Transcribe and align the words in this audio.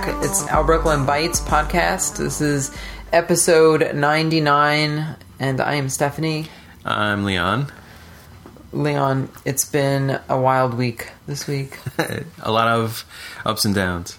back. 0.00 0.24
It's 0.24 0.46
Al 0.48 0.64
Brooklyn 0.64 1.04
Bites 1.06 1.40
podcast. 1.40 2.18
This 2.18 2.40
is 2.40 2.74
episode 3.12 3.94
99, 3.94 5.16
and 5.40 5.60
I 5.60 5.74
am 5.74 5.88
Stephanie. 5.88 6.46
I'm 6.84 7.24
Leon. 7.24 7.72
Leon, 8.72 9.28
it's 9.44 9.64
been 9.64 10.20
a 10.28 10.38
wild 10.40 10.74
week 10.74 11.10
this 11.26 11.46
week. 11.48 11.78
a 12.42 12.52
lot 12.52 12.68
of 12.68 13.04
ups 13.44 13.64
and 13.64 13.74
downs. 13.74 14.18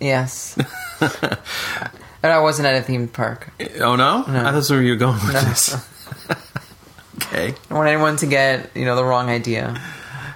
Yes. 0.00 0.58
and 1.00 2.32
I 2.32 2.38
wasn't 2.40 2.66
at 2.66 2.74
a 2.74 2.82
theme 2.82 3.08
park. 3.08 3.50
Oh 3.80 3.96
no? 3.96 4.22
No. 4.22 4.40
I 4.40 4.42
thought 4.42 4.52
that's 4.52 4.70
where 4.70 4.82
you 4.82 4.92
were 4.92 4.96
going 4.96 5.14
with 5.14 5.32
No. 5.32 5.40
this. 5.40 5.74
okay. 7.16 7.48
I 7.48 7.54
don't 7.68 7.78
want 7.78 7.88
anyone 7.88 8.16
to 8.18 8.26
get, 8.26 8.70
you 8.76 8.84
know, 8.84 8.96
the 8.96 9.04
wrong 9.04 9.30
idea. 9.30 9.80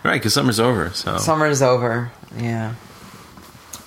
Right, 0.03 0.15
because 0.15 0.33
summer's 0.33 0.59
over, 0.61 0.89
so 0.91 1.19
Summer's 1.19 1.61
over. 1.61 2.11
Yeah. 2.39 2.75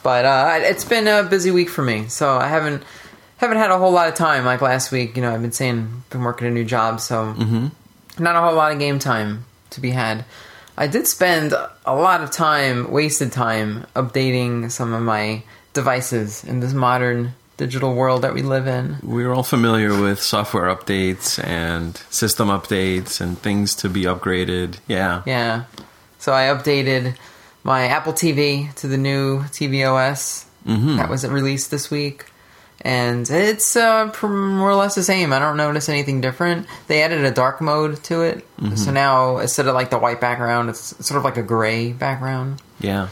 But 0.03 0.25
uh, 0.25 0.59
it's 0.61 0.85
been 0.85 1.07
a 1.07 1.23
busy 1.23 1.49
week 1.51 1.69
for 1.69 1.81
me, 1.81 2.07
so 2.09 2.37
I 2.37 2.47
haven't 2.47 2.83
haven't 3.37 3.57
had 3.57 3.71
a 3.71 3.77
whole 3.77 3.91
lot 3.91 4.09
of 4.09 4.15
time. 4.15 4.45
Like 4.45 4.61
last 4.61 4.91
week, 4.91 5.15
you 5.15 5.21
know, 5.21 5.33
I've 5.33 5.41
been 5.41 5.51
saying 5.51 6.03
been 6.09 6.21
working 6.21 6.47
a 6.47 6.51
new 6.51 6.65
job, 6.65 6.99
so 6.99 7.33
not 8.19 8.35
a 8.35 8.41
whole 8.41 8.53
lot 8.55 8.71
of 8.71 8.79
game 8.79 8.99
time 8.99 9.45
to 9.71 9.81
be 9.81 9.91
had. 9.91 10.25
I 10.77 10.87
did 10.87 11.07
spend 11.07 11.53
a 11.85 11.95
lot 11.95 12.21
of 12.21 12.31
time, 12.31 12.91
wasted 12.91 13.31
time, 13.31 13.85
updating 13.95 14.71
some 14.71 14.93
of 14.93 15.03
my 15.03 15.43
devices 15.73 16.43
in 16.43 16.59
this 16.59 16.73
modern 16.73 17.33
digital 17.57 17.93
world 17.93 18.23
that 18.23 18.33
we 18.33 18.41
live 18.41 18.67
in. 18.67 18.97
We're 19.03 19.31
all 19.31 19.43
familiar 19.43 19.99
with 19.99 20.19
software 20.19 20.73
updates 20.75 21.43
and 21.43 21.95
system 22.09 22.47
updates 22.47 23.21
and 23.21 23.37
things 23.37 23.75
to 23.75 23.89
be 23.89 24.03
upgraded. 24.03 24.79
Yeah. 24.87 25.21
Yeah. 25.25 25.65
So 26.17 26.33
I 26.33 26.43
updated 26.43 27.15
my 27.63 27.87
Apple 27.87 28.13
TV 28.13 28.73
to 28.75 28.87
the 28.87 28.97
new 28.97 29.41
tvOS 29.43 30.45
Mhm. 30.67 30.97
that 30.97 31.09
was 31.09 31.27
released 31.27 31.71
this 31.71 31.89
week. 31.91 32.25
And 32.85 33.29
it's 33.29 33.75
uh, 33.77 34.11
more 34.23 34.69
or 34.69 34.75
less 34.75 34.95
the 34.95 35.03
same. 35.03 35.31
I 35.31 35.39
don't 35.39 35.55
notice 35.55 35.87
anything 35.87 36.19
different. 36.19 36.67
They 36.87 37.01
added 37.01 37.23
a 37.23 37.31
dark 37.31 37.61
mode 37.61 38.01
to 38.05 38.21
it. 38.23 38.45
So 38.75 38.91
now 38.91 39.37
instead 39.37 39.67
of 39.67 39.73
like 39.75 39.89
the 39.89 39.97
white 39.97 40.19
background, 40.19 40.69
it's 40.69 40.93
sort 41.05 41.17
of 41.17 41.23
like 41.23 41.37
a 41.37 41.43
gray 41.43 41.93
background. 41.93 42.61
Yeah. 42.79 43.07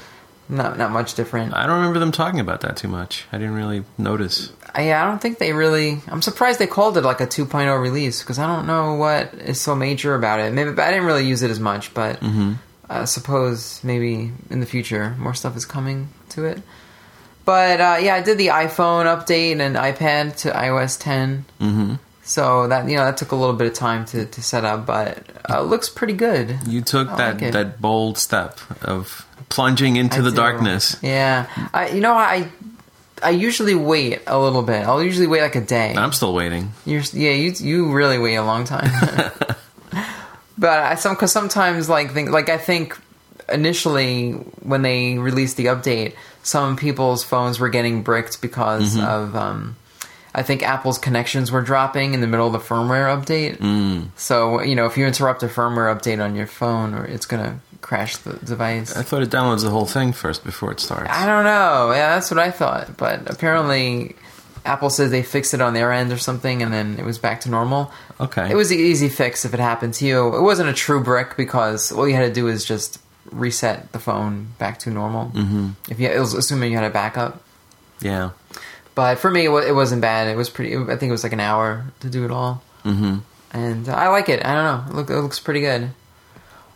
Not 0.49 0.77
not 0.77 0.91
much 0.91 1.13
different. 1.13 1.53
I 1.53 1.65
don't 1.65 1.77
remember 1.77 1.99
them 1.99 2.11
talking 2.11 2.41
about 2.41 2.61
that 2.61 2.75
too 2.75 2.89
much. 2.89 3.25
I 3.31 3.37
didn't 3.37 3.53
really 3.55 3.85
notice. 3.97 4.51
I, 4.75 4.91
I 4.93 5.03
don't 5.05 5.21
think 5.21 5.37
they 5.39 5.53
really. 5.53 6.01
I'm 6.09 6.21
surprised 6.21 6.59
they 6.59 6.67
called 6.67 6.97
it 6.97 7.05
like 7.05 7.21
a 7.21 7.27
2.0 7.27 7.81
release 7.81 8.21
because 8.21 8.39
I 8.39 8.47
don't 8.47 8.67
know 8.67 8.95
what 8.95 9.33
is 9.35 9.61
so 9.61 9.75
major 9.75 10.15
about 10.15 10.41
it. 10.41 10.51
Maybe 10.51 10.71
I 10.71 10.91
didn't 10.91 11.05
really 11.05 11.25
use 11.25 11.41
it 11.43 11.51
as 11.51 11.59
much, 11.61 11.93
but 11.93 12.19
I 12.91 13.05
suppose 13.05 13.83
maybe 13.83 14.31
in 14.49 14.59
the 14.59 14.65
future 14.65 15.15
more 15.17 15.33
stuff 15.33 15.55
is 15.55 15.65
coming 15.65 16.09
to 16.29 16.45
it. 16.45 16.61
But 17.45 17.81
uh, 17.81 17.97
yeah, 18.01 18.15
I 18.15 18.21
did 18.21 18.37
the 18.37 18.47
iPhone 18.47 19.05
update 19.05 19.59
and 19.59 19.75
iPad 19.75 20.35
to 20.41 20.51
iOS 20.51 20.99
10. 20.99 21.45
hmm 21.59 21.93
So 22.23 22.67
that 22.67 22.87
you 22.87 22.97
know 22.97 23.05
that 23.05 23.17
took 23.17 23.31
a 23.31 23.35
little 23.35 23.55
bit 23.55 23.67
of 23.67 23.73
time 23.73 24.05
to, 24.05 24.25
to 24.25 24.41
set 24.43 24.63
up, 24.63 24.85
but 24.85 25.23
uh, 25.49 25.59
it 25.61 25.65
looks 25.65 25.89
pretty 25.89 26.13
good. 26.13 26.57
You 26.67 26.81
took 26.81 27.09
I 27.09 27.15
that 27.17 27.41
like 27.41 27.53
that 27.53 27.81
bold 27.81 28.17
step 28.17 28.59
of 28.83 29.25
plunging 29.49 29.95
into 29.97 30.19
I 30.19 30.21
the 30.21 30.29
do. 30.29 30.35
darkness. 30.35 30.97
Yeah, 31.01 31.47
I 31.73 31.89
you 31.89 31.99
know 32.01 32.13
I 32.13 32.47
I 33.23 33.31
usually 33.31 33.75
wait 33.75 34.21
a 34.27 34.37
little 34.39 34.61
bit. 34.63 34.85
I'll 34.85 35.03
usually 35.03 35.27
wait 35.27 35.41
like 35.41 35.55
a 35.55 35.61
day. 35.65 35.93
I'm 35.97 36.13
still 36.13 36.33
waiting. 36.33 36.71
You're, 36.85 37.03
yeah, 37.13 37.31
you 37.33 37.53
you 37.57 37.91
really 37.91 38.19
wait 38.19 38.35
a 38.35 38.43
long 38.43 38.65
time. 38.65 38.91
but 40.61 40.79
I 40.79 40.95
some 40.95 41.15
because 41.15 41.31
sometimes 41.31 41.89
like 41.89 42.11
think 42.11 42.29
like 42.29 42.47
I 42.47 42.57
think 42.57 42.97
initially 43.49 44.33
when 44.61 44.83
they 44.83 45.17
released 45.17 45.57
the 45.57 45.65
update, 45.65 46.13
some 46.43 46.77
people's 46.77 47.23
phones 47.23 47.59
were 47.59 47.69
getting 47.69 48.03
bricked 48.03 48.41
because 48.41 48.95
of 48.97 49.35
um, 49.35 49.75
I 50.35 50.43
think 50.43 50.61
Apple's 50.61 50.99
connections 50.99 51.51
were 51.51 51.63
dropping 51.63 52.13
in 52.13 52.21
the 52.21 52.27
middle 52.27 52.45
of 52.45 52.53
the 52.53 52.59
firmware 52.59 53.09
update. 53.09 53.57
Mm. 53.57 54.09
So 54.15 54.61
you 54.61 54.75
know 54.75 54.85
if 54.85 54.97
you 54.97 55.07
interrupt 55.07 55.41
a 55.41 55.47
firmware 55.47 55.93
update 55.93 56.23
on 56.23 56.35
your 56.35 56.47
phone, 56.47 56.93
or 56.93 57.05
it's 57.05 57.25
gonna 57.25 57.59
crash 57.81 58.17
the 58.17 58.33
device. 58.33 58.95
I 58.95 59.01
thought 59.01 59.23
it 59.23 59.29
downloads 59.29 59.63
the 59.63 59.71
whole 59.71 59.87
thing 59.87 60.13
first 60.13 60.43
before 60.43 60.71
it 60.71 60.79
starts. 60.79 61.09
I 61.09 61.25
don't 61.25 61.43
know. 61.43 61.91
Yeah, 61.91 62.13
that's 62.13 62.29
what 62.29 62.39
I 62.39 62.51
thought. 62.51 62.97
But 62.97 63.27
apparently, 63.31 64.15
Apple 64.65 64.89
says 64.89 65.11
they 65.11 65.23
fixed 65.23 65.53
it 65.53 65.61
on 65.61 65.73
their 65.73 65.91
end 65.91 66.11
or 66.11 66.17
something, 66.17 66.61
and 66.61 66.71
then 66.71 66.97
it 66.99 67.05
was 67.05 67.17
back 67.17 67.41
to 67.41 67.49
normal. 67.49 67.91
Okay. 68.19 68.51
It 68.51 68.55
was 68.55 68.71
an 68.71 68.77
easy 68.79 69.09
fix 69.09 69.43
if 69.45 69.53
it 69.53 69.59
happened 69.59 69.93
to 69.95 70.05
you. 70.05 70.35
It 70.35 70.41
wasn't 70.41 70.69
a 70.69 70.73
true 70.73 71.03
brick 71.03 71.35
because 71.35 71.91
all 71.91 72.07
you 72.07 72.15
had 72.15 72.27
to 72.27 72.33
do 72.33 72.47
is 72.47 72.63
just 72.63 72.99
reset 73.31 73.91
the 73.91 73.99
phone 73.99 74.47
back 74.59 74.79
to 74.79 74.89
normal. 74.91 75.31
Mm-hmm. 75.31 75.69
If 75.89 75.99
you, 75.99 76.09
it 76.09 76.19
was 76.19 76.33
assuming 76.33 76.71
you 76.71 76.77
had 76.77 76.89
a 76.89 76.93
backup. 76.93 77.41
yeah. 78.01 78.31
But 78.93 79.19
for 79.19 79.31
me, 79.31 79.45
it, 79.45 79.73
wasn't 79.73 80.01
bad. 80.01 80.27
It 80.27 80.35
was 80.35 80.49
pretty. 80.49 80.75
I 80.75 80.97
think 80.97 81.03
it 81.03 81.11
was 81.11 81.23
like 81.23 81.31
an 81.31 81.39
hour 81.39 81.85
to 82.01 82.09
do 82.09 82.25
it 82.25 82.31
all, 82.31 82.61
hmm 82.83 83.19
and 83.53 83.87
uh, 83.87 83.93
I 83.93 84.09
like 84.09 84.27
it. 84.29 84.45
I 84.45 84.53
don't 84.53 84.63
know. 84.63 84.91
It, 84.91 84.95
look, 84.95 85.09
it 85.09 85.21
looks 85.21 85.39
pretty 85.39 85.61
good. 85.61 85.91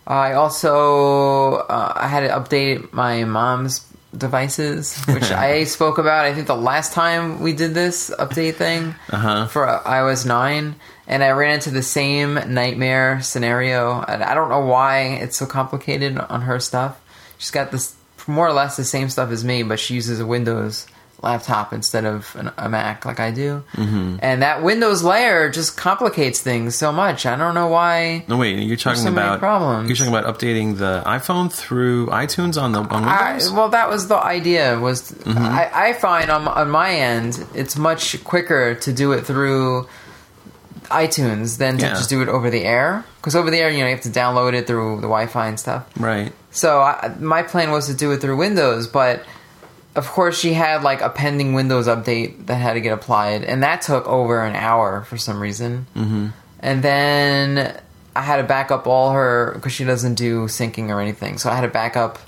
I 0.07 0.33
also 0.33 1.55
uh, 1.55 1.93
I 1.95 2.07
had 2.07 2.21
to 2.21 2.29
update 2.29 2.93
my 2.93 3.25
mom's 3.25 3.85
devices, 4.17 4.95
which 5.07 5.31
I 5.31 5.63
spoke 5.65 5.97
about. 5.97 6.25
I 6.25 6.33
think 6.33 6.47
the 6.47 6.55
last 6.55 6.93
time 6.93 7.41
we 7.41 7.53
did 7.53 7.73
this 7.73 8.09
update 8.17 8.55
thing 8.55 8.95
Uh-huh. 9.09 9.47
for 9.47 9.65
iOS 9.85 10.25
nine, 10.25 10.75
and 11.07 11.23
I 11.23 11.29
ran 11.31 11.55
into 11.55 11.71
the 11.71 11.83
same 11.83 12.33
nightmare 12.53 13.21
scenario. 13.21 14.01
And 14.01 14.23
I 14.23 14.33
don't 14.33 14.49
know 14.49 14.65
why 14.65 14.99
it's 15.21 15.37
so 15.37 15.45
complicated 15.45 16.17
on 16.17 16.41
her 16.41 16.59
stuff. 16.59 16.99
She's 17.37 17.51
got 17.51 17.71
this 17.71 17.95
more 18.27 18.47
or 18.47 18.53
less 18.53 18.75
the 18.75 18.83
same 18.83 19.09
stuff 19.09 19.29
as 19.31 19.43
me, 19.43 19.61
but 19.63 19.79
she 19.79 19.93
uses 19.95 20.19
a 20.19 20.25
Windows 20.25 20.87
laptop 21.21 21.73
instead 21.73 22.05
of 22.05 22.35
an, 22.35 22.51
a 22.57 22.69
Mac 22.69 23.05
like 23.05 23.19
I 23.19 23.31
do. 23.31 23.63
Mm-hmm. 23.73 24.17
And 24.21 24.41
that 24.41 24.61
Windows 24.63 25.01
layer 25.03 25.49
just 25.49 25.75
complicates 25.77 26.39
things 26.41 26.75
so 26.75 26.91
much. 26.91 27.25
I 27.25 27.35
don't 27.35 27.55
know 27.55 27.67
why. 27.67 28.25
No, 28.27 28.37
wait. 28.37 28.59
You're 28.59 28.77
talking 28.77 29.01
so 29.03 29.09
about 29.11 29.39
problems. 29.39 29.87
You're 29.89 29.95
talking 29.95 30.13
about 30.13 30.25
updating 30.37 30.77
the 30.77 31.01
iPhone 31.05 31.51
through 31.51 32.07
iTunes 32.07 32.61
on 32.61 32.73
the 32.73 32.81
on 32.81 33.03
I, 33.05 33.31
Windows. 33.33 33.51
well, 33.51 33.69
that 33.69 33.89
was 33.89 34.07
the 34.07 34.17
idea. 34.17 34.77
Was 34.79 35.11
Mm-hmm. 35.11 35.37
I, 35.37 35.71
I 35.89 35.93
find 35.93 36.29
on 36.29 36.47
on 36.47 36.69
my 36.69 36.91
end, 36.93 37.43
it's 37.55 37.75
much 37.77 38.23
quicker 38.23 38.75
to 38.75 38.93
do 38.93 39.11
it 39.13 39.25
through 39.25 39.87
iTunes 40.85 41.57
than 41.57 41.77
to 41.79 41.85
Yeah. 41.85 41.93
just 41.95 42.09
do 42.09 42.21
it 42.21 42.27
over 42.29 42.49
the 42.49 42.63
air. 42.63 43.03
Because 43.17 43.35
over 43.35 43.49
the 43.49 43.57
air, 43.57 43.69
you 43.71 43.79
know, 43.79 43.85
you 43.85 43.95
have 43.95 44.03
to 44.03 44.09
download 44.09 44.53
it 44.53 44.67
through 44.67 44.97
the 44.97 45.07
Wi-Fi 45.07 45.47
and 45.47 45.59
stuff. 45.59 45.85
right. 45.99 46.31
So 46.51 46.79
I, 46.81 47.13
my 47.19 47.43
plan 47.43 47.71
was 47.71 47.87
to 47.87 47.93
do 47.93 48.11
it 48.11 48.21
through 48.21 48.37
Windows, 48.37 48.87
but 48.87 49.25
of 49.95 50.07
course 50.07 50.37
she 50.37 50.53
had 50.53 50.83
like 50.83 51.01
a 51.01 51.09
pending 51.09 51.53
Windows 51.53 51.87
update 51.87 52.47
that 52.47 52.55
had 52.55 52.73
to 52.73 52.81
get 52.81 52.93
applied, 52.93 53.43
and 53.43 53.63
that 53.63 53.81
took 53.81 54.07
over 54.07 54.43
an 54.43 54.55
hour 54.55 55.03
for 55.03 55.17
some 55.17 55.39
reason. 55.39 55.87
Mm-hmm. 55.95 56.27
And 56.59 56.83
then 56.83 57.79
I 58.15 58.21
had 58.21 58.37
to 58.37 58.43
back 58.43 58.71
up 58.71 58.87
all 58.87 59.11
her 59.11 59.53
because 59.55 59.71
she 59.71 59.85
doesn't 59.85 60.15
do 60.15 60.45
syncing 60.45 60.89
or 60.89 60.99
anything, 60.99 61.37
so 61.37 61.49
I 61.49 61.55
had 61.55 61.61
to 61.61 61.67
back 61.69 61.95
up 61.95 62.19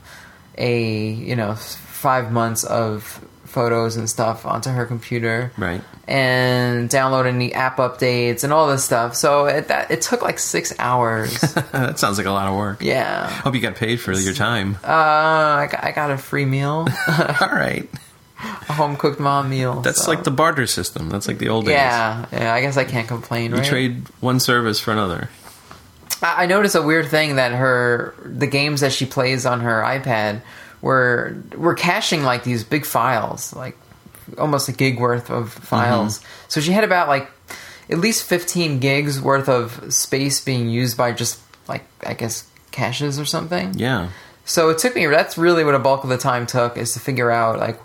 a 0.58 1.10
you 1.10 1.36
know 1.36 1.56
five 1.56 2.32
months 2.32 2.64
of 2.64 3.24
photos 3.48 3.96
and 3.96 4.10
stuff 4.10 4.46
onto 4.46 4.70
her 4.70 4.86
computer 4.86 5.52
Right. 5.58 5.82
and 6.08 6.90
download 6.90 7.26
any 7.26 7.54
app 7.54 7.78
updates 7.78 8.44
and 8.44 8.52
all 8.54 8.68
this 8.68 8.84
stuff. 8.84 9.16
So 9.16 9.46
it, 9.46 9.68
that 9.70 9.90
it 9.92 10.02
took 10.02 10.22
like 10.22 10.40
six 10.40 10.74
hours. 10.80 11.40
that 11.72 11.98
sounds 12.00 12.18
like 12.18 12.28
a 12.28 12.32
lot 12.32 12.48
of 12.48 12.56
work. 12.56 12.82
yeah. 12.84 13.30
Hope 13.30 13.56
you 13.56 13.62
got 13.62 13.76
paid 13.76 14.00
for 14.02 14.12
your 14.14 14.34
time. 14.34 14.76
Uh, 14.84 14.88
I 14.88 15.68
got, 15.72 15.84
I 15.84 15.92
got 15.92 16.12
a 16.12 16.18
free 16.18 16.46
meal, 16.46 16.88
All 17.08 17.48
right. 17.50 17.90
a 18.70 18.74
home 18.74 18.98
cooked 18.98 19.20
mom 19.20 19.50
meal. 19.50 19.82
That's 19.82 20.04
so- 20.06 20.12
like 20.12 20.24
the 20.24 20.32
barter 20.32 20.68
system. 20.68 21.10
That's 21.10 21.28
like 21.28 21.38
the 21.40 21.50
old 21.50 21.66
days. 21.66 21.74
yeah, 21.74 22.26
yeah. 22.32 22.54
I 22.54 22.62
guess 22.62 22.78
I 22.78 22.84
can't 22.84 23.08
complain. 23.08 23.52
You 23.52 23.58
Right? 23.58 23.66
trade 23.66 24.08
one 24.20 24.40
service 24.40 24.80
for 24.80 24.92
another. 24.92 25.30
I, 26.22 26.44
I 26.44 26.46
noticed 26.48 26.76
a 26.76 26.82
weird 26.82 27.08
thing 27.08 27.38
that 27.38 27.52
her 27.54 28.14
the 28.26 28.48
games 28.48 28.82
that 28.82 28.92
she 28.92 29.06
plays 29.06 29.46
on 29.46 29.62
her 29.62 29.82
iPad 29.82 30.42
were 30.82 31.38
were 31.56 31.76
caching 31.76 32.24
like 32.24 32.44
these 32.44 32.64
big 32.64 32.86
files, 32.86 33.54
like 33.54 33.78
almost 34.38 34.70
a 34.70 34.72
gig 34.72 35.00
worth 35.00 35.30
of 35.30 35.52
files. 35.52 36.20
Mm-hmm. 36.20 36.46
So 36.50 36.62
she 36.62 36.72
had 36.72 36.84
about 36.84 37.08
like 37.08 37.30
at 37.90 38.00
least 38.00 38.24
fifteen 38.24 38.80
gigs 38.80 39.22
worth 39.22 39.50
of 39.50 39.94
space 39.94 40.44
being 40.44 40.70
used 40.70 40.98
by 40.98 41.12
just 41.12 41.40
like 41.68 41.86
I 42.06 42.14
guess 42.14 42.50
caches 42.72 43.20
or 43.20 43.26
something. 43.26 43.74
Yeah. 43.76 44.10
So 44.46 44.70
it 44.70 44.78
took 44.78 44.96
me. 44.96 45.06
That's 45.08 45.38
really 45.38 45.64
what 45.64 45.76
a 45.76 45.80
bulk 45.80 46.04
of 46.04 46.10
the 46.10 46.18
time 46.18 46.46
took 46.46 46.78
is 46.78 46.94
to 46.94 47.00
figure 47.00 47.32
out 47.32 47.60
like 47.60 47.80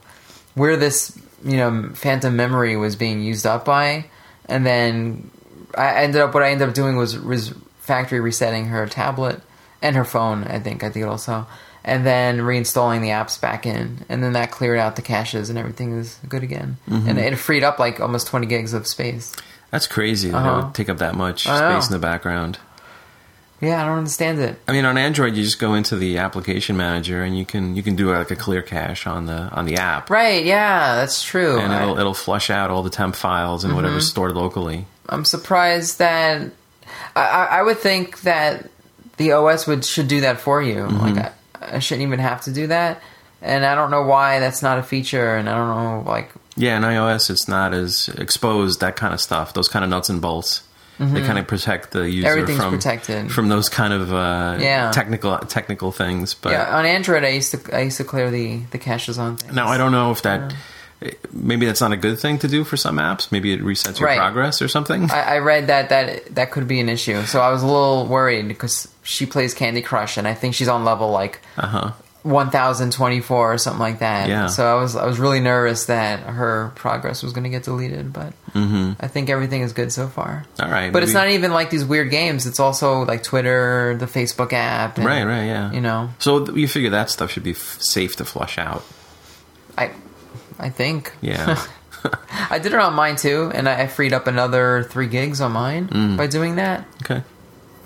where 0.54 0.76
this 0.76 1.18
you 1.44 1.56
know 1.56 1.90
phantom 1.94 2.36
memory 2.36 2.76
was 2.76 2.96
being 2.96 3.22
used 3.22 3.46
up 3.46 3.64
by, 3.64 4.04
and 4.46 4.64
then 4.64 5.30
I 5.76 6.02
ended 6.02 6.20
up 6.20 6.34
what 6.34 6.42
I 6.42 6.50
ended 6.50 6.68
up 6.68 6.74
doing 6.74 6.96
was 6.96 7.18
was 7.18 7.54
factory 7.80 8.20
resetting 8.20 8.66
her 8.66 8.86
tablet 8.86 9.40
and 9.80 9.96
her 9.96 10.04
phone. 10.04 10.44
I 10.44 10.60
think 10.60 10.84
I 10.84 10.88
did 10.88 11.04
also, 11.04 11.46
and 11.84 12.06
then 12.06 12.38
reinstalling 12.38 13.00
the 13.00 13.08
apps 13.08 13.40
back 13.40 13.66
in, 13.66 13.98
and 14.08 14.22
then 14.22 14.32
that 14.34 14.50
cleared 14.50 14.78
out 14.78 14.96
the 14.96 15.02
caches 15.02 15.50
and 15.50 15.58
everything 15.58 15.98
is 15.98 16.18
good 16.28 16.42
again, 16.42 16.76
and 16.88 17.18
it 17.18 17.36
freed 17.36 17.64
up 17.64 17.78
like 17.78 18.00
almost 18.00 18.26
twenty 18.28 18.46
gigs 18.46 18.72
of 18.72 18.86
space. 18.86 19.34
That's 19.70 19.86
crazy. 19.86 20.30
That 20.30 20.36
Uh-huh. 20.36 20.50
it 20.60 20.64
would 20.66 20.74
take 20.74 20.88
up 20.88 20.98
that 20.98 21.14
much 21.14 21.44
space 21.44 21.86
in 21.86 21.92
the 21.92 21.98
background. 21.98 22.58
Yeah, 23.60 23.80
I 23.80 23.86
don't 23.86 23.98
understand 23.98 24.40
it. 24.40 24.60
I 24.66 24.72
mean, 24.72 24.84
on 24.84 24.98
Android, 24.98 25.36
you 25.36 25.44
just 25.44 25.60
go 25.60 25.74
into 25.74 25.94
the 25.94 26.18
application 26.18 26.76
manager 26.76 27.22
and 27.22 27.38
you 27.38 27.46
can 27.46 27.76
you 27.76 27.82
can 27.82 27.94
do 27.94 28.12
like 28.12 28.30
a 28.32 28.36
clear 28.36 28.60
cache 28.60 29.06
on 29.06 29.26
the 29.26 29.34
on 29.52 29.66
the 29.66 29.76
app, 29.76 30.10
Right? 30.10 30.44
Yeah, 30.44 30.96
that's 30.96 31.22
true. 31.22 31.60
and 31.60 31.72
I- 31.72 31.82
it'll 31.82 31.98
it'll 31.98 32.12
flush 32.14 32.50
out 32.50 32.70
all 32.70 32.82
the 32.82 32.90
temp 32.90 33.14
files 33.14 33.62
and 33.64 33.70
Mm-hmm. 33.70 33.76
whatever's 33.82 34.08
stored 34.10 34.32
locally. 34.34 34.86
I'm 35.08 35.24
surprised 35.24 35.98
that 36.00 36.50
I, 37.14 37.20
I 37.22 37.44
I 37.58 37.62
would 37.62 37.78
think 37.78 38.22
that 38.22 38.68
the 39.16 39.32
OS 39.32 39.66
would 39.68 39.84
should 39.84 40.08
do 40.08 40.20
that 40.22 40.40
for 40.40 40.60
you. 40.60 40.76
Mm-hmm. 40.82 41.16
Like 41.16 41.32
I, 41.72 41.78
shouldn't 41.80 42.06
even 42.06 42.18
have 42.20 42.42
to 42.42 42.52
do 42.52 42.66
that, 42.68 43.00
and 43.40 43.64
I 43.64 43.74
don't 43.74 43.90
know 43.90 44.02
why 44.02 44.38
that's 44.40 44.62
not 44.62 44.78
a 44.78 44.82
feature, 44.82 45.36
and 45.36 45.48
I 45.48 45.54
don't 45.56 45.68
know 46.04 46.10
like 46.10 46.30
Yeah, 46.56 46.76
in 46.76 46.82
iOS, 46.82 47.30
it's 47.30 47.48
not 47.48 47.72
as 47.74 48.08
exposed 48.18 48.80
that 48.80 48.96
kind 48.96 49.12
of 49.14 49.20
stuff. 49.20 49.52
Those 49.54 49.68
kind 49.68 49.84
of 49.84 49.90
nuts 49.90 50.08
and 50.10 50.20
bolts. 50.20 50.62
They 50.98 51.20
kind 51.22 51.36
of 51.38 51.48
protect 51.48 51.90
the 51.90 52.08
user 52.08 52.28
Mm-hmm. 52.28 52.38
Everything's 52.38 52.60
from 52.60 52.74
protected. 52.74 53.32
from 53.32 53.48
those 53.48 53.68
kind 53.68 53.92
of 53.92 54.12
uh, 54.12 54.58
Yeah. 54.60 54.92
technical 54.92 55.36
technical 55.38 55.90
things. 55.90 56.34
But 56.34 56.52
yeah. 56.52 56.76
On 56.78 56.84
Android, 56.86 57.24
I 57.24 57.30
used 57.30 57.50
to 57.50 57.76
I 57.76 57.80
used 57.80 57.96
to 57.96 58.04
clear 58.04 58.30
the 58.30 58.58
the 58.70 58.78
caches 58.78 59.18
on 59.18 59.36
things. 59.36 59.52
now 59.52 59.66
I 59.66 59.78
don't 59.78 59.90
know 59.90 60.12
if 60.12 60.22
that 60.22 60.54
maybe 61.32 61.66
that's 61.66 61.80
not 61.80 61.90
a 61.90 61.96
good 61.96 62.20
thing 62.20 62.38
to 62.38 62.46
do 62.46 62.62
for 62.62 62.76
some 62.76 62.98
apps. 62.98 63.32
Maybe 63.32 63.52
it 63.52 63.60
resets 63.62 63.98
your 63.98 64.08
Right. 64.08 64.18
progress 64.18 64.62
or 64.62 64.68
something. 64.68 65.10
I, 65.10 65.22
I 65.22 65.38
read 65.38 65.66
that 65.66 65.88
that 65.88 66.34
that 66.36 66.52
could 66.52 66.68
be 66.68 66.78
an 66.78 66.88
issue, 66.88 67.22
so 67.24 67.40
I 67.40 67.50
was 67.50 67.62
a 67.64 67.66
little 67.66 68.06
worried 68.06 68.46
because 68.46 68.86
she 69.02 69.26
plays 69.26 69.54
Candy 69.54 69.82
Crush, 69.82 70.16
and 70.16 70.26
I 70.28 70.34
think 70.34 70.54
she's 70.54 70.68
on 70.68 70.84
level 70.84 71.10
like 71.10 71.40
Uh 71.56 71.66
huh. 71.66 71.92
1024 72.24 73.52
or 73.54 73.58
something 73.58 73.80
like 73.80 73.98
that. 73.98 74.28
Yeah. 74.28 74.46
So 74.46 74.64
I 74.64 74.80
was 74.80 74.94
I 74.94 75.06
was 75.06 75.18
really 75.18 75.40
nervous 75.40 75.86
that 75.86 76.20
her 76.20 76.70
progress 76.76 77.22
was 77.22 77.32
going 77.32 77.44
to 77.44 77.50
get 77.50 77.64
deleted, 77.64 78.12
but 78.12 78.32
I 78.54 79.08
think 79.08 79.28
everything 79.28 79.62
is 79.62 79.72
good 79.72 79.92
so 79.92 80.06
far. 80.06 80.44
All 80.60 80.70
right, 80.70 80.92
But 80.92 81.02
it's 81.02 81.14
not 81.14 81.28
even 81.28 81.50
like 81.52 81.70
these 81.70 81.84
weird 81.84 82.10
games. 82.10 82.46
It's 82.46 82.60
also 82.60 83.04
like 83.04 83.22
Twitter, 83.24 83.96
the 83.98 84.06
Facebook 84.06 84.52
app. 84.52 84.98
and, 84.98 85.06
Right, 85.06 85.24
right, 85.24 85.44
yeah. 85.46 85.72
You 85.72 85.80
know, 85.80 86.10
So 86.20 86.48
you 86.54 86.68
figure 86.68 86.90
that 86.90 87.10
stuff 87.10 87.32
should 87.32 87.42
be 87.42 87.52
f- 87.52 87.78
safe 87.80 88.14
to 88.16 88.24
flush 88.24 88.56
out. 88.58 88.84
I 89.76 89.90
I 90.60 90.68
think. 90.70 91.12
Yeah. 91.22 91.60
I 92.50 92.58
did 92.58 92.72
it 92.72 92.78
on 92.78 92.94
mine 92.94 93.16
too, 93.16 93.50
and 93.54 93.68
I 93.68 93.82
I 93.82 93.86
freed 93.88 94.12
up 94.12 94.26
another 94.28 94.84
three 94.90 95.08
gigs 95.08 95.40
on 95.40 95.52
mine 95.52 95.88
Mm. 95.88 96.16
by 96.16 96.26
doing 96.28 96.54
that. 96.56 96.84
okay. 97.04 97.22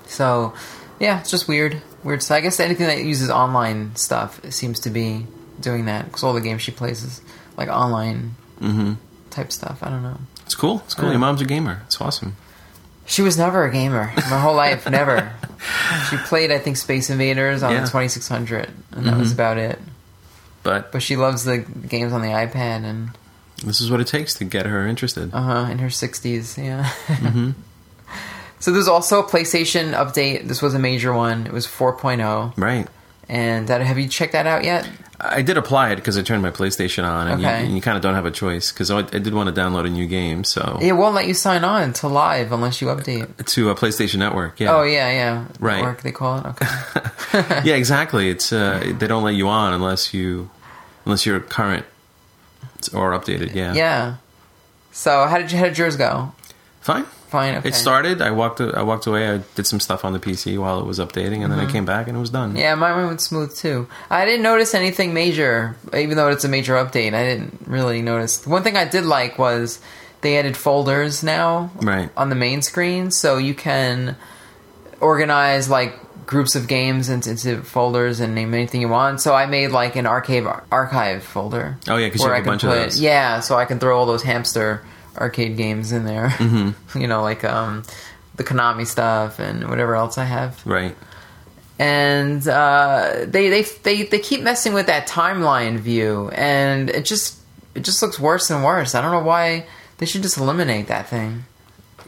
So, 0.09 0.53
yeah, 1.01 1.21
it's 1.21 1.31
just 1.31 1.47
weird. 1.49 1.81
Weird. 2.05 2.23
So 2.23 2.35
I 2.35 2.41
guess 2.41 2.61
anything 2.61 2.87
that 2.87 3.03
uses 3.05 3.31
online 3.31 3.97
stuff 3.97 4.41
seems 4.53 4.81
to 4.81 4.91
be 4.91 5.27
doing 5.61 5.87
that 5.87 6.05
because 6.07 6.23
all 6.23 6.33
the 6.35 6.41
games 6.41 6.63
she 6.63 6.71
plays 6.73 7.03
is 7.03 7.21
like 7.57 7.69
online 7.69 8.35
Mm-hmm. 8.61 8.95
type 9.31 9.53
stuff. 9.53 9.83
I 9.83 9.91
don't 9.91 10.03
know. 10.03 10.19
It's 10.47 10.55
cool. 10.55 10.81
It's 10.87 10.95
cool. 10.95 11.11
Your 11.11 11.19
mom's 11.19 11.43
a 11.43 11.45
gamer. 11.45 11.83
It's 11.87 12.01
awesome. 12.01 12.37
She 13.05 13.21
was 13.23 13.37
never 13.37 13.65
a 13.65 13.71
gamer. 13.71 14.13
My 14.17 14.41
whole 14.41 14.55
life, 14.57 14.89
never. 14.91 15.33
She 16.11 16.17
played, 16.17 16.51
I 16.51 16.59
think, 16.59 16.77
Space 16.79 17.11
Invaders 17.11 17.63
on 17.63 17.73
Yeah. 17.73 17.81
the 17.83 17.87
2600, 17.89 18.71
and 18.93 19.07
that 19.07 19.17
was 19.19 19.31
Mhm. 19.31 19.35
about 19.35 19.59
it. 19.59 19.79
But 20.63 20.91
But 20.91 21.03
she 21.03 21.17
loves 21.17 21.45
the 21.45 21.59
games 21.59 22.13
on 22.13 22.23
the 22.23 22.29
iPad 22.29 22.85
and 22.85 23.11
this 23.65 23.81
is 23.81 23.91
what 23.91 24.01
it 24.01 24.07
takes 24.07 24.35
to 24.35 24.45
get 24.45 24.67
her 24.67 24.87
interested. 24.87 25.33
uh 25.35 25.41
huh 25.43 25.71
in 25.71 25.79
her 25.79 25.89
60s. 25.91 26.57
Yeah. 26.63 26.85
hmm 27.09 27.51
so 28.59 28.73
there's 28.73 28.89
also 28.89 29.21
a 29.21 29.25
PlayStation 29.25 29.93
update. 29.95 30.49
This 30.49 30.63
was 30.63 30.75
a 30.75 30.79
major 30.79 31.13
one. 31.13 31.47
It 31.47 31.53
was 31.53 31.67
4.0, 31.67 32.53
Right. 32.57 32.87
and 33.29 33.69
that 33.69 33.81
have 33.83 33.99
you 33.99 34.09
checked 34.09 34.33
that 34.33 34.47
out 34.47 34.65
yet? 34.65 34.89
I 35.19 35.41
did 35.41 35.57
apply 35.57 35.93
it 35.93 35.97
because 35.97 36.19
I 36.19 36.23
turned 36.23 36.43
my 36.43 36.51
PlayStation 36.51 37.03
on, 37.03 37.27
and 37.27 37.43
Okay. 37.43 37.65
you, 37.67 37.77
you 37.77 37.81
kind 37.81 37.97
of 37.97 38.03
don't 38.03 38.15
have 38.15 38.27
a 38.27 38.31
choice 38.31 38.71
because 38.71 38.91
I, 38.91 38.99
I 38.99 39.03
did 39.03 39.33
want 39.33 39.55
to 39.55 39.59
download 39.59 39.87
a 39.87 39.91
new 39.91 40.07
game, 40.07 40.45
so 40.45 40.79
It 40.83 40.93
won't 40.93 41.15
let 41.15 41.27
you 41.27 41.33
sign 41.33 41.65
on 41.65 41.95
to 41.95 42.09
live 42.09 42.53
unless 42.53 42.83
you 42.83 42.89
update. 42.89 43.47
to 43.55 43.71
a 43.71 43.75
PlayStation 43.75 44.17
Network. 44.19 44.61
Yeah. 44.61 44.77
Oh 44.77 44.83
yeah, 44.83 45.11
yeah. 45.11 45.45
Right. 45.59 45.83
Work 45.83 46.03
they 46.03 46.13
call 46.13 46.39
it. 46.39 46.47
Okay. 47.35 47.63
yeah, 47.65 47.75
exactly. 47.75 48.29
It's 48.31 48.53
uh, 48.53 48.93
they 48.99 49.07
don't 49.07 49.23
let 49.23 49.35
you 49.35 49.49
on 49.49 49.73
unless 49.75 50.13
you 50.15 50.49
unless 51.07 51.25
you're 51.27 51.41
current 51.41 51.85
or 52.95 53.13
updated. 53.13 53.55
Yeah. 53.55 53.75
yeah. 53.75 54.17
So 54.93 55.27
how 55.27 55.39
did 55.39 55.51
you, 55.53 55.59
how 55.59 55.65
did 55.65 55.77
yours 55.79 55.97
go? 55.97 56.33
Fine. 56.81 57.05
Fine. 57.29 57.57
Okay. 57.57 57.69
It 57.71 57.75
started. 57.75 58.23
I 58.23 58.31
walked. 58.31 58.61
I 58.61 58.83
walked 58.83 59.07
away. 59.07 59.29
I 59.29 59.39
did 59.57 59.67
some 59.67 59.81
stuff 59.81 60.05
on 60.05 60.13
the 60.13 60.19
PC 60.21 60.59
while 60.59 60.79
it 60.81 60.87
was 60.87 60.99
updating, 60.99 61.43
and 61.43 61.53
then 61.53 61.59
I 61.59 61.71
came 61.71 61.85
back 61.85 62.07
and 62.09 62.17
it 62.17 62.21
was 62.21 62.31
done. 62.31 62.51
Mm-hmm. 62.51 62.59
Yeah, 62.59 62.75
mine 62.77 63.07
went 63.07 63.21
smooth 63.21 63.55
too. 63.57 63.89
I 64.11 64.25
didn't 64.25 64.43
notice 64.43 64.75
anything 64.75 65.13
major, 65.13 65.77
even 65.93 66.17
though 66.17 66.29
it's 66.29 66.45
a 66.45 66.49
major 66.49 66.75
update. 66.75 67.15
I 67.15 67.25
didn't 67.25 67.65
really 67.67 68.01
notice. 68.03 68.47
One 68.47 68.63
thing 68.63 68.77
I 68.77 68.85
did 68.85 69.05
like 69.05 69.39
was 69.39 69.81
they 70.21 70.39
added 70.39 70.57
folders 70.57 71.23
now 71.23 71.71
Right. 71.83 72.11
on 72.17 72.29
the 72.31 72.37
main 72.37 72.63
screen, 72.63 73.11
so 73.11 73.37
you 73.39 73.55
can 73.55 74.17
organize 75.01 75.69
like 75.69 75.95
groups 76.27 76.57
of 76.57 76.67
games 76.67 77.09
into, 77.09 77.31
into 77.31 77.63
folders 77.63 78.19
and 78.21 78.35
name 78.35 78.53
anything 78.55 78.81
you 78.81 78.89
want. 78.89 79.21
So 79.21 79.35
I 79.35 79.47
made 79.47 79.69
like 79.69 79.95
an 79.97 80.07
archive 80.07 80.47
archive 80.73 81.23
folder. 81.23 81.77
Oh, 81.89 81.97
yeah, 81.97 82.09
'cause 82.09 82.21
you 82.23 82.29
have 82.31 82.43
a 82.43 82.45
bunch 82.45 82.63
can 82.63 82.71
of 82.71 82.77
put- 82.77 82.83
those. 82.85 83.01
Yeah, 83.01 83.41
so 83.41 83.57
I 83.57 83.65
can 83.65 83.79
throw 83.79 83.97
all 83.99 84.07
those 84.07 84.23
hamster 84.23 84.83
arcade 85.17 85.57
games 85.57 85.93
in 85.93 86.05
there. 86.05 86.29
Mm-hmm. 86.31 86.99
you 87.01 87.07
know, 87.07 87.23
like 87.23 87.45
um, 87.45 87.83
the 88.37 88.45
Konami 88.45 88.87
stuff 88.87 89.39
and 89.39 89.69
whatever 89.69 89.95
else 89.97 90.19
I 90.19 90.25
have 90.25 90.61
Right. 90.67 90.95
and 91.79 92.47
uh, 92.49 93.25
they, 93.27 93.49
they 93.49 93.63
they 93.63 94.03
they 94.05 94.19
keep 94.19 94.41
messing 94.43 94.73
with 94.75 94.87
that 94.87 95.07
timeline 95.09 95.79
view, 95.79 96.31
and 96.31 96.89
it 96.91 97.05
just 97.05 97.39
it 97.75 97.81
just 97.85 98.01
looks 98.03 98.19
worse 98.19 98.51
and 98.51 98.65
worse. 98.65 98.95
I 98.95 99.03
don't 99.03 99.13
know 99.13 99.21
why 99.27 99.67
they 99.99 100.07
should 100.07 100.23
just 100.23 100.39
eliminate 100.39 100.89
that 100.89 101.09
thing. 101.09 101.45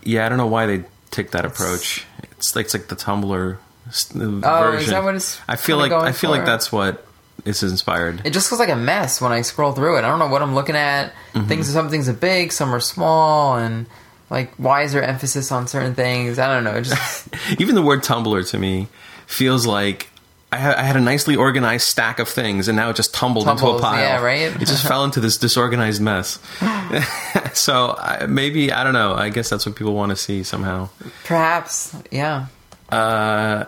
Yeah, 0.05 0.25
I 0.25 0.29
don't 0.29 0.39
know 0.39 0.47
why 0.47 0.67
they 0.67 0.85
took 1.11 1.31
that 1.33 1.45
approach. 1.45 2.07
It's 2.33 2.55
like 2.57 2.67
it's 2.67 2.75
like 2.75 2.89
the 2.89 2.97
Tumblr 2.97 3.59
version. 3.87 4.43
Oh, 4.45 4.73
is 4.73 4.89
that 4.89 5.03
what 5.05 5.15
it's 5.17 5.41
I 5.49 5.57
feel 5.57 5.77
like 5.77 5.93
I 5.93 6.13
feel 6.13 6.31
like 6.31 6.45
that's 6.47 6.71
what 6.73 7.05
is 7.49 7.71
inspired. 7.71 8.23
It 8.25 8.33
just 8.33 8.51
looks 8.51 8.61
like 8.61 8.69
a 8.69 8.77
mess 8.77 9.21
when 9.21 9.33
I 9.33 9.43
scroll 9.43 9.73
through 9.73 9.97
it. 9.97 10.05
I 10.05 10.09
don't 10.09 10.19
know 10.19 10.29
what 10.29 10.43
I'm 10.43 10.55
looking 10.55 10.77
at. 10.77 11.13
Mm-hmm. 11.33 11.49
Things 11.49 11.69
some 11.69 11.91
things 11.91 12.09
are 12.09 12.15
big, 12.15 12.53
some 12.53 12.75
are 12.75 12.81
small, 12.81 13.57
and 13.57 13.87
like 14.31 14.55
why 14.57 14.83
is 14.83 14.93
there 14.93 15.03
emphasis 15.03 15.51
on 15.51 15.67
certain 15.67 15.95
things? 15.95 16.39
I 16.39 16.53
don't 16.53 16.65
know. 16.65 16.77
It 16.77 16.83
just 16.83 17.29
Even 17.61 17.75
the 17.75 17.83
word 17.83 18.03
Tumblr 18.03 18.51
to 18.51 18.59
me 18.59 18.89
feels 19.27 19.67
like 19.67 20.09
I 20.51 20.57
had, 20.57 20.77
I 20.77 20.83
had 20.83 20.97
a 20.97 21.01
nicely 21.01 21.37
organized 21.37 21.89
stack 21.89 22.19
of 22.19 22.29
things, 22.29 22.69
and 22.69 22.77
now 22.77 22.89
it 22.89 22.97
just 22.97 23.13
tumbled 23.13 23.47
into 23.47 23.67
a 23.67 23.81
pile. 23.81 24.01
yeah, 24.01 24.23
right? 24.23 24.61
it 24.61 24.67
just 24.67 24.87
fell 24.89 25.05
into 25.05 25.21
this 25.21 25.37
disorganized 25.37 26.01
mess. 26.01 26.39
so 27.53 27.95
I, 27.99 28.25
maybe 28.27 28.73
I 28.73 28.83
don't 28.83 28.95
know. 28.95 29.15
I 29.15 29.29
guess 29.29 29.51
that's 29.51 29.67
what 29.67 29.77
people 29.77 29.95
want 29.95 30.11
to 30.11 30.17
see 30.17 30.43
somehow. 30.43 30.89
perhaps 31.25 31.95
yeah. 32.11 32.47
Uh, 32.89 33.67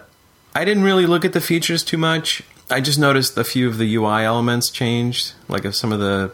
I 0.55 0.65
didn't 0.65 0.83
really 0.83 1.07
look 1.07 1.27
at 1.27 1.35
the 1.35 1.41
features 1.41 1.85
too 1.85 1.99
much. 1.99 2.43
I 2.71 2.81
just 2.81 2.99
noticed 2.99 3.37
a 3.37 3.45
few 3.45 3.69
of 3.69 3.79
the 3.79 3.95
UI 3.97 4.25
elements 4.25 4.71
changed, 4.71 5.33
like 5.49 5.65
if 5.65 5.75
some 5.75 5.93
of 5.93 6.01
the, 6.01 6.33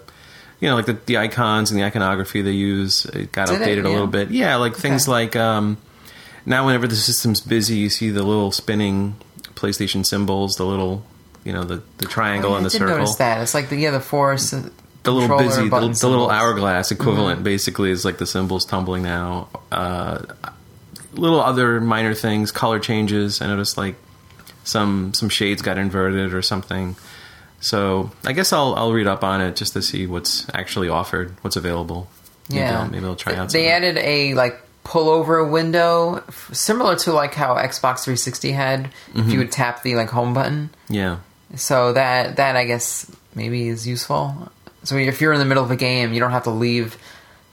you 0.60 0.68
know, 0.68 0.76
like 0.76 0.86
the, 0.86 0.94
the 1.06 1.16
icons 1.18 1.70
and 1.70 1.80
the 1.80 1.84
iconography 1.84 2.42
they 2.42 2.50
use 2.52 3.04
it 3.06 3.32
got 3.32 3.48
Did 3.48 3.60
it? 3.60 3.64
updated 3.64 3.84
a 3.86 3.88
little 3.88 4.06
bit. 4.06 4.30
Yeah, 4.30 4.56
like 4.56 4.76
things 4.76 5.08
like 5.08 5.34
um, 5.36 5.76
now 6.44 6.66
whenever 6.66 6.86
the 6.86 6.96
system's 6.96 7.40
busy, 7.40 7.76
you 7.76 7.88
see 7.90 8.10
the 8.10 8.22
little 8.22 8.52
spinning 8.52 9.16
PlayStation 9.54 10.04
symbols, 10.04 10.56
the 10.56 10.64
little, 10.66 11.04
you 11.44 11.52
know, 11.52 11.64
the 11.64 11.82
the 11.98 12.06
triangle 12.06 12.52
Oh, 12.52 12.56
and 12.56 12.64
I 12.66 12.68
the 12.68 12.70
did 12.72 12.78
circle. 12.78 12.96
notice 12.98 13.16
that. 13.16 13.40
It's 13.42 13.54
like 13.54 13.68
the 13.70 13.76
yeah 13.76 13.90
the 13.90 14.00
force. 14.00 14.50
The 14.50 15.12
little 15.12 15.38
busy, 15.38 15.62
the, 15.62 15.68
the 15.70 15.76
little 15.80 15.94
symbols. 15.94 16.28
Mm-hmm. 16.28 16.30
hourglass 16.32 16.90
equivalent, 16.90 17.44
basically, 17.44 17.90
is 17.90 18.04
like 18.04 18.18
the 18.18 18.26
symbols 18.26 18.64
tumbling 18.64 19.02
now. 19.04 19.48
Uh, 19.70 20.18
little 21.12 21.40
other 21.40 21.80
minor 21.80 22.12
things, 22.12 22.50
color 22.50 22.80
changes. 22.80 23.40
I 23.40 23.46
noticed 23.46 23.78
like 23.78 23.94
some 24.66 25.14
some 25.14 25.28
shades 25.28 25.62
got 25.62 25.78
inverted 25.78 26.34
or 26.34 26.42
something. 26.42 26.96
So 27.60 28.10
I 28.24 28.32
guess 28.32 28.52
I'll 28.52 28.74
I'll 28.74 28.92
read 28.92 29.06
up 29.06 29.24
on 29.24 29.40
it 29.40 29.56
just 29.56 29.72
to 29.74 29.82
see 29.82 30.06
what's 30.06 30.46
actually 30.52 30.88
offered, 30.88 31.34
what's 31.40 31.56
available. 31.56 32.08
Maybe 32.50 32.60
Yeah, 32.60 32.82
I'll, 32.82 32.90
maybe 32.90 33.06
I'll 33.06 33.16
try 33.16 33.34
out. 33.34 33.50
They 33.50 33.70
added 33.70 33.96
a 33.98 34.34
like 34.34 34.60
pullover 34.84 35.48
window 35.48 36.16
f- 36.28 36.50
similar 36.52 36.96
to 36.96 37.12
like 37.12 37.34
how 37.34 37.54
Xbox 37.54 38.04
360 38.04 38.52
had. 38.52 38.84
Mm-hmm. 38.84 39.20
If 39.20 39.32
you 39.32 39.38
would 39.38 39.52
tap 39.52 39.82
the 39.82 39.94
like 39.94 40.10
home 40.10 40.34
button, 40.34 40.70
yeah, 40.88 41.18
so 41.54 41.92
that 41.92 42.36
that 42.36 42.56
I 42.56 42.64
guess 42.64 43.10
maybe 43.34 43.68
is 43.68 43.86
useful. 43.86 44.52
So 44.82 44.96
if 44.96 45.20
you're 45.20 45.32
in 45.32 45.38
the 45.38 45.44
middle 45.44 45.64
of 45.64 45.70
a 45.70 45.76
game, 45.76 46.12
you 46.12 46.20
don't 46.20 46.30
have 46.30 46.44
to 46.44 46.50
leave 46.50 46.96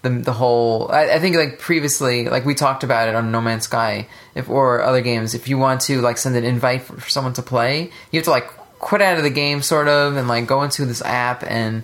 the 0.04 0.10
the 0.10 0.34
whole. 0.34 0.92
I, 0.92 1.16
I 1.16 1.20
think 1.20 1.36
like 1.36 1.58
previously, 1.58 2.30
like 2.30 2.46
we 2.46 2.54
talked 2.54 2.84
about 2.84 3.10
it 3.10 3.16
on 3.16 3.32
No 3.32 3.42
Man's 3.42 3.64
Sky, 3.64 4.08
if 4.36 4.48
or 4.50 4.84
other 4.84 5.02
games. 5.02 5.34
If 5.34 5.48
you 5.48 5.58
want 5.58 5.82
to 5.82 6.00
like 6.02 6.18
send 6.18 6.36
an 6.36 6.44
invite 6.44 6.84
for, 6.84 6.94
for 7.02 7.10
someone 7.10 7.34
to 7.34 7.42
play, 7.42 7.90
you 8.12 8.20
have 8.20 8.26
to 8.26 8.30
like 8.30 8.48
quit 8.80 9.02
out 9.02 9.18
of 9.18 9.24
the 9.24 9.30
game 9.32 9.62
sort 9.62 9.88
of 9.88 10.16
and 10.16 10.28
like 10.28 10.46
go 10.46 10.62
into 10.62 10.86
this 10.86 11.02
app 11.02 11.44
and 11.44 11.84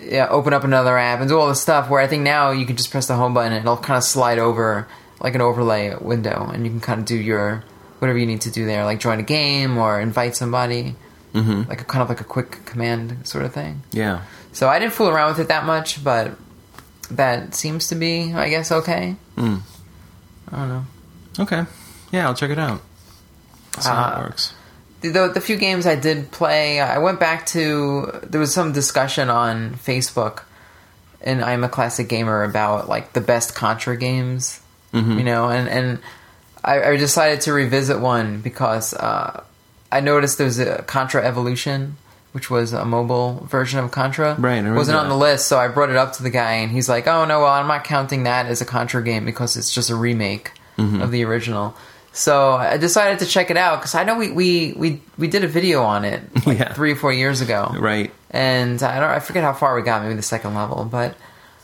yeah, 0.00 0.26
open 0.28 0.52
up 0.52 0.64
another 0.64 0.98
app 0.98 1.20
and 1.20 1.28
do 1.28 1.38
all 1.38 1.48
this 1.48 1.60
stuff. 1.60 1.88
Where 1.88 2.00
I 2.00 2.08
think 2.08 2.24
now 2.24 2.50
you 2.50 2.66
can 2.66 2.76
just 2.76 2.90
press 2.90 3.06
the 3.06 3.14
home 3.14 3.34
button 3.34 3.52
and 3.52 3.62
it'll 3.62 3.76
kind 3.76 3.96
of 3.98 4.02
slide 4.02 4.38
over 4.38 4.88
like 5.20 5.36
an 5.36 5.40
overlay 5.40 5.94
window, 6.00 6.50
and 6.52 6.64
you 6.64 6.70
can 6.70 6.80
kind 6.80 6.98
of 6.98 7.06
do 7.06 7.16
your 7.16 7.62
whatever 8.00 8.18
you 8.18 8.26
need 8.26 8.40
to 8.40 8.50
do 8.50 8.66
there, 8.66 8.84
like 8.84 8.98
join 8.98 9.20
a 9.20 9.22
game 9.22 9.78
or 9.78 10.00
invite 10.00 10.34
somebody, 10.34 10.96
hmm 11.32 11.62
like 11.68 11.80
a 11.80 11.84
kind 11.84 12.02
of 12.02 12.08
like 12.08 12.20
a 12.20 12.24
quick 12.24 12.64
command 12.64 13.24
sort 13.28 13.44
of 13.44 13.52
thing. 13.54 13.82
yeah. 13.92 14.22
So 14.52 14.68
I 14.68 14.78
didn't 14.80 14.92
fool 14.94 15.08
around 15.08 15.30
with 15.30 15.38
it 15.40 15.48
that 15.48 15.64
much, 15.64 16.02
but 16.02 16.32
that 17.16 17.54
seems 17.54 17.88
to 17.88 17.94
be, 17.94 18.32
I 18.34 18.48
guess, 18.48 18.70
okay. 18.72 19.16
Mm. 19.36 19.60
I 20.50 20.56
don't 20.56 20.68
know. 20.68 20.84
Okay, 21.40 21.64
yeah, 22.10 22.26
I'll 22.26 22.34
check 22.34 22.50
it 22.50 22.58
out. 22.58 22.80
How 23.76 23.92
Uh, 23.92 24.18
it 24.20 24.22
works. 24.24 24.52
the, 25.00 25.30
the, 25.32 25.40
few 25.40 25.56
games 25.56 25.86
I 25.86 25.94
did 25.96 26.30
play, 26.30 26.80
I 26.80 26.98
went 26.98 27.18
back 27.18 27.46
to. 27.46 28.20
There 28.22 28.40
was 28.40 28.52
some 28.52 28.72
discussion 28.72 29.30
on 29.30 29.74
Facebook, 29.74 30.42
and 31.22 31.42
I'm 31.42 31.64
a 31.64 31.68
classic 31.70 32.08
gamer 32.08 32.42
about 32.44 32.88
like 32.88 33.14
the 33.14 33.20
best 33.22 33.54
Contra 33.54 33.96
games, 33.96 34.60
you 34.92 35.24
know, 35.24 35.48
and 35.48 35.68
and 35.68 35.98
I, 36.62 36.82
I 36.82 36.96
decided 36.96 37.40
to 37.42 37.52
revisit 37.54 37.98
one 37.98 38.42
because 38.42 38.92
uh, 38.92 39.42
I 39.90 40.00
noticed 40.00 40.36
there 40.36 40.46
was 40.46 40.58
a 40.58 40.82
Contra 40.82 41.24
Evolution, 41.24 41.96
which 42.32 42.50
was 42.50 42.72
a 42.72 42.84
mobile 42.84 43.46
version 43.48 43.78
of 43.78 43.90
Contra. 43.90 44.34
Right, 44.38 44.64
wasn't 44.64 44.98
on 44.98 45.04
that. 45.04 45.08
the 45.10 45.16
list, 45.18 45.46
so 45.48 45.58
I 45.58 45.68
brought 45.68 45.90
it 45.90 45.96
up 45.96 46.14
to 46.14 46.22
the 46.22 46.30
guy, 46.30 46.52
and 46.54 46.72
he's 46.72 46.88
like, 46.88 47.06
"Oh 47.06 47.24
no, 47.24 47.40
well 47.40 47.52
I'm 47.52 47.66
not 47.68 47.84
counting 47.84 48.24
that 48.24 48.46
as 48.46 48.60
a 48.60 48.64
Contra 48.64 49.02
game 49.02 49.24
because 49.24 49.56
it's 49.56 49.72
just 49.74 49.90
a 49.90 49.96
remake 49.96 50.52
Mm-hmm. 50.78 51.02
of 51.02 51.10
the 51.10 51.24
original." 51.24 51.74
So 52.14 52.52
I 52.52 52.76
decided 52.76 53.20
to 53.20 53.26
check 53.26 53.50
it 53.50 53.56
out 53.56 53.80
because 53.80 53.94
I 53.94 54.04
know 54.04 54.16
we, 54.18 54.30
we, 54.30 54.74
we, 54.76 55.00
we 55.16 55.28
did 55.28 55.44
a 55.44 55.48
video 55.48 55.82
on 55.82 56.04
it 56.04 56.22
like 56.46 56.58
Yeah. 56.58 56.72
three 56.74 56.92
or 56.92 56.96
four 56.96 57.10
years 57.12 57.40
ago, 57.40 57.74
Right. 57.78 58.12
and 58.30 58.82
I 58.82 59.00
don't 59.00 59.08
I 59.10 59.20
forget 59.20 59.42
how 59.44 59.54
far 59.54 59.74
we 59.74 59.80
got, 59.82 60.02
maybe 60.02 60.14
the 60.14 60.20
second 60.22 60.54
level, 60.54 60.84
but 60.84 61.14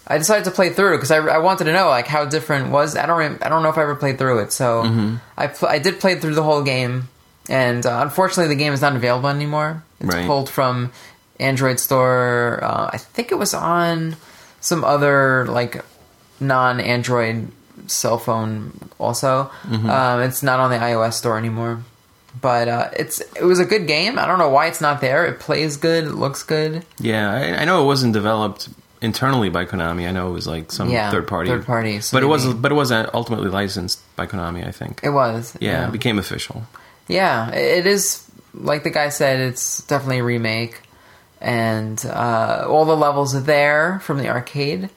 I 0.07 0.17
decided 0.17 0.45
to 0.47 0.51
play 0.51 0.71
through 0.71 0.97
because 0.97 1.11
I, 1.11 1.19
I 1.19 1.37
wanted 1.39 1.65
to 1.65 1.73
know 1.75 1.89
like 1.89 2.07
how 2.07 2.25
different 2.25 2.71
was 2.71 2.97
I 2.97 3.05
don't 3.05 3.43
I 3.45 3.49
don't 3.51 3.63
know 3.63 3.69
if 3.69 3.77
I 3.77 3.83
ever 3.83 3.95
played 3.95 4.17
through 4.19 4.39
it, 4.41 4.53
so 4.53 4.85
Mm-hmm. 4.85 5.17
I 5.37 5.47
pl- 5.49 5.69
I 5.69 5.79
did 5.79 6.01
play 6.01 6.15
through 6.19 6.35
the 6.35 6.43
whole 6.43 6.63
game, 6.63 7.09
and 7.51 7.85
uh, 7.85 8.01
unfortunately 8.03 8.49
the 8.55 8.59
game 8.59 8.73
is 8.73 8.81
not 8.81 8.97
available 8.97 9.29
anymore. 9.29 9.83
It's 10.01 10.15
Right. 10.15 10.27
pulled 10.27 10.49
from 10.49 10.93
Android 11.41 11.81
Store. 11.81 12.61
Uh, 12.63 12.91
I 12.93 12.99
think 12.99 13.33
it 13.33 13.37
was 13.37 13.55
on 13.55 14.17
some 14.61 14.85
other 14.85 15.47
like 15.49 15.85
non-Android 16.41 17.49
cell 17.87 18.19
phone 18.19 18.73
also. 18.99 19.51
Mm-hmm. 19.65 19.89
Um, 19.91 20.21
it's 20.23 20.43
not 20.43 20.61
on 20.61 20.71
the 20.71 20.77
iOS 20.79 21.15
store 21.15 21.39
anymore. 21.39 21.81
But 22.41 22.69
uh, 22.69 22.91
it's 22.97 23.21
it 23.21 23.43
was 23.43 23.59
a 23.59 23.65
good 23.65 23.87
game. 23.89 24.19
I 24.19 24.27
don't 24.27 24.39
know 24.39 24.51
why 24.51 24.67
it's 24.67 24.81
not 24.81 25.01
there. 25.01 25.27
It 25.27 25.41
plays 25.41 25.77
good. 25.77 26.05
It 26.05 26.13
looks 26.15 26.43
good. 26.45 26.85
Yeah, 27.01 27.33
I, 27.33 27.63
I 27.63 27.65
know 27.65 27.83
it 27.83 27.87
wasn't 27.87 28.13
developed 28.13 28.69
internally 29.01 29.49
by 29.49 29.65
Konami. 29.65 30.07
I 30.07 30.13
know 30.13 30.29
it 30.29 30.33
was 30.33 30.47
like 30.47 30.71
some 30.71 30.89
Yeah, 30.91 31.11
third 31.11 31.27
party. 31.27 31.51
third 31.51 31.67
party, 31.67 32.01
so 32.01 32.17
but 32.17 32.23
it 32.23 32.27
was 32.27 32.53
but 32.55 32.71
it 32.71 32.75
was 32.77 32.93
ultimately 32.93 33.49
licensed 33.49 34.01
by 34.15 34.27
Konami. 34.27 34.65
I 34.67 34.71
think. 34.71 35.01
It 35.03 35.11
was. 35.11 35.57
yeah, 35.59 35.89
it 35.89 35.93
became 35.93 36.19
official. 36.19 36.63
Yeah, 37.09 37.51
it 37.51 37.87
is 37.87 38.28
like 38.59 38.85
the 38.85 38.91
guy 38.91 39.09
said. 39.09 39.41
It's 39.41 39.83
definitely 39.83 40.19
a 40.19 40.25
remake, 40.25 40.81
and 41.41 42.05
uh, 42.05 42.67
all 42.69 42.85
the 42.85 42.97
levels 42.97 43.35
are 43.35 43.41
there 43.41 44.01
from 44.01 44.19
the 44.19 44.29
arcade, 44.29 44.91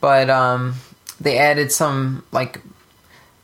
but 0.00 0.28
um, 0.28 0.74
they 1.20 1.38
added 1.38 1.72
some 1.72 2.24
like 2.32 2.60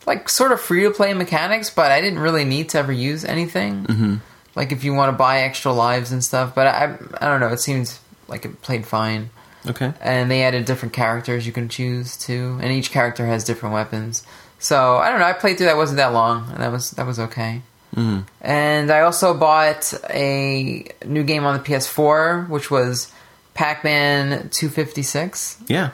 like 0.07 0.29
sort 0.29 0.53
of 0.53 0.61
free 0.61 0.83
to 0.83 0.91
play 0.91 1.15
mechanics. 1.15 1.71
But 1.71 1.93
I 1.93 2.01
didn't 2.01 2.21
really 2.21 2.45
need 2.45 2.71
to 2.71 2.79
ever 2.79 2.93
use 2.93 3.25
anything. 3.25 3.85
Mm-hmm. 3.85 4.15
Like 4.55 4.73
if 4.73 4.85
you 4.85 4.95
want 4.95 5.13
to 5.13 5.17
buy 5.17 5.41
extra 5.41 5.73
lives 5.73 6.13
and 6.13 6.23
stuff, 6.23 6.55
but 6.55 6.67
I 6.67 6.97
I 7.21 7.27
don't 7.29 7.41
know. 7.41 7.49
It 7.49 7.61
seems 7.61 8.01
like 8.29 8.45
it 8.45 8.63
played 8.63 8.87
fine. 8.87 9.31
Okay. 9.69 9.93
and 10.01 10.31
they 10.31 10.45
added 10.45 10.65
different 10.65 10.95
characters 10.95 11.45
you 11.45 11.53
can 11.53 11.69
choose 11.69 12.17
too, 12.17 12.57
and 12.63 12.71
each 12.71 12.93
character 12.93 13.27
has 13.27 13.43
different 13.43 13.75
weapons. 13.75 14.23
So 14.61 14.97
I 14.99 15.11
don't 15.11 15.19
know. 15.19 15.27
I 15.27 15.33
played 15.33 15.57
through 15.59 15.67
that 15.67 15.77
wasn't 15.77 15.97
that 15.97 16.13
long, 16.13 16.49
and 16.51 16.59
that 16.59 16.71
was 16.71 16.93
that 16.93 17.05
was 17.07 17.19
okay. 17.19 17.63
Mhm. 17.95 18.25
And 18.41 18.91
I 18.91 19.01
also 19.01 19.33
bought 19.35 19.93
a 20.11 20.87
new 21.05 21.23
game 21.25 21.45
on 21.47 21.55
the 21.57 21.63
PS4, 21.63 22.47
which 22.49 22.71
was 22.71 23.11
Pac-Man 23.55 24.49
256, 24.51 25.57
Yeah. 25.69 25.91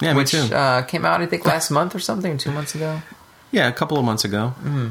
Yeah, 0.00 0.12
me 0.12 0.18
which 0.18 0.30
too. 0.30 0.54
uh, 0.54 0.82
came 0.82 1.04
out 1.04 1.20
I 1.20 1.26
think 1.26 1.44
last 1.44 1.70
month 1.70 1.94
or 1.94 1.98
something, 1.98 2.38
two 2.38 2.52
months 2.52 2.74
ago. 2.74 3.02
yeah, 3.50 3.66
a 3.66 3.72
couple 3.72 3.98
of 3.98 4.04
months 4.04 4.24
ago. 4.24 4.54
Mm-hmm. 4.62 4.88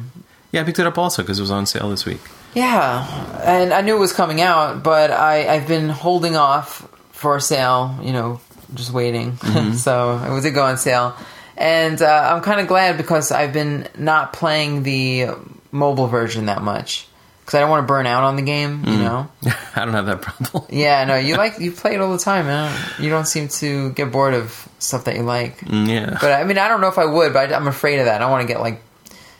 Yeah, 0.51 0.61
I 0.61 0.63
picked 0.63 0.79
it 0.79 0.87
up 0.87 0.97
also 0.97 1.21
because 1.21 1.39
it 1.39 1.41
was 1.41 1.51
on 1.51 1.65
sale 1.65 1.89
this 1.89 2.05
week. 2.05 2.19
Yeah, 2.53 3.05
and 3.43 3.71
I 3.73 3.81
knew 3.81 3.95
it 3.95 3.99
was 3.99 4.11
coming 4.13 4.41
out, 4.41 4.81
but 4.83 5.11
I, 5.11 5.47
I've 5.47 5.67
been 5.67 5.89
holding 5.89 6.35
off 6.35 6.87
for 7.11 7.35
a 7.37 7.41
sale, 7.41 7.97
you 8.01 8.11
know, 8.13 8.39
just 8.73 8.91
waiting. 8.91 9.37
so 9.75 10.17
it 10.37 10.41
did 10.41 10.53
go 10.53 10.63
on 10.65 10.77
sale. 10.77 11.15
And 11.55 12.01
uh, 12.01 12.33
I'm 12.35 12.41
kind 12.41 12.59
of 12.59 12.67
glad 12.67 12.97
because 12.97 13.31
I've 13.31 13.53
been 13.53 13.87
not 13.97 14.33
playing 14.33 14.83
the 14.83 15.27
mobile 15.71 16.07
version 16.07 16.45
that 16.47 16.61
much. 16.61 17.07
Because 17.41 17.59
I 17.59 17.61
don't 17.61 17.69
want 17.69 17.83
to 17.83 17.87
burn 17.87 18.05
out 18.05 18.23
on 18.25 18.35
the 18.35 18.41
game, 18.41 18.83
you 18.85 18.97
know? 18.97 19.29
I 19.75 19.85
don't 19.85 19.93
have 19.93 20.07
that 20.07 20.21
problem. 20.21 20.65
Yeah, 20.69 21.05
no, 21.05 21.15
you 21.15 21.37
like, 21.37 21.59
you 21.59 21.71
play 21.71 21.93
it 21.95 22.01
all 22.01 22.11
the 22.11 22.17
time, 22.19 22.45
man. 22.47 22.77
You 22.99 23.09
don't 23.09 23.25
seem 23.25 23.47
to 23.47 23.91
get 23.91 24.11
bored 24.11 24.33
of 24.33 24.67
stuff 24.79 25.05
that 25.05 25.15
you 25.15 25.21
like. 25.21 25.59
Mm, 25.61 25.87
yeah. 25.87 26.17
But 26.19 26.33
I 26.33 26.43
mean, 26.43 26.57
I 26.57 26.67
don't 26.67 26.81
know 26.81 26.89
if 26.89 26.97
I 26.97 27.05
would, 27.05 27.31
but 27.31 27.53
I, 27.53 27.55
I'm 27.55 27.67
afraid 27.69 27.99
of 27.99 28.05
that. 28.05 28.21
I 28.21 28.29
want 28.29 28.45
to 28.45 28.53
get 28.53 28.59
like 28.59 28.81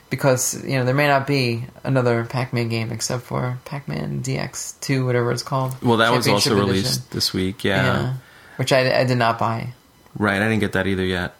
because 0.09 0.63
you 0.63 0.77
know 0.77 0.85
there 0.85 0.95
may 0.95 1.07
not 1.07 1.27
be 1.27 1.65
another 1.83 2.23
Pac-Man 2.23 2.69
game 2.69 2.93
except 2.93 3.23
for 3.23 3.57
Pac-Man 3.65 4.21
DX2, 4.23 5.05
whatever 5.05 5.33
it's 5.33 5.43
called. 5.43 5.75
well, 5.81 5.97
that 5.97 6.11
was 6.13 6.29
also 6.29 6.51
Edition. 6.51 6.65
released 6.67 7.11
this 7.11 7.33
week. 7.33 7.65
Yeah. 7.65 7.83
Yeah, 7.83 8.13
which 8.55 8.71
I, 8.71 9.01
I 9.01 9.03
did 9.03 9.17
not 9.17 9.37
buy. 9.37 9.73
Right. 10.17 10.41
I 10.41 10.45
didn't 10.47 10.59
get 10.61 10.71
that 10.73 10.87
either 10.87 11.03
yet. 11.03 11.35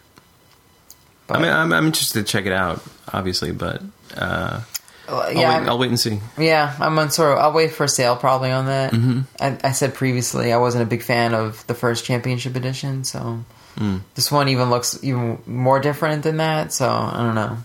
But, 1.26 1.38
I 1.38 1.42
mean, 1.42 1.52
I'm, 1.52 1.72
I'm 1.72 1.86
interested 1.86 2.26
to 2.26 2.30
check 2.30 2.46
it 2.46 2.52
out, 2.52 2.82
obviously, 3.12 3.52
but 3.52 3.82
uh, 4.16 4.62
I'll, 5.08 5.32
yeah, 5.32 5.60
wait, 5.60 5.68
I'll 5.68 5.78
wait 5.78 5.88
and 5.88 5.98
see. 5.98 6.20
yeah, 6.38 6.74
I'm 6.78 6.98
on 6.98 7.10
sort 7.10 7.32
of. 7.32 7.38
I'll 7.38 7.52
wait 7.52 7.72
for 7.72 7.84
a 7.84 7.88
sale 7.88 8.14
probably 8.16 8.50
on 8.50 8.66
that. 8.66 8.92
Mm-hmm. 8.92 9.20
I, 9.40 9.58
I 9.68 9.72
said 9.72 9.94
previously 9.94 10.52
I 10.52 10.58
wasn't 10.58 10.82
a 10.82 10.86
big 10.86 11.02
fan 11.02 11.34
of 11.34 11.66
the 11.66 11.74
first 11.74 12.04
Championship 12.04 12.54
Edition, 12.56 13.04
so 13.04 13.44
Mm. 13.76 14.00
this 14.16 14.32
one 14.32 14.48
even 14.48 14.70
looks 14.70 14.98
even 15.04 15.38
more 15.46 15.78
different 15.78 16.24
than 16.24 16.38
that. 16.38 16.72
So 16.72 16.88
I 16.88 17.22
don't 17.22 17.36
know. 17.36 17.58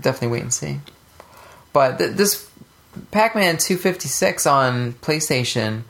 Definitely 0.00 0.28
wait 0.28 0.42
and 0.42 0.54
see. 0.54 0.78
But 1.72 1.98
th- 1.98 2.12
this 2.12 2.48
Pac-Man 3.10 3.56
256 3.58 4.46
on 4.46 4.92
PlayStation 4.94 5.82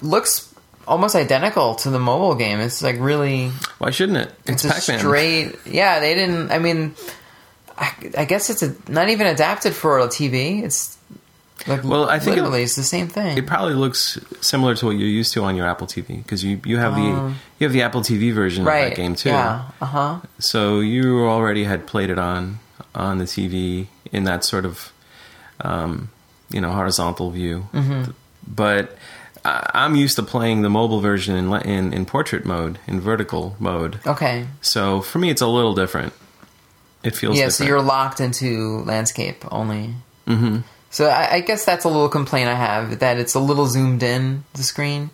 looks 0.00 0.52
almost 0.88 1.14
identical 1.14 1.74
to 1.76 1.90
the 1.90 1.98
mobile 1.98 2.34
game. 2.34 2.60
It's 2.60 2.82
like 2.82 2.96
really 2.98 3.50
Why 3.78 3.90
shouldn't 3.90 4.16
it? 4.18 4.32
It's, 4.46 4.64
it's, 4.64 4.64
a 4.64 4.68
Pac-Man. 4.68 4.98
straight. 5.00 5.58
Yeah, 5.66 6.00
they 6.00 6.14
didn't. 6.14 6.50
I 6.50 6.58
mean, 6.58 6.94
I, 7.80 7.92
I 8.18 8.24
guess 8.26 8.50
it's 8.50 8.62
a, 8.62 8.74
not 8.88 9.08
even 9.08 9.26
adapted 9.26 9.74
for 9.74 9.98
a 9.98 10.06
TV. 10.06 10.62
It's 10.62 10.98
like 11.66 11.82
Well, 11.82 12.08
I 12.08 12.18
think 12.18 12.36
it- 12.38 12.44
it's 12.60 12.76
the 12.76 12.82
same 12.82 13.08
thing. 13.08 13.38
It 13.38 13.46
probably 13.46 13.74
looks 13.74 14.18
similar 14.42 14.74
to 14.76 14.86
what 14.86 14.96
you're 14.96 15.08
used 15.08 15.32
to 15.32 15.42
on 15.44 15.56
your 15.56 15.66
Apple 15.66 15.86
TV 15.86 16.22
because 16.22 16.44
you 16.44 16.60
you 16.64 16.76
have 16.78 16.94
the 16.94 17.34
you 17.58 17.66
have 17.66 17.72
the 17.72 17.82
Apple 17.82 18.02
TV 18.02 18.32
version 18.32 18.64
right? 18.64 18.84
of 18.84 18.90
that 18.90 18.96
game 18.96 19.14
too. 19.14 19.30
Yeah. 19.30 19.64
Uh 19.80 19.86
huh. 19.86 20.20
So 20.38 20.80
you 20.80 21.24
already 21.26 21.64
had 21.64 21.86
played 21.86 22.10
it 22.10 22.18
on 22.18 22.58
on 22.94 23.18
the 23.18 23.24
TV 23.24 23.86
in 24.12 24.24
that 24.24 24.44
sort 24.44 24.64
of 24.66 24.92
um, 25.62 26.10
you 26.50 26.60
know 26.60 26.70
horizontal 26.72 27.30
view. 27.30 27.68
Mm-hmm. 27.72 28.10
But 28.46 28.96
I, 29.44 29.70
I'm 29.74 29.94
used 29.96 30.16
to 30.16 30.22
playing 30.22 30.62
the 30.62 30.70
mobile 30.70 31.00
version 31.00 31.36
in, 31.36 31.52
in 31.62 31.92
in 31.92 32.04
portrait 32.06 32.44
mode 32.44 32.78
in 32.86 33.00
vertical 33.00 33.56
mode. 33.58 34.00
Okay. 34.06 34.46
So 34.60 35.00
for 35.00 35.18
me, 35.18 35.30
it's 35.30 35.42
a 35.42 35.46
little 35.46 35.74
different. 35.74 36.12
It 37.02 37.16
feels 37.16 37.32
like 37.32 37.38
yeah, 37.38 37.46
different. 37.46 37.52
so 37.54 37.64
you're 37.64 37.82
locked 37.82 38.20
into 38.20 38.80
landscape 38.80 39.44
only. 39.50 39.94
hmm 40.26 40.58
So 40.90 41.06
I, 41.06 41.36
I 41.36 41.40
guess 41.40 41.64
that's 41.64 41.84
a 41.84 41.88
little 41.88 42.08
complaint 42.08 42.48
I 42.48 42.54
have 42.54 42.98
that 43.00 43.18
it's 43.18 43.34
a 43.34 43.40
little 43.40 43.66
zoomed 43.66 44.02
in 44.02 44.44
the 44.54 44.62
screen, 44.62 45.10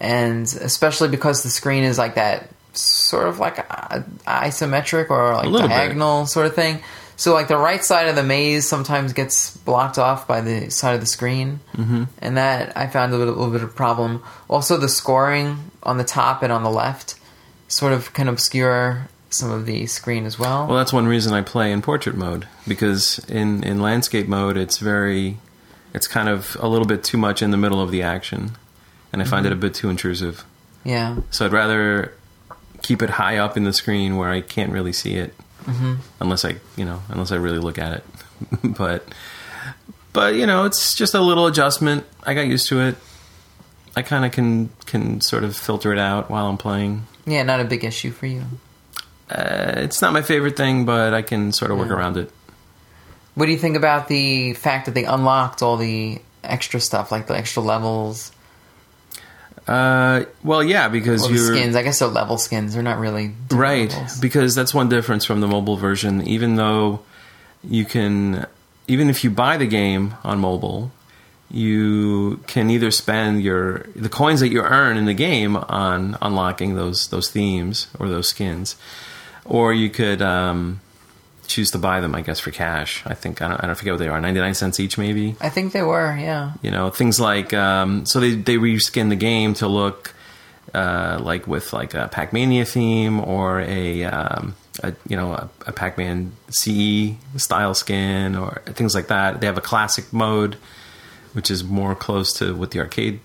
and 0.00 0.44
especially 0.44 1.08
because 1.08 1.42
the 1.42 1.50
screen 1.50 1.84
is 1.84 1.98
like 1.98 2.14
that 2.14 2.48
sort 2.72 3.28
of 3.28 3.38
like 3.38 3.56
isometric 4.26 5.10
or 5.10 5.34
like 5.34 5.46
little 5.46 5.68
bit. 5.68 5.74
diagonal 5.74 6.26
sort 6.26 6.46
of 6.46 6.54
thing. 6.54 6.82
So 7.16 7.34
like 7.34 7.48
the 7.48 7.58
right 7.58 7.84
side 7.84 8.08
of 8.08 8.16
the 8.16 8.22
maze 8.22 8.66
sometimes 8.66 9.12
gets 9.12 9.54
blocked 9.58 9.98
off 9.98 10.26
by 10.26 10.40
the 10.40 10.70
side 10.70 10.94
of 10.94 11.00
the 11.00 11.06
screen, 11.06 11.60
mm-hmm. 11.74 12.04
and 12.18 12.36
that 12.38 12.74
I 12.78 12.86
found 12.86 13.12
a 13.12 13.18
little, 13.18 13.34
little 13.34 13.52
bit 13.52 13.62
of 13.62 13.68
a 13.68 13.72
problem. 13.72 14.22
Also, 14.48 14.78
the 14.78 14.88
scoring 14.88 15.70
on 15.82 15.98
the 15.98 16.04
top 16.04 16.42
and 16.42 16.50
on 16.50 16.62
the 16.62 16.70
left 16.70 17.16
sort 17.68 17.92
of 17.92 18.14
can 18.14 18.26
obscure 18.26 19.08
some 19.30 19.50
of 19.50 19.66
the 19.66 19.86
screen 19.86 20.26
as 20.26 20.38
well. 20.38 20.66
Well, 20.66 20.76
that's 20.76 20.92
one 20.92 21.06
reason 21.06 21.32
I 21.32 21.42
play 21.42 21.72
in 21.72 21.82
portrait 21.82 22.16
mode 22.16 22.46
because 22.66 23.18
in 23.28 23.62
in 23.64 23.80
landscape 23.80 24.26
mode, 24.28 24.56
it's 24.56 24.78
very, 24.78 25.38
it's 25.94 26.06
kind 26.08 26.28
of 26.28 26.56
a 26.60 26.68
little 26.68 26.86
bit 26.86 27.02
too 27.04 27.16
much 27.18 27.40
in 27.42 27.50
the 27.50 27.56
middle 27.56 27.80
of 27.80 27.90
the 27.90 28.02
action, 28.02 28.52
and 29.12 29.22
I 29.22 29.24
find 29.24 29.46
it 29.46 29.52
a 29.52 29.56
bit 29.56 29.74
too 29.74 29.88
intrusive. 29.90 30.44
yeah. 30.84 31.16
So 31.30 31.46
I'd 31.46 31.52
rather 31.52 32.12
keep 32.82 33.02
it 33.02 33.10
high 33.10 33.36
up 33.36 33.56
in 33.56 33.64
the 33.64 33.72
screen 33.72 34.16
where 34.16 34.30
I 34.30 34.40
can't 34.40 34.72
really 34.72 34.92
see 34.92 35.14
it, 35.16 35.34
hmm 35.64 35.94
unless 36.20 36.44
I, 36.44 36.56
you 36.76 36.84
know, 36.84 37.02
unless 37.08 37.30
I 37.32 37.36
really 37.36 37.58
look 37.58 37.78
at 37.78 37.92
it. 37.98 38.04
but, 38.76 39.04
but 40.12 40.34
you 40.34 40.46
know, 40.46 40.64
it's 40.64 40.94
just 40.94 41.14
a 41.14 41.20
little 41.20 41.46
adjustment. 41.46 42.04
I 42.24 42.34
got 42.34 42.46
used 42.46 42.68
to 42.68 42.80
it. 42.80 42.96
I 43.96 44.02
kind 44.02 44.24
of 44.24 44.32
can 44.32 44.70
can 44.86 45.20
sort 45.20 45.44
of 45.44 45.56
filter 45.56 45.92
it 45.92 45.98
out 45.98 46.30
while 46.30 46.46
I'm 46.48 46.56
playing. 46.58 47.06
Yeah, 47.26 47.42
not 47.42 47.60
a 47.60 47.64
big 47.64 47.84
issue 47.84 48.10
for 48.10 48.26
you. 48.26 48.44
Uh, 49.30 49.74
it's 49.76 50.02
not 50.02 50.12
my 50.12 50.22
favorite 50.22 50.56
thing, 50.56 50.84
but 50.84 51.14
I 51.14 51.22
can 51.22 51.52
sort 51.52 51.70
of 51.70 51.78
work 51.78 51.90
around 51.90 52.16
it. 52.16 52.30
What 53.36 53.46
do 53.46 53.52
you 53.52 53.58
think 53.58 53.76
about 53.76 54.08
the 54.08 54.54
fact 54.54 54.86
that 54.86 54.94
they 54.94 55.04
unlocked 55.04 55.62
all 55.62 55.76
the 55.76 56.20
extra 56.42 56.80
stuff, 56.80 57.12
like 57.12 57.26
the 57.28 57.36
extra 57.36 57.62
levels 57.62 58.32
Uh, 59.68 60.24
well, 60.42 60.64
yeah, 60.64 60.88
because 60.88 61.28
the 61.28 61.34
you're 61.34 61.54
skins? 61.54 61.76
I 61.76 61.82
guess 61.82 62.00
they're 62.00 62.08
level 62.08 62.38
skins. 62.38 62.74
They're 62.74 62.82
not 62.82 62.98
really 62.98 63.32
right 63.50 63.90
levels. 63.90 64.18
because 64.18 64.54
that's 64.54 64.74
one 64.74 64.88
difference 64.88 65.24
from 65.24 65.40
the 65.40 65.46
mobile 65.46 65.76
version. 65.76 66.26
Even 66.26 66.56
though 66.56 67.00
you 67.62 67.84
can 67.84 68.46
even 68.88 69.08
if 69.08 69.22
you 69.22 69.30
buy 69.30 69.56
the 69.56 69.66
game 69.66 70.14
on 70.24 70.40
mobile, 70.40 70.90
you 71.50 72.40
can 72.48 72.70
either 72.70 72.90
spend 72.90 73.42
your 73.42 73.86
the 73.94 74.08
coins 74.08 74.40
that 74.40 74.48
you 74.48 74.60
earn 74.62 74.96
in 74.96 75.04
the 75.04 75.14
game 75.14 75.56
on 75.56 76.16
unlocking 76.20 76.74
those 76.74 77.08
those 77.08 77.30
themes 77.30 77.86
or 77.98 78.08
those 78.08 78.28
skins, 78.28 78.74
or 79.44 79.72
you 79.72 79.90
could 79.90 80.22
um, 80.22 80.80
choose 81.46 81.70
to 81.72 81.78
buy 81.78 82.00
them. 82.00 82.14
I 82.14 82.22
guess 82.22 82.40
for 82.40 82.50
cash. 82.50 83.02
I 83.06 83.14
think 83.14 83.42
I 83.42 83.48
don't, 83.48 83.64
I 83.64 83.66
don't 83.66 83.76
forget 83.76 83.94
what 83.94 83.98
they 83.98 84.08
are. 84.08 84.20
Ninety 84.20 84.40
nine 84.40 84.54
cents 84.54 84.80
each, 84.80 84.96
maybe. 84.96 85.36
I 85.40 85.48
think 85.48 85.72
they 85.72 85.82
were, 85.82 86.16
yeah. 86.16 86.52
You 86.62 86.70
know 86.70 86.90
things 86.90 87.20
like 87.20 87.52
um, 87.52 88.06
so 88.06 88.20
they 88.20 88.34
they 88.34 88.56
reskin 88.56 89.08
the 89.08 89.16
game 89.16 89.54
to 89.54 89.68
look 89.68 90.14
uh, 90.74 91.18
like 91.20 91.46
with 91.46 91.72
like 91.72 91.94
a 91.94 92.08
Pac 92.08 92.32
Mania 92.32 92.64
theme 92.64 93.20
or 93.20 93.60
a, 93.60 94.04
um, 94.04 94.54
a 94.82 94.94
you 95.08 95.16
know 95.16 95.32
a, 95.32 95.50
a 95.66 95.72
Pac 95.72 95.98
Man 95.98 96.32
CE 96.50 97.14
style 97.36 97.74
skin 97.74 98.36
or 98.36 98.62
things 98.66 98.94
like 98.94 99.08
that. 99.08 99.40
They 99.40 99.46
have 99.46 99.58
a 99.58 99.62
classic 99.62 100.12
mode, 100.12 100.56
which 101.32 101.50
is 101.50 101.64
more 101.64 101.94
close 101.94 102.32
to 102.34 102.54
what 102.54 102.70
the 102.70 102.80
arcade 102.80 103.20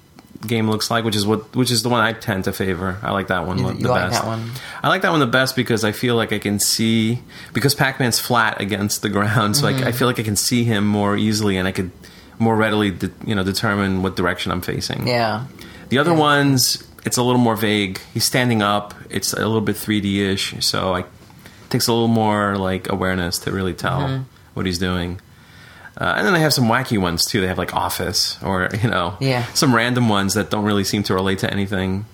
game 0.45 0.69
looks 0.69 0.89
like, 0.91 1.03
which 1.05 1.15
is 1.15 1.25
what 1.25 1.55
which 1.55 1.71
is 1.71 1.83
the 1.83 1.89
one 1.89 2.01
I 2.01 2.13
tend 2.13 2.43
to 2.45 2.53
favor. 2.53 2.97
I 3.01 3.11
like 3.11 3.27
that 3.27 3.45
one 3.47 3.57
You- 3.59 3.73
the 3.73 3.79
you 3.79 3.87
like 3.87 4.09
best. 4.09 4.21
that 4.21 4.27
one? 4.27 4.51
I 4.83 4.89
like 4.89 5.01
that 5.03 5.11
one 5.11 5.19
the 5.19 5.27
best 5.27 5.55
because 5.55 5.83
I 5.83 5.91
feel 5.91 6.15
like 6.15 6.33
I 6.33 6.39
can 6.39 6.59
see 6.59 7.21
because 7.53 7.73
Pac 7.75 7.99
Man's 7.99 8.19
flat 8.19 8.59
against 8.61 9.01
the 9.01 9.09
ground, 9.09 9.55
so 9.55 9.65
Mm-hmm. 9.67 9.83
I, 9.85 9.87
I 9.89 9.91
feel 9.91 10.07
like 10.07 10.19
I 10.19 10.23
can 10.23 10.35
see 10.35 10.63
him 10.63 10.85
more 10.85 11.15
easily, 11.17 11.57
and 11.57 11.67
I 11.67 11.71
could 11.71 11.91
more 12.39 12.55
readily, 12.55 12.91
de- 12.91 13.11
you 13.25 13.33
know, 13.35 13.43
determine 13.43 14.03
what 14.03 14.15
direction 14.15 14.51
I'm 14.51 14.61
facing. 14.61 15.07
Yeah. 15.07 15.45
The 15.89 15.99
other 15.99 16.11
Yeah. 16.11 16.19
ones, 16.19 16.83
it's 17.05 17.17
a 17.17 17.23
little 17.23 17.39
more 17.39 17.55
vague. 17.55 17.99
He's 18.13 18.25
standing 18.25 18.61
up. 18.61 18.93
It's 19.09 19.31
a 19.33 19.37
little 19.37 19.61
bit 19.61 19.75
3D 19.77 20.19
ish, 20.33 20.55
so 20.59 20.95
I, 20.95 20.99
it 20.99 21.05
takes 21.69 21.87
a 21.87 21.93
little 21.93 22.09
more 22.09 22.57
like 22.57 22.91
awareness 22.91 23.39
to 23.39 23.51
really 23.51 23.73
tell 23.73 24.01
Mm-hmm. 24.01 24.23
what 24.53 24.65
he's 24.65 24.79
doing. 24.79 25.21
Uh, 25.97 26.13
and 26.17 26.25
then 26.27 26.33
they 26.33 26.41
have 26.41 26.53
some 26.53 26.65
wacky 26.65 26.97
ones 26.97 27.25
too. 27.25 27.39
They 27.41 27.47
have 27.47 27.57
like 27.57 27.73
Office 27.73 28.37
or 28.43 28.69
you 28.83 28.89
know, 28.89 29.15
Yeah. 29.19 29.45
some 29.53 29.73
random 29.73 30.09
ones 30.09 30.33
that 30.33 30.49
don't 30.49 30.65
really 30.65 30.83
seem 30.83 31.03
to 31.03 31.13
relate 31.13 31.39
to 31.39 31.51
anything. 31.51 32.05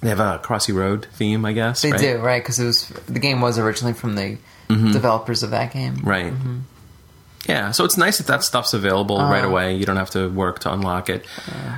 They 0.00 0.08
have 0.10 0.20
a 0.20 0.38
Crossy 0.42 0.74
Road 0.74 1.06
theme, 1.14 1.44
I 1.44 1.52
guess. 1.52 1.82
They 1.82 1.90
right? 1.92 2.00
do, 2.00 2.18
right? 2.18 2.42
Because 2.42 2.58
it 2.58 2.64
was 2.66 2.88
the 3.08 3.18
game 3.18 3.40
was 3.40 3.58
originally 3.58 3.94
from 3.94 4.14
the 4.16 4.38
Mm-hmm. 4.68 4.90
developers 4.92 5.44
of 5.44 5.50
that 5.50 5.72
game. 5.72 6.00
Right. 6.02 6.32
Yeah, 7.48 7.70
so 7.70 7.84
it's 7.84 7.96
nice 7.96 8.18
that 8.18 8.26
that 8.26 8.42
stuff's 8.42 8.74
available 8.74 9.18
Uh-huh. 9.18 9.32
right 9.32 9.44
away. 9.44 9.76
You 9.76 9.86
don't 9.86 9.96
have 9.96 10.10
to 10.10 10.28
work 10.28 10.58
to 10.60 10.72
unlock 10.72 11.08
it. 11.08 11.24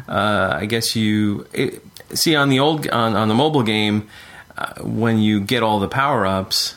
Uh, 0.08 0.56
I 0.58 0.64
guess 0.64 0.96
you 0.96 1.46
it, 1.52 1.84
see 2.14 2.34
on 2.34 2.48
the 2.48 2.60
old 2.60 2.88
on, 2.88 3.14
on 3.14 3.28
the 3.28 3.34
mobile 3.34 3.62
game 3.62 4.08
uh, 4.56 4.72
when 4.80 5.18
you 5.18 5.40
get 5.40 5.62
all 5.62 5.78
the 5.80 5.88
power 5.88 6.24
ups. 6.24 6.76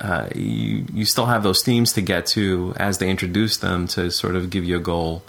Uh, 0.00 0.28
you 0.34 0.84
you 0.92 1.04
still 1.04 1.26
have 1.26 1.42
those 1.42 1.62
themes 1.62 1.92
to 1.94 2.00
get 2.00 2.26
to 2.26 2.74
as 2.76 2.98
they 2.98 3.10
introduce 3.10 3.56
them 3.56 3.86
to 3.88 4.10
sort 4.10 4.36
of 4.36 4.50
give 4.50 4.64
you 4.64 4.76
a 4.76 4.80
goal, 4.80 5.22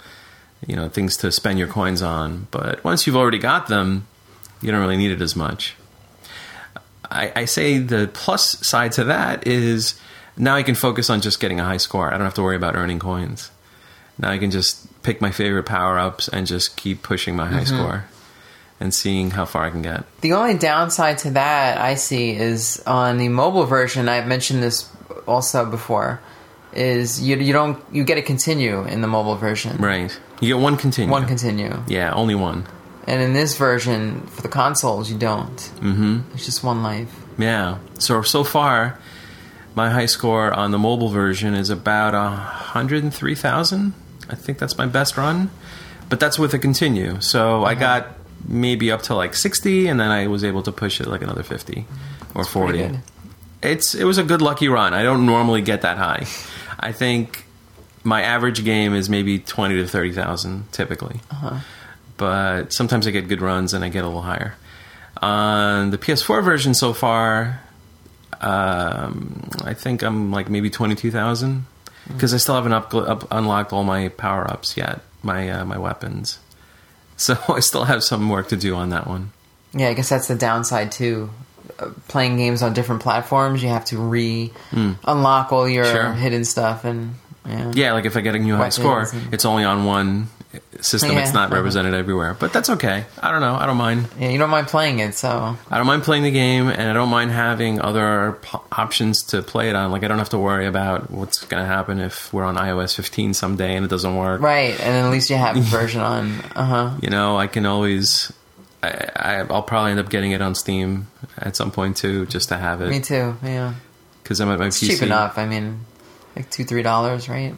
you 0.66 0.76
know, 0.76 0.88
things 0.88 1.16
to 1.18 1.32
spend 1.32 1.58
your 1.58 1.68
coins 1.68 2.02
on. 2.02 2.46
But 2.50 2.82
once 2.84 3.06
you've 3.06 3.16
already 3.16 3.38
got 3.38 3.68
them, 3.68 4.06
you 4.62 4.70
don't 4.70 4.80
really 4.80 4.96
need 4.96 5.10
it 5.10 5.20
as 5.20 5.34
much. 5.34 5.76
I, 7.10 7.32
I 7.34 7.44
say 7.46 7.78
the 7.78 8.08
plus 8.12 8.64
side 8.66 8.92
to 8.92 9.04
that 9.04 9.46
is 9.46 10.00
now 10.36 10.54
I 10.54 10.62
can 10.62 10.74
focus 10.76 11.10
on 11.10 11.20
just 11.20 11.40
getting 11.40 11.58
a 11.58 11.64
high 11.64 11.78
score. 11.78 12.08
I 12.08 12.12
don't 12.12 12.26
have 12.26 12.34
to 12.34 12.42
worry 12.42 12.56
about 12.56 12.76
earning 12.76 13.00
coins. 13.00 13.50
Now 14.18 14.30
I 14.30 14.38
can 14.38 14.50
just 14.50 15.02
pick 15.02 15.20
my 15.20 15.30
favorite 15.30 15.64
power 15.64 15.98
ups 15.98 16.28
and 16.28 16.46
just 16.46 16.76
keep 16.76 17.02
pushing 17.02 17.34
my 17.34 17.48
high 17.48 17.64
score 17.64 18.04
and 18.80 18.92
seeing 18.94 19.30
how 19.30 19.44
far 19.44 19.66
I 19.66 19.70
can 19.70 19.82
get. 19.82 20.04
The 20.22 20.32
only 20.32 20.54
downside 20.56 21.18
to 21.18 21.30
that 21.32 21.78
I 21.78 21.94
see 21.96 22.30
is 22.32 22.82
on 22.86 23.18
the 23.18 23.28
mobile 23.28 23.64
version. 23.66 24.08
I've 24.08 24.26
mentioned 24.26 24.62
this 24.62 24.88
also 25.26 25.64
before. 25.66 26.20
Is 26.72 27.20
you 27.20 27.36
you 27.36 27.52
don't 27.52 27.82
you 27.92 28.04
get 28.04 28.16
a 28.16 28.22
continue 28.22 28.84
in 28.84 29.00
the 29.00 29.08
mobile 29.08 29.34
version. 29.36 29.76
Right. 29.78 30.16
You 30.40 30.54
get 30.54 30.62
one 30.62 30.76
continue. 30.76 31.10
One 31.10 31.26
continue, 31.26 31.82
Yeah, 31.88 32.12
only 32.14 32.36
one. 32.36 32.64
and 33.08 33.20
in 33.20 33.32
this 33.32 33.56
version 33.56 34.20
for 34.28 34.40
the 34.42 34.48
consoles 34.48 35.10
you 35.10 35.18
don't. 35.18 35.56
Mm-hmm. 35.82 36.20
It's 36.34 36.44
just 36.46 36.62
one 36.62 36.82
life. 36.84 37.12
Yeah. 37.38 37.78
So 37.98 38.22
so 38.22 38.44
far, 38.44 39.00
my 39.74 39.90
high 39.90 40.06
score 40.06 40.52
on 40.52 40.70
the 40.70 40.78
mobile 40.78 41.08
version 41.08 41.54
is 41.54 41.70
about 41.70 42.14
a 42.14 42.30
hundred 42.30 43.02
and 43.02 43.12
three 43.12 43.34
thousand. 43.34 43.92
I 44.30 44.36
think 44.36 44.58
that's 44.58 44.78
my 44.78 44.86
best 44.86 45.16
run, 45.16 45.50
but 46.08 46.20
that's 46.20 46.38
with 46.38 46.54
a 46.54 46.58
continue. 46.60 47.20
So 47.20 47.64
I 47.64 47.74
got 47.74 48.06
maybe 48.46 48.90
up 48.90 49.02
to 49.02 49.14
like 49.14 49.34
sixty, 49.34 49.86
and 49.86 49.98
then 49.98 50.10
I 50.10 50.26
was 50.26 50.44
able 50.44 50.62
to 50.62 50.72
push 50.72 51.00
it 51.00 51.06
like 51.06 51.22
another 51.22 51.42
fifty 51.42 51.86
or 52.34 52.44
Pretty 52.44 52.50
forty. 52.50 52.98
It's 53.62 53.94
it 53.94 54.04
was 54.04 54.18
a 54.18 54.24
good 54.24 54.42
lucky 54.42 54.68
run. 54.68 54.94
I 54.94 55.02
don't 55.02 55.26
normally 55.26 55.62
get 55.62 55.82
that 55.82 55.98
high. 55.98 56.26
I 56.78 56.92
think 56.92 57.44
my 58.04 58.22
average 58.22 58.64
game 58.64 58.94
is 58.94 59.10
maybe 59.10 59.38
twenty 59.38 59.76
to 59.76 59.86
thirty 59.86 60.12
thousand 60.12 60.72
typically 60.72 61.20
but 62.20 62.70
sometimes 62.70 63.06
I 63.06 63.12
get 63.12 63.28
good 63.28 63.40
runs 63.40 63.72
and 63.72 63.82
I 63.82 63.88
get 63.88 64.04
a 64.04 64.06
little 64.06 64.20
higher. 64.20 64.54
On 65.22 65.90
the 65.90 65.96
PS4 65.96 66.44
version 66.44 66.74
so 66.74 66.92
far, 66.92 67.62
um, 68.42 69.48
I 69.64 69.72
think 69.72 70.02
I'm 70.02 70.30
like 70.30 70.50
maybe 70.50 70.68
twenty 70.68 70.94
two 70.94 71.10
thousand 71.10 71.64
because 72.08 72.34
I 72.34 72.36
still 72.36 72.56
haven't 72.56 72.74
up, 72.74 72.94
up, 72.94 73.26
unlocked 73.30 73.72
all 73.72 73.84
my 73.84 74.08
power 74.08 74.48
ups 74.50 74.76
yet, 74.76 75.00
my 75.22 75.48
uh, 75.48 75.64
my 75.64 75.78
weapons. 75.78 76.38
So 77.20 77.36
I 77.48 77.60
still 77.60 77.84
have 77.84 78.02
some 78.02 78.28
work 78.30 78.48
to 78.48 78.56
do 78.56 78.74
on 78.74 78.90
that 78.90 79.06
one. 79.06 79.30
Yeah, 79.74 79.88
I 79.88 79.94
guess 79.94 80.08
that's 80.08 80.26
the 80.28 80.34
downside 80.34 80.90
too. 80.90 81.30
Uh, 81.78 81.90
playing 82.08 82.36
games 82.36 82.62
on 82.62 82.72
different 82.72 83.02
platforms, 83.02 83.62
you 83.62 83.68
have 83.68 83.84
to 83.86 83.98
re 83.98 84.50
unlock 84.72 85.52
all 85.52 85.68
your. 85.68 85.84
Sure. 85.84 86.12
hidden 86.12 86.44
stuff, 86.44 86.84
and 86.84 87.14
yeah, 87.46 87.72
Yeah, 87.74 87.92
like 87.92 88.04
if 88.06 88.16
I 88.16 88.20
get 88.22 88.34
a 88.34 88.38
new 88.38 88.56
high 88.56 88.70
score, 88.70 89.02
and- 89.12 89.32
it's 89.34 89.44
only 89.44 89.64
on 89.64 89.84
one 89.84 90.28
system. 90.80 91.12
Yeah. 91.12 91.20
It's 91.20 91.32
not 91.32 91.50
represented 91.52 91.94
everywhere, 91.94 92.34
but 92.34 92.52
that's 92.52 92.70
okay. 92.70 93.04
I 93.22 93.30
don't 93.30 93.40
know. 93.40 93.54
I 93.54 93.66
don't 93.66 93.76
mind. 93.76 94.08
Yeah, 94.18 94.30
you 94.30 94.38
don't 94.38 94.50
mind 94.50 94.66
playing 94.66 94.98
it, 94.98 95.14
so 95.14 95.56
I 95.70 95.76
don't 95.78 95.86
mind 95.86 96.02
playing 96.02 96.24
the 96.24 96.30
game, 96.30 96.68
and 96.68 96.82
I 96.82 96.92
don't 96.92 97.08
mind 97.08 97.30
having 97.30 97.80
other 97.80 98.38
p- 98.42 98.58
options 98.72 99.22
to 99.26 99.42
play 99.42 99.68
it 99.68 99.76
on. 99.76 99.92
Like 99.92 100.02
I 100.02 100.08
don't 100.08 100.18
have 100.18 100.30
to 100.30 100.38
worry 100.38 100.66
about 100.66 101.10
what's 101.10 101.44
going 101.44 101.62
to 101.62 101.66
happen 101.68 102.00
if 102.00 102.32
we're 102.32 102.44
on 102.44 102.56
iOS 102.56 102.94
15 102.96 103.34
someday 103.34 103.76
and 103.76 103.84
it 103.84 103.88
doesn't 103.88 104.16
work. 104.16 104.40
right, 104.40 104.70
and 104.72 104.78
then 104.94 105.04
at 105.04 105.10
least 105.10 105.30
you 105.30 105.36
have 105.36 105.56
a 105.56 105.60
version 105.78 106.00
on. 106.00 106.40
Uh 106.56 106.64
huh. 106.64 106.90
You 107.00 107.10
know, 107.10 107.36
I 107.36 107.46
can 107.46 107.64
always. 107.66 108.32
I, 108.82 108.88
I, 109.14 109.34
I'll 109.50 109.62
probably 109.62 109.90
end 109.90 110.00
up 110.00 110.08
getting 110.08 110.32
it 110.32 110.40
on 110.40 110.54
Steam 110.54 111.06
at 111.36 111.54
some 111.54 111.70
point 111.70 111.96
too, 111.98 112.24
just 112.26 112.48
to 112.48 112.56
have 112.56 112.80
it. 112.80 112.88
Me 112.88 112.98
too. 113.00 113.36
Yeah, 113.44 113.74
because 114.22 114.40
I'm 114.40 114.48
at 114.48 114.58
my 114.58 114.66
it's 114.68 114.82
PC. 114.82 114.88
cheap 114.88 115.02
enough. 115.02 115.36
I 115.38 115.44
mean, 115.46 115.80
like 116.34 116.50
two, 116.50 116.64
three 116.64 116.82
dollars, 116.82 117.28
right? 117.28 117.54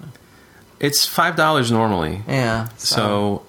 It's 0.83 1.07
five 1.07 1.35
dollars 1.37 1.71
normally, 1.73 2.21
Yeah. 2.29 2.69
so 2.77 3.43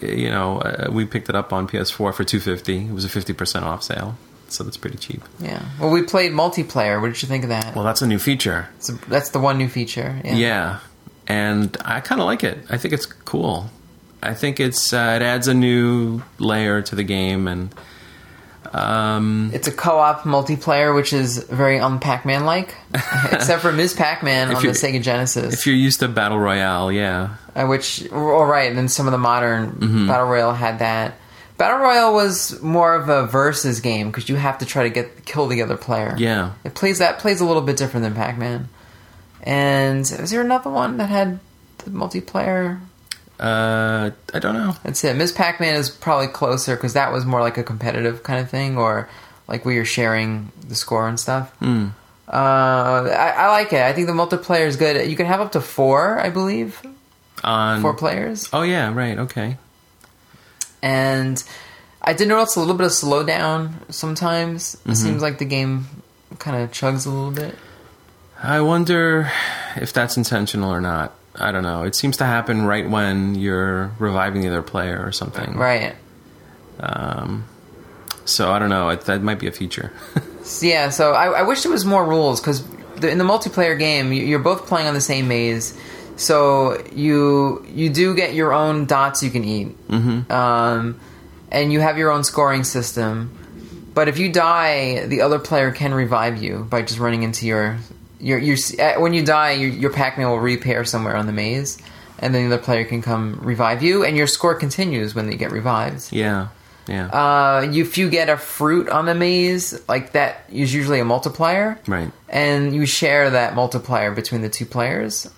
you 0.00 0.28
know 0.30 0.58
uh, 0.60 0.88
we 0.92 1.04
picked 1.04 1.28
it 1.28 1.34
up 1.34 1.52
on 1.52 1.66
PS4 1.66 2.14
for 2.14 2.22
two 2.24 2.38
fifty. 2.38 2.86
It 2.86 2.92
was 2.92 3.04
a 3.04 3.08
fifty 3.08 3.32
percent 3.32 3.64
off 3.64 3.82
sale, 3.82 4.16
so 4.48 4.62
that's 4.62 4.76
pretty 4.76 4.98
cheap. 4.98 5.22
yeah. 5.40 5.62
Well, 5.80 5.90
we 5.90 6.02
played 6.02 6.32
multiplayer. 6.32 7.00
What 7.00 7.08
did 7.12 7.22
you 7.22 7.28
think 7.28 7.44
of 7.44 7.48
that? 7.50 7.74
Well, 7.74 7.84
that's 7.84 8.02
a 8.02 8.06
new 8.06 8.18
feature. 8.18 8.68
It's 8.76 8.90
a- 8.90 8.98
that's 9.08 9.30
the 9.30 9.40
one 9.40 9.58
new 9.58 9.68
feature. 9.68 10.20
Yeah. 10.24 10.34
Yeah, 10.36 10.78
and 11.26 11.76
I 11.84 12.00
kind 12.00 12.20
of 12.20 12.26
like 12.26 12.44
it. 12.44 12.58
I 12.70 12.76
think 12.76 12.92
it's 12.94 13.06
cool. 13.06 13.70
I 14.22 14.32
think 14.34 14.60
it's 14.60 14.92
uh, 14.92 15.18
it 15.20 15.22
adds 15.22 15.48
a 15.48 15.54
new 15.54 16.22
layer 16.38 16.80
to 16.82 16.94
the 16.94 17.04
game, 17.04 17.48
and 17.48 17.74
um, 18.74 19.50
It's 19.54 19.68
a 19.68 19.72
co-op 19.72 20.22
multiplayer, 20.22 20.94
which 20.94 21.12
is 21.12 21.38
very 21.38 21.78
un 21.78 22.00
Pac-Man 22.00 22.44
like, 22.44 22.74
except 23.32 23.62
for 23.62 23.72
Ms. 23.72 23.94
Pac-Man 23.94 24.54
on 24.54 24.62
the 24.62 24.70
Sega 24.70 25.00
Genesis. 25.02 25.54
if 25.54 25.66
you're 25.66 25.76
used 25.76 26.00
to 26.00 26.08
battle 26.08 26.38
royale, 26.38 26.90
yeah, 26.90 27.36
Uh, 27.54 27.66
which, 27.66 28.10
all 28.10 28.44
right, 28.46 28.68
and 28.68 28.76
then 28.76 28.88
some 28.88 29.06
of 29.06 29.12
the 29.12 29.18
modern 29.18 29.72
Mm-hmm. 29.72 30.06
battle 30.08 30.26
royale 30.26 30.54
had 30.54 30.80
that. 30.80 31.14
Battle 31.56 31.78
royale 31.78 32.12
was 32.14 32.60
more 32.62 32.94
of 32.96 33.08
a 33.08 33.26
versus 33.28 33.78
game 33.80 34.08
because 34.10 34.28
you 34.28 34.34
have 34.34 34.58
to 34.58 34.66
try 34.66 34.82
to 34.82 34.90
get 34.90 35.24
kill 35.24 35.46
the 35.46 35.62
other 35.62 35.76
player. 35.76 36.14
yeah. 36.18 36.52
it 36.64 36.74
plays 36.74 36.98
that 36.98 37.20
plays 37.20 37.40
a 37.40 37.44
little 37.44 37.62
bit 37.62 37.76
different 37.76 38.02
than 38.02 38.14
Pac-Man. 38.14 38.68
And 39.44 40.00
is 40.00 40.30
there 40.30 40.40
another 40.40 40.70
one 40.70 40.96
that 40.96 41.10
had 41.10 41.38
the 41.78 41.90
multiplayer? 41.90 42.80
Uh, 43.40 44.10
I 44.32 44.38
don't 44.38 44.54
know. 44.54 44.76
That's 44.84 45.02
it. 45.04 45.16
Miss 45.16 45.32
Pac-Man 45.32 45.74
is 45.74 45.90
probably 45.90 46.28
closer 46.28 46.76
because 46.76 46.92
that 46.94 47.12
was 47.12 47.24
more 47.24 47.40
like 47.40 47.58
a 47.58 47.62
competitive 47.64 48.22
kind 48.22 48.40
of 48.40 48.48
thing, 48.50 48.78
or 48.78 49.08
like 49.48 49.64
where 49.64 49.74
you're 49.74 49.84
sharing 49.84 50.52
the 50.68 50.74
score 50.74 51.08
and 51.08 51.18
stuff. 51.18 51.52
Mm. 51.60 51.90
Uh, 52.26 52.32
I, 52.32 53.34
I 53.36 53.48
like 53.48 53.72
it. 53.72 53.82
I 53.82 53.92
think 53.92 54.06
the 54.06 54.12
multiplayer 54.14 54.66
is 54.66 54.76
good. 54.76 55.10
You 55.10 55.16
can 55.16 55.26
have 55.26 55.40
up 55.40 55.52
to 55.52 55.60
four, 55.60 56.18
I 56.18 56.30
believe, 56.30 56.80
On 57.42 57.82
four 57.82 57.92
players. 57.94 58.48
oh 58.52 58.62
yeah, 58.62 58.92
right, 58.94 59.18
okay. 59.18 59.58
and 60.82 61.42
I 62.00 62.12
did 62.12 62.28
notice 62.28 62.56
a 62.56 62.60
little 62.60 62.76
bit 62.76 62.86
of 62.86 62.92
slowdown 62.92 63.92
sometimes. 63.92 64.76
Mm-hmm. 64.76 64.90
It 64.92 64.96
seems 64.96 65.22
like 65.22 65.38
the 65.38 65.44
game 65.44 65.86
kind 66.38 66.62
of 66.62 66.70
chugs 66.70 67.06
a 67.06 67.10
little 67.10 67.30
bit. 67.30 67.54
I 68.42 68.60
wonder 68.60 69.30
if 69.76 69.92
that's 69.92 70.16
intentional 70.16 70.70
or 70.70 70.80
not. 70.80 71.14
I 71.36 71.50
don't 71.52 71.62
know. 71.62 71.82
It 71.84 71.94
seems 71.94 72.16
to 72.18 72.24
happen 72.24 72.64
right 72.64 72.88
when 72.88 73.34
you're 73.34 73.92
reviving 73.98 74.42
the 74.42 74.48
other 74.48 74.62
player 74.62 75.02
or 75.04 75.10
something. 75.12 75.54
Right. 75.56 75.94
Um, 76.80 77.44
so 78.24 78.50
I 78.52 78.58
don't 78.58 78.70
know. 78.70 78.88
It, 78.90 79.02
that 79.02 79.22
might 79.22 79.38
be 79.38 79.46
a 79.46 79.52
feature. 79.52 79.92
Yeah, 80.60 80.90
so 80.90 81.12
I, 81.12 81.38
I 81.38 81.42
wish 81.44 81.62
there 81.62 81.72
was 81.72 81.86
more 81.86 82.04
rules 82.04 82.38
because 82.38 82.60
in 83.02 83.16
the 83.16 83.24
multiplayer 83.24 83.78
game, 83.78 84.12
you- 84.12 84.24
you're 84.24 84.38
both 84.38 84.66
playing 84.66 84.86
on 84.86 84.92
the 84.92 85.00
same 85.00 85.26
maze. 85.26 85.72
So 86.16 86.84
you 86.92 87.64
you 87.66 87.88
do 87.88 88.14
get 88.14 88.34
your 88.34 88.52
own 88.52 88.84
dots 88.84 89.22
you 89.22 89.30
can 89.30 89.42
eat, 89.42 89.88
mm-hmm. 89.88 90.30
um, 90.30 91.00
and 91.50 91.72
you 91.72 91.80
have 91.80 91.96
your 91.96 92.10
own 92.10 92.24
scoring 92.24 92.62
system. 92.62 93.30
But 93.94 94.08
if 94.08 94.18
you 94.18 94.30
die, 94.30 95.06
the 95.06 95.22
other 95.22 95.38
player 95.38 95.72
can 95.72 95.94
revive 95.94 96.42
you 96.42 96.66
by 96.68 96.82
just 96.82 96.98
running 96.98 97.22
into 97.22 97.46
your 97.46 97.78
your 98.24 98.38
your. 98.38 98.56
uh, 98.80 98.94
When 99.00 99.12
you 99.14 99.22
die, 99.24 99.52
your, 99.52 99.70
your 99.70 99.90
Pac-Man 99.92 100.28
will 100.28 100.40
repair 100.40 100.84
somewhere 100.84 101.16
on 101.16 101.26
the 101.26 101.32
maze, 101.32 101.78
and 102.18 102.34
then 102.34 102.48
the 102.48 102.54
other 102.56 102.62
player 102.64 102.84
can 102.84 103.02
come 103.02 103.38
revive 103.42 103.82
you, 103.82 104.04
and 104.04 104.16
your 104.16 104.26
score 104.26 104.54
continues 104.54 105.14
when 105.14 105.30
you 105.30 105.36
get 105.36 105.52
revived. 105.52 106.12
Yeah, 106.12 106.48
yeah, 106.88 107.06
Uh, 107.08 107.68
you, 107.70 107.82
if 107.84 107.98
you 107.98 108.08
get 108.10 108.28
a 108.28 108.36
fruit 108.36 108.88
on 108.88 109.06
the 109.06 109.14
maze, 109.14 109.66
like 109.88 110.12
that 110.12 110.44
is 110.52 110.72
usually 110.74 111.00
a 111.00 111.04
multiplier, 111.04 111.78
right. 111.86 112.10
and 112.28 112.74
you 112.74 112.86
share 112.86 113.30
that 113.30 113.54
multiplier 113.54 114.10
between 114.10 114.42
the 114.42 114.48
two 114.48 114.66
players. 114.66 115.28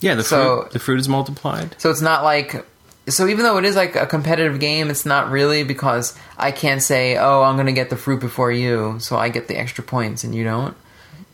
Yeah, 0.00 0.16
the 0.16 0.24
So- 0.24 0.62
fruit 0.62 0.72
the 0.72 0.78
fruit 0.80 1.00
is 1.00 1.08
multiplied. 1.08 1.76
So 1.78 1.90
it's 1.90 2.02
not 2.02 2.24
like 2.24 2.66
so 3.08 3.26
even 3.26 3.42
though 3.44 3.58
it 3.58 3.64
is 3.64 3.74
like 3.76 3.96
a 3.96 4.06
competitive 4.06 4.60
game, 4.60 4.88
it's 4.90 5.04
not 5.06 5.30
really 5.30 5.64
because 5.64 6.14
I 6.38 6.50
can't 6.52 6.80
say, 6.82 7.16
"Oh, 7.16 7.42
I'm 7.42 7.56
going 7.56 7.66
to 7.66 7.72
get 7.82 7.90
the 7.90 7.96
fruit 7.96 8.20
before 8.20 8.52
you, 8.52 8.96
so 9.00 9.16
I 9.16 9.28
get 9.28 9.48
the 9.48 9.56
extra 9.58 9.82
points 9.84 10.22
and 10.24 10.34
you 10.34 10.44
don't." 10.44 10.74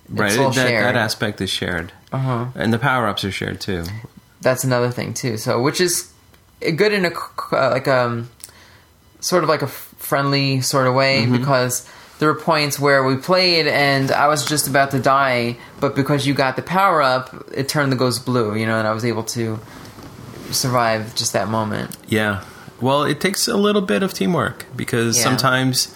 Right, 0.09 0.39
all 0.39 0.51
that, 0.51 0.69
shared. 0.69 0.85
that 0.85 0.97
aspect 0.97 1.41
is 1.41 1.51
shared, 1.51 1.93
Uh-huh. 2.13 2.47
and 2.55 2.73
the 2.73 2.79
power 2.79 3.07
ups 3.07 3.25
are 3.25 3.31
shared 3.31 3.61
too. 3.61 3.85
That's 4.41 4.65
another 4.65 4.91
thing 4.91 5.13
too. 5.15 5.37
So 5.37 5.61
which 5.61 5.81
is 5.81 6.11
good 6.61 6.93
in 6.93 7.05
a 7.05 7.11
uh, 7.53 7.71
like 7.71 7.87
um 7.89 8.31
sort 9.21 9.43
of 9.43 9.49
like 9.49 9.63
a 9.63 9.67
friendly 9.67 10.61
sort 10.61 10.87
of 10.87 10.95
way 10.95 11.27
because 11.27 11.87
there 12.21 12.29
were 12.33 12.41
points 12.41 12.79
where 12.81 13.05
we 13.05 13.17
played 13.17 13.67
and 13.67 14.11
I 14.11 14.27
was 14.29 14.45
just 14.49 14.67
about 14.69 14.91
to 14.93 14.99
die, 15.01 15.57
but 15.81 15.95
because 15.95 16.27
you 16.27 16.35
got 16.35 16.57
the 16.57 16.63
power 16.63 17.03
up, 17.03 17.33
it 17.55 17.69
turned 17.69 17.93
the 17.93 17.97
ghost 17.97 18.25
blue, 18.25 18.55
you 18.57 18.65
know, 18.67 18.79
and 18.79 18.89
I 18.89 18.93
was 18.93 19.05
able 19.05 19.25
to 19.25 19.59
survive 20.51 21.15
just 21.15 21.33
that 21.35 21.49
moment. 21.49 21.97
Yeah. 22.09 22.43
Well, 22.81 23.03
it 23.05 23.21
takes 23.21 23.49
a 23.49 23.57
little 23.57 23.83
bit 23.83 24.03
of 24.03 24.15
teamwork 24.15 24.65
because 24.77 25.17
Yeah. 25.19 25.25
sometimes 25.25 25.89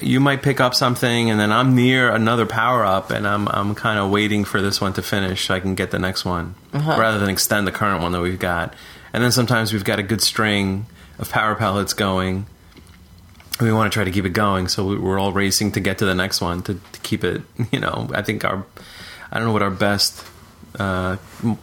you 0.00 0.20
might 0.20 0.42
pick 0.42 0.60
up 0.60 0.74
something 0.74 1.30
and 1.30 1.38
then 1.40 1.50
I'm 1.52 1.74
near 1.74 2.10
another 2.10 2.46
power 2.46 2.84
up 2.84 3.10
and 3.10 3.26
I'm 3.26 3.48
I'm 3.48 3.74
kind 3.74 3.98
of 3.98 4.10
waiting 4.10 4.44
for 4.44 4.60
this 4.62 4.80
one 4.80 4.92
to 4.94 5.02
finish 5.02 5.46
so 5.46 5.54
I 5.54 5.60
can 5.60 5.74
get 5.74 5.90
the 5.90 5.98
next 5.98 6.24
one 6.24 6.54
Uh-huh. 6.72 6.96
rather 6.98 7.18
than 7.18 7.28
extend 7.30 7.66
the 7.66 7.72
current 7.72 8.02
one 8.02 8.12
that 8.12 8.20
we've 8.20 8.38
got. 8.38 8.74
And 9.12 9.22
then 9.24 9.32
sometimes 9.32 9.72
we've 9.72 9.84
got 9.84 9.98
a 9.98 10.02
good 10.02 10.20
string 10.22 10.86
of 11.18 11.30
power 11.30 11.54
pellets 11.54 11.94
going. 11.94 12.46
And 13.58 13.66
we 13.66 13.72
want 13.72 13.90
to 13.92 13.96
try 13.96 14.04
to 14.04 14.10
keep 14.12 14.24
it 14.24 14.34
going, 14.34 14.68
so 14.68 14.86
we- 14.86 14.98
we're 14.98 15.18
all 15.18 15.32
racing 15.32 15.72
to 15.72 15.80
get 15.80 15.98
to 15.98 16.04
the 16.04 16.14
next 16.14 16.40
one 16.40 16.62
to, 16.62 16.74
to 16.74 17.00
keep 17.02 17.24
it. 17.24 17.42
You 17.72 17.80
know, 17.80 18.08
I 18.14 18.22
think 18.22 18.44
our 18.44 18.64
I 19.32 19.38
don't 19.38 19.46
know 19.48 19.52
what 19.52 19.62
our 19.62 19.70
best 19.70 20.24
uh, 20.78 21.16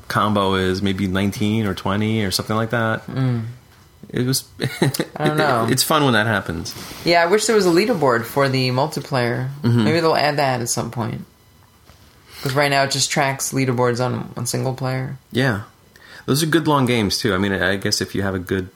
combo 0.08 0.56
is, 0.56 0.82
maybe 0.82 1.08
19 1.08 1.68
or 1.68 1.74
20 1.74 2.24
or 2.26 2.32
something 2.32 2.56
like 2.56 2.72
that. 2.72 3.04
It 4.16 4.26
was. 4.26 4.46
I 5.18 5.28
don't 5.28 5.38
know. 5.38 5.68
it's 5.70 5.84
fun 5.84 6.04
when 6.06 6.14
that 6.14 6.26
happens. 6.26 6.74
Yeah, 7.04 7.22
I 7.22 7.26
wish 7.26 7.46
there 7.48 7.56
was 7.56 7.66
a 7.66 7.70
leaderboard 7.70 8.24
for 8.24 8.48
the 8.48 8.70
multiplayer. 8.70 9.50
Mm-hmm. 9.62 9.84
Maybe 9.84 10.00
they'll 10.00 10.16
add 10.16 10.38
that 10.38 10.62
at 10.62 10.70
some 10.70 10.90
point. 10.90 11.26
Because 12.38 12.54
right 12.56 12.70
now 12.72 12.84
it 12.84 12.92
just 12.92 13.12
tracks 13.12 13.52
leaderboards 13.52 14.04
on 14.04 14.32
on 14.38 14.46
single 14.46 14.74
player. 14.74 15.18
Yeah, 15.32 15.64
those 16.26 16.42
are 16.44 16.46
good 16.46 16.68
long 16.68 16.86
games 16.86 17.18
too. 17.18 17.34
I 17.34 17.38
mean, 17.38 17.52
I 17.52 17.76
guess 17.76 18.00
if 18.02 18.16
you 18.16 18.22
have 18.24 18.36
a 18.36 18.40
good 18.40 18.70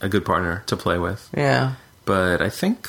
a 0.00 0.08
good 0.08 0.24
partner 0.24 0.62
to 0.66 0.76
play 0.76 0.98
with, 0.98 1.28
Yeah. 1.36 1.74
but 2.04 2.40
I 2.40 2.48
think 2.50 2.88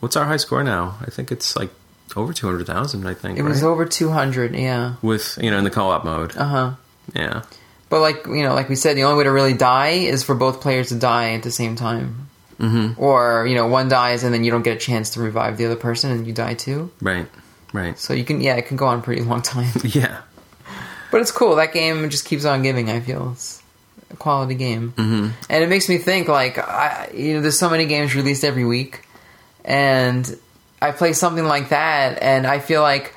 what's 0.00 0.16
our 0.16 0.24
high 0.26 0.38
score 0.38 0.62
now? 0.64 0.96
I 1.00 1.10
think 1.10 1.30
it's 1.32 1.54
like 1.56 1.70
over 2.16 2.32
200,000. 2.32 3.06
I 3.06 3.14
think 3.14 3.38
It 3.38 3.42
was 3.42 3.62
over 3.62 3.84
200, 3.84 4.54
yeah. 4.54 4.94
with 5.02 5.38
you 5.40 5.50
know 5.50 5.58
in 5.58 5.64
the 5.64 5.70
co-op 5.70 6.04
mode. 6.04 6.36
Uh 6.36 6.44
huh. 6.44 6.70
Yeah, 7.14 7.42
But 7.88 8.00
like 8.00 8.26
you 8.26 8.42
know, 8.42 8.54
like 8.54 8.68
we 8.68 8.74
said, 8.74 8.96
the 8.96 9.04
only 9.04 9.18
way 9.18 9.24
to 9.24 9.32
really 9.32 9.54
die 9.54 9.90
is 9.90 10.22
for 10.22 10.34
both 10.34 10.60
players 10.60 10.88
to 10.88 10.96
die 10.96 11.32
at 11.32 11.42
the 11.42 11.50
same 11.50 11.76
time. 11.76 12.28
Mm-hmm. 12.58 13.00
Or 13.00 13.46
you 13.46 13.54
know, 13.54 13.66
one 13.66 13.88
dies 13.88 14.24
and 14.24 14.32
then 14.32 14.42
you 14.42 14.50
don't 14.50 14.62
get 14.62 14.76
a 14.76 14.80
chance 14.80 15.10
to 15.10 15.20
revive 15.20 15.58
the 15.58 15.66
other 15.66 15.76
person, 15.76 16.10
and 16.10 16.26
you 16.26 16.32
die 16.32 16.54
too. 16.54 16.90
right, 17.00 17.26
right. 17.72 17.98
So 17.98 18.14
you 18.14 18.24
can, 18.24 18.40
yeah, 18.40 18.56
it 18.56 18.66
can 18.66 18.76
go 18.76 18.86
on 18.86 19.00
a 19.00 19.02
pretty 19.02 19.22
long 19.22 19.42
time. 19.42 19.72
Yeah, 19.84 20.22
but 21.10 21.20
it's 21.20 21.30
cool. 21.30 21.56
That 21.56 21.72
game 21.72 22.08
just 22.10 22.24
keeps 22.24 22.44
on 22.44 22.62
giving. 22.62 22.90
I 22.90 23.00
feel 23.00 23.32
it's 23.32 23.62
a 24.10 24.16
quality 24.16 24.54
game, 24.54 24.92
mm-hmm. 24.96 25.30
and 25.48 25.64
it 25.64 25.68
makes 25.68 25.88
me 25.88 25.98
think. 25.98 26.28
Like, 26.28 26.58
I, 26.58 27.10
you 27.14 27.34
know, 27.34 27.40
there's 27.40 27.58
so 27.58 27.70
many 27.70 27.86
games 27.86 28.14
released 28.14 28.42
every 28.42 28.64
week, 28.64 29.06
and 29.64 30.38
I 30.80 30.90
play 30.90 31.12
something 31.12 31.44
like 31.44 31.68
that, 31.68 32.22
and 32.22 32.46
I 32.46 32.58
feel 32.58 32.82
like 32.82 33.14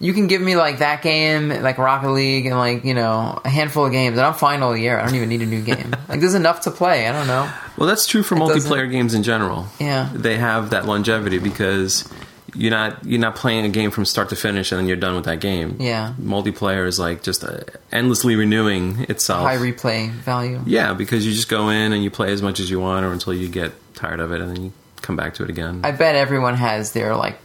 you 0.00 0.14
can 0.14 0.26
give 0.26 0.40
me 0.40 0.56
like 0.56 0.78
that 0.78 1.02
game, 1.02 1.50
like 1.50 1.76
Rocket 1.78 2.10
League, 2.10 2.46
and 2.46 2.56
like 2.56 2.84
you 2.84 2.94
know 2.94 3.38
a 3.44 3.48
handful 3.48 3.86
of 3.86 3.92
games, 3.92 4.16
and 4.16 4.26
I'm 4.26 4.34
fine 4.34 4.62
all 4.62 4.76
year. 4.76 4.98
I 4.98 5.04
don't 5.04 5.14
even 5.14 5.28
need 5.28 5.42
a 5.42 5.46
new 5.46 5.60
game. 5.62 5.94
like, 6.08 6.20
there's 6.20 6.34
enough 6.34 6.62
to 6.62 6.70
play. 6.70 7.06
I 7.06 7.12
don't 7.12 7.26
know. 7.26 7.50
well, 7.76 7.86
that's 7.88 8.06
true 8.06 8.22
for 8.22 8.34
doesn't- 8.36 8.70
multiplayer 8.70 8.90
games 8.90 9.12
in 9.14 9.22
general. 9.22 9.66
Yeah. 9.78 10.08
they 10.14 10.38
have 10.38 10.70
that 10.70 10.86
longevity 10.86 11.38
because 11.38 12.10
you're 12.54 12.70
not 12.72 13.04
you're 13.04 13.20
not 13.20 13.36
playing 13.36 13.64
a 13.64 13.68
game 13.68 13.90
from 13.92 14.04
start 14.04 14.30
to 14.30 14.36
finish 14.36 14.72
and 14.72 14.80
then 14.80 14.88
you're 14.88 14.96
done 14.96 15.14
with 15.14 15.26
that 15.26 15.38
game. 15.40 15.76
Yeah. 15.78 16.14
multiplayer 16.20 16.86
is 16.86 16.98
like 16.98 17.22
just 17.22 17.44
uh, 17.44 17.60
endlessly 17.92 18.34
renewing 18.36 19.04
itself. 19.08 19.42
High 19.46 19.58
replay 19.58 20.10
value. 20.10 20.60
Yeah, 20.66 20.94
because 20.94 21.26
you 21.26 21.32
just 21.32 21.48
go 21.48 21.68
in 21.68 21.92
and 21.92 22.02
you 22.02 22.10
play 22.10 22.32
as 22.32 22.40
much 22.42 22.58
as 22.58 22.70
you 22.70 22.80
want, 22.80 23.04
or 23.04 23.12
until 23.12 23.34
you 23.34 23.48
get 23.48 23.72
tired 23.94 24.18
of 24.20 24.32
it, 24.32 24.40
and 24.40 24.56
then 24.56 24.64
you 24.64 24.72
come 25.02 25.14
back 25.16 25.34
to 25.34 25.44
it 25.44 25.50
again. 25.50 25.82
I 25.84 25.90
bet 25.92 26.14
everyone 26.16 26.54
has 26.54 26.92
their 26.92 27.14
like 27.14 27.38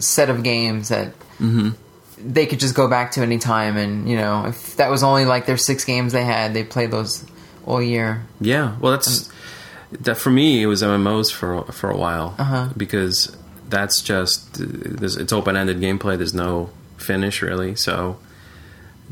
set 0.00 0.28
of 0.28 0.42
games 0.42 0.88
that 0.90 1.12
they 2.24 2.46
could 2.46 2.60
just 2.60 2.74
go 2.74 2.88
back 2.88 3.12
to 3.12 3.22
any 3.22 3.38
time, 3.38 3.76
and 3.76 4.08
you 4.08 4.16
know, 4.16 4.46
if 4.46 4.76
that 4.76 4.90
was 4.90 5.02
only 5.02 5.24
like 5.24 5.46
their 5.46 5.56
six 5.56 5.84
games 5.84 6.12
they 6.12 6.24
had, 6.24 6.54
they 6.54 6.64
played 6.64 6.90
those 6.90 7.24
all 7.66 7.82
year. 7.82 8.22
yeah, 8.40 8.76
well, 8.80 8.92
that's 8.92 9.30
that 9.92 10.16
for 10.16 10.30
me. 10.30 10.62
It 10.62 10.66
was 10.66 10.82
MMOs 10.82 11.32
for 11.32 11.64
for 11.72 11.90
a 11.90 11.96
while 11.96 12.34
Uh-huh. 12.38 12.68
because 12.76 13.36
that's 13.68 14.00
just 14.02 14.48
there's, 14.58 15.16
it's 15.16 15.32
open 15.32 15.56
ended 15.56 15.78
gameplay. 15.80 16.16
There's 16.16 16.34
no 16.34 16.70
finish 16.96 17.42
really, 17.42 17.74
so 17.76 18.18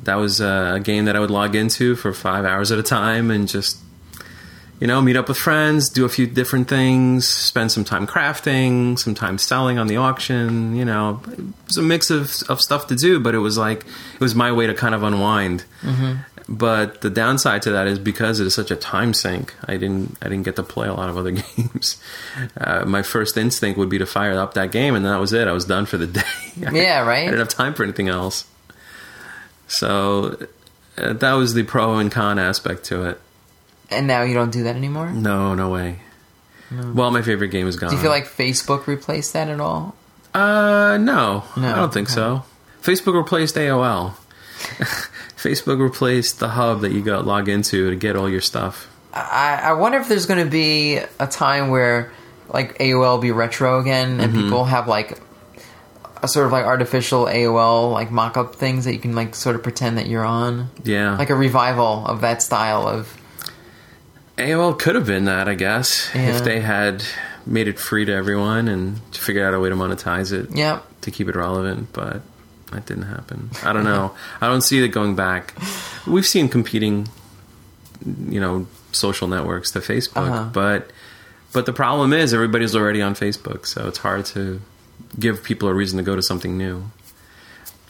that 0.02 0.14
was 0.16 0.40
uh, 0.40 0.72
a 0.76 0.80
game 0.80 1.04
that 1.06 1.16
I 1.16 1.20
would 1.20 1.30
log 1.30 1.54
into 1.56 1.96
for 1.96 2.12
five 2.12 2.44
hours 2.44 2.70
at 2.70 2.78
a 2.78 2.82
time 2.82 3.30
and 3.30 3.48
just 3.48 3.78
you 4.80 4.86
know 4.86 5.00
meet 5.00 5.16
up 5.16 5.28
with 5.28 5.36
friends, 5.36 5.88
do 5.88 6.04
a 6.04 6.08
few 6.08 6.26
different 6.26 6.68
things, 6.68 7.26
spend 7.26 7.72
some 7.72 7.84
time 7.84 8.06
crafting, 8.06 8.98
some 8.98 9.14
time 9.14 9.38
selling 9.38 9.78
on 9.78 9.86
the 9.86 9.96
auction. 9.96 10.76
You 10.76 10.84
know, 10.84 11.20
it 11.32 11.40
was 11.66 11.76
a 11.78 11.82
mix 11.82 12.10
of 12.10 12.30
of 12.48 12.60
stuff 12.60 12.86
to 12.88 12.94
do, 12.96 13.20
but 13.20 13.34
it 13.34 13.38
was 13.38 13.58
like 13.58 13.84
it 14.14 14.20
was 14.20 14.34
my 14.34 14.52
way 14.52 14.66
to 14.66 14.74
kind 14.74 14.94
of 14.94 15.02
unwind. 15.02 15.64
But 16.50 17.02
the 17.02 17.10
downside 17.10 17.60
to 17.62 17.72
that 17.72 17.86
is 17.86 17.98
because 17.98 18.40
it 18.40 18.46
is 18.46 18.54
such 18.54 18.70
a 18.70 18.76
time 18.76 19.12
sink. 19.12 19.54
I 19.66 19.76
didn't 19.76 20.16
I 20.22 20.30
didn't 20.30 20.44
get 20.44 20.56
to 20.56 20.62
play 20.62 20.88
a 20.88 20.94
lot 20.94 21.10
of 21.10 21.18
other 21.18 21.30
games. 21.42 22.02
Uh, 22.56 22.86
my 22.86 23.02
first 23.02 23.36
instinct 23.36 23.78
would 23.78 23.90
be 23.90 23.98
to 23.98 24.06
fire 24.06 24.38
up 24.38 24.54
that 24.54 24.72
game, 24.72 24.94
and 24.94 25.04
that 25.04 25.20
was 25.20 25.34
it. 25.34 25.46
I 25.46 25.52
was 25.52 25.66
done 25.66 25.84
for 25.84 25.98
the 25.98 26.06
day. 26.20 26.22
Yeah, 26.56 27.02
right. 27.06 27.22
I 27.22 27.24
didn't 27.26 27.40
have 27.40 27.48
time 27.50 27.74
for 27.74 27.82
anything 27.82 28.08
else. 28.08 28.46
So 29.66 30.38
uh, 30.96 31.12
that 31.12 31.32
was 31.34 31.52
the 31.52 31.64
pro 31.64 31.98
and 31.98 32.10
con 32.10 32.38
aspect 32.38 32.84
to 32.84 33.04
it. 33.10 33.20
And 33.90 34.06
now 34.06 34.22
you 34.22 34.34
don't 34.34 34.50
do 34.52 34.64
that 34.64 34.76
anymore. 34.76 35.10
No, 35.10 35.54
no 35.54 35.70
way. 35.70 36.00
Well, 36.70 37.10
my 37.10 37.22
favorite 37.22 37.48
game 37.48 37.66
is 37.66 37.76
gone. 37.76 37.88
Do 37.90 37.96
you 37.96 38.02
feel 38.02 38.10
like 38.10 38.26
Facebook 38.26 38.86
replaced 38.86 39.32
that 39.32 39.48
at 39.48 39.58
all? 39.60 39.94
Uh, 40.34 40.98
no, 41.00 41.44
No, 41.56 41.72
I 41.72 41.76
don't 41.76 41.92
think 41.92 42.08
okay. 42.08 42.14
so. 42.14 42.44
Facebook 42.82 43.14
replaced 43.14 43.54
AOL. 43.56 44.12
Facebook 45.36 45.80
replaced 45.80 46.38
the 46.40 46.48
hub 46.48 46.82
that 46.82 46.92
you 46.92 47.00
got 47.00 47.26
log 47.26 47.48
into 47.48 47.90
to 47.90 47.96
get 47.96 48.16
all 48.16 48.28
your 48.28 48.40
stuff. 48.42 48.94
I, 49.14 49.60
I 49.64 49.72
wonder 49.72 49.98
if 49.98 50.08
there's 50.08 50.26
going 50.26 50.44
to 50.44 50.50
be 50.50 50.98
a 51.18 51.26
time 51.26 51.70
where 51.70 52.12
like 52.48 52.76
AOL 52.78 53.00
will 53.14 53.18
be 53.18 53.30
retro 53.30 53.80
again, 53.80 54.20
and 54.20 54.34
people 54.34 54.64
have 54.64 54.86
like 54.88 55.18
a 56.22 56.28
sort 56.28 56.46
of 56.46 56.52
like 56.52 56.64
artificial 56.64 57.24
AOL 57.26 57.92
like 57.92 58.10
mock-up 58.10 58.56
things 58.56 58.84
that 58.84 58.92
you 58.92 58.98
can 58.98 59.14
like 59.14 59.34
sort 59.34 59.54
of 59.56 59.62
pretend 59.62 59.96
that 59.98 60.06
you're 60.06 60.24
on, 60.24 60.70
Yeah, 60.84 61.16
like 61.16 61.30
a 61.30 61.34
revival 61.34 62.06
of 62.06 62.20
that 62.20 62.42
style 62.42 62.86
of. 62.86 63.16
AOL 64.38 64.78
could 64.78 64.94
have 64.94 65.06
been 65.06 65.24
that, 65.26 65.48
I 65.48 65.54
guess, 65.54 66.08
Yeah. 66.14 66.36
if 66.36 66.44
they 66.44 66.60
had 66.60 67.02
made 67.46 67.68
it 67.68 67.78
free 67.78 68.04
to 68.04 68.12
everyone 68.12 68.68
and 68.68 69.00
figured 69.12 69.44
out 69.44 69.54
a 69.54 69.60
way 69.60 69.68
to 69.68 69.74
monetize 69.76 70.32
it 70.32 70.54
Yep. 70.54 70.84
to 71.02 71.10
keep 71.10 71.28
it 71.28 71.36
relevant. 71.36 71.92
But 71.92 72.22
that 72.72 72.86
didn't 72.86 73.04
happen. 73.04 73.50
I 73.64 73.72
don't 73.72 73.84
know. 73.84 74.12
I 74.40 74.46
don't 74.48 74.60
see 74.62 74.82
it 74.82 74.88
going 74.88 75.14
back. 75.16 75.54
We've 76.06 76.26
seen 76.26 76.48
competing, 76.48 77.08
you 78.28 78.40
know, 78.40 78.66
social 78.92 79.28
networks 79.28 79.70
to 79.72 79.80
Facebook, 79.80 80.28
Uh-huh. 80.28 80.44
but 80.52 80.90
but 81.52 81.64
the 81.64 81.72
problem 81.72 82.12
is 82.12 82.34
everybody's 82.34 82.76
already 82.76 83.00
on 83.00 83.14
Facebook, 83.14 83.66
so 83.66 83.88
it's 83.88 83.98
hard 83.98 84.26
to 84.26 84.60
give 85.18 85.42
people 85.42 85.68
a 85.70 85.74
reason 85.74 85.96
to 85.96 86.02
go 86.04 86.14
to 86.14 86.22
something 86.22 86.58
new. 86.58 86.90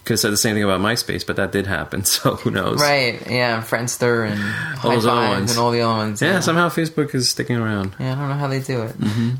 Could 0.09 0.15
have 0.15 0.21
said 0.21 0.33
the 0.33 0.39
same 0.39 0.55
thing 0.55 0.65
about 0.65 0.81
MySpace, 0.81 1.27
but 1.27 1.37
that 1.37 1.53
did 1.53 1.67
happen. 1.67 2.03
So 2.07 2.37
who 2.37 2.51
knows? 2.51 2.81
Right. 2.81 3.21
Yeah. 3.31 3.61
Friendster 3.61 4.27
and 4.27 4.41
All 4.83 4.93
those 4.93 5.05
other 5.05 5.21
ones. 5.21 5.51
and 5.51 5.61
all 5.61 5.71
the 5.71 5.83
other 5.83 5.99
ones. 5.99 6.23
Yeah, 6.23 6.41
somehow 6.41 6.71
Facebook 6.71 7.15
is 7.15 7.29
sticking 7.29 7.57
around. 7.57 7.95
Yeah, 8.01 8.13
I 8.13 8.15
don't 8.15 8.29
know 8.31 8.35
how 8.37 8.49
they 8.49 8.61
do 8.61 8.81
it. 8.85 8.99
Mm-hmm. 8.99 9.31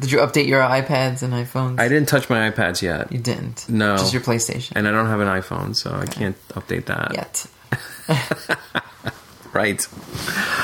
Did 0.00 0.10
you 0.10 0.18
update 0.18 0.48
your 0.48 0.60
iPads 0.60 1.22
and 1.22 1.32
iPhones? 1.32 1.78
I 1.78 1.86
didn't 1.88 2.08
touch 2.08 2.28
my 2.28 2.50
iPads 2.50 2.82
yet, 2.82 3.12
You 3.12 3.18
didn't. 3.20 3.68
No. 3.68 3.96
Just 3.96 4.12
your 4.12 4.22
PlayStation. 4.22 4.72
and 4.74 4.88
I 4.88 4.90
don't 4.90 5.06
have 5.06 5.20
an 5.20 5.28
iPhone, 5.28 5.76
so 5.76 5.94
I 5.94 6.06
can't 6.06 6.36
update 6.48 6.86
that. 6.86 7.14
Yet. 7.14 7.46
right. 9.52 9.86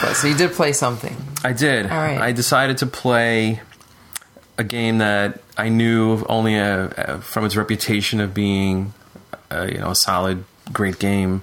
But, 0.02 0.14
so 0.14 0.26
you 0.26 0.34
did 0.36 0.50
play 0.52 0.72
something. 0.72 1.16
I 1.44 1.52
did. 1.52 1.86
All 1.86 1.96
right. 1.96 2.18
I 2.20 2.32
decided 2.32 2.78
to 2.78 2.86
play 2.86 3.60
a 4.56 4.64
game 4.64 4.98
that 4.98 5.40
I 5.56 5.68
knew 5.68 6.24
only 6.28 6.56
a, 6.56 6.86
a, 6.96 7.18
from 7.20 7.44
its 7.44 7.54
reputation 7.54 8.20
of 8.20 8.34
being, 8.34 8.92
a, 9.50 9.70
you 9.70 9.78
know, 9.78 9.90
a 9.90 9.94
solid, 9.94 10.44
great 10.72 10.98
game. 10.98 11.42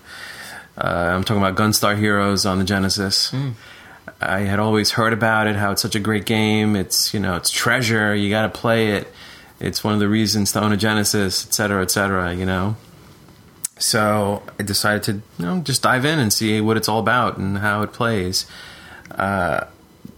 Uh, 0.77 1.13
I'm 1.15 1.23
talking 1.23 1.41
about 1.41 1.55
Gunstar 1.55 1.97
Heroes 1.97 2.45
on 2.45 2.59
the 2.59 2.65
Genesis. 2.65 3.33
I 4.21 4.39
had 4.39 4.59
always 4.59 4.91
heard 4.91 5.13
about 5.13 5.47
it, 5.47 5.55
how 5.55 5.71
it's 5.71 5.81
such 5.81 5.95
a 5.95 5.99
great 5.99 6.25
game. 6.25 6.75
It's 6.75 7.13
you 7.13 7.19
know, 7.19 7.35
it's 7.35 7.49
Treasure. 7.49 8.13
You 8.15 8.29
got 8.29 8.43
to 8.43 8.59
play 8.59 8.89
it. 8.89 9.07
It's 9.59 9.83
one 9.83 9.93
of 9.93 9.99
the 9.99 10.09
reasons 10.09 10.51
to 10.51 10.61
own 10.61 10.73
a 10.73 10.77
Genesis, 10.77 11.45
et 11.47 11.53
cetera, 11.53 11.81
et 11.81 11.91
cetera. 11.91 12.33
You 12.33 12.45
know. 12.45 12.75
So 13.77 14.43
I 14.59 14.63
decided 14.63 15.03
to 15.03 15.13
you 15.13 15.45
know 15.45 15.59
just 15.61 15.81
dive 15.81 16.05
in 16.05 16.19
and 16.19 16.31
see 16.31 16.61
what 16.61 16.77
it's 16.77 16.87
all 16.87 16.99
about 16.99 17.37
and 17.37 17.57
how 17.57 17.81
it 17.81 17.93
plays. 17.93 18.45
Uh, 19.11 19.65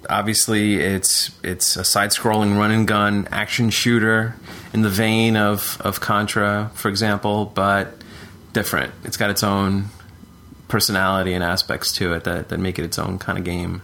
obviously, 0.09 0.75
it's 0.75 1.31
it's 1.43 1.75
a 1.75 1.83
side-scrolling 1.83 2.57
run 2.57 2.71
and 2.71 2.87
gun 2.87 3.27
action 3.31 3.69
shooter 3.69 4.35
in 4.73 4.81
the 4.81 4.89
vein 4.89 5.35
of 5.35 5.79
of 5.81 5.99
Contra, 5.99 6.71
for 6.73 6.89
example, 6.89 7.45
but 7.45 7.93
different. 8.53 8.93
It's 9.03 9.17
got 9.17 9.29
its 9.29 9.43
own 9.43 9.85
personality 10.67 11.33
and 11.33 11.43
aspects 11.43 11.91
to 11.93 12.13
it 12.13 12.23
that, 12.25 12.49
that 12.49 12.59
make 12.59 12.77
it 12.79 12.85
its 12.85 12.99
own 12.99 13.19
kind 13.19 13.37
of 13.37 13.43
game. 13.43 13.81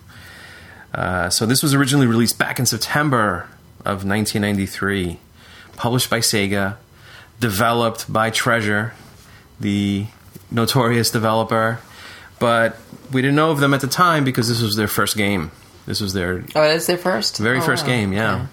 Uh, 0.94 1.30
so 1.30 1.46
this 1.46 1.64
was 1.64 1.74
originally 1.74 2.08
released 2.08 2.38
back 2.38 2.60
in 2.60 2.66
September 2.66 3.48
of 3.80 4.06
1993, 4.06 5.20
published 5.76 6.10
by 6.10 6.20
Sega, 6.20 6.78
developed 7.40 8.12
by 8.12 8.30
Treasure, 8.30 8.94
the 9.60 10.06
notorious 10.52 11.10
developer, 11.10 11.80
but 12.40 12.78
we 13.12 13.22
didn't 13.22 13.36
know 13.36 13.52
of 13.52 13.60
them 13.60 13.74
at 13.74 13.82
the 13.82 13.88
time 13.88 14.24
because 14.24 14.50
this 14.50 14.62
was 14.62 14.76
their 14.76 14.88
first 14.88 15.18
game. 15.18 15.52
This 15.86 16.00
was 16.02 16.14
their 16.14 16.44
Oh, 16.56 16.62
that's 16.62 16.88
their 16.88 16.98
first? 16.98 17.38
very 17.38 17.60
Oh, 17.60 17.62
first 17.62 17.84
wow. 17.84 17.90
game, 17.90 18.14
yeah. 18.14 18.36
Okay. 18.36 18.46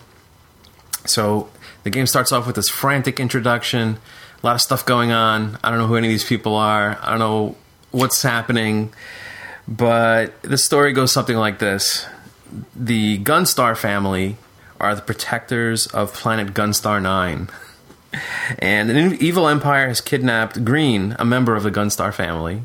So 1.07 1.49
the 1.85 1.91
game 1.91 2.07
starts 2.07 2.33
off 2.33 2.47
with 2.47 2.57
this 2.57 2.69
frantic 2.69 3.21
introduction, 3.21 3.99
a 4.43 4.47
lot 4.47 4.55
of 4.55 4.61
stuff 4.61 4.85
going 4.85 5.13
on. 5.13 5.59
I 5.63 5.71
don't 5.71 5.79
know 5.79 5.87
who 5.87 5.97
any 5.97 6.09
of 6.09 6.13
these 6.13 6.25
people 6.25 6.57
are. 6.57 6.99
I 7.01 7.11
don't 7.11 7.19
know 7.19 7.57
what's 7.91 8.23
happening, 8.23 8.93
but 9.69 10.41
the 10.43 10.59
story 10.59 10.93
goes 10.93 11.13
something 11.13 11.37
like 11.37 11.59
this: 11.59 12.07
the 12.75 13.19
Gunstar 13.21 13.77
family 13.77 14.37
are 14.81 14.95
the 14.95 15.03
protectors 15.03 15.87
of 15.89 16.13
planet 16.15 16.55
Gunstar 16.55 17.01
Nine. 17.01 17.49
And 18.59 18.91
an 18.91 19.15
evil 19.23 19.47
empire 19.47 19.87
has 19.87 20.01
kidnapped 20.01 20.65
Green, 20.65 21.15
a 21.21 21.25
member 21.25 21.55
of 21.55 21.63
the 21.63 21.71
Gunstar 21.71 22.13
family, 22.13 22.63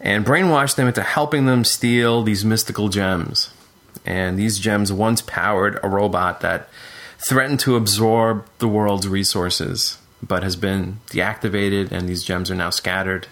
and 0.00 0.24
brainwashed 0.24 0.76
them 0.76 0.88
into 0.88 1.02
helping 1.02 1.46
them 1.46 1.64
steal 1.64 2.22
these 2.22 2.44
mystical 2.44 2.88
gems. 2.88 3.50
And 4.06 4.38
these 4.38 4.58
gems 4.58 4.92
once 4.92 5.20
powered 5.22 5.78
a 5.82 5.88
robot 5.88 6.40
that 6.40 6.68
threatened 7.18 7.60
to 7.60 7.76
absorb 7.76 8.46
the 8.58 8.68
world's 8.68 9.08
resources, 9.08 9.98
but 10.22 10.42
has 10.42 10.56
been 10.56 11.00
deactivated, 11.08 11.90
and 11.90 12.08
these 12.08 12.22
gems 12.22 12.50
are 12.50 12.54
now 12.54 12.70
scattered. 12.70 13.26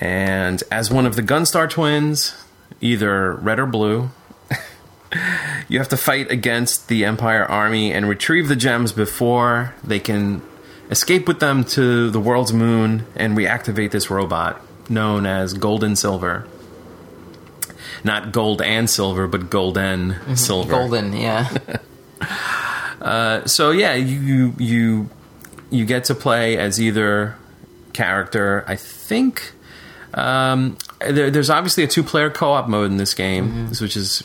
And 0.00 0.62
as 0.70 0.90
one 0.90 1.06
of 1.06 1.16
the 1.16 1.22
Gunstar 1.22 1.68
twins, 1.68 2.36
either 2.80 3.32
red 3.34 3.58
or 3.58 3.66
blue, 3.66 4.10
you 5.68 5.78
have 5.78 5.88
to 5.88 5.96
fight 5.96 6.30
against 6.30 6.88
the 6.88 7.04
Empire 7.04 7.44
army 7.44 7.92
and 7.92 8.08
retrieve 8.08 8.48
the 8.48 8.56
gems 8.56 8.92
before 8.92 9.74
they 9.82 9.98
can 9.98 10.40
escape 10.90 11.26
with 11.26 11.40
them 11.40 11.64
to 11.64 12.10
the 12.10 12.20
world's 12.20 12.52
moon 12.52 13.06
and 13.16 13.36
reactivate 13.36 13.90
this 13.90 14.08
robot 14.08 14.62
known 14.88 15.26
as 15.26 15.54
Golden 15.54 15.96
Silver. 15.96 16.46
Not 18.04 18.32
gold 18.32 18.62
and 18.62 18.88
silver, 18.88 19.26
but 19.26 19.50
golden 19.50 20.12
mm-hmm. 20.12 20.34
silver. 20.34 20.70
Golden, 20.70 21.12
yeah. 21.12 21.56
Uh, 23.00 23.46
so 23.46 23.70
yeah, 23.70 23.94
you 23.94 24.52
you 24.58 25.08
you 25.70 25.84
get 25.84 26.04
to 26.04 26.16
play 26.16 26.58
as 26.58 26.80
either 26.80 27.36
character. 27.92 28.64
I 28.66 28.74
think 28.76 29.52
um, 30.14 30.76
there, 31.00 31.30
there's 31.30 31.48
obviously 31.48 31.84
a 31.84 31.86
two 31.86 32.02
player 32.02 32.28
co 32.28 32.50
op 32.50 32.68
mode 32.68 32.90
in 32.90 32.96
this 32.96 33.14
game, 33.14 33.48
mm-hmm. 33.48 33.84
which 33.84 33.96
is 33.96 34.24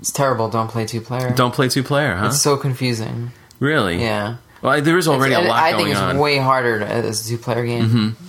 it's 0.00 0.10
terrible. 0.10 0.48
Don't 0.50 0.68
play 0.68 0.86
two 0.86 1.00
player. 1.00 1.30
don't 1.34 1.54
play 1.54 1.68
two 1.68 1.82
player, 1.82 2.14
huh? 2.14 2.26
It's 2.26 2.42
so 2.42 2.56
confusing. 2.56 3.32
really? 3.58 4.02
Yeah. 4.02 4.36
Well, 4.62 4.82
there 4.82 4.98
is 4.98 5.08
already 5.08 5.32
a 5.32 5.40
lot 5.40 5.62
I 5.62 5.74
think 5.74 5.88
it's 5.88 5.98
on. 5.98 6.18
way 6.18 6.36
harder 6.36 6.82
as 6.82 7.24
a 7.24 7.28
two 7.30 7.38
player 7.38 7.64
game. 7.64 7.88
Mm-hmm. 7.88 8.26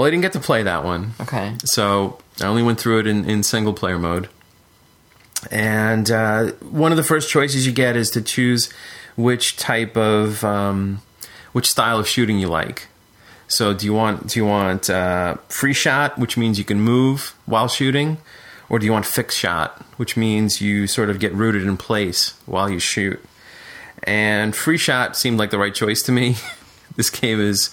Well, 0.00 0.06
I 0.06 0.10
didn't 0.12 0.22
get 0.22 0.32
to 0.32 0.40
play 0.40 0.62
that 0.62 0.82
one. 0.82 1.12
Okay. 1.20 1.54
So 1.62 2.18
I 2.40 2.46
only 2.46 2.62
went 2.62 2.80
through 2.80 3.00
it 3.00 3.06
in, 3.06 3.28
in 3.28 3.42
single 3.42 3.74
player 3.74 3.98
mode. 3.98 4.30
And 5.50 6.10
uh, 6.10 6.52
one 6.62 6.90
of 6.90 6.96
the 6.96 7.02
first 7.02 7.28
choices 7.28 7.66
you 7.66 7.72
get 7.74 7.96
is 7.96 8.08
to 8.12 8.22
choose 8.22 8.72
which 9.16 9.58
type 9.58 9.98
of 9.98 10.42
um, 10.42 11.02
which 11.52 11.70
style 11.70 11.98
of 11.98 12.08
shooting 12.08 12.38
you 12.38 12.48
like. 12.48 12.88
So 13.46 13.74
do 13.74 13.84
you 13.84 13.92
want 13.92 14.28
do 14.28 14.40
you 14.40 14.46
want 14.46 14.88
uh, 14.88 15.34
free 15.50 15.74
shot, 15.74 16.16
which 16.18 16.38
means 16.38 16.58
you 16.58 16.64
can 16.64 16.80
move 16.80 17.34
while 17.44 17.68
shooting, 17.68 18.16
or 18.70 18.78
do 18.78 18.86
you 18.86 18.92
want 18.92 19.04
fixed 19.04 19.36
shot, 19.36 19.82
which 19.98 20.16
means 20.16 20.62
you 20.62 20.86
sort 20.86 21.10
of 21.10 21.18
get 21.18 21.34
rooted 21.34 21.64
in 21.64 21.76
place 21.76 22.32
while 22.46 22.70
you 22.70 22.78
shoot? 22.78 23.22
And 24.04 24.56
free 24.56 24.78
shot 24.78 25.14
seemed 25.14 25.38
like 25.38 25.50
the 25.50 25.58
right 25.58 25.74
choice 25.74 26.00
to 26.04 26.12
me. 26.12 26.36
this 26.96 27.10
game 27.10 27.38
is 27.38 27.68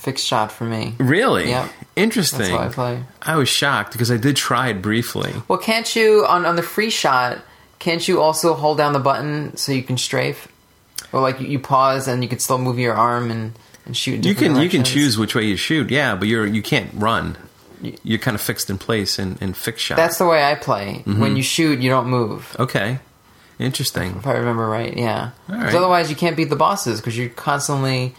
Fixed 0.00 0.26
shot 0.26 0.50
for 0.52 0.64
me. 0.64 0.94
really 0.98 1.48
Yep. 1.50 1.68
interesting. 1.96 2.54
I 2.54 2.68
play. 2.68 3.02
I 3.22 3.36
was 3.36 3.48
shocked 3.48 3.92
because 3.92 4.10
I 4.10 4.16
did 4.16 4.36
try 4.36 4.68
it 4.68 4.80
briefly. 4.82 5.32
Well, 5.48 5.58
can't 5.58 5.94
you 5.96 6.24
on 6.26 6.46
on 6.46 6.56
the 6.56 6.62
free 6.62 6.90
shot? 6.90 7.38
Can't 7.78 8.06
you 8.08 8.20
also 8.20 8.54
hold 8.54 8.78
down 8.78 8.92
the 8.94 8.98
button 8.98 9.56
so 9.56 9.72
you 9.72 9.82
can 9.82 9.98
strafe, 9.98 10.48
or 11.12 11.20
like 11.20 11.40
you, 11.40 11.46
you 11.48 11.58
pause 11.58 12.08
and 12.08 12.22
you 12.22 12.28
can 12.28 12.38
still 12.38 12.56
move 12.58 12.78
your 12.78 12.94
arm 12.94 13.30
and, 13.30 13.52
and 13.84 13.94
shoot? 13.96 14.24
You 14.24 14.34
can 14.34 14.56
you 14.56 14.68
can 14.70 14.84
choose 14.84 15.18
which 15.18 15.34
way 15.34 15.44
you 15.44 15.56
shoot, 15.56 15.90
yeah, 15.90 16.14
but 16.14 16.28
you're 16.28 16.46
you 16.46 16.62
can't 16.62 16.90
run. 16.94 17.36
You're 18.02 18.18
kind 18.20 18.34
of 18.34 18.40
fixed 18.40 18.70
in 18.70 18.78
place 18.78 19.18
in, 19.18 19.36
in 19.42 19.52
fixed 19.52 19.84
shot. 19.84 19.96
That's 19.98 20.16
the 20.16 20.24
way 20.26 20.42
I 20.42 20.54
play. 20.54 21.02
Mm-hmm. 21.04 21.20
When 21.20 21.36
you 21.36 21.42
shoot, 21.42 21.80
you 21.80 21.90
don't 21.90 22.08
move. 22.08 22.56
okay. 22.58 23.00
Interesting. 23.58 24.16
If 24.16 24.26
I 24.26 24.32
remember 24.32 24.66
right, 24.66 24.96
yeah. 24.96 25.30
Right. 25.48 25.72
otherwise, 25.74 26.10
you 26.10 26.16
can't 26.16 26.36
beat 26.36 26.50
the 26.50 26.56
bosses 26.56 27.00
because 27.00 27.16
you're 27.16 27.28
constantly 27.28 28.14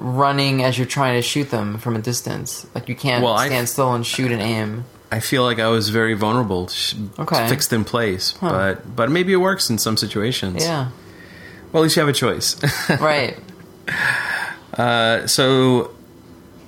running 0.00 0.62
as 0.64 0.76
you're 0.78 0.86
trying 0.86 1.16
to 1.20 1.22
shoot 1.22 1.50
them 1.50 1.78
from 1.78 1.94
a 1.96 2.00
distance. 2.00 2.66
Like 2.74 2.88
you 2.88 2.94
can't 2.96 3.22
Well, 3.22 3.34
I- 3.34 3.46
stand 3.48 3.68
still 3.68 3.92
and 3.92 4.04
shoot 4.06 4.32
and 4.32 4.40
aim. 4.42 4.84
I 5.12 5.18
feel 5.20 5.42
like 5.42 5.58
I 5.58 5.66
was 5.68 5.88
very 5.88 6.14
vulnerable, 6.14 6.70
Okay. 7.18 7.48
fixed 7.48 7.72
in 7.72 7.84
place, 7.84 8.34
but 8.40 8.94
but 8.94 9.10
maybe 9.10 9.32
it 9.32 9.38
works 9.40 9.68
in 9.68 9.76
some 9.78 9.96
situations. 9.96 10.62
Yeah, 10.62 10.90
Well, 11.72 11.82
at 11.82 11.84
least 11.84 11.96
you 11.96 12.00
have 12.00 12.08
a 12.08 12.12
choice. 12.12 12.56
right. 13.00 13.36
Uh, 14.78 15.26
so 15.26 15.90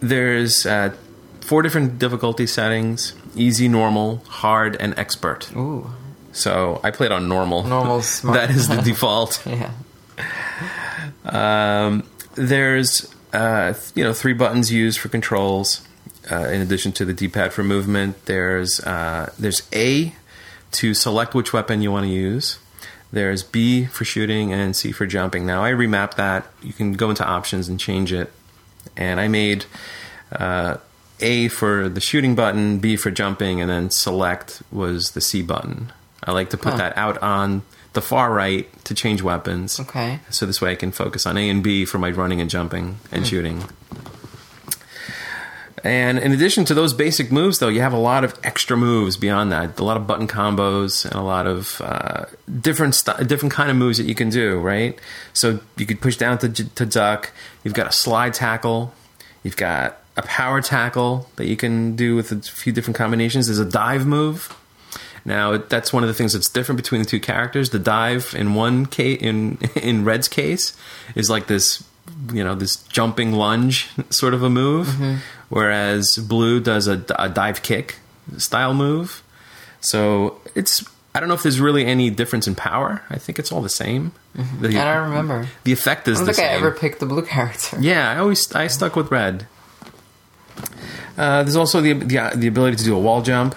there's 0.01 0.67
uh, 0.67 0.93
four 1.41 1.63
different 1.63 2.01
difficulty 2.01 2.47
settings: 2.49 3.15
easy, 3.37 3.69
normal, 3.69 4.23
hard, 4.29 4.77
and 4.81 4.93
expert. 4.99 5.49
Ooh, 5.55 5.91
So 6.33 6.81
I 6.83 6.91
played 6.91 7.13
on 7.13 7.29
normal. 7.29 7.63
Normal's 7.63 8.07
smart. 8.09 8.37
that 8.41 8.51
is 8.51 8.67
the 8.67 8.83
default. 8.83 9.41
yeah. 9.47 9.71
Um, 11.25 12.03
there's 12.35 13.12
uh, 13.33 13.75
you 13.95 14.05
know 14.05 14.13
three 14.13 14.33
buttons 14.33 14.73
used 14.73 14.99
for 14.99 15.09
controls. 15.09 15.87
Uh, 16.31 16.49
in 16.51 16.61
addition 16.61 16.93
to 16.93 17.05
the 17.05 17.13
D-pad 17.13 17.53
for 17.53 17.65
movement, 17.65 18.27
there's 18.27 18.79
uh, 18.81 19.33
there's 19.39 19.63
A 19.73 20.15
to 20.73 20.95
select 20.95 21.35
which 21.35 21.53
weapon 21.53 21.83
you 21.83 21.91
want 21.91 22.05
to 22.07 22.11
use. 22.13 22.59
There's 23.13 23.43
B 23.43 23.85
for 23.87 24.05
shooting 24.05 24.53
and 24.53 24.75
C 24.75 24.93
for 24.93 25.05
jumping. 25.07 25.45
Now 25.47 25.65
I 25.65 25.71
remapped 25.73 26.15
that. 26.15 26.47
You 26.63 26.73
can 26.73 26.93
go 26.95 27.11
into 27.11 27.27
options 27.27 27.69
and 27.69 27.79
change 27.79 28.13
it. 28.13 28.33
And 28.97 29.21
I 29.21 29.29
made 29.29 29.65
uh, 30.31 30.77
A 31.21 31.49
for 31.49 31.89
the 31.89 32.01
shooting 32.01 32.35
button, 32.35 32.79
B 32.79 32.97
for 32.97 33.11
jumping, 33.11 33.61
and 33.61 33.69
then 33.69 33.91
select 33.91 34.63
was 34.71 35.11
the 35.11 35.21
C 35.21 35.43
button. 35.43 35.93
I 36.25 36.31
like 36.33 36.51
to 36.51 36.57
put 36.57 36.73
Huh. 36.73 36.79
that 36.79 36.97
out 36.97 37.19
on 37.23 37.63
the 37.93 38.03
far 38.03 38.33
right 38.33 38.69
to 38.85 38.95
change 38.95 39.23
weapons. 39.23 39.79
Okay. 39.81 40.21
So 40.31 40.47
this 40.47 40.61
way 40.61 40.73
I 40.73 40.75
can 40.77 40.93
focus 40.93 41.27
on 41.27 41.37
A 41.37 41.49
and 41.49 41.63
B 41.63 41.85
for 41.85 41.99
my 41.99 42.11
running 42.11 42.41
and 42.41 42.49
jumping 42.49 42.99
and 43.11 43.27
shooting. 43.27 43.65
And 45.85 46.19
in 46.21 46.31
addition 46.31 46.65
to 46.67 46.75
those 46.75 46.95
basic 46.95 47.33
moves, 47.33 47.59
though, 47.59 47.69
you 47.69 47.81
have 47.81 47.93
a 47.93 47.99
lot 47.99 48.23
of 48.23 48.39
extra 48.45 48.77
moves 48.77 49.17
beyond 49.17 49.51
that. 49.51 49.81
A 49.81 49.85
lot 49.85 49.97
of 49.97 50.07
button 50.07 50.29
combos 50.29 51.05
and 51.05 51.15
a 51.15 51.23
lot 51.23 51.49
of 51.49 51.81
uh, 51.81 52.27
different 52.61 52.95
st- 52.95 53.27
different 53.27 53.53
kind 53.53 53.69
of 53.69 53.77
moves 53.77 53.99
that 53.99 54.05
you 54.05 54.15
can 54.15 54.31
do. 54.31 54.61
Right. 54.61 54.97
So 55.33 55.59
you 55.77 55.85
could 55.85 56.01
push 56.01 56.17
down 56.17 56.39
to, 56.39 56.49
j- 56.49 56.69
to 56.77 56.87
duck. 56.87 57.33
You've 57.65 57.75
got 57.75 57.89
a 57.89 57.93
slide 57.93 58.33
tackle. 58.33 58.95
You've 59.43 59.57
got 59.57 59.99
a 60.17 60.23
power 60.23 60.63
tackle 60.63 61.29
that 61.35 61.47
you 61.47 61.57
can 61.57 61.97
do 61.97 62.15
with 62.15 62.31
a 62.31 62.37
few 62.37 62.73
different 62.73 62.97
combinations. 62.97 63.49
There's 63.49 63.59
a 63.59 63.65
dive 63.65 64.07
move. 64.07 64.57
Now 65.25 65.57
that's 65.57 65.93
one 65.93 66.03
of 66.03 66.09
the 66.09 66.15
things 66.15 66.33
that's 66.33 66.49
different 66.49 66.77
between 66.77 67.01
the 67.01 67.07
two 67.07 67.21
characters. 67.21 67.71
The 67.71 67.79
dive 67.79 68.35
in 68.37 68.55
one 68.55 68.87
case, 68.87 69.21
in 69.21 69.59
in 69.77 70.05
Red's 70.05 70.29
case, 70.29 70.77
is 71.15 71.31
like 71.31 71.47
this, 71.47 71.85
you 72.33 72.43
know, 72.43 72.55
this 72.55 72.77
jumping 72.85 73.33
lunge 73.33 73.89
sort 74.11 74.35
of 74.35 74.43
a 74.43 74.51
move, 74.51 75.21
whereas 75.49 76.17
Blue 76.17 76.61
does 76.61 76.89
a, 76.89 77.05
a 77.19 77.29
dive 77.29 77.63
kick, 77.63 77.97
style 78.39 78.75
move. 78.75 79.23
So 79.81 80.41
it's 80.55 80.85
I 81.15 81.21
don't 81.21 81.29
know 81.29 81.35
if 81.35 81.43
there's 81.43 81.61
really 81.61 81.85
any 81.85 82.09
difference 82.11 82.49
in 82.49 82.55
power. 82.55 83.03
I 83.11 83.19
think 83.19 83.39
it's 83.39 83.53
all 83.53 83.61
the 83.63 83.69
same. 83.69 84.13
The, 84.35 84.69
I 84.69 84.95
don't 84.95 85.11
remember. 85.11 85.47
the 85.65 85.73
effect 85.73 86.09
is 86.09 86.17
I 86.17 86.21
don't 86.21 86.27
the 86.29 86.33
think 86.33 86.49
I 86.49 86.53
ever 86.53 86.71
picked 86.71 87.01
the 87.01 87.07
blue 87.07 87.23
character. 87.23 87.77
Yeah, 87.81 88.11
I 88.11 88.19
always 88.19 88.51
I 88.55 88.67
stuck 88.69 88.97
with 88.97 89.11
red. 89.11 89.47
Uh, 91.19 91.43
there's 91.43 91.57
also 91.57 91.81
the, 91.81 91.93
the 91.93 92.31
the 92.35 92.47
ability 92.47 92.77
to 92.79 92.85
do 92.85 92.97
a 92.97 92.99
wall 92.99 93.21
jump. 93.23 93.55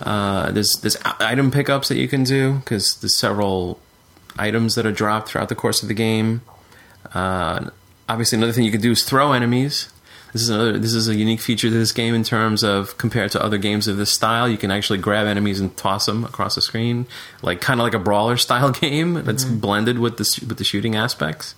Uh, 0.00 0.50
there's 0.50 0.72
there's 0.82 0.96
item 1.20 1.50
pickups 1.50 1.88
that 1.88 1.96
you 1.96 2.08
can 2.08 2.24
do 2.24 2.54
because 2.54 2.96
there's 3.00 3.16
several 3.16 3.78
items 4.38 4.74
that 4.74 4.86
are 4.86 4.92
dropped 4.92 5.28
throughout 5.28 5.48
the 5.48 5.54
course 5.54 5.82
of 5.82 5.88
the 5.88 5.94
game. 5.94 6.42
Uh, 7.12 7.70
obviously, 8.08 8.36
another 8.36 8.52
thing 8.52 8.64
you 8.64 8.72
can 8.72 8.80
do 8.80 8.92
is 8.92 9.04
throw 9.04 9.32
enemies. 9.32 9.88
This 10.32 10.42
is 10.42 10.48
another. 10.48 10.78
This 10.78 10.94
is 10.94 11.08
a 11.08 11.14
unique 11.14 11.40
feature 11.40 11.68
to 11.68 11.74
this 11.74 11.92
game 11.92 12.12
in 12.14 12.24
terms 12.24 12.64
of 12.64 12.98
compared 12.98 13.30
to 13.32 13.42
other 13.42 13.56
games 13.56 13.86
of 13.86 13.96
this 13.96 14.10
style. 14.10 14.48
You 14.48 14.58
can 14.58 14.72
actually 14.72 14.98
grab 14.98 15.28
enemies 15.28 15.60
and 15.60 15.76
toss 15.76 16.06
them 16.06 16.24
across 16.24 16.56
the 16.56 16.60
screen, 16.60 17.06
like 17.40 17.60
kind 17.60 17.78
of 17.78 17.84
like 17.84 17.94
a 17.94 18.00
brawler 18.00 18.36
style 18.38 18.72
game 18.72 19.14
that's 19.24 19.44
blended 19.44 20.00
with 20.00 20.16
the 20.16 20.46
with 20.46 20.58
the 20.58 20.64
shooting 20.64 20.96
aspects. 20.96 21.54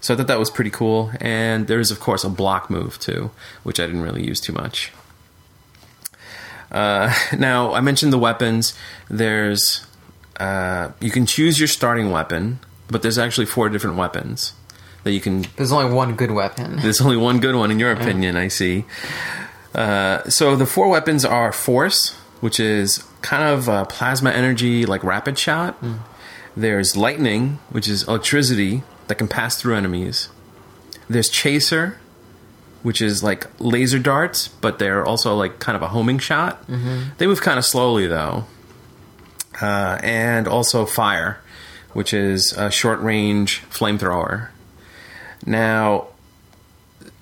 So 0.00 0.14
I 0.14 0.16
thought 0.16 0.28
that 0.28 0.38
was 0.38 0.50
pretty 0.50 0.70
cool. 0.70 1.10
And 1.20 1.66
there's 1.66 1.90
of 1.90 1.98
course 1.98 2.22
a 2.22 2.28
block 2.28 2.70
move 2.70 2.96
too, 3.00 3.32
which 3.64 3.80
I 3.80 3.86
didn't 3.86 4.02
really 4.02 4.24
use 4.24 4.40
too 4.40 4.52
much. 4.52 4.92
Uh, 6.76 7.12
now 7.38 7.72
I 7.72 7.80
mentioned 7.80 8.12
the 8.12 8.18
weapons. 8.18 8.74
There's 9.08 9.86
uh, 10.38 10.92
you 11.00 11.10
can 11.10 11.26
choose 11.26 11.58
your 11.58 11.68
starting 11.68 12.10
weapon, 12.10 12.60
but 12.88 13.02
there's 13.02 13.18
actually 13.18 13.46
four 13.46 13.68
different 13.68 13.96
weapons 13.96 14.52
that 15.04 15.12
you 15.12 15.20
can 15.20 15.46
There's 15.56 15.72
only 15.72 15.92
one 15.92 16.14
good 16.16 16.30
weapon. 16.30 16.76
there's 16.82 17.00
only 17.00 17.16
one 17.16 17.40
good 17.40 17.54
one 17.54 17.70
in 17.70 17.78
your 17.78 17.92
opinion, 17.92 18.36
I 18.36 18.48
see. 18.48 18.84
Uh, 19.74 20.28
so 20.28 20.56
the 20.56 20.66
four 20.66 20.88
weapons 20.88 21.24
are 21.24 21.52
force, 21.52 22.14
which 22.40 22.60
is 22.60 23.04
kind 23.22 23.42
of 23.42 23.88
plasma 23.88 24.30
energy, 24.30 24.84
like 24.84 25.02
rapid 25.04 25.38
shot. 25.38 25.76
There's 26.56 26.96
lightning, 26.96 27.58
which 27.70 27.86
is 27.86 28.08
electricity 28.08 28.82
that 29.08 29.16
can 29.16 29.28
pass 29.28 29.60
through 29.60 29.76
enemies. 29.76 30.28
There's 31.08 31.28
chaser, 31.28 31.98
which 32.86 33.02
is 33.02 33.20
like 33.20 33.48
laser 33.58 33.98
darts, 33.98 34.46
but 34.46 34.78
they're 34.78 35.04
also 35.04 35.34
like 35.34 35.58
kind 35.58 35.74
of 35.74 35.82
a 35.82 35.88
homing 35.88 36.20
shot. 36.20 36.64
They 37.18 37.26
move 37.26 37.40
kind 37.40 37.58
of 37.58 37.64
slowly 37.64 38.06
though. 38.06 38.44
Uh, 39.60 39.98
and 40.04 40.46
also 40.46 40.86
fire, 40.86 41.40
which 41.94 42.14
is 42.14 42.52
a 42.52 42.70
short 42.70 43.00
range 43.00 43.64
flamethrower. 43.70 44.50
Now, 45.44 46.06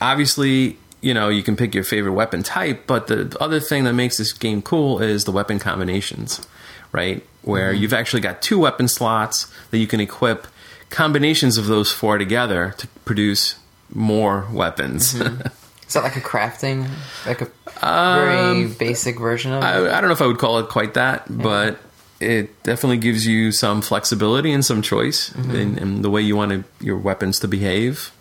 obviously, 0.03 0.77
you 1.01 1.15
know, 1.15 1.31
you 1.31 1.43
can 1.43 1.57
pick 1.57 1.75
your 1.75 1.83
favorite 1.85 2.13
weapon 2.13 2.43
type, 2.43 2.87
but 2.87 3.07
the 3.07 3.35
other 3.41 3.59
thing 3.59 3.85
that 3.85 3.95
makes 3.95 4.19
this 4.19 4.35
game 4.35 4.61
cool 4.61 5.01
is 5.01 5.25
the 5.25 5.33
weapon 5.33 5.59
combinations, 5.59 6.47
right? 6.93 7.25
Where 7.41 7.73
you've 7.73 7.95
actually 7.95 8.21
got 8.21 8.43
two 8.43 8.59
weapon 8.59 8.87
slots 8.87 9.51
that 9.71 9.79
you 9.79 9.87
can 9.87 10.01
equip 10.01 10.47
combinations 10.91 11.57
of 11.57 11.69
those 11.69 11.91
four 11.91 12.19
together 12.19 12.75
to 12.77 12.87
produce 13.07 13.57
more 13.95 14.47
weapons. 14.53 15.15
Is 15.87 15.95
that 15.95 16.03
like 16.03 16.17
a 16.17 16.21
crafting, 16.21 16.89
like 17.27 17.43
a 17.43 17.49
very 17.81 18.69
basic 18.69 19.19
version 19.19 19.53
of 19.53 19.63
it? 19.63 19.67
I, 19.67 19.99
I 19.99 20.01
don't 20.01 20.09
know 20.09 20.15
if 20.15 20.23
I 20.23 20.27
would 20.27 20.39
call 20.39 20.59
it 20.59 20.69
quite 20.69 20.95
that, 20.95 21.27
but 21.29 21.79
it 22.21 22.63
definitely 22.63 22.97
gives 22.97 23.27
you 23.27 23.53
some 23.53 23.83
flexibility 23.83 24.53
and 24.53 24.65
some 24.65 24.83
choice 24.83 25.35
in, 25.35 25.79
in 25.79 26.03
the 26.03 26.11
way 26.11 26.23
you 26.23 26.37
want 26.37 26.53
to, 26.53 26.65
your 26.85 26.97
weapons 26.97 27.39
to 27.41 27.49
behave. 27.49 28.13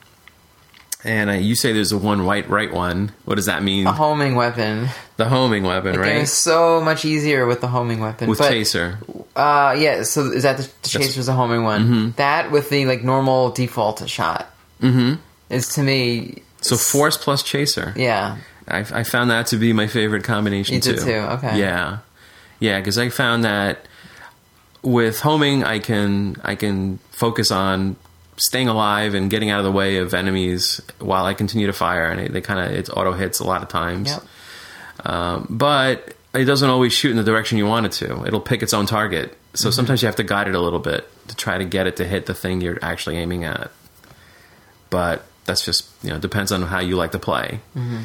And 1.06 1.30
uh, 1.30 1.34
you 1.34 1.56
say 1.56 1.74
there's 1.74 1.92
a 1.92 1.98
one 1.98 2.26
white 2.26 2.50
right 2.50 2.72
one. 2.72 3.12
What 3.26 3.36
does 3.36 3.48
that 3.48 3.62
mean? 3.62 3.88
a 3.88 3.92
homing 3.92 4.36
weapon. 4.36 4.88
The 5.18 5.26
homing 5.26 5.64
weapon, 5.64 5.94
The 5.94 6.00
right? 6.00 6.16
is 6.18 6.32
so 6.32 6.80
much 6.80 7.04
easier 7.04 7.46
with 7.46 7.60
the 7.60 7.68
homing 7.68 8.00
weapon. 8.00 8.30
With 8.30 8.40
but, 8.40 8.50
chaser. 8.50 9.00
Uh, 9.36 9.76
yeah. 9.78 10.04
So 10.04 10.32
is 10.32 10.44
that 10.44 10.58
the, 10.58 10.70
the 10.82 10.90
chaser's 10.90 11.28
a 11.28 11.34
homing 11.34 11.64
one? 11.64 11.82
Mm-hmm. 11.82 12.10
That 12.16 12.52
with 12.52 12.70
the 12.70 12.86
like 12.86 13.04
normal 13.04 13.52
default 13.52 14.08
shot 14.10 14.50
mm-hmm. 14.82 15.16
Is 15.54 15.70
to 15.76 15.84
me. 15.84 16.42
So 16.62 16.76
force 16.78 17.18
plus 17.18 17.44
chaser. 17.44 17.94
Yeah. 17.96 18.38
I, 18.68 18.80
I 18.80 19.04
found 19.04 19.30
that 19.32 19.48
to 19.48 19.58
be 19.58 19.74
my 19.74 19.88
favorite 19.88 20.24
combination 20.24 20.76
You 20.76 20.82
too. 20.82 20.94
did 20.96 21.04
too, 21.04 21.12
okay. 21.36 21.60
Yeah, 21.60 21.98
yeah, 22.60 22.80
because 22.80 22.98
I 22.98 23.10
found 23.10 23.44
that 23.44 23.86
with 24.82 25.20
homing, 25.20 25.64
I 25.66 25.80
can 25.80 26.38
I 26.44 26.56
can 26.56 27.00
focus 27.12 27.52
on 27.52 27.98
staying 28.38 28.68
alive 28.70 29.14
and 29.16 29.30
getting 29.30 29.50
out 29.50 29.60
of 29.60 29.66
the 29.66 29.72
way 29.72 29.98
of 29.98 30.14
enemies 30.14 30.80
while 31.00 31.26
I 31.26 31.34
continue 31.34 31.68
to 31.68 31.74
fire, 31.74 32.10
and 32.10 32.22
it, 32.22 32.32
they 32.34 32.40
kind 32.42 32.60
of 32.60 32.72
it 32.78 32.90
auto 32.90 33.12
hits 33.12 33.40
a 33.40 33.44
lot 33.46 33.62
of 33.64 33.68
times. 33.70 34.10
Yep. 34.10 35.06
Um, 35.06 35.48
but 35.50 36.16
it 36.34 36.46
doesn't 36.46 36.70
always 36.70 36.94
shoot 36.94 37.12
in 37.12 37.18
the 37.18 37.24
direction 37.24 37.58
you 37.58 37.66
want 37.68 37.86
it 37.86 37.92
to. 37.94 38.26
It'll 38.26 38.40
pick 38.42 38.64
its 38.64 38.74
own 38.74 38.86
target. 38.86 39.38
So 39.56 39.68
Mm-hmm. 39.68 39.74
sometimes 39.76 40.02
you 40.02 40.06
have 40.08 40.16
to 40.16 40.24
guide 40.24 40.48
it 40.48 40.56
a 40.56 40.60
little 40.62 40.80
bit 40.80 41.08
to 41.28 41.36
try 41.36 41.58
to 41.58 41.66
get 41.66 41.86
it 41.86 41.98
to 41.98 42.06
hit 42.06 42.26
the 42.28 42.34
thing 42.34 42.62
you're 42.62 42.80
actually 42.82 43.18
aiming 43.18 43.44
at. 43.44 43.70
But 44.90 45.24
that's 45.46 45.66
just 45.66 45.90
you 46.04 46.10
know 46.10 46.20
depends 46.20 46.52
on 46.52 46.62
how 46.64 46.80
you 46.80 46.96
like 46.96 47.12
to 47.12 47.20
play. 47.20 47.60
Mm-hmm. 47.76 48.04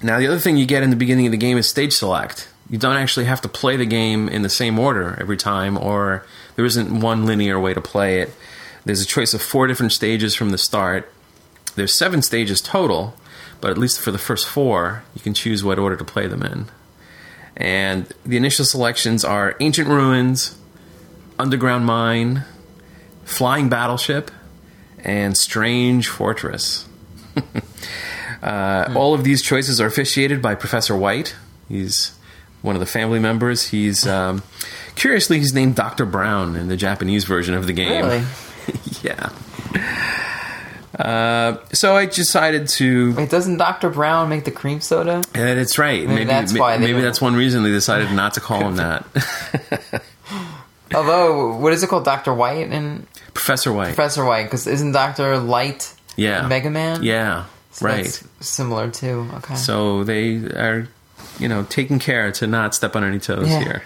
Now, 0.00 0.18
the 0.18 0.28
other 0.28 0.38
thing 0.38 0.56
you 0.56 0.66
get 0.66 0.84
in 0.84 0.90
the 0.90 0.96
beginning 0.96 1.26
of 1.26 1.32
the 1.32 1.38
game 1.38 1.58
is 1.58 1.68
stage 1.68 1.92
select. 1.92 2.48
You 2.70 2.78
don't 2.78 2.96
actually 2.96 3.26
have 3.26 3.40
to 3.40 3.48
play 3.48 3.76
the 3.76 3.86
game 3.86 4.28
in 4.28 4.42
the 4.42 4.48
same 4.48 4.78
order 4.78 5.16
every 5.20 5.36
time, 5.36 5.76
or 5.76 6.24
there 6.54 6.64
isn't 6.64 7.00
one 7.00 7.26
linear 7.26 7.58
way 7.58 7.74
to 7.74 7.80
play 7.80 8.20
it. 8.20 8.30
There's 8.84 9.02
a 9.02 9.06
choice 9.06 9.34
of 9.34 9.42
four 9.42 9.66
different 9.66 9.92
stages 9.92 10.36
from 10.36 10.50
the 10.50 10.58
start. 10.58 11.12
There's 11.74 11.92
seven 11.92 12.22
stages 12.22 12.60
total, 12.60 13.14
but 13.60 13.70
at 13.70 13.78
least 13.78 14.00
for 14.00 14.12
the 14.12 14.18
first 14.18 14.46
four, 14.46 15.02
you 15.14 15.20
can 15.20 15.34
choose 15.34 15.64
what 15.64 15.78
order 15.78 15.96
to 15.96 16.04
play 16.04 16.28
them 16.28 16.42
in. 16.42 16.66
And 17.56 18.12
the 18.24 18.36
initial 18.36 18.64
selections 18.64 19.24
are 19.24 19.56
Ancient 19.58 19.88
Ruins, 19.88 20.56
Underground 21.40 21.86
Mine, 21.86 22.44
Flying 23.24 23.68
Battleship, 23.68 24.30
and 25.04 25.36
Strange 25.36 26.08
Fortress. 26.08 26.86
Uh, 28.40 28.92
All 28.94 29.14
of 29.14 29.24
these 29.24 29.42
choices 29.42 29.80
are 29.80 29.86
officiated 29.86 30.40
by 30.40 30.54
Professor 30.54 30.96
White. 30.96 31.34
He's 31.68 32.16
one 32.62 32.76
of 32.76 32.80
the 32.80 32.86
family 32.86 33.18
members. 33.18 33.66
He's 33.66 34.06
um, 34.06 34.44
curiously 34.94 35.38
he's 35.40 35.52
named 35.52 35.74
Doctor 35.74 36.06
Brown 36.06 36.54
in 36.54 36.68
the 36.68 36.76
Japanese 36.76 37.24
version 37.24 37.54
of 37.54 37.66
the 37.66 37.72
game. 37.72 38.04
Really? 38.04 38.24
yeah. 39.02 39.30
Uh, 40.96 41.58
so 41.72 41.96
I 41.96 42.06
decided 42.06 42.68
to. 42.68 43.14
Wait, 43.14 43.28
doesn't 43.28 43.56
Dr. 43.56 43.90
Brown 43.90 44.28
make 44.28 44.44
the 44.44 44.50
cream 44.52 44.80
soda? 44.80 45.22
Yeah, 45.34 45.54
that's 45.54 45.76
right. 45.78 46.06
Maybe 46.06 46.24
that's 46.24 46.52
ma- 46.52 46.60
why 46.60 46.78
maybe 46.78 47.00
that's 47.00 47.20
one 47.20 47.34
reason 47.34 47.64
they 47.64 47.70
decided 47.70 48.12
not 48.12 48.34
to 48.34 48.40
call 48.40 48.60
him 48.60 48.76
that. 48.76 49.04
Although, 50.94 51.56
what 51.56 51.72
is 51.72 51.82
it 51.82 51.88
called, 51.88 52.04
Doctor 52.04 52.32
White 52.32 52.68
and 52.68 53.06
Professor 53.38 53.72
White. 53.72 53.94
Professor 53.94 54.24
White? 54.24 54.44
Because 54.44 54.66
isn't 54.66 54.92
Doctor 54.92 55.38
Light 55.38 55.94
yeah. 56.16 56.46
Mega 56.48 56.70
Man? 56.70 57.04
Yeah. 57.04 57.44
So 57.70 57.86
right. 57.86 58.04
that's 58.04 58.24
similar 58.40 58.90
too. 58.90 59.28
Okay. 59.34 59.54
So 59.54 60.02
they 60.02 60.34
are, 60.36 60.88
you 61.38 61.48
know, 61.48 61.64
taking 61.70 62.00
care 62.00 62.32
to 62.32 62.48
not 62.48 62.74
step 62.74 62.96
on 62.96 63.04
any 63.04 63.20
toes 63.20 63.48
Yeah. 63.48 63.60
here. 63.62 63.82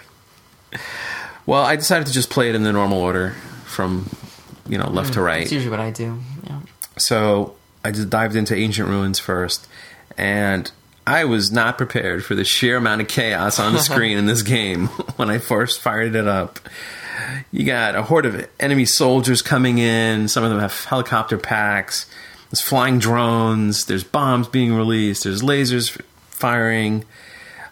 Well, 1.45 1.63
I 1.63 1.75
decided 1.75 2.07
to 2.07 2.13
just 2.13 2.31
play 2.31 2.49
it 2.49 2.55
in 2.55 2.63
the 2.63 2.71
normal 2.73 2.99
order 2.99 3.35
from, 3.65 4.09
you 4.67 4.79
know, 4.79 4.89
left 4.89 5.13
to 5.13 5.19
hmm, 5.19 5.25
right. 5.25 5.39
That's 5.41 5.51
usually 5.51 5.69
what 5.69 5.79
I 5.79 5.91
do. 5.91 6.17
Yeah. 6.45 6.59
So 6.97 7.55
I 7.85 7.91
just 7.91 8.09
dived 8.09 8.35
into 8.35 8.55
ancient 8.55 8.87
ruins 8.89 9.19
first, 9.19 9.67
and 10.17 10.71
I 11.05 11.25
was 11.25 11.51
not 11.51 11.77
prepared 11.77 12.25
for 12.25 12.33
the 12.33 12.43
sheer 12.43 12.77
amount 12.77 13.01
of 13.01 13.07
chaos 13.07 13.59
on 13.59 13.73
the 13.73 13.79
screen 13.89 14.17
in 14.17 14.25
this 14.25 14.41
game 14.41 14.87
when 15.17 15.29
I 15.29 15.37
first 15.37 15.79
fired 15.79 16.15
it 16.15 16.27
up. 16.27 16.59
You 17.51 17.65
got 17.65 17.95
a 17.95 18.03
horde 18.03 18.25
of 18.25 18.47
enemy 18.59 18.85
soldiers 18.85 19.41
coming 19.41 19.77
in. 19.77 20.27
Some 20.27 20.43
of 20.43 20.49
them 20.49 20.59
have 20.59 20.85
helicopter 20.85 21.37
packs. 21.37 22.05
There's 22.49 22.61
flying 22.61 22.99
drones. 22.99 23.85
There's 23.85 24.03
bombs 24.03 24.47
being 24.47 24.73
released. 24.73 25.23
There's 25.23 25.41
lasers 25.41 25.89
firing. 26.29 27.05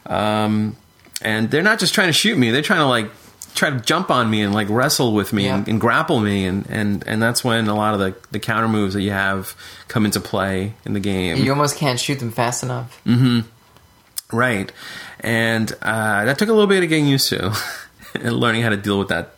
Um, 0.06 0.76
and 1.22 1.52
they're 1.52 1.62
not 1.62 1.80
just 1.80 1.94
trying 1.94 2.08
to 2.10 2.14
shoot 2.14 2.38
me. 2.38 2.52
They're 2.52 2.62
trying 2.62 2.80
to 2.80 2.88
like 2.88 3.12
try 3.54 3.70
to 3.70 3.80
jump 3.80 4.10
on 4.10 4.30
me 4.30 4.42
and 4.42 4.54
like 4.54 4.70
wrestle 4.70 5.14
with 5.14 5.34
me 5.34 5.48
and, 5.48 5.68
Yeah. 5.68 5.72
and 5.74 5.82
grapple 5.82 6.20
me. 6.20 6.46
And, 6.46 6.66
and, 6.70 7.04
and 7.06 7.22
that's 7.22 7.44
when 7.44 7.68
a 7.68 7.76
lot 7.76 7.94
of 7.94 8.00
the, 8.00 8.16
the 8.32 8.40
counter 8.40 8.68
moves 8.68 8.94
that 8.96 9.02
you 9.02 9.12
have 9.12 9.56
come 9.88 10.06
into 10.06 10.20
play 10.20 10.74
in 10.86 10.94
the 10.94 11.00
game. 11.00 11.38
You 11.38 11.52
almost 11.52 11.78
can't 11.78 12.00
shoot 12.00 12.20
them 12.20 12.32
fast 12.32 12.64
enough. 12.64 13.00
mm-hmm 13.06 13.42
Right. 14.34 14.72
And 15.20 15.72
uh, 15.82 16.24
that 16.26 16.40
took 16.40 16.48
a 16.48 16.54
little 16.54 16.66
bit 16.68 16.84
of 16.84 16.90
getting 16.90 17.06
used 17.06 17.28
to 17.30 17.54
and 18.16 18.34
learning 18.38 18.62
how 18.62 18.70
to 18.70 18.78
deal 18.78 19.00
with 19.00 19.10
that. 19.10 19.36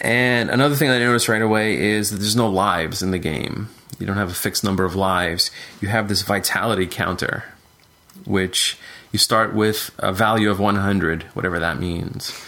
And 0.00 0.50
another 0.50 0.74
thing 0.74 0.90
I 0.90 0.98
noticed 0.98 1.28
right 1.28 1.40
away 1.40 1.78
is 1.78 2.10
that 2.10 2.16
there's 2.16 2.36
no 2.36 2.48
lives 2.48 3.02
in 3.02 3.10
the 3.10 3.18
game. 3.18 3.70
You 3.98 4.06
don't 4.06 4.16
have 4.16 4.30
a 4.30 4.34
fixed 4.34 4.64
number 4.64 4.84
of 4.84 4.94
lives. 4.94 5.50
You 5.80 5.88
have 5.88 6.08
this 6.08 6.22
vitality 6.22 6.86
counter, 6.86 7.44
which 8.26 8.76
you 9.12 9.18
start 9.18 9.54
with 9.54 9.90
a 9.98 10.12
value 10.12 10.50
of 10.50 10.58
100, 10.58 11.22
whatever 11.34 11.58
that 11.58 11.78
means. 11.78 12.38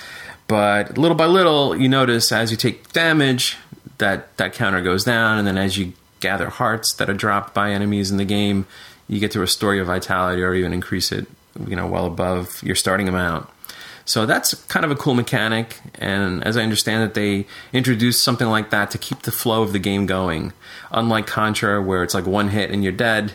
But 0.48 0.98
little 0.98 1.16
by 1.16 1.26
little, 1.26 1.76
you 1.76 1.88
notice 1.88 2.30
as 2.30 2.50
you 2.50 2.56
take 2.56 2.92
damage, 2.92 3.56
that 3.98 4.36
that 4.36 4.52
counter 4.52 4.82
goes 4.82 5.04
down, 5.04 5.38
and 5.38 5.46
then 5.46 5.56
as 5.56 5.78
you 5.78 5.94
gather 6.20 6.50
hearts 6.50 6.92
that 6.94 7.08
are 7.08 7.14
dropped 7.14 7.54
by 7.54 7.70
enemies 7.70 8.10
in 8.10 8.18
the 8.18 8.24
game, 8.24 8.66
you 9.08 9.18
get 9.18 9.30
to 9.30 9.40
restore 9.40 9.74
your 9.74 9.84
vitality 9.84 10.42
or 10.42 10.52
even 10.52 10.74
increase 10.74 11.12
it 11.12 11.26
you 11.66 11.76
know, 11.76 11.86
well 11.86 12.06
above 12.06 12.62
your 12.62 12.74
starting 12.74 13.08
amount. 13.08 13.48
So 14.06 14.24
that's 14.24 14.54
kind 14.66 14.84
of 14.84 14.92
a 14.92 14.94
cool 14.94 15.14
mechanic, 15.14 15.80
and 15.96 16.42
as 16.44 16.56
I 16.56 16.62
understand 16.62 17.02
it, 17.02 17.14
they 17.14 17.44
introduced 17.72 18.22
something 18.22 18.46
like 18.46 18.70
that 18.70 18.92
to 18.92 18.98
keep 18.98 19.22
the 19.22 19.32
flow 19.32 19.62
of 19.62 19.72
the 19.72 19.80
game 19.80 20.06
going. 20.06 20.52
Unlike 20.92 21.26
Contra, 21.26 21.82
where 21.82 22.04
it's 22.04 22.14
like 22.14 22.24
one 22.24 22.48
hit 22.48 22.70
and 22.70 22.84
you're 22.84 22.92
dead, 22.92 23.32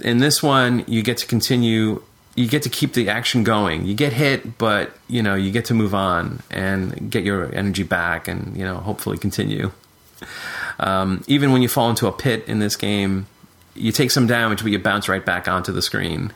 in 0.00 0.18
this 0.18 0.42
one 0.42 0.84
you 0.88 1.02
get 1.02 1.18
to 1.18 1.26
continue. 1.26 2.02
You 2.34 2.48
get 2.48 2.62
to 2.62 2.68
keep 2.70 2.94
the 2.94 3.10
action 3.10 3.44
going. 3.44 3.84
You 3.84 3.94
get 3.94 4.14
hit, 4.14 4.56
but 4.56 4.96
you 5.06 5.22
know 5.22 5.34
you 5.34 5.52
get 5.52 5.66
to 5.66 5.74
move 5.74 5.94
on 5.94 6.40
and 6.50 7.10
get 7.10 7.22
your 7.22 7.54
energy 7.54 7.82
back, 7.82 8.26
and 8.26 8.56
you 8.56 8.64
know 8.64 8.78
hopefully 8.78 9.18
continue. 9.18 9.70
Um, 10.78 11.22
even 11.26 11.52
when 11.52 11.60
you 11.60 11.68
fall 11.68 11.90
into 11.90 12.06
a 12.06 12.12
pit 12.12 12.44
in 12.48 12.58
this 12.58 12.74
game, 12.74 13.26
you 13.74 13.92
take 13.92 14.10
some 14.10 14.26
damage, 14.26 14.62
but 14.62 14.72
you 14.72 14.78
bounce 14.78 15.10
right 15.10 15.24
back 15.24 15.46
onto 15.46 15.72
the 15.72 15.82
screen. 15.82 16.32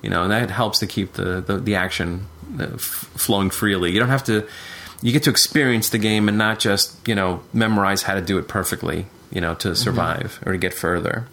You 0.00 0.10
know, 0.10 0.22
and 0.22 0.30
that 0.30 0.50
helps 0.50 0.78
to 0.78 0.86
keep 0.86 1.14
the 1.14 1.40
the, 1.40 1.58
the 1.58 1.74
action 1.74 2.28
flowing 2.78 3.50
freely. 3.50 3.92
You 3.92 4.00
don't 4.00 4.08
have 4.08 4.24
to. 4.24 4.46
You 5.02 5.12
get 5.12 5.24
to 5.24 5.30
experience 5.30 5.90
the 5.90 5.98
game 5.98 6.28
and 6.28 6.38
not 6.38 6.58
just 6.58 7.06
you 7.06 7.14
know 7.14 7.42
memorize 7.52 8.02
how 8.02 8.14
to 8.14 8.20
do 8.22 8.38
it 8.38 8.48
perfectly. 8.48 9.06
You 9.30 9.40
know, 9.40 9.54
to 9.56 9.74
survive 9.74 10.40
or 10.46 10.52
to 10.52 10.58
get 10.58 10.72
further. 10.74 11.26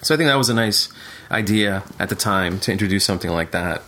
So 0.00 0.14
I 0.14 0.16
think 0.18 0.28
that 0.28 0.36
was 0.36 0.48
a 0.48 0.54
nice 0.54 0.88
idea 1.30 1.82
at 1.98 2.08
the 2.08 2.14
time 2.14 2.58
to 2.60 2.72
introduce 2.72 3.04
something 3.04 3.30
like 3.30 3.52
that. 3.52 3.82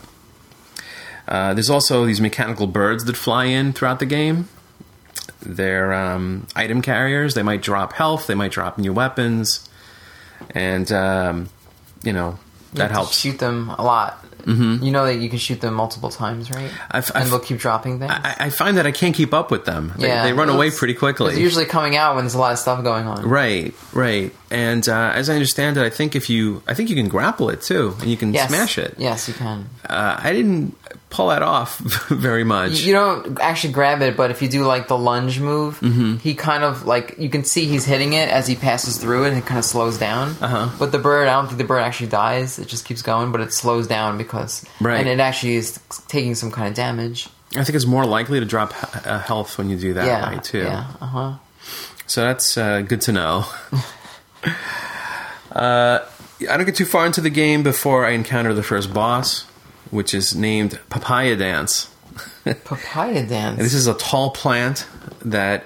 Uh, 1.27 1.55
there's 1.55 1.71
also 1.71 2.05
these 2.05 2.21
mechanical 2.21 2.67
birds 2.67 3.05
that 3.07 3.17
fly 3.17 3.47
in 3.47 3.73
throughout 3.73 3.99
the 3.99 4.07
game. 4.07 4.49
They're 5.41 5.93
um, 5.93 6.47
item 6.55 6.83
carriers. 6.83 7.35
They 7.35 7.43
might 7.43 7.63
drop 7.63 7.95
health. 7.95 8.27
They 8.27 8.35
might 8.35 8.53
drop 8.53 8.79
new 8.79 8.93
weapons, 8.93 9.69
and 10.51 10.91
um, 10.93 11.49
you 12.03 12.13
know 12.13 12.39
You 12.73 12.79
that 12.79 12.91
helps. 12.91 13.19
Shoot 13.19 13.39
them 13.39 13.71
a 13.71 13.83
lot. 13.83 14.24
Mm-hmm. 14.45 14.85
You 14.85 14.91
know 14.93 15.07
that 15.07 15.17
you 15.17 15.29
can 15.29 15.39
shoot 15.39 15.61
them 15.61 15.75
multiple 15.75 16.11
times, 16.11 16.51
right? 16.51 16.71
I've- 16.91 17.11
and 17.15 17.23
I've- 17.23 17.31
they'll 17.31 17.39
keep 17.41 17.59
dropping 17.59 17.99
things. 17.99 18.13
I, 18.13 18.37
I 18.41 18.51
find 18.51 18.77
that 18.77 18.87
I 18.87 18.93
can't 18.93 19.15
keep 19.15 19.33
up 19.35 19.51
with 19.51 19.65
them. 19.65 19.93
They, 19.99 20.09
yeah, 20.09 20.23
they 20.25 20.33
run 20.33 20.49
away 20.51 20.71
pretty 20.71 20.95
quickly. 20.95 21.31
It's 21.33 21.39
usually 21.41 21.65
coming 21.65 21.97
out 21.97 22.15
when 22.15 22.25
there's 22.25 22.35
a 22.35 22.39
lot 22.39 22.53
of 22.53 22.59
stuff 22.59 22.83
going 22.85 23.07
on. 23.07 23.27
Right, 23.29 23.75
right. 23.93 24.33
And 24.51 24.89
uh, 24.89 25.13
as 25.15 25.29
I 25.31 25.35
understand 25.35 25.77
it, 25.77 25.83
I 25.83 25.91
think 25.91 26.15
if 26.15 26.29
you, 26.31 26.63
I 26.69 26.75
think 26.75 26.91
you 26.91 26.97
can 26.97 27.09
grapple 27.09 27.51
it 27.51 27.63
too, 27.63 27.97
and 28.01 28.11
you 28.11 28.17
can 28.17 28.33
Yes. 28.35 28.49
smash 28.49 28.79
it. 28.79 28.95
Yes, 28.99 29.27
you 29.29 29.35
can. 29.35 29.69
Uh, 29.89 30.21
I 30.23 30.33
didn't 30.33 30.77
pull 31.15 31.29
that 31.29 31.43
off 31.43 31.79
very 32.09 32.43
much. 32.45 32.81
You, 32.81 32.93
don't 32.93 33.39
actually 33.41 33.73
grab 33.73 34.03
it, 34.03 34.17
but 34.17 34.31
if 34.33 34.43
you 34.43 34.49
do 34.49 34.65
like 34.65 34.89
the 34.89 34.99
lunge 34.99 35.39
move, 35.41 35.79
Mm-hmm. 35.81 36.17
he 36.17 36.35
kind 36.35 36.65
of 36.65 36.85
like 36.87 37.17
you 37.19 37.29
can 37.31 37.45
see 37.45 37.67
he's 37.67 37.85
hitting 37.85 38.13
it 38.15 38.29
as 38.29 38.47
he 38.49 38.57
passes 38.57 38.99
through 38.99 39.25
it, 39.25 39.29
and 39.29 39.39
it 39.39 39.47
kind 39.47 39.59
of 39.59 39.65
slows 39.65 39.97
down. 39.99 40.35
Uh-huh. 40.41 40.71
But 40.79 40.91
the 40.93 40.99
bird, 40.99 41.29
I 41.29 41.35
don't 41.35 41.47
think 41.47 41.59
the 41.59 41.65
bird 41.65 41.83
actually 41.83 42.09
dies. 42.11 42.59
It 42.59 42.67
just 42.69 42.85
keeps 42.85 43.03
going, 43.03 43.31
but 43.33 43.41
it 43.41 43.53
slows 43.53 43.87
down 43.87 44.19
because 44.19 44.65
Right. 44.81 44.99
and 44.99 45.09
it 45.09 45.21
actually 45.21 45.55
is 45.57 45.79
taking 46.09 46.35
some 46.35 46.51
kind 46.51 46.69
of 46.69 46.75
damage. 46.75 47.29
I 47.57 47.63
think 47.63 47.77
it's 47.77 47.87
more 47.87 48.05
likely 48.05 48.41
to 48.41 48.47
drop 48.47 48.75
uh, 49.07 49.21
health 49.21 49.57
when 49.59 49.71
you 49.71 49.77
do 49.77 49.95
that 49.95 50.07
yeah, 50.07 50.31
way 50.31 50.41
too. 50.43 50.59
yeah, 50.59 50.87
uh 51.01 51.07
huh. 51.07 51.33
So 52.07 52.23
that's 52.23 52.59
uh, 52.59 52.81
good 52.83 53.01
to 53.03 53.13
know. 53.13 53.45
uh, 55.53 56.01
I 56.51 56.57
don't 56.57 56.67
get 56.67 56.75
too 56.77 56.85
far 56.85 57.07
into 57.07 57.21
the 57.21 57.31
game 57.31 57.63
before 57.63 58.05
I 58.05 58.11
encounter 58.11 58.53
the 58.53 58.63
first 58.63 58.93
boss, 58.93 59.47
which 59.91 60.15
is 60.15 60.35
named 60.35 60.79
Papaya 60.89 61.37
Dance. 61.37 61.91
Papaya 62.65 63.27
dance. 63.27 63.59
And 63.59 63.65
this 63.65 63.75
is 63.75 63.87
a 63.87 63.95
tall 63.95 64.31
plant 64.31 64.87
that 65.25 65.65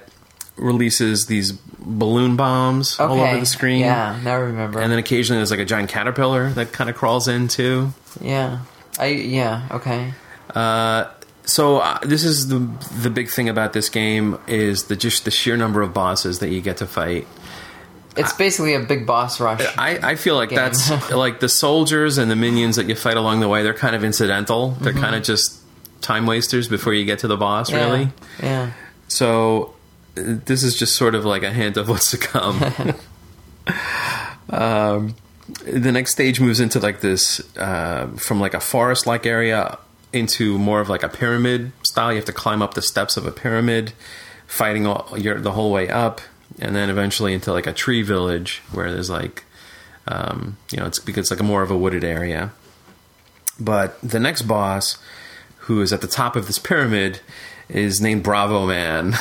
releases 0.57 1.27
these 1.27 1.53
balloon 1.53 2.37
bombs 2.37 2.99
all 2.99 3.21
over 3.21 3.41
the 3.41 3.47
screen. 3.47 3.81
Yeah, 3.81 4.19
now 4.23 4.33
I 4.33 4.37
remember. 4.37 4.81
And 4.81 4.91
then 4.91 4.99
occasionally 4.99 5.39
there's 5.39 5.51
like 5.51 5.61
a 5.61 5.65
giant 5.65 5.91
caterpillar 5.91 6.51
that 6.51 6.73
kind 6.73 6.89
of 6.91 6.97
crawls 6.97 7.29
in 7.29 7.49
too. 7.49 7.93
yeah, 8.21 8.61
I 8.99 9.07
yeah 9.07 9.69
okay. 9.73 10.13
Uh, 10.55 11.07
so 11.45 11.79
uh, 11.79 11.99
this 12.03 12.25
is 12.25 12.49
the 12.49 12.59
the 13.01 13.11
big 13.11 13.29
thing 13.31 13.49
about 13.49 13.73
this 13.73 13.89
game 13.89 14.39
is 14.47 14.85
the 14.85 14.97
just 14.97 15.25
the 15.25 15.31
sheer 15.31 15.57
number 15.57 15.83
of 15.83 15.95
bosses 15.95 16.41
that 16.41 16.51
you 16.51 16.61
get 16.61 16.79
to 16.79 16.87
fight. 16.87 17.27
It's 18.19 18.33
basically 18.33 18.75
a 18.75 18.81
big 18.81 19.07
boss 19.07 19.41
rush. 19.41 19.65
I, 19.77 20.11
I 20.11 20.15
feel 20.17 20.35
like 20.35 20.51
Game. 20.51 20.57
that's 20.57 21.11
like 21.11 21.41
the 21.41 21.49
soldiers 21.49 22.19
and 22.19 22.31
the 22.31 22.37
minions 22.37 22.77
that 22.77 22.89
you 22.89 22.95
fight 22.95 23.17
along 23.17 23.41
the 23.41 23.49
way. 23.49 23.63
They're 23.63 23.75
kind 23.75 23.95
of 23.95 24.05
incidental. 24.05 24.71
They're 24.73 24.93
kind 24.93 25.15
of 25.15 25.23
just 25.23 25.61
time 26.01 26.27
wasters 26.27 26.69
before 26.69 26.95
you 26.95 27.05
get 27.05 27.21
to 27.21 27.29
the 27.29 27.37
boss. 27.37 27.71
Mm-hmm. 27.71 27.79
Yeah, 27.79 27.93
Really. 27.93 28.11
Yeah. 28.43 28.73
So 29.09 29.75
this 30.15 30.63
is 30.63 30.77
just 30.77 30.97
sort 30.97 31.15
of 31.15 31.25
like 31.25 31.43
a 31.43 31.51
hint 31.51 31.77
of 31.77 31.89
what's 31.89 32.11
to 32.11 32.19
come. 32.19 32.63
um, 34.51 35.15
the 35.65 35.93
next 35.93 36.13
stage 36.13 36.41
moves 36.41 36.61
into 36.61 36.79
like 36.81 37.01
this 37.01 37.41
uh, 37.57 38.09
from 38.17 38.41
like 38.41 38.55
a 38.55 38.61
forest 38.61 39.07
like 39.07 39.27
area 39.27 39.79
into 40.13 40.59
more 40.59 40.81
of 40.81 40.89
like 40.89 41.03
a 41.03 41.09
pyramid 41.09 41.73
style. 41.83 42.13
You 42.13 42.17
have 42.17 42.25
to 42.27 42.33
climb 42.33 42.63
up 42.63 42.75
the 42.75 42.83
steps 42.83 43.17
of 43.17 43.27
a 43.27 43.31
pyramid, 43.31 43.93
fighting 44.47 44.87
all, 44.87 45.17
your, 45.19 45.41
the 45.41 45.53
whole 45.53 45.73
way 45.73 45.89
up, 45.89 46.21
and 46.61 46.75
then 46.75 46.91
eventually 46.91 47.33
into 47.35 47.53
like 47.53 47.67
a 47.67 47.73
tree 47.73 48.03
village 48.03 48.63
where 48.73 48.91
there's 48.93 49.11
like, 49.11 49.45
um, 50.07 50.57
you 50.73 50.79
know, 50.79 50.87
it's 50.87 50.99
because 50.99 51.23
it's 51.23 51.31
like 51.31 51.41
a 51.41 51.45
more 51.45 51.63
of 51.63 51.71
a 51.71 51.77
wooded 51.77 52.05
area. 52.05 52.51
But 53.61 54.01
the 54.03 54.21
next 54.21 54.43
boss, 54.43 54.99
who 55.61 55.81
is 55.81 55.93
at 55.93 56.01
the 56.01 56.07
top 56.09 56.37
of 56.37 56.47
this 56.47 56.59
pyramid, 56.59 57.21
is 57.69 58.01
named 58.01 58.23
Bravo 58.23 58.67
Man. 58.67 59.15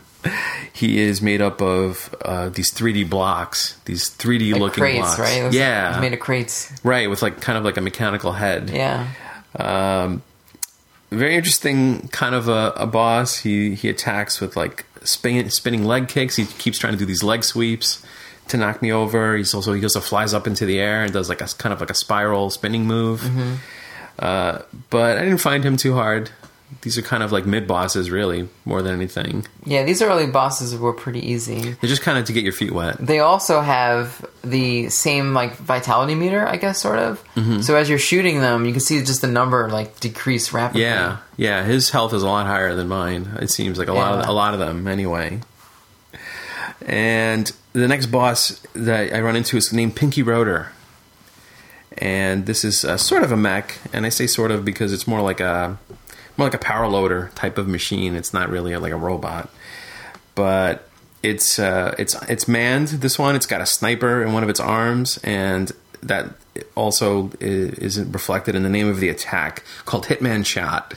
he 0.72 0.98
is 1.00 1.22
made 1.22 1.40
up 1.40 1.62
of 1.62 2.14
uh, 2.24 2.48
these 2.50 2.72
3D 2.72 3.08
blocks, 3.08 3.78
these 3.84 4.10
3D 4.10 4.52
Like 4.52 4.60
looking 4.60 4.82
crates, 4.82 4.98
blocks. 5.16 5.18
right? 5.18 5.52
Yeah, 5.52 5.98
made 6.00 6.12
of 6.12 6.20
crates. 6.20 6.72
right, 6.84 7.08
with 7.08 7.22
like 7.22 7.40
kind 7.40 7.56
of 7.56 7.64
like 7.64 7.76
a 7.76 7.80
mechanical 7.80 8.32
head. 8.32 8.70
Yeah. 8.70 9.08
Um, 9.56 10.22
very 11.10 11.34
interesting 11.34 12.08
kind 12.08 12.34
of 12.34 12.48
a, 12.48 12.72
a 12.76 12.86
boss. 12.86 13.38
He 13.38 13.74
he 13.74 13.88
attacks 13.88 14.40
with 14.40 14.56
like 14.56 14.84
spin, 15.02 15.50
spinning 15.50 15.84
leg 15.84 16.08
kicks. 16.08 16.36
He 16.36 16.44
keeps 16.46 16.78
trying 16.78 16.92
to 16.92 16.98
do 16.98 17.06
these 17.06 17.22
leg 17.22 17.44
sweeps 17.44 18.04
to 18.48 18.56
knock 18.56 18.82
me 18.82 18.92
over. 18.92 19.36
He's 19.36 19.54
also 19.54 19.72
he 19.72 19.82
also 19.82 20.00
flies 20.00 20.34
up 20.34 20.46
into 20.46 20.66
the 20.66 20.78
air 20.78 21.02
and 21.04 21.12
does 21.12 21.28
like 21.28 21.40
a 21.40 21.46
kind 21.46 21.72
of 21.72 21.80
like 21.80 21.90
a 21.90 21.94
spiral 21.94 22.50
spinning 22.50 22.84
move. 22.86 23.22
Uh, 24.18 24.62
but 24.90 25.16
I 25.18 25.22
didn't 25.22 25.38
find 25.38 25.64
him 25.64 25.76
too 25.76 25.94
hard. 25.94 26.30
These 26.82 26.98
are 26.98 27.02
kind 27.02 27.22
of 27.22 27.32
like 27.32 27.46
mid 27.46 27.66
bosses, 27.66 28.10
really, 28.10 28.48
more 28.64 28.82
than 28.82 28.94
anything. 28.94 29.46
Yeah, 29.64 29.84
these 29.84 30.02
early 30.02 30.26
bosses 30.26 30.76
were 30.76 30.92
pretty 30.92 31.20
easy. 31.26 31.72
They're 31.72 31.88
just 31.88 32.02
kind 32.02 32.18
of 32.18 32.26
to 32.26 32.32
get 32.32 32.44
your 32.44 32.52
feet 32.52 32.72
wet. 32.72 32.98
They 32.98 33.20
also 33.20 33.62
have 33.62 34.24
the 34.44 34.90
same 34.90 35.32
like 35.32 35.56
vitality 35.56 36.14
meter, 36.14 36.46
I 36.46 36.56
guess, 36.56 36.80
sort 36.80 36.98
of. 36.98 37.24
Mm-hmm. 37.34 37.62
So 37.62 37.74
as 37.74 37.88
you're 37.88 37.98
shooting 37.98 38.40
them, 38.40 38.66
you 38.66 38.72
can 38.72 38.80
see 38.80 38.98
just 39.00 39.22
the 39.22 39.28
number 39.28 39.70
like 39.70 39.98
decrease 40.00 40.52
rapidly. 40.52 40.82
Yeah, 40.82 41.18
yeah. 41.38 41.64
His 41.64 41.90
health 41.90 42.12
is 42.12 42.22
a 42.22 42.26
lot 42.26 42.46
higher 42.46 42.74
than 42.74 42.86
mine. 42.86 43.38
It 43.40 43.50
seems 43.50 43.78
like 43.78 43.88
a 43.88 43.94
lot 43.94 44.20
of 44.20 44.28
a 44.28 44.32
lot 44.32 44.52
of 44.52 44.60
them 44.60 44.86
anyway. 44.86 45.40
And 46.86 47.50
the 47.72 47.88
next 47.88 48.06
boss 48.06 48.60
that 48.74 49.12
I 49.12 49.20
run 49.20 49.36
into 49.36 49.56
is 49.56 49.72
named 49.72 49.96
Pinky 49.96 50.22
Roader, 50.22 50.68
and 51.96 52.46
this 52.46 52.64
is 52.64 52.84
uh, 52.84 52.96
sort 52.96 53.24
of 53.24 53.32
a 53.32 53.36
mech. 53.36 53.78
And 53.92 54.06
I 54.06 54.10
say 54.10 54.26
sort 54.26 54.50
of 54.50 54.64
because 54.64 54.92
it's 54.92 55.06
more 55.06 55.22
like 55.22 55.40
a 55.40 55.78
more 56.38 56.46
like 56.46 56.54
a 56.54 56.58
power 56.58 56.88
loader 56.88 57.30
type 57.34 57.58
of 57.58 57.68
machine. 57.68 58.14
It's 58.14 58.32
not 58.32 58.48
really 58.48 58.76
like 58.76 58.92
a 58.92 58.96
robot, 58.96 59.50
but 60.34 60.88
it's 61.22 61.58
uh, 61.58 61.94
it's 61.98 62.14
it's 62.28 62.46
manned. 62.46 62.88
This 62.88 63.18
one, 63.18 63.34
it's 63.34 63.46
got 63.46 63.60
a 63.60 63.66
sniper 63.66 64.22
in 64.22 64.32
one 64.32 64.42
of 64.42 64.48
its 64.48 64.60
arms, 64.60 65.18
and 65.24 65.72
that 66.02 66.30
also 66.74 67.30
is 67.40 68.00
reflected 68.00 68.54
in 68.54 68.62
the 68.62 68.68
name 68.68 68.88
of 68.88 69.00
the 69.00 69.08
attack 69.08 69.64
called 69.84 70.06
Hitman 70.06 70.46
Shot. 70.46 70.94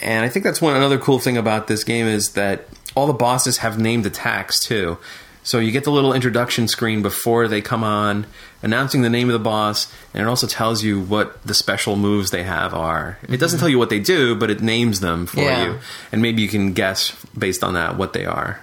And 0.00 0.24
I 0.24 0.28
think 0.28 0.44
that's 0.44 0.60
one 0.60 0.76
another 0.76 0.98
cool 0.98 1.18
thing 1.18 1.36
about 1.36 1.68
this 1.68 1.84
game 1.84 2.06
is 2.06 2.32
that 2.32 2.66
all 2.94 3.06
the 3.06 3.12
bosses 3.12 3.58
have 3.58 3.78
named 3.78 4.06
attacks 4.06 4.60
too. 4.60 4.98
So 5.44 5.60
you 5.60 5.70
get 5.70 5.84
the 5.84 5.90
little 5.90 6.12
introduction 6.12 6.68
screen 6.68 7.00
before 7.00 7.48
they 7.48 7.62
come 7.62 7.82
on, 7.82 8.26
announcing 8.62 9.02
the 9.02 9.10
name 9.10 9.28
of 9.28 9.32
the 9.32 9.38
boss, 9.38 9.92
and 10.12 10.22
it 10.22 10.26
also 10.28 10.46
tells 10.46 10.82
you 10.82 11.00
what 11.00 11.42
the 11.44 11.54
special 11.54 11.96
moves 11.96 12.30
they 12.30 12.42
have 12.42 12.74
are. 12.74 13.18
It 13.28 13.38
doesn't 13.38 13.58
tell 13.60 13.68
you 13.68 13.78
what 13.78 13.90
they 13.90 14.00
do, 14.00 14.34
but 14.34 14.50
it 14.50 14.60
names 14.60 15.00
them 15.00 15.26
for 15.26 15.40
Yeah. 15.40 15.64
you, 15.64 15.78
and 16.12 16.20
maybe 16.22 16.42
you 16.42 16.48
can 16.48 16.72
guess 16.72 17.12
based 17.36 17.62
on 17.62 17.74
that 17.74 17.96
what 17.96 18.12
they 18.12 18.24
are. 18.24 18.60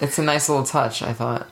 It's 0.00 0.18
a 0.18 0.22
nice 0.22 0.48
little 0.48 0.64
touch, 0.64 1.02
I 1.02 1.12
thought. 1.12 1.48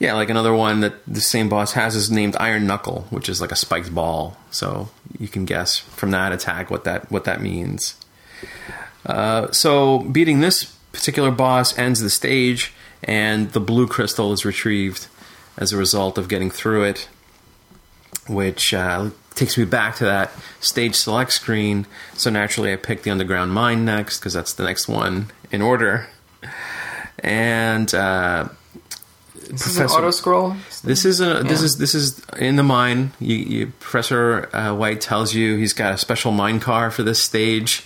Yeah, 0.00 0.14
like 0.14 0.28
another 0.30 0.52
one 0.52 0.80
that 0.80 0.94
the 1.06 1.20
same 1.20 1.48
boss 1.48 1.72
has 1.72 1.94
is 1.94 2.10
named 2.10 2.36
Iron 2.40 2.66
Knuckle, 2.66 3.06
which 3.10 3.28
is 3.28 3.40
like 3.40 3.52
a 3.52 3.56
spiked 3.56 3.94
ball. 3.94 4.36
So 4.50 4.88
you 5.18 5.28
can 5.28 5.44
guess 5.44 5.78
from 5.78 6.10
that 6.10 6.32
attack 6.32 6.70
what 6.70 6.84
that 6.84 7.10
what 7.10 7.24
that 7.24 7.40
means. 7.40 7.94
Uh, 9.06 9.50
so 9.52 10.00
beating 10.00 10.40
this 10.40 10.64
particular 10.92 11.30
boss 11.30 11.78
ends 11.78 12.00
the 12.00 12.10
stage, 12.10 12.72
and 13.04 13.52
the 13.52 13.60
blue 13.60 13.86
crystal 13.86 14.32
is 14.32 14.44
retrieved 14.44 15.06
as 15.56 15.72
a 15.72 15.76
result 15.76 16.18
of 16.18 16.28
getting 16.28 16.50
through 16.50 16.84
it, 16.84 17.08
which 18.28 18.74
uh, 18.74 19.10
takes 19.34 19.56
me 19.56 19.64
back 19.64 19.96
to 19.96 20.04
that 20.04 20.30
stage 20.60 20.94
select 20.94 21.32
screen. 21.32 21.86
So 22.14 22.30
naturally, 22.30 22.72
I 22.72 22.76
picked 22.76 23.04
the 23.04 23.10
underground 23.10 23.52
mine 23.52 23.84
next 23.84 24.18
because 24.18 24.32
that's 24.34 24.52
the 24.54 24.64
next 24.64 24.88
one 24.88 25.30
in 25.50 25.62
order, 25.62 26.08
and. 27.20 27.92
Uh, 27.94 28.48
This 29.48 29.66
is 29.68 29.78
an 29.78 29.86
auto 29.86 30.10
scroll. 30.10 30.56
This 30.82 31.04
is 31.04 31.20
a 31.20 31.44
this 31.44 31.60
Yeah. 31.60 31.66
is 31.66 31.76
this 31.78 31.94
is 31.94 32.20
in 32.36 32.56
the 32.56 32.64
mine. 32.64 33.12
You, 33.20 33.36
you, 33.36 33.66
Professor 33.78 34.48
uh, 34.52 34.74
White 34.74 35.00
tells 35.00 35.34
you 35.34 35.54
he's 35.56 35.72
got 35.72 35.94
a 35.94 35.98
special 35.98 36.32
mine 36.32 36.58
car 36.58 36.90
for 36.90 37.04
this 37.04 37.22
stage, 37.22 37.84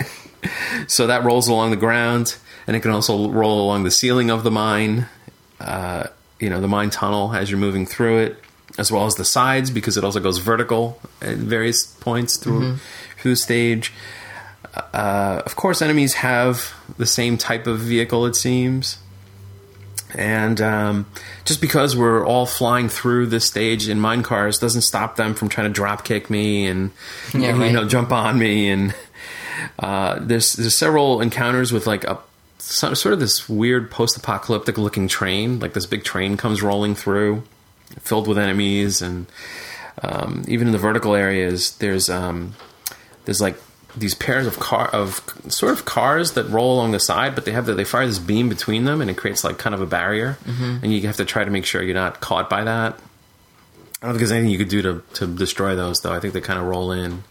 so 0.88 1.06
that 1.06 1.24
rolls 1.24 1.46
along 1.48 1.70
the 1.72 1.76
ground, 1.76 2.36
and 2.66 2.74
it 2.74 2.80
can 2.80 2.90
also 2.90 3.28
roll 3.28 3.60
along 3.60 3.84
the 3.84 3.90
ceiling 3.90 4.30
of 4.30 4.44
the 4.44 4.50
mine. 4.50 5.08
Uh, 5.60 6.04
you 6.42 6.50
know, 6.50 6.60
the 6.60 6.68
mine 6.68 6.90
tunnel 6.90 7.32
as 7.34 7.50
you're 7.50 7.58
moving 7.60 7.86
through 7.86 8.18
it, 8.18 8.36
as 8.76 8.90
well 8.92 9.06
as 9.06 9.14
the 9.14 9.24
sides 9.24 9.70
because 9.70 9.96
it 9.96 10.04
also 10.04 10.20
goes 10.20 10.38
vertical 10.38 11.00
at 11.22 11.36
various 11.36 11.86
points 11.86 12.36
through 12.36 12.76
through 13.18 13.32
the 13.32 13.36
stage. 13.36 13.92
Uh, 14.74 15.40
of 15.46 15.54
course, 15.56 15.80
enemies 15.82 16.14
have 16.14 16.74
the 16.98 17.06
same 17.06 17.36
type 17.38 17.66
of 17.66 17.78
vehicle. 17.78 18.26
It 18.26 18.36
seems 18.36 18.98
and 20.14 20.60
um, 20.60 21.06
just 21.46 21.60
because 21.62 21.96
we're 21.96 22.26
all 22.26 22.44
flying 22.44 22.88
through 22.90 23.26
this 23.26 23.46
stage 23.46 23.88
in 23.88 23.98
mine 23.98 24.22
cars 24.22 24.58
doesn't 24.58 24.82
stop 24.82 25.16
them 25.16 25.32
from 25.34 25.48
trying 25.48 25.68
to 25.68 25.72
drop 25.72 26.04
kick 26.04 26.28
me 26.28 26.66
and 26.66 26.90
Yeah, 27.32 27.54
you 27.54 27.60
right. 27.62 27.72
know 27.72 27.86
jump 27.88 28.12
on 28.12 28.38
me 28.38 28.68
and 28.68 28.94
uh, 29.78 30.18
there's 30.20 30.52
there's 30.54 30.76
several 30.76 31.20
encounters 31.22 31.72
with 31.72 31.86
like 31.86 32.04
a 32.04 32.18
so- 32.62 32.94
sort 32.94 33.12
of 33.12 33.20
this 33.20 33.48
weird 33.48 33.90
post-apocalyptic 33.90 34.78
looking 34.78 35.08
train 35.08 35.58
like 35.60 35.72
this 35.74 35.86
big 35.86 36.04
train 36.04 36.36
comes 36.36 36.62
rolling 36.62 36.94
through 36.94 37.42
filled 38.00 38.26
with 38.28 38.38
enemies 38.38 39.02
and 39.02 39.26
um, 40.02 40.44
even 40.48 40.68
in 40.68 40.72
the 40.72 40.78
vertical 40.78 41.14
areas 41.14 41.76
there's 41.76 42.08
um, 42.08 42.54
there's 43.24 43.40
like 43.40 43.56
these 43.94 44.14
pairs 44.14 44.46
of 44.46 44.58
car 44.58 44.88
of 44.88 45.20
sort 45.48 45.72
of 45.72 45.84
cars 45.84 46.32
that 46.32 46.48
roll 46.48 46.74
along 46.76 46.92
the 46.92 46.98
side, 46.98 47.34
but 47.34 47.44
they 47.44 47.52
have 47.52 47.66
the, 47.66 47.74
they 47.74 47.84
fire 47.84 48.06
this 48.06 48.18
beam 48.18 48.48
between 48.48 48.84
them, 48.86 49.02
and 49.02 49.10
it 49.10 49.18
creates 49.18 49.44
like 49.44 49.58
kind 49.58 49.74
of 49.74 49.82
a 49.82 49.86
barrier, 49.86 50.38
and 50.82 50.90
you 50.90 51.02
have 51.02 51.18
to 51.18 51.26
try 51.26 51.44
to 51.44 51.50
make 51.50 51.66
sure 51.66 51.82
you're 51.82 51.94
not 51.94 52.18
caught 52.20 52.48
by 52.48 52.64
that. 52.64 52.94
I 54.00 54.06
don't 54.06 54.12
think 54.12 54.18
there's 54.20 54.32
anything 54.32 54.48
you 54.50 54.56
could 54.56 54.70
do 54.70 54.80
to 54.80 55.02
to 55.16 55.26
destroy 55.26 55.76
those, 55.76 56.00
though. 56.00 56.10
I 56.14 56.20
think 56.20 56.32
they 56.32 56.40
kind 56.40 56.58
of 56.58 56.64
roll 56.64 56.90
in. 56.90 57.22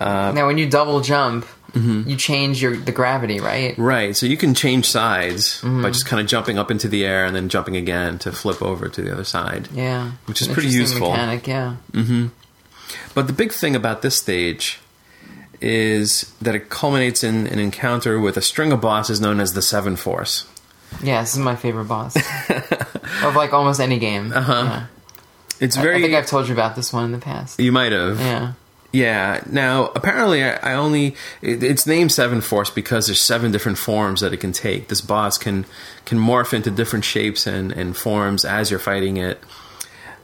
Now, 0.00 0.46
when 0.46 0.58
you 0.58 0.68
double 0.68 1.00
jump, 1.00 1.46
Mm-hmm. 1.72 2.10
you 2.10 2.16
change 2.16 2.60
your 2.60 2.76
the 2.76 2.92
gravity, 2.92 3.40
right? 3.40 3.74
Right, 3.78 4.14
so 4.14 4.26
you 4.26 4.36
can 4.36 4.52
change 4.52 4.84
sides 4.84 5.62
by 5.62 5.88
just 5.88 6.04
kind 6.04 6.20
of 6.20 6.26
jumping 6.26 6.58
up 6.58 6.70
into 6.70 6.86
the 6.86 7.02
air 7.02 7.24
and 7.24 7.34
then 7.34 7.48
jumping 7.48 7.78
again 7.78 8.18
to 8.18 8.30
flip 8.30 8.60
over 8.60 8.90
to 8.90 9.00
the 9.00 9.10
other 9.10 9.24
side. 9.24 9.68
Yeah, 9.72 10.10
Which 10.26 10.42
is 10.42 10.48
An 10.48 10.52
pretty 10.52 10.68
useful. 10.68 11.08
Mechanic, 11.08 11.46
yeah. 11.46 11.76
But 13.14 13.26
the 13.26 13.32
big 13.32 13.52
thing 13.52 13.74
about 13.74 14.02
this 14.02 14.18
stage 14.18 14.80
is 15.62 16.30
that 16.42 16.54
it 16.54 16.68
culminates 16.68 17.24
in 17.24 17.46
an 17.46 17.58
encounter 17.58 18.20
with 18.20 18.36
a 18.36 18.42
string 18.42 18.70
of 18.70 18.82
bosses 18.82 19.18
known 19.18 19.40
as 19.40 19.54
the 19.54 19.62
Seven 19.62 19.96
Force. 19.96 20.46
Yeah, 21.02 21.22
this 21.22 21.32
is 21.32 21.38
my 21.38 21.56
favorite 21.56 21.86
boss 21.86 22.16
of 23.24 23.34
like 23.34 23.54
almost 23.54 23.80
any 23.80 23.98
game. 23.98 24.30
Uh-huh. 24.30 24.82
It's 25.58 25.76
very. 25.76 25.88
I 25.88 25.98
very. 26.00 26.02
think 26.02 26.14
I've 26.16 26.26
told 26.28 26.48
you 26.48 26.52
about 26.52 26.76
this 26.76 26.92
one 26.92 27.06
in 27.06 27.12
the 27.12 27.18
past. 27.18 27.58
you 27.60 27.72
might 27.72 27.92
have. 27.92 28.20
Yeah. 28.20 28.52
Yeah. 28.92 29.42
Now, 29.50 29.86
apparently, 29.94 30.44
I, 30.44 30.72
I 30.72 30.74
only 30.74 31.16
it, 31.40 31.62
it's 31.62 31.86
named 31.86 32.12
Seven 32.12 32.40
Force 32.42 32.70
because 32.70 33.06
there's 33.06 33.20
seven 33.20 33.50
different 33.50 33.78
forms 33.78 34.20
that 34.20 34.32
it 34.32 34.36
can 34.38 34.52
take. 34.52 34.88
This 34.88 35.00
boss 35.00 35.38
can 35.38 35.64
can 36.04 36.18
morph 36.18 36.52
into 36.52 36.70
different 36.70 37.04
shapes 37.04 37.46
and, 37.46 37.72
and 37.72 37.96
forms 37.96 38.44
as 38.44 38.70
you're 38.70 38.80
fighting 38.80 39.16
it. 39.16 39.40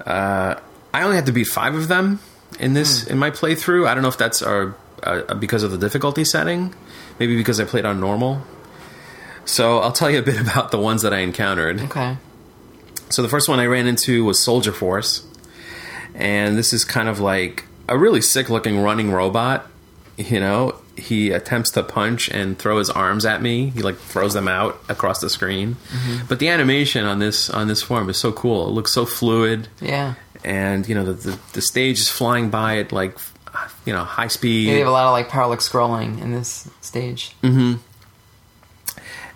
Uh, 0.04 0.56
I 0.92 1.02
only 1.02 1.16
had 1.16 1.26
to 1.26 1.32
beat 1.32 1.48
five 1.48 1.74
of 1.74 1.88
them 1.88 2.20
in 2.60 2.74
this 2.74 3.06
in 3.06 3.18
my 3.18 3.30
playthrough. 3.30 3.88
I 3.88 3.94
don't 3.94 4.02
know 4.02 4.08
if 4.08 4.18
that's 4.18 4.42
uh 4.42 4.72
uh 5.02 5.34
because 5.34 5.62
of 5.62 5.70
the 5.70 5.78
difficulty 5.78 6.24
setting, 6.24 6.74
maybe 7.18 7.36
because 7.36 7.60
I 7.60 7.64
played 7.64 7.86
on 7.86 8.00
normal. 8.00 8.42
So 9.44 9.78
I'll 9.78 9.92
tell 9.92 10.10
you 10.10 10.18
a 10.18 10.22
bit 10.22 10.40
about 10.40 10.70
the 10.70 10.78
ones 10.78 11.02
that 11.02 11.14
I 11.14 11.18
encountered. 11.18 11.80
Okay. 11.80 12.16
So 13.10 13.22
the 13.22 13.28
first 13.28 13.48
one 13.48 13.58
I 13.58 13.66
ran 13.66 13.86
into 13.86 14.24
was 14.24 14.38
Soldier 14.38 14.72
Force, 14.72 15.26
and 16.14 16.58
this 16.58 16.74
is 16.74 16.84
kind 16.84 17.08
of 17.08 17.20
like 17.20 17.64
a 17.88 17.96
really 17.98 18.20
sick 18.20 18.48
looking 18.50 18.80
running 18.80 19.10
robot. 19.10 19.66
You 20.16 20.40
know, 20.40 20.74
he 20.96 21.30
attempts 21.30 21.70
to 21.72 21.82
punch 21.84 22.28
and 22.28 22.58
throw 22.58 22.78
his 22.78 22.90
arms 22.90 23.24
at 23.24 23.40
me. 23.40 23.70
He 23.70 23.82
like 23.82 23.96
throws 23.98 24.34
them 24.34 24.48
out 24.48 24.80
across 24.88 25.20
the 25.20 25.30
screen. 25.30 25.76
But 26.28 26.40
the 26.40 26.48
animation 26.48 27.04
on 27.04 27.18
this 27.20 27.48
on 27.50 27.68
this 27.68 27.82
form 27.82 28.08
is 28.10 28.16
so 28.16 28.32
cool. 28.32 28.66
It 28.68 28.72
looks 28.72 28.92
so 28.92 29.06
fluid, 29.06 29.68
Yeah. 29.80 30.14
and 30.44 30.88
you 30.88 30.94
know 30.96 31.04
the 31.04 31.12
the, 31.12 31.38
the 31.52 31.62
stage 31.62 32.00
is 32.00 32.08
flying 32.08 32.50
by 32.50 32.78
at 32.78 32.90
like 32.90 33.16
you 33.86 33.92
know 33.92 34.02
high 34.04 34.26
speed. 34.26 34.66
Yeah, 34.66 34.72
they 34.74 34.78
have 34.80 34.88
a 34.88 34.92
lot 34.92 35.06
of 35.06 35.12
like 35.12 35.28
parallax 35.28 35.68
scrolling 35.68 36.20
in 36.20 36.32
this 36.32 36.68
stage. 36.80 37.36
Hmm. 37.42 37.74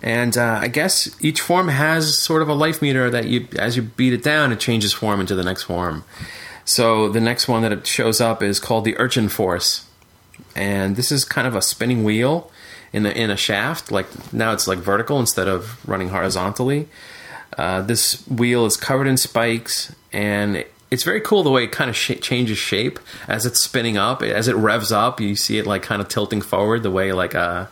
And 0.01 0.37
uh, 0.37 0.59
I 0.61 0.67
guess 0.67 1.15
each 1.21 1.39
form 1.39 1.69
has 1.69 2.17
sort 2.17 2.41
of 2.41 2.49
a 2.49 2.53
life 2.53 2.81
meter 2.81 3.09
that 3.09 3.25
you, 3.27 3.47
as 3.57 3.77
you 3.77 3.83
beat 3.83 4.11
it 4.11 4.21
down, 4.21 4.51
it 4.51 4.59
changes 4.59 4.91
form 4.91 5.21
into 5.21 5.33
the 5.33 5.43
next 5.45 5.63
form. 5.63 6.03
So 6.65 7.09
the 7.09 7.19
next 7.19 7.47
one 7.47 7.61
that 7.63 7.71
it 7.71 7.85
shows 7.85 8.21
up 8.21 8.41
is 8.41 8.59
called 8.59 8.85
the 8.85 8.97
Urchin 8.97 9.29
Force, 9.29 9.85
and 10.55 10.95
this 10.95 11.11
is 11.11 11.25
kind 11.25 11.47
of 11.47 11.55
a 11.55 11.61
spinning 11.61 12.03
wheel 12.03 12.51
in 12.93 13.05
a, 13.05 13.09
in 13.09 13.29
a 13.29 13.37
shaft. 13.37 13.91
Like 13.91 14.07
now 14.33 14.53
it's 14.53 14.67
like 14.67 14.79
vertical 14.79 15.19
instead 15.19 15.47
of 15.47 15.87
running 15.87 16.09
horizontally. 16.09 16.87
Uh, 17.57 17.81
this 17.81 18.25
wheel 18.27 18.65
is 18.65 18.77
covered 18.77 19.07
in 19.07 19.17
spikes, 19.17 19.93
and 20.11 20.63
it's 20.89 21.03
very 21.03 21.21
cool 21.21 21.43
the 21.43 21.51
way 21.51 21.65
it 21.65 21.71
kind 21.71 21.89
of 21.89 21.95
sh- 21.95 22.19
changes 22.21 22.57
shape 22.57 22.99
as 23.27 23.45
it's 23.45 23.61
spinning 23.61 23.97
up. 23.97 24.21
As 24.21 24.47
it 24.47 24.55
revs 24.55 24.91
up, 24.91 25.19
you 25.19 25.35
see 25.35 25.57
it 25.57 25.65
like 25.65 25.83
kind 25.83 26.01
of 26.01 26.07
tilting 26.07 26.41
forward 26.41 26.83
the 26.83 26.91
way 26.91 27.11
like 27.11 27.33
a 27.33 27.69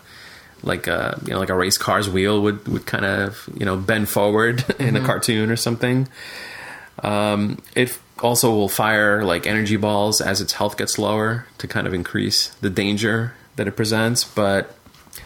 like 0.64 0.88
a 0.88 1.20
you 1.26 1.34
know 1.34 1.40
like 1.40 1.50
a 1.50 1.56
race 1.56 1.78
car's 1.78 2.10
wheel 2.10 2.42
would 2.42 2.68
would 2.68 2.86
kind 2.86 3.06
of 3.06 3.50
you 3.58 3.66
know 3.66 3.78
bend 3.78 4.10
forward 4.10 4.66
in 4.80 4.96
a 4.96 5.06
cartoon 5.06 5.50
or 5.50 5.56
something. 5.56 6.08
Um, 7.04 7.60
it 7.76 7.98
also 8.24 8.52
will 8.52 8.70
fire 8.70 9.24
like 9.24 9.46
energy 9.46 9.76
balls 9.76 10.22
as 10.22 10.42
its 10.42 10.54
health 10.54 10.78
gets 10.78 10.98
lower 10.98 11.48
to 11.58 11.68
kind 11.68 11.88
of 11.88 11.94
increase 11.94 12.50
the 12.62 12.70
danger 12.70 13.34
that 13.56 13.68
it 13.68 13.76
presents. 13.76 14.24
But 14.24 14.76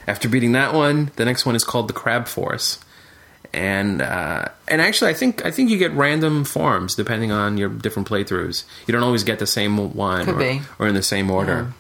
after 0.07 0.27
beating 0.29 0.53
that 0.53 0.73
one, 0.73 1.11
the 1.15 1.25
next 1.25 1.45
one 1.45 1.55
is 1.55 1.63
called 1.63 1.87
the 1.87 1.93
Crab 1.93 2.27
Force, 2.27 2.79
and 3.53 4.01
uh, 4.01 4.49
and 4.67 4.81
actually, 4.81 5.11
I 5.11 5.13
think 5.13 5.45
I 5.45 5.51
think 5.51 5.69
you 5.69 5.77
get 5.77 5.91
random 5.93 6.43
forms 6.43 6.95
depending 6.95 7.31
on 7.31 7.57
your 7.57 7.69
different 7.69 8.07
playthroughs. 8.07 8.63
You 8.87 8.91
don't 8.91 9.03
always 9.03 9.23
get 9.23 9.39
the 9.39 9.47
same 9.47 9.93
one 9.93 10.25
or, 10.77 10.85
or 10.85 10.87
in 10.87 10.95
the 10.95 11.03
same 11.03 11.31
order. 11.31 11.73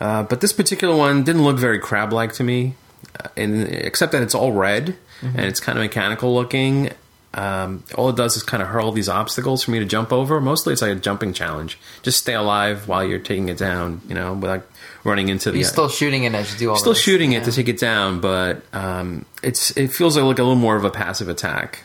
Uh, 0.00 0.22
but 0.24 0.40
this 0.40 0.52
particular 0.52 0.96
one 0.96 1.22
didn't 1.22 1.44
look 1.44 1.58
very 1.58 1.78
crab-like 1.78 2.32
to 2.34 2.42
me, 2.42 2.74
uh, 3.20 3.28
and 3.36 3.62
except 3.68 4.12
that 4.12 4.22
it's 4.22 4.34
all 4.34 4.52
red 4.52 4.96
and 5.36 5.46
it's 5.46 5.60
kind 5.60 5.78
of 5.78 5.84
mechanical 5.84 6.34
looking. 6.34 6.90
Um, 7.34 7.82
all 7.94 8.10
it 8.10 8.16
does 8.16 8.36
is 8.36 8.42
kind 8.42 8.62
of 8.62 8.68
hurl 8.68 8.92
these 8.92 9.08
obstacles 9.08 9.62
for 9.64 9.70
me 9.70 9.78
to 9.78 9.84
jump 9.86 10.12
over. 10.12 10.40
Mostly, 10.40 10.72
it's 10.74 10.82
like 10.82 10.92
a 10.92 11.00
jumping 11.00 11.32
challenge. 11.32 11.78
Just 12.02 12.18
stay 12.18 12.34
alive 12.34 12.88
while 12.88 13.02
you're 13.04 13.18
taking 13.18 13.48
it 13.48 13.56
down. 13.56 14.02
You 14.08 14.14
know, 14.14 14.34
without 14.34 14.66
running 15.04 15.28
into 15.30 15.50
the. 15.50 15.58
You're 15.58 15.68
still 15.68 15.88
shooting 15.88 16.24
it 16.24 16.34
as 16.34 16.52
you 16.52 16.58
do 16.58 16.70
all 16.70 16.76
still 16.76 16.92
this. 16.92 17.00
shooting 17.02 17.32
Yeah. 17.32 17.38
it 17.38 17.44
to 17.44 17.52
take 17.52 17.68
it 17.68 17.78
down, 17.78 18.20
but 18.20 18.62
um, 18.74 19.24
it's 19.42 19.74
it 19.76 19.92
feels 19.92 20.16
like 20.16 20.24
a 20.38 20.42
little 20.42 20.54
more 20.56 20.76
of 20.76 20.84
a 20.84 20.90
passive 20.90 21.28
attack. 21.28 21.84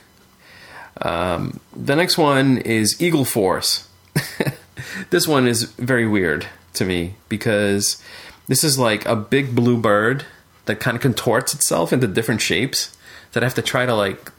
Um, 1.01 1.59
the 1.75 1.95
next 1.95 2.17
one 2.17 2.57
is 2.57 2.99
Eagle 3.01 3.23
Force. 3.25 3.87
this 5.09 5.27
one 5.27 5.47
is 5.47 5.63
very 5.63 6.07
weird 6.07 6.47
to 6.73 6.85
me 6.85 7.15
because 7.29 8.01
this 8.47 8.63
is 8.63 8.77
like 8.79 9.05
a 9.05 9.15
big 9.15 9.55
blue 9.55 9.77
bird 9.77 10.25
that 10.65 10.79
kind 10.79 10.95
of 10.95 11.01
contorts 11.01 11.53
itself 11.53 11.93
into 11.93 12.07
different 12.07 12.41
shapes 12.41 12.97
that 13.33 13.43
I 13.43 13.45
have 13.45 13.53
to 13.55 13.61
try 13.61 13.85
to 13.85 13.93
like 13.93 14.31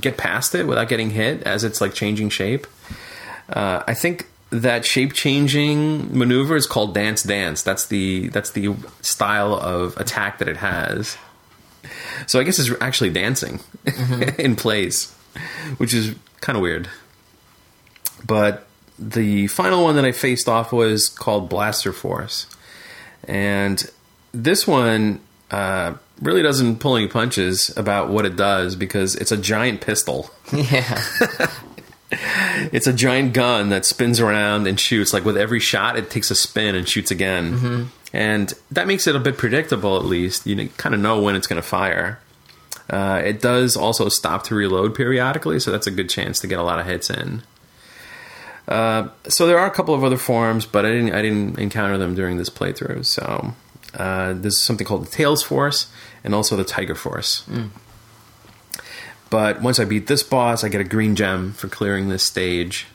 get 0.00 0.16
past 0.16 0.54
it 0.54 0.66
without 0.66 0.88
getting 0.88 1.10
hit 1.10 1.42
as 1.42 1.64
it's 1.64 1.80
like 1.80 1.94
changing 1.94 2.30
shape. 2.30 2.66
Uh, 3.48 3.82
I 3.86 3.94
think 3.94 4.28
that 4.50 4.84
shape 4.84 5.12
changing 5.12 6.16
maneuver 6.16 6.56
is 6.56 6.66
called 6.66 6.94
dance 6.94 7.22
dance. 7.22 7.62
That's 7.62 7.86
the 7.86 8.28
that's 8.28 8.50
the 8.50 8.74
style 9.00 9.54
of 9.54 9.96
attack 9.96 10.38
that 10.38 10.48
it 10.48 10.58
has. 10.58 11.16
So 12.26 12.40
I 12.40 12.44
guess 12.44 12.58
it's 12.58 12.70
actually 12.80 13.10
dancing 13.10 13.60
in 14.38 14.56
place, 14.56 15.12
which 15.76 15.92
is 15.92 16.14
kind 16.40 16.56
of 16.56 16.62
weird. 16.62 16.88
But 18.26 18.66
the 18.98 19.48
final 19.48 19.84
one 19.84 19.96
that 19.96 20.04
I 20.04 20.12
faced 20.12 20.48
off 20.48 20.72
was 20.72 21.08
called 21.08 21.48
Blaster 21.48 21.92
Force, 21.92 22.46
and 23.26 23.84
this 24.32 24.66
one 24.66 25.20
uh, 25.50 25.94
really 26.20 26.42
doesn't 26.42 26.78
pull 26.78 26.96
any 26.96 27.08
punches 27.08 27.72
about 27.76 28.08
what 28.08 28.24
it 28.26 28.36
does 28.36 28.76
because 28.76 29.14
it's 29.16 29.32
a 29.32 29.36
giant 29.36 29.80
pistol. 29.80 30.30
Yeah. 30.52 31.02
It's 32.72 32.86
a 32.86 32.92
giant 32.92 33.32
gun 33.32 33.70
that 33.70 33.84
spins 33.84 34.20
around 34.20 34.68
and 34.68 34.78
shoots. 34.78 35.12
Like 35.12 35.24
with 35.24 35.36
every 35.36 35.58
shot, 35.58 35.98
it 35.98 36.10
takes 36.10 36.30
a 36.30 36.34
spin 36.34 36.76
and 36.76 36.88
shoots 36.88 37.10
again, 37.10 37.90
and 38.12 38.52
that 38.70 38.86
makes 38.86 39.06
it 39.08 39.16
a 39.16 39.18
bit 39.18 39.36
predictable. 39.36 39.96
At 39.96 40.04
least 40.04 40.46
you 40.46 40.68
kind 40.76 40.94
of 40.94 41.00
know 41.00 41.20
when 41.20 41.34
it's 41.34 41.46
going 41.48 41.60
to 41.60 41.66
fire. 41.66 42.20
Uh, 42.88 43.20
it 43.24 43.40
does 43.40 43.76
also 43.76 44.08
stop 44.08 44.44
to 44.44 44.54
reload 44.54 44.94
periodically, 44.94 45.58
so 45.58 45.72
that's 45.72 45.86
a 45.86 45.90
good 45.90 46.08
chance 46.08 46.38
to 46.40 46.46
get 46.46 46.58
a 46.58 46.62
lot 46.62 46.78
of 46.78 46.86
hits 46.86 47.10
in. 47.10 47.42
Uh, 48.68 49.08
so 49.28 49.46
there 49.46 49.58
are 49.58 49.66
a 49.66 49.70
couple 49.70 49.94
of 49.94 50.04
other 50.04 50.16
forms, 50.16 50.66
but 50.66 50.86
I 50.86 50.90
didn't 50.90 51.14
I 51.14 51.22
didn't 51.22 51.58
encounter 51.58 51.98
them 51.98 52.14
during 52.14 52.36
this 52.36 52.50
playthrough. 52.50 53.06
So 53.06 53.54
uh, 53.94 54.34
there's 54.34 54.60
something 54.60 54.86
called 54.86 55.06
the 55.06 55.10
Tails 55.10 55.42
Force 55.42 55.90
and 56.22 56.34
also 56.34 56.56
the 56.56 56.64
Tiger 56.64 56.94
Force. 56.94 57.44
but 59.30 59.60
once 59.62 59.80
I 59.80 59.84
beat 59.84 60.06
this 60.06 60.22
boss, 60.22 60.62
I 60.62 60.68
get 60.68 60.80
a 60.80 60.84
green 60.84 61.16
gem 61.16 61.52
for 61.54 61.68
clearing 61.68 62.08
this 62.08 62.22
stage, 62.22 62.86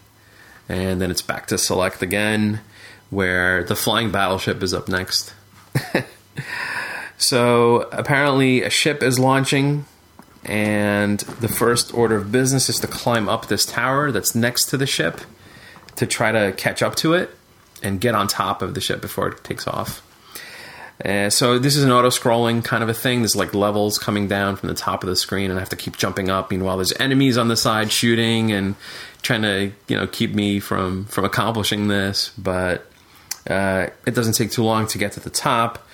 and 0.69 1.01
then 1.01 1.11
it's 1.11 1.21
back 1.21 1.47
to 1.47 1.57
select 1.57 2.01
again, 2.01 2.61
where 3.09 3.63
the 3.63 3.75
flying 3.75 4.11
battleship 4.11 4.63
is 4.63 4.73
up 4.73 4.87
next. 4.87 5.33
so 7.17 7.89
apparently, 7.91 8.63
a 8.63 8.69
ship 8.69 9.03
is 9.03 9.19
launching, 9.19 9.85
and 10.45 11.19
the 11.19 11.49
first 11.49 11.93
order 11.93 12.15
of 12.15 12.31
business 12.31 12.69
is 12.69 12.79
to 12.79 12.87
climb 12.87 13.27
up 13.27 13.47
this 13.47 13.65
tower 13.65 14.11
that's 14.11 14.33
next 14.33 14.67
to 14.67 14.77
the 14.77 14.87
ship 14.87 15.19
to 15.97 16.07
try 16.07 16.31
to 16.31 16.53
catch 16.53 16.81
up 16.81 16.95
to 16.95 17.13
it 17.13 17.31
and 17.83 17.99
get 17.99 18.15
on 18.15 18.27
top 18.27 18.61
of 18.61 18.75
the 18.75 18.81
ship 18.81 19.01
before 19.01 19.27
it 19.27 19.43
takes 19.43 19.67
off. 19.67 20.01
Uh, 21.03 21.29
so 21.29 21.57
this 21.57 21.77
is 21.77 21.83
an 21.83 21.91
auto-scrolling 21.91 22.63
kind 22.63 22.83
of 22.83 22.89
a 22.89 22.93
thing. 22.93 23.21
There's 23.21 23.35
like 23.35 23.53
levels 23.53 23.97
coming 23.97 24.27
down 24.27 24.57
from 24.57 24.67
the 24.67 24.75
top 24.75 25.01
of 25.01 25.09
the 25.09 25.15
screen, 25.15 25.49
and 25.49 25.57
I 25.57 25.61
have 25.61 25.69
to 25.69 25.77
keep 25.77 25.97
jumping 25.97 26.29
up. 26.29 26.51
Meanwhile, 26.51 26.77
there's 26.77 26.93
enemies 26.99 27.37
on 27.37 27.47
the 27.47 27.55
side 27.55 27.91
shooting 27.91 28.51
and 28.51 28.75
trying 29.21 29.43
to 29.43 29.71
you 29.87 29.97
know 29.97 30.07
keep 30.07 30.33
me 30.33 30.59
from 30.59 31.05
from 31.05 31.23
accomplishing 31.23 31.87
this. 31.87 32.31
But 32.37 32.85
uh, 33.47 33.87
it 34.05 34.13
doesn't 34.13 34.33
take 34.33 34.51
too 34.51 34.63
long 34.63 34.87
to 34.87 34.97
get 34.97 35.13
to 35.13 35.21
the 35.21 35.29
top. 35.29 35.87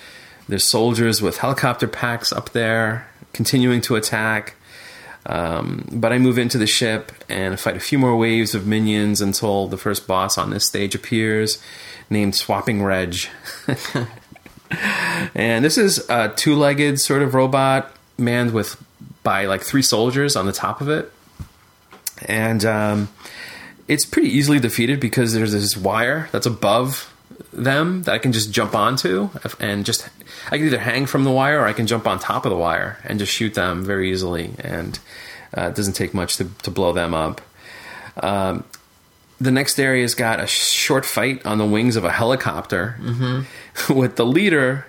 There's 0.48 0.68
soldiers 0.68 1.22
with 1.22 1.38
helicopter 1.38 1.86
packs 1.86 2.32
up 2.32 2.50
there, 2.50 3.08
continuing 3.32 3.80
to 3.82 3.96
attack. 3.96 4.54
Um, 5.24 5.88
but 5.90 6.12
I 6.12 6.18
move 6.18 6.38
into 6.38 6.56
the 6.56 6.68
ship 6.68 7.10
and 7.28 7.58
fight 7.58 7.76
a 7.76 7.80
few 7.80 7.98
more 7.98 8.16
waves 8.16 8.54
of 8.54 8.64
minions 8.64 9.20
until 9.20 9.66
the 9.66 9.76
first 9.76 10.06
boss 10.06 10.38
on 10.38 10.50
this 10.50 10.66
stage 10.66 10.94
appears, 10.94 11.60
named 12.08 12.36
Swapping 12.36 12.82
Reg. 12.82 13.16
and 15.34 15.64
this 15.64 15.78
is 15.78 16.08
a 16.08 16.28
two-legged 16.30 17.00
sort 17.00 17.22
of 17.22 17.34
robot 17.34 17.94
manned 18.18 18.52
with 18.52 18.82
by 19.22 19.46
like 19.46 19.62
three 19.62 19.82
soldiers 19.82 20.36
on 20.36 20.46
the 20.46 20.52
top 20.52 20.80
of 20.80 20.88
it, 20.88 21.12
and 22.26 22.64
um, 22.64 23.08
it's 23.88 24.04
pretty 24.04 24.28
easily 24.28 24.58
defeated 24.58 25.00
because 25.00 25.32
there's 25.32 25.52
this 25.52 25.76
wire 25.76 26.28
that's 26.32 26.46
above 26.46 27.12
them 27.52 28.02
that 28.02 28.14
I 28.14 28.18
can 28.18 28.32
just 28.32 28.52
jump 28.52 28.74
onto 28.74 29.30
and 29.60 29.84
just 29.84 30.08
I 30.50 30.58
can 30.58 30.66
either 30.66 30.78
hang 30.78 31.06
from 31.06 31.24
the 31.24 31.30
wire 31.30 31.60
or 31.60 31.66
I 31.66 31.72
can 31.72 31.86
jump 31.86 32.06
on 32.06 32.18
top 32.18 32.44
of 32.44 32.50
the 32.50 32.56
wire 32.56 32.98
and 33.04 33.18
just 33.18 33.32
shoot 33.32 33.54
them 33.54 33.84
very 33.84 34.10
easily 34.10 34.52
and 34.58 34.98
uh, 35.56 35.68
it 35.68 35.74
doesn't 35.74 35.94
take 35.94 36.14
much 36.14 36.36
to, 36.36 36.48
to 36.62 36.70
blow 36.70 36.92
them 36.92 37.14
up. 37.14 37.40
Um, 38.22 38.64
the 39.40 39.50
next 39.50 39.78
area's 39.78 40.14
got 40.14 40.40
a 40.40 40.46
short 40.46 41.04
fight 41.04 41.44
on 41.44 41.58
the 41.58 41.64
wings 41.66 41.96
of 41.96 42.04
a 42.04 42.10
helicopter 42.12 42.96
mm-hmm. 43.00 43.94
with 43.98 44.16
the 44.16 44.24
leader 44.26 44.86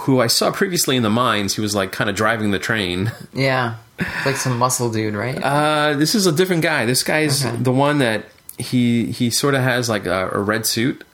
who 0.00 0.20
I 0.20 0.26
saw 0.28 0.50
previously 0.50 0.96
in 0.96 1.02
the 1.02 1.10
mines. 1.10 1.54
He 1.56 1.60
was 1.60 1.74
like 1.74 1.92
kind 1.92 2.08
of 2.08 2.16
driving 2.16 2.50
the 2.50 2.58
train. 2.58 3.12
Yeah, 3.34 3.74
it's 3.98 4.26
like 4.26 4.36
some 4.36 4.58
muscle 4.58 4.90
dude, 4.90 5.14
right? 5.14 5.36
Uh, 5.42 5.94
this 5.94 6.14
is 6.14 6.26
a 6.26 6.32
different 6.32 6.62
guy. 6.62 6.86
This 6.86 7.02
guy's 7.02 7.44
Okay. 7.44 7.56
the 7.56 7.72
one 7.72 7.98
that 7.98 8.24
he 8.58 9.06
he 9.12 9.30
sort 9.30 9.54
of 9.54 9.62
has 9.62 9.88
like 9.88 10.06
a, 10.06 10.30
a 10.30 10.38
red 10.40 10.64
suit. 10.66 11.04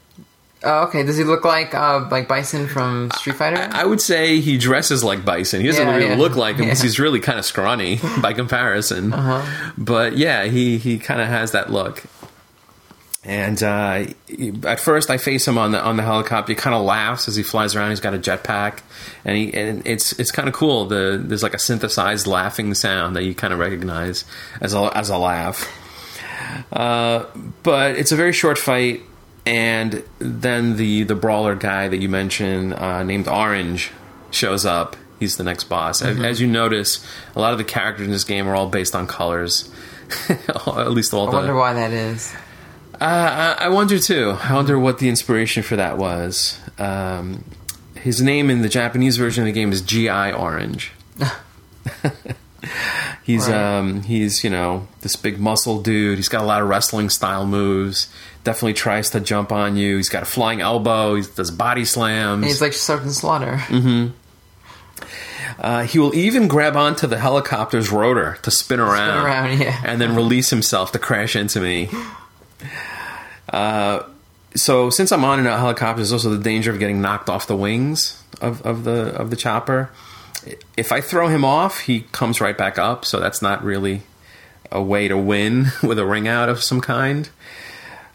Oh, 0.66 0.84
okay. 0.84 1.02
Does 1.02 1.18
he 1.18 1.24
look 1.24 1.44
like 1.44 1.74
uh, 1.74 2.08
like 2.10 2.26
Bison 2.28 2.66
from 2.68 3.10
Street 3.18 3.36
Fighter? 3.36 3.68
I 3.70 3.84
would 3.84 4.00
say 4.00 4.40
he 4.40 4.56
dresses 4.56 5.04
like 5.04 5.22
Bison. 5.24 5.60
He 5.60 5.66
doesn't 5.66 5.86
Yeah, 5.86 5.94
really 5.94 6.08
yeah. 6.08 6.16
look 6.16 6.36
like 6.36 6.56
him 6.56 6.64
because 6.64 6.78
Yeah. 6.80 6.84
he's 6.84 6.98
really 6.98 7.20
kind 7.20 7.38
of 7.38 7.44
scrawny 7.44 8.00
by 8.22 8.32
comparison. 8.32 9.12
Uh-huh. 9.12 9.72
But 9.76 10.16
yeah, 10.16 10.44
he 10.44 10.78
he 10.78 10.98
kind 10.98 11.20
of 11.20 11.28
has 11.28 11.52
that 11.52 11.70
look. 11.70 12.02
And 13.26 13.62
uh, 13.62 14.04
at 14.64 14.80
first, 14.80 15.08
I 15.08 15.16
face 15.16 15.48
him 15.48 15.56
on 15.56 15.72
the 15.72 15.80
on 15.82 15.96
the 15.96 16.02
helicopter. 16.02 16.52
He 16.52 16.56
kind 16.56 16.76
of 16.76 16.82
laughs 16.82 17.26
as 17.26 17.36
he 17.36 17.42
flies 17.42 17.74
around. 17.74 17.88
He's 17.90 18.00
got 18.00 18.12
a 18.12 18.18
jetpack, 18.18 18.80
and 19.24 19.34
he 19.36 19.54
and 19.54 19.86
it's 19.86 20.12
it's 20.18 20.30
kind 20.30 20.46
of 20.46 20.52
cool. 20.54 20.84
The 20.84 21.18
there's 21.24 21.42
like 21.42 21.54
a 21.54 21.58
synthesized 21.58 22.26
laughing 22.26 22.74
sound 22.74 23.16
that 23.16 23.24
you 23.24 23.34
kind 23.34 23.54
of 23.54 23.58
recognize 23.60 24.26
as 24.60 24.74
a 24.74 24.90
as 24.94 25.08
a 25.08 25.16
laugh. 25.16 25.66
Uh, 26.70 27.24
but 27.62 27.96
it's 27.96 28.12
a 28.12 28.16
very 28.16 28.32
short 28.34 28.58
fight, 28.58 29.00
and 29.46 30.02
then 30.18 30.76
the 30.76 31.04
the 31.04 31.14
brawler 31.14 31.54
guy 31.54 31.88
that 31.88 31.98
you 31.98 32.08
mentioned, 32.10 32.74
uh, 32.74 33.02
named 33.04 33.26
Orange, 33.26 33.90
shows 34.30 34.66
up. 34.66 34.96
He's 35.18 35.36
the 35.38 35.44
next 35.44 35.64
boss. 35.64 36.02
As- 36.02 36.20
As, 36.20 36.40
you 36.42 36.46
notice, 36.46 37.02
a 37.34 37.40
lot 37.40 37.52
of 37.52 37.58
the 37.58 37.64
characters 37.64 38.04
in 38.06 38.12
this 38.12 38.24
game 38.24 38.46
are 38.48 38.54
all 38.54 38.68
based 38.68 38.94
on 38.94 39.06
colors. 39.06 39.70
At 40.28 40.90
least 40.90 41.14
all 41.14 41.28
I 41.28 41.30
the. 41.30 41.36
wonder 41.38 41.54
why 41.54 41.72
that 41.72 41.92
is. 41.92 42.34
Uh, 43.00 43.56
I, 43.58 43.64
I 43.64 43.68
wonder 43.68 43.98
too. 43.98 44.36
I 44.42 44.54
wonder 44.54 44.78
what 44.78 44.98
the 44.98 45.08
inspiration 45.08 45.62
for 45.62 45.76
that 45.76 45.98
was. 45.98 46.58
Um, 46.78 47.44
his 47.96 48.20
name 48.20 48.50
in 48.50 48.62
the 48.62 48.68
Japanese 48.68 49.16
version 49.16 49.42
of 49.42 49.46
the 49.46 49.52
game 49.52 49.72
is 49.72 49.80
G.I. 49.80 50.32
Orange. 50.32 50.92
he's 53.22 53.48
Right. 53.48 53.78
um, 53.78 54.02
he's 54.02 54.44
you 54.44 54.50
know 54.50 54.86
this 55.00 55.16
big 55.16 55.38
muscle 55.38 55.80
dude. 55.82 56.18
He's 56.18 56.28
got 56.28 56.42
a 56.42 56.46
lot 56.46 56.62
of 56.62 56.68
wrestling 56.68 57.10
style 57.10 57.46
moves. 57.46 58.08
Definitely 58.42 58.74
tries 58.74 59.10
to 59.10 59.20
jump 59.20 59.52
on 59.52 59.76
you. 59.76 59.96
He's 59.96 60.08
got 60.10 60.22
a 60.22 60.26
flying 60.26 60.60
elbow. 60.60 61.14
He 61.14 61.22
does 61.34 61.50
body 61.50 61.84
slams. 61.84 62.42
And 62.42 62.44
he's 62.44 62.60
like 62.60 62.74
Sergeant 62.74 63.12
Slaughter. 63.12 63.56
Mm-hmm. 63.56 64.08
Uh, 65.58 65.84
he 65.84 65.98
will 65.98 66.14
even 66.14 66.48
grab 66.48 66.76
onto 66.76 67.06
the 67.06 67.18
helicopter's 67.18 67.90
rotor 67.90 68.36
to 68.42 68.50
spin 68.50 68.80
around, 68.80 69.24
around, 69.24 69.58
yeah. 69.60 69.80
and 69.84 70.00
then 70.00 70.14
release 70.16 70.50
himself 70.50 70.92
to 70.92 70.98
crash 70.98 71.36
into 71.36 71.60
me. 71.60 71.88
Uh, 73.48 74.02
so 74.56 74.90
since 74.90 75.12
I'm 75.12 75.24
on 75.24 75.40
in 75.40 75.46
a 75.46 75.56
helicopter, 75.56 75.96
there's 75.96 76.12
also 76.12 76.30
the 76.30 76.42
danger 76.42 76.70
of 76.70 76.78
getting 76.78 77.00
knocked 77.00 77.28
off 77.28 77.46
the 77.46 77.56
wings 77.56 78.22
of, 78.40 78.62
of 78.62 78.84
the 78.84 79.14
of 79.14 79.30
the 79.30 79.36
chopper. 79.36 79.90
If 80.76 80.92
I 80.92 81.00
throw 81.00 81.28
him 81.28 81.44
off, 81.44 81.80
he 81.80 82.02
comes 82.12 82.40
right 82.40 82.56
back 82.56 82.78
up. 82.78 83.04
So 83.04 83.18
that's 83.18 83.42
not 83.42 83.64
really 83.64 84.02
a 84.70 84.82
way 84.82 85.08
to 85.08 85.16
win 85.16 85.66
with 85.82 85.98
a 85.98 86.06
ring 86.06 86.28
out 86.28 86.48
of 86.48 86.62
some 86.62 86.80
kind. 86.80 87.28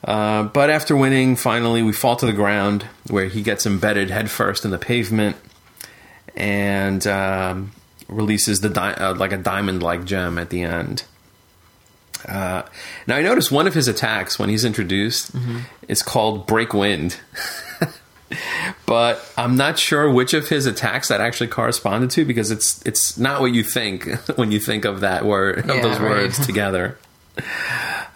Uh, 0.03 0.43
but 0.43 0.69
after 0.69 0.95
winning, 0.95 1.35
finally 1.35 1.81
we 1.83 1.91
fall 1.91 2.15
to 2.15 2.25
the 2.25 2.33
ground 2.33 2.83
where 3.09 3.25
he 3.25 3.41
gets 3.41 3.65
embedded 3.65 4.09
headfirst 4.09 4.63
in 4.63 4.71
the 4.71 4.77
pavement 4.77 5.35
and 6.35 7.05
um, 7.05 7.71
releases 8.07 8.61
the 8.61 8.69
di- 8.69 8.93
uh, 8.93 9.13
like 9.15 9.33
a 9.33 9.37
diamond-like 9.37 10.05
gem 10.05 10.37
at 10.37 10.49
the 10.49 10.61
end. 10.61 11.03
Uh, 12.27 12.63
now 13.07 13.15
I 13.15 13.21
noticed 13.21 13.51
one 13.51 13.65
of 13.67 13.73
his 13.73 13.87
attacks 13.87 14.37
when 14.37 14.49
he's 14.49 14.65
introduced 14.65 15.31
is 15.87 16.03
called 16.03 16.45
Break 16.47 16.73
Wind, 16.73 17.17
but 18.85 19.25
I'm 19.37 19.55
not 19.55 19.79
sure 19.79 20.11
which 20.11 20.33
of 20.33 20.49
his 20.49 20.65
attacks 20.65 21.07
that 21.07 21.21
actually 21.21 21.47
corresponded 21.47 22.11
to 22.11 22.25
because 22.25 22.51
it's 22.51 22.81
it's 22.85 23.17
not 23.17 23.41
what 23.41 23.53
you 23.53 23.63
think 23.63 24.05
when 24.37 24.51
you 24.51 24.59
think 24.59 24.85
of 24.85 24.99
that 25.01 25.25
word 25.25 25.59
of 25.59 25.75
Yeah, 25.77 25.81
those 25.81 25.99
right. 25.99 26.09
words 26.09 26.45
together. 26.45 26.97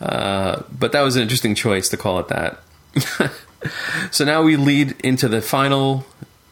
Uh, 0.02 0.64
but 0.78 0.92
that 0.92 1.02
was 1.02 1.16
an 1.16 1.22
interesting 1.22 1.56
choice 1.56 1.88
to 1.90 1.98
call 1.98 2.20
it 2.20 2.28
that. 2.28 2.60
so 4.12 4.26
now 4.26 4.42
we 4.44 4.58
lead 4.58 4.96
into 5.02 5.28
the 5.30 5.42
final 5.42 6.06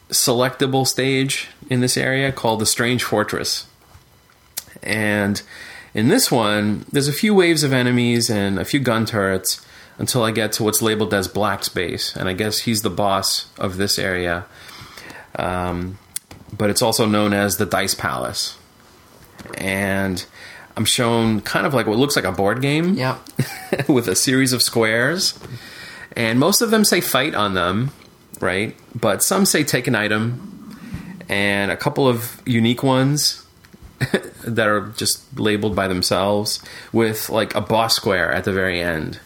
selectable 0.10 0.88
stage 0.88 1.48
in 1.70 1.82
this 1.82 1.98
area 1.98 2.32
called 2.32 2.60
the 2.62 2.66
Strange 2.66 3.04
Fortress. 3.04 3.66
And 4.84 5.42
in 5.94 6.08
this 6.08 6.32
one, 6.32 6.86
there's 6.92 7.08
a 7.08 7.14
few 7.14 7.34
waves 7.34 7.64
of 7.64 7.74
enemies 7.74 8.30
and 8.30 8.60
a 8.60 8.66
few 8.66 8.80
gun 8.80 9.06
turrets 9.06 9.66
until 9.98 10.24
I 10.24 10.32
get 10.32 10.54
to 10.54 10.64
what's 10.64 10.82
labeled 10.82 11.14
as 11.14 11.28
Black 11.28 11.64
Space. 11.64 12.16
And 12.16 12.28
I 12.30 12.34
guess 12.34 12.60
he's 12.60 12.82
the 12.82 12.90
boss 12.90 13.48
of 13.58 13.78
this 13.78 14.00
area. 14.00 14.46
Um, 15.36 15.98
but 16.58 16.70
it's 16.70 16.82
also 16.82 17.06
known 17.06 17.34
as 17.34 17.58
the 17.58 17.66
Dice 17.66 17.94
Palace. 17.94 18.58
And 19.58 20.26
I'm 20.78 20.86
shown 20.86 21.42
kind 21.42 21.66
of 21.66 21.74
like 21.74 21.88
what 21.88 21.98
looks 21.98 22.16
like 22.16 22.26
a 22.26 22.32
board 22.32 22.62
game 22.62 22.94
Yep. 22.94 23.20
with 23.88 24.08
a 24.08 24.16
series 24.16 24.54
of 24.54 24.62
squares. 24.62 25.38
And 26.16 26.40
most 26.40 26.62
of 26.62 26.72
them 26.72 26.84
say 26.84 27.02
fight 27.02 27.36
on 27.36 27.54
them, 27.54 27.92
right? 28.40 28.76
But 28.94 29.24
some 29.24 29.46
say 29.46 29.64
take 29.64 29.88
an 29.88 29.96
item, 29.96 30.78
and 31.30 31.72
a 31.72 31.78
couple 31.78 32.08
of 32.08 32.42
unique 32.46 32.84
ones 32.84 33.46
that 34.44 34.68
are 34.68 34.88
just 34.98 35.40
labeled 35.40 35.76
by 35.76 35.88
themselves 35.88 36.62
with 36.92 37.30
like 37.30 37.56
a 37.56 37.62
boss 37.62 37.96
square 37.96 38.32
at 38.32 38.44
the 38.44 38.52
very 38.54 38.82
end. 38.82 39.20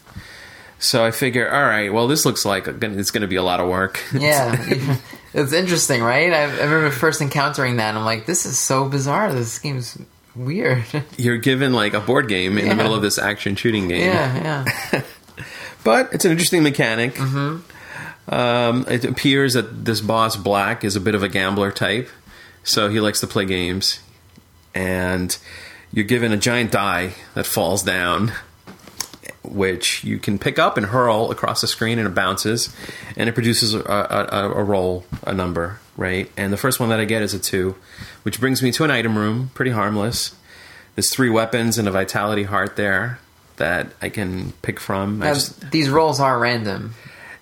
So 0.77 1.03
I 1.05 1.11
figure, 1.11 1.49
all 1.51 1.63
right, 1.63 1.91
well, 1.91 2.07
this 2.07 2.25
looks 2.25 2.45
like 2.45 2.67
it's 2.67 3.11
going 3.11 3.21
to 3.21 3.27
be 3.27 3.37
a 3.37 3.43
lot 3.43 3.59
of 3.59 3.67
work. 3.69 3.99
Yeah. 4.13 4.97
it's 5.33 5.53
interesting, 5.53 6.03
right? 6.03 6.31
I, 6.33 6.41
I 6.43 6.63
remember 6.63 6.91
first 6.91 7.21
encountering 7.21 7.77
that. 7.77 7.89
And 7.89 7.97
I'm 7.97 8.05
like, 8.05 8.25
this 8.25 8.45
is 8.45 8.59
so 8.59 8.87
bizarre. 8.89 9.33
This 9.33 9.57
game's 9.59 9.97
weird. 10.35 10.83
You're 11.17 11.37
given 11.37 11.71
like 11.73 11.93
a 11.93 12.01
board 12.01 12.27
game 12.27 12.57
in 12.57 12.65
Yeah. 12.65 12.71
the 12.71 12.75
middle 12.75 12.93
of 12.93 13.01
this 13.01 13.17
action 13.17 13.55
shooting 13.55 13.87
game. 13.87 14.01
yeah, 14.09 14.65
yeah. 14.91 15.01
but 15.83 16.13
it's 16.13 16.25
an 16.25 16.31
interesting 16.31 16.61
mechanic. 16.61 17.17
Um, 18.27 18.85
it 18.89 19.05
appears 19.05 19.53
that 19.53 19.85
this 19.85 20.01
boss 20.01 20.35
Black 20.35 20.83
is 20.83 20.95
a 20.95 20.99
bit 20.99 21.15
of 21.15 21.23
a 21.23 21.29
gambler 21.29 21.71
type, 21.71 22.09
so 22.63 22.89
he 22.89 22.99
likes 22.99 23.19
to 23.21 23.27
play 23.27 23.45
games. 23.45 23.99
And 24.75 25.35
you're 25.91 26.05
given 26.05 26.31
a 26.31 26.37
giant 26.37 26.71
die 26.71 27.13
that 27.33 27.45
falls 27.45 27.81
down, 27.81 28.33
which 29.43 30.03
you 30.03 30.19
can 30.19 30.37
pick 30.37 30.59
up 30.59 30.75
and 30.77 30.87
hurl 30.87 31.31
across 31.31 31.61
the 31.61 31.67
screen, 31.67 31.97
and 31.97 32.07
it 32.07 32.13
bounces, 32.13 32.75
and 33.15 33.29
it 33.29 33.33
produces 33.33 33.73
a, 33.73 33.79
a, 33.79 34.51
a, 34.53 34.63
roll, 34.63 35.05
a 35.23 35.33
number, 35.33 35.79
right? 35.95 36.29
And 36.35 36.51
the 36.51 36.57
first 36.57 36.79
one 36.79 36.89
that 36.89 36.99
I 36.99 37.05
get 37.05 37.21
is 37.21 37.33
a 37.33 37.39
two, 37.39 37.75
which 38.23 38.39
brings 38.39 38.61
me 38.61 38.71
to 38.73 38.83
an 38.83 38.91
item 38.91 39.17
room, 39.17 39.51
pretty 39.53 39.71
harmless. 39.71 40.35
there's 40.95 41.13
three 41.13 41.29
weapons 41.29 41.77
and 41.77 41.87
a 41.87 41.91
vitality 41.91 42.43
heart 42.43 42.75
there 42.75 43.19
that 43.57 43.87
I 44.01 44.09
can 44.09 44.51
pick 44.61 44.79
from. 44.81 45.19
Now, 45.19 45.33
just, 45.33 45.71
these 45.71 45.89
rolls 45.89 46.19
are 46.19 46.37
random. 46.37 46.93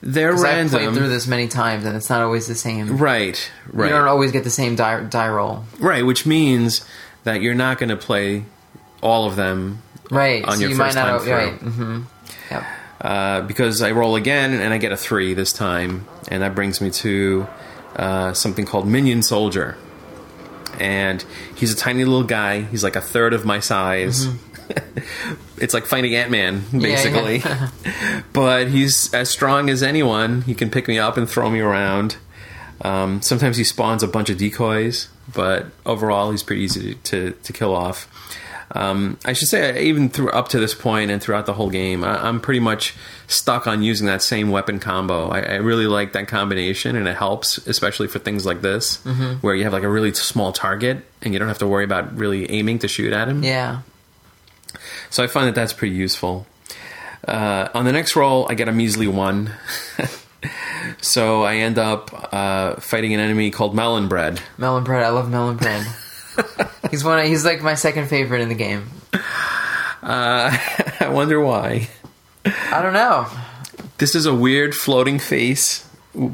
They're 0.02 0.34
random. 0.36 0.76
I've 0.76 0.82
played 0.84 0.98
through 0.98 1.10
this 1.10 1.28
many 1.28 1.48
times, 1.48 1.86
and 1.86 1.96
it's 1.96 2.10
not 2.10 2.22
always 2.22 2.46
the 2.46 2.56
same. 2.56 2.98
Right, 2.98 3.50
right. 3.72 3.90
You 3.90 3.96
don't 3.96 4.08
always 4.08 4.32
get 4.32 4.44
the 4.44 4.50
same 4.50 4.76
die, 4.76 5.02
die 5.06 5.30
roll. 5.30 5.64
Right, 5.80 6.06
which 6.06 6.26
means 6.26 6.86
that 7.24 7.42
you're 7.42 7.56
not 7.56 7.78
going 7.78 7.90
to 7.90 7.98
play 7.98 8.46
all 9.02 9.26
of 9.28 9.36
them 9.36 9.82
Right. 10.12 10.44
On 10.44 10.54
so 10.56 10.60
your 10.62 10.70
you 10.72 10.76
first 10.76 10.96
might 10.96 11.02
time 11.02 11.14
not. 11.14 11.22
through. 11.24 11.34
Right. 11.34 11.60
Mm-hmm. 11.60 12.02
Yep. 12.52 12.64
uh, 13.02 13.42
because 13.42 13.82
I 13.82 13.92
roll 13.92 14.16
again 14.16 14.54
and 14.54 14.74
I 14.74 14.78
get 14.78 14.92
a 14.92 14.98
three 14.98 15.34
this 15.34 15.54
time, 15.54 16.06
and 16.28 16.44
that 16.44 16.54
brings 16.56 16.82
me 16.82 16.92
to 16.92 17.48
uh, 17.96 18.34
something 18.34 18.66
called 18.66 18.88
Minion 18.88 19.24
Soldier. 19.24 19.78
And 20.80 21.24
he's 21.56 21.72
a 21.72 21.76
tiny 21.76 22.04
little 22.06 22.24
guy. 22.26 22.62
He's 22.62 22.84
like 22.84 22.96
a 22.96 23.02
third 23.02 23.34
of 23.34 23.46
my 23.46 23.60
size. 23.60 24.28
it's 25.58 25.74
like 25.74 25.86
fighting 25.86 26.14
Ant 26.16 26.32
Man, 26.32 26.62
Mm-hmm. 26.62 26.80
Yeah, 26.82 26.88
basically. 26.88 28.24
but 28.34 28.68
he's 28.70 29.14
as 29.14 29.30
strong 29.30 29.70
as 29.70 29.82
anyone. 29.84 30.42
He 30.42 30.54
can 30.56 30.70
pick 30.70 30.88
me 30.88 31.00
up 31.00 31.18
and 31.18 31.30
throw 31.30 31.50
me 31.50 31.60
around. 31.60 32.18
Um, 32.82 33.22
sometimes 33.22 33.58
he 33.58 33.64
spawns 33.64 34.04
a 34.04 34.08
bunch 34.08 34.30
of 34.30 34.38
decoys, 34.38 35.08
but 35.32 35.68
overall 35.86 36.32
he's 36.32 36.44
pretty 36.44 36.64
easy 36.64 36.96
to, 36.96 37.02
to, 37.04 37.32
to 37.44 37.54
kill 37.54 37.76
off. 37.76 38.08
Um, 38.76 39.20
I 39.24 39.34
should 39.34 39.50
say, 39.50 39.84
even 39.84 40.10
through 40.10 40.32
up 40.32 40.50
to 40.50 40.60
this 40.60 40.74
point 40.74 41.12
and 41.12 41.22
throughout 41.22 41.46
the 41.46 41.54
whole 41.54 41.70
game, 41.70 42.04
I, 42.04 42.28
I'm 42.28 42.40
pretty 42.42 42.60
much 42.60 42.96
stuck 43.28 43.68
on 43.68 43.84
using 43.84 44.08
that 44.08 44.24
same 44.24 44.50
weapon 44.50 44.80
combo. 44.80 45.30
I, 45.30 45.42
I 45.42 45.56
really 45.58 45.86
like 45.86 46.14
that 46.14 46.28
combination, 46.28 46.96
and 46.96 47.08
it 47.08 47.16
helps, 47.16 47.58
especially 47.68 48.08
for 48.08 48.18
things 48.18 48.48
like 48.48 48.62
this, 48.62 48.98
where 49.42 49.54
you 49.54 49.64
have 49.66 49.74
like 49.74 49.84
a 49.84 49.90
really 49.90 50.12
small 50.14 50.52
target 50.52 51.06
and 51.22 51.34
you 51.34 51.40
don't 51.40 51.50
have 51.50 51.60
to 51.60 51.68
worry 51.68 51.84
about 51.84 52.18
really 52.18 52.50
aiming 52.50 52.80
to 52.80 52.88
shoot 52.88 53.14
at 53.14 53.28
him. 53.28 53.44
Yeah. 53.44 53.82
So 55.12 55.24
I 55.24 55.28
find 55.28 55.48
that 55.48 55.56
that's 55.56 55.74
pretty 55.74 55.96
useful. 55.96 56.48
Uh, 57.28 57.70
on 57.76 57.86
the 57.86 57.92
next 57.92 58.16
roll, 58.16 58.48
I 58.50 58.56
get 58.56 58.68
a 58.68 58.72
measly 58.72 59.08
one. 59.08 59.52
so 61.02 61.44
I 61.44 61.56
end 61.58 61.78
up 61.78 62.34
uh, 62.34 62.76
fighting 62.76 63.14
an 63.14 63.20
enemy 63.20 63.52
called 63.52 63.76
Melon 63.76 64.08
Bread. 64.08 64.42
Melon 64.58 64.84
bread. 64.84 65.04
I 65.04 65.10
love 65.10 65.30
melon 65.30 65.58
bread. 65.58 65.86
he's 66.92 67.04
one. 67.04 67.26
He's 67.26 67.46
like 67.46 67.62
my 67.62 67.76
second 67.76 68.08
favorite 68.08 68.42
in 68.42 68.50
the 68.50 68.56
game. 68.56 68.90
Uh, 70.02 70.58
I 71.00 71.10
wonder 71.10 71.40
why. 71.40 71.90
I 72.46 72.82
don't 72.82 72.94
know. 72.94 73.28
This 73.98 74.16
is 74.16 74.26
a 74.26 74.34
weird 74.34 74.76
floating 74.76 75.20
face 75.20 75.88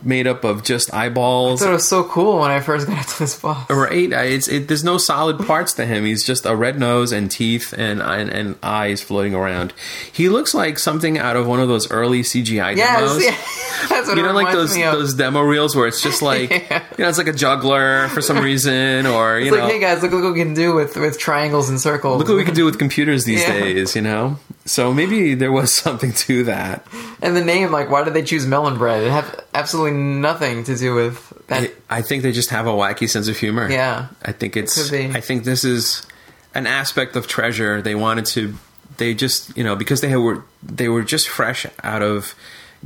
made 0.03 0.27
up 0.27 0.43
of 0.43 0.63
just 0.63 0.93
I 0.93 1.05
eyeballs. 1.05 1.61
thought 1.61 1.69
it 1.69 1.73
was 1.73 1.87
so 1.87 2.03
cool 2.03 2.39
when 2.39 2.51
I 2.51 2.59
first 2.59 2.85
got 2.87 3.07
to 3.07 3.19
this 3.19 3.39
boss. 3.39 3.69
Right, 3.69 4.11
it's 4.11 4.47
it, 4.47 4.67
there's 4.67 4.83
no 4.83 4.97
solid 4.97 5.39
parts 5.45 5.73
to 5.73 5.85
him. 5.85 6.05
He's 6.05 6.25
just 6.25 6.45
a 6.45 6.55
red 6.55 6.77
nose 6.79 7.11
and 7.11 7.31
teeth 7.31 7.73
and, 7.77 8.01
and 8.01 8.29
and 8.29 8.57
eyes 8.61 9.01
floating 9.01 9.33
around. 9.33 9.73
He 10.11 10.27
looks 10.29 10.53
like 10.53 10.77
something 10.79 11.17
out 11.17 11.35
of 11.35 11.47
one 11.47 11.59
of 11.59 11.67
those 11.67 11.89
early 11.91 12.21
CGI 12.21 12.75
demos. 12.75 13.23
Yes, 13.23 13.23
yeah. 13.23 13.87
that's 13.89 14.07
what 14.07 14.17
You 14.17 14.23
know, 14.23 14.33
like 14.33 14.53
those 14.53 14.75
those 14.75 15.13
demo 15.13 15.41
reels 15.41 15.75
where 15.75 15.87
it's 15.87 16.01
just 16.01 16.21
like 16.31 16.49
Yeah. 16.49 16.83
you 16.97 17.03
know, 17.03 17.09
it's 17.09 17.17
like 17.17 17.27
a 17.27 17.33
juggler 17.33 18.07
for 18.09 18.21
some 18.21 18.39
reason, 18.39 19.05
or 19.05 19.39
you 19.39 19.47
It's 19.47 19.55
know, 19.55 19.63
like, 19.63 19.73
hey 19.73 19.79
guys, 19.79 20.01
look, 20.01 20.11
look 20.11 20.23
what 20.23 20.33
we 20.33 20.39
can 20.39 20.53
do 20.53 20.73
with 20.75 20.97
with 20.97 21.17
triangles 21.17 21.69
and 21.69 21.79
circles. 21.79 22.19
look 22.19 22.27
what 22.27 22.37
we 22.37 22.43
can 22.43 22.53
do 22.55 22.65
with 22.65 22.77
computers 22.79 23.23
these 23.25 23.41
Yeah. 23.41 23.53
days. 23.53 23.95
You 23.95 24.01
know, 24.01 24.37
so 24.69 24.93
maybe 24.93 25.33
there 25.33 25.51
was 25.51 25.71
something 25.75 26.13
to 26.13 26.43
that. 26.45 26.85
And 27.21 27.35
the 27.35 27.43
name, 27.43 27.71
like, 27.71 27.89
why 27.89 28.03
did 28.03 28.13
they 28.13 28.23
choose 28.23 28.45
melon 28.45 28.77
bread? 28.77 29.03
It 29.03 29.11
had 29.11 29.25
absolutely 29.53 29.97
nothing 29.97 30.63
to 30.65 30.75
do 30.75 30.93
with 30.93 31.47
that. 31.47 31.71
I, 31.89 31.97
I 31.97 32.01
think 32.03 32.23
they 32.23 32.31
just 32.31 32.51
have 32.51 32.67
a 32.67 32.71
wacky 32.71 33.09
sense 33.09 33.27
of 33.27 33.37
humor. 33.37 33.69
Yeah. 33.69 34.07
I 34.21 34.31
think 34.31 34.55
it's. 34.55 34.89
Be. 34.89 35.07
I 35.07 35.21
think 35.21 35.43
this 35.43 35.63
is 35.63 36.05
an 36.53 36.67
aspect 36.67 37.15
of 37.15 37.27
Treasure 37.27 37.81
they 37.81 37.95
wanted 37.95 38.25
to. 38.27 38.53
They 38.97 39.13
just 39.13 39.55
you 39.57 39.63
know 39.63 39.75
because 39.75 40.01
they 40.01 40.15
were 40.15 40.43
they 40.61 40.89
were 40.89 41.03
just 41.03 41.29
fresh 41.29 41.65
out 41.83 42.01
of 42.01 42.35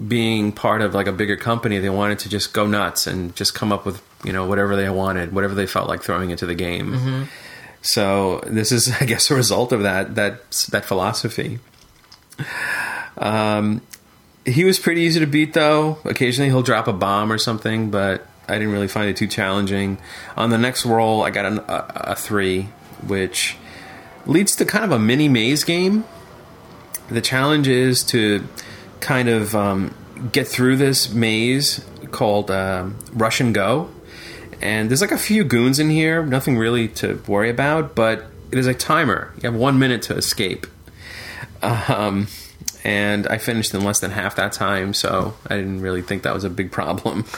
being 0.08 0.52
part 0.52 0.82
of 0.82 0.94
like 0.94 1.08
a 1.08 1.12
bigger 1.12 1.36
company. 1.36 1.80
They 1.80 1.90
wanted 1.90 2.20
to 2.20 2.30
just 2.30 2.54
go 2.54 2.68
nuts 2.68 3.08
and 3.08 3.36
just 3.36 3.56
come 3.56 3.72
up 3.72 3.86
with 3.86 4.02
you 4.24 4.32
know 4.32 4.46
whatever 4.46 4.76
they 4.76 4.90
wanted, 4.90 5.34
whatever 5.34 5.56
they 5.56 5.66
felt 5.66 5.90
like 5.90 6.04
throwing 6.04 6.30
into 6.30 6.46
the 6.46 6.56
game. 6.56 6.94
Mm-hmm. 6.94 7.24
So 7.84 8.40
this 8.46 8.72
is, 8.72 8.92
I 9.02 9.06
guess, 9.06 9.30
a 9.30 9.36
result 9.36 9.72
of 9.72 9.84
that 9.84 10.16
that 10.16 10.52
that 10.72 10.86
philosophy. 10.86 11.60
Um, 13.18 13.82
he 14.46 14.64
was 14.66 14.80
pretty 14.80 15.02
easy 15.02 15.20
to 15.20 15.28
beat, 15.28 15.54
though. 15.54 16.00
Occasionally 16.06 16.50
he'll 16.50 16.64
drop 16.64 16.88
a 16.88 16.94
bomb 16.94 17.32
or 17.32 17.38
something, 17.38 17.92
but 17.92 18.28
I 18.48 18.54
didn't 18.54 18.74
really 18.74 18.88
find 18.88 19.10
it 19.10 19.18
too 19.18 19.28
challenging. 19.28 19.98
On 20.36 20.50
the 20.50 20.58
next 20.58 20.86
roll, 20.86 21.24
I 21.24 21.30
got 21.30 21.46
an, 21.46 21.60
a, 21.60 21.86
a 21.96 22.16
three, 22.16 22.64
which 23.06 23.56
leads 24.26 24.56
to 24.58 24.66
kind 24.66 24.84
of 24.84 24.92
a 24.92 25.00
mini 25.00 25.30
maze 25.30 25.64
game. 25.64 26.06
The 27.10 27.22
challenge 27.22 27.68
is 27.68 28.04
to 28.06 28.48
kind 29.00 29.30
of 29.30 29.56
um, 29.56 29.94
get 30.32 30.48
through 30.48 30.78
this 30.78 31.14
maze 31.14 31.86
called 32.12 32.52
um, 32.52 32.98
Rush 33.14 33.40
and 33.40 33.54
Go. 33.54 33.90
And 34.62 34.90
there's 34.90 35.02
like 35.02 35.12
a 35.12 35.18
few 35.18 35.44
goons 35.44 35.80
in 35.80 35.90
here, 35.90 36.26
nothing 36.26 36.58
really 36.58 36.88
to 36.90 37.22
worry 37.28 37.50
about, 37.50 37.96
but 37.96 38.26
it 38.52 38.58
is 38.58 38.68
a 38.68 38.74
timer. 38.74 39.34
You 39.36 39.52
have 39.52 39.56
one 39.56 39.78
minute 39.78 40.04
to 40.04 40.16
escape. 40.16 40.68
Um, 41.64 42.28
and 42.84 43.28
I 43.28 43.38
finished 43.38 43.74
in 43.74 43.84
less 43.84 44.00
than 44.02 44.12
half 44.12 44.36
that 44.36 44.52
time, 44.54 44.94
so 44.94 45.34
I 45.50 45.56
didn't 45.56 45.82
really 45.82 46.02
think 46.02 46.24
that 46.24 46.34
was 46.34 46.44
a 46.44 46.50
big 46.50 46.72
problem. 46.72 47.26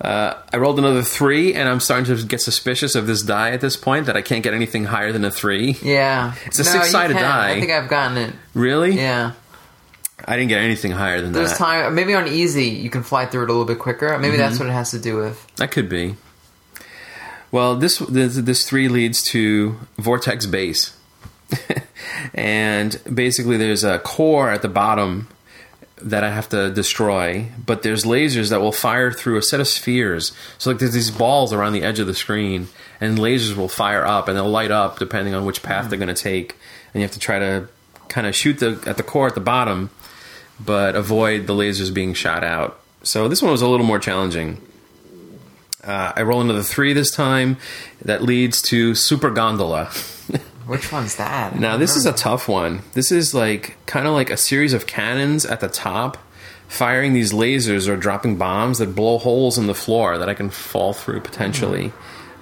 Uh, 0.00 0.40
I 0.52 0.58
rolled 0.58 0.78
another 0.78 1.02
three, 1.02 1.54
and 1.54 1.68
I'm 1.68 1.80
starting 1.80 2.04
to 2.16 2.24
get 2.24 2.40
suspicious 2.40 2.94
of 2.94 3.08
this 3.08 3.20
die 3.22 3.50
at 3.50 3.60
this 3.60 3.76
point 3.76 4.06
that 4.06 4.16
I 4.16 4.22
can't 4.22 4.44
get 4.44 4.54
anything 4.54 4.84
higher 4.84 5.10
than 5.10 5.24
a 5.24 5.30
three. 5.32 5.76
Yeah, 5.82 6.34
It's 6.46 6.60
a 6.60 6.62
No, 6.62 6.70
six-sided 6.70 7.14
die. 7.14 7.50
I 7.50 7.58
think 7.58 7.72
I've 7.72 7.88
gotten 7.90 8.16
it. 8.16 8.32
Really? 8.54 8.92
Yeah, 8.94 9.32
I 10.24 10.36
didn't 10.36 10.50
get 10.50 10.62
anything 10.62 10.92
higher 10.92 11.20
than 11.20 11.32
there's 11.32 11.50
that. 11.50 11.58
time. 11.58 11.94
Maybe 11.96 12.14
on 12.14 12.28
easy 12.28 12.66
you 12.66 12.90
can 12.90 13.02
fly 13.02 13.26
through 13.26 13.42
it 13.42 13.50
a 13.50 13.52
little 13.52 13.64
bit 13.66 13.80
quicker. 13.80 14.16
Maybe 14.18 14.34
Mm-hmm. 14.36 14.42
that's 14.42 14.60
what 14.60 14.68
it 14.68 14.72
has 14.72 14.92
to 14.92 15.00
do 15.00 15.16
with. 15.16 15.44
That 15.56 15.72
could 15.72 15.88
be. 15.88 16.14
Well, 17.50 17.74
this 17.74 17.98
this, 17.98 18.36
this 18.36 18.68
three 18.68 18.86
leads 18.88 19.20
to 19.32 19.78
Vortex 19.96 20.46
Base, 20.46 20.96
and 22.34 23.00
basically 23.12 23.56
there's 23.56 23.84
a 23.84 23.98
core 23.98 24.50
at 24.50 24.62
the 24.62 24.68
bottom 24.68 25.28
that 26.02 26.22
I 26.22 26.30
have 26.30 26.48
to 26.50 26.70
destroy, 26.70 27.46
but 27.64 27.82
there's 27.82 28.04
lasers 28.04 28.50
that 28.50 28.60
will 28.60 28.72
fire 28.72 29.10
through 29.12 29.36
a 29.36 29.42
set 29.42 29.60
of 29.60 29.68
spheres. 29.68 30.32
So 30.58 30.70
like 30.70 30.78
there's 30.78 30.92
these 30.92 31.10
balls 31.10 31.52
around 31.52 31.72
the 31.72 31.82
edge 31.82 31.98
of 31.98 32.06
the 32.06 32.14
screen, 32.14 32.68
and 33.00 33.18
lasers 33.18 33.56
will 33.56 33.68
fire 33.68 34.04
up 34.04 34.28
and 34.28 34.36
they'll 34.36 34.48
light 34.48 34.70
up 34.70 34.98
depending 34.98 35.34
on 35.34 35.44
which 35.44 35.62
path 35.62 35.90
they're 35.90 35.98
going 35.98 36.14
to 36.14 36.22
take, 36.22 36.56
and 36.92 37.00
you 37.00 37.02
have 37.02 37.12
to 37.12 37.18
try 37.18 37.38
to 37.38 37.68
kind 38.08 38.26
of 38.26 38.34
shoot 38.34 38.58
the 38.58 38.82
at 38.86 38.96
the 38.96 39.02
core 39.02 39.26
at 39.26 39.34
the 39.34 39.40
bottom, 39.40 39.90
but 40.64 40.94
avoid 40.94 41.46
the 41.46 41.54
lasers 41.54 41.92
being 41.92 42.14
shot 42.14 42.44
out. 42.44 42.80
So 43.02 43.28
this 43.28 43.42
one 43.42 43.52
was 43.52 43.62
a 43.62 43.68
little 43.68 43.86
more 43.86 43.98
challenging. 43.98 44.60
Uh, 45.82 46.12
I 46.16 46.22
roll 46.22 46.40
another 46.40 46.62
three 46.62 46.92
this 46.92 47.10
time. 47.10 47.56
That 48.02 48.22
leads 48.22 48.60
to 48.62 48.94
Super 48.94 49.30
Gondola. 49.30 49.90
Which 50.68 50.92
one's 50.92 51.16
that? 51.16 51.58
Now, 51.58 51.78
this 51.78 51.96
is 51.96 52.04
a 52.04 52.12
tough 52.12 52.46
one. 52.46 52.82
This 52.92 53.10
is 53.10 53.32
like 53.32 53.78
kind 53.86 54.06
of 54.06 54.12
like 54.12 54.28
a 54.28 54.36
series 54.36 54.74
of 54.74 54.86
cannons 54.86 55.46
at 55.46 55.60
the 55.60 55.68
top, 55.68 56.18
firing 56.68 57.14
these 57.14 57.32
lasers 57.32 57.88
or 57.88 57.96
dropping 57.96 58.36
bombs 58.36 58.76
that 58.76 58.94
blow 58.94 59.16
holes 59.16 59.56
in 59.56 59.66
the 59.66 59.74
floor 59.74 60.18
that 60.18 60.28
I 60.28 60.34
can 60.34 60.50
fall 60.50 60.92
through 60.92 61.22
potentially. 61.22 61.90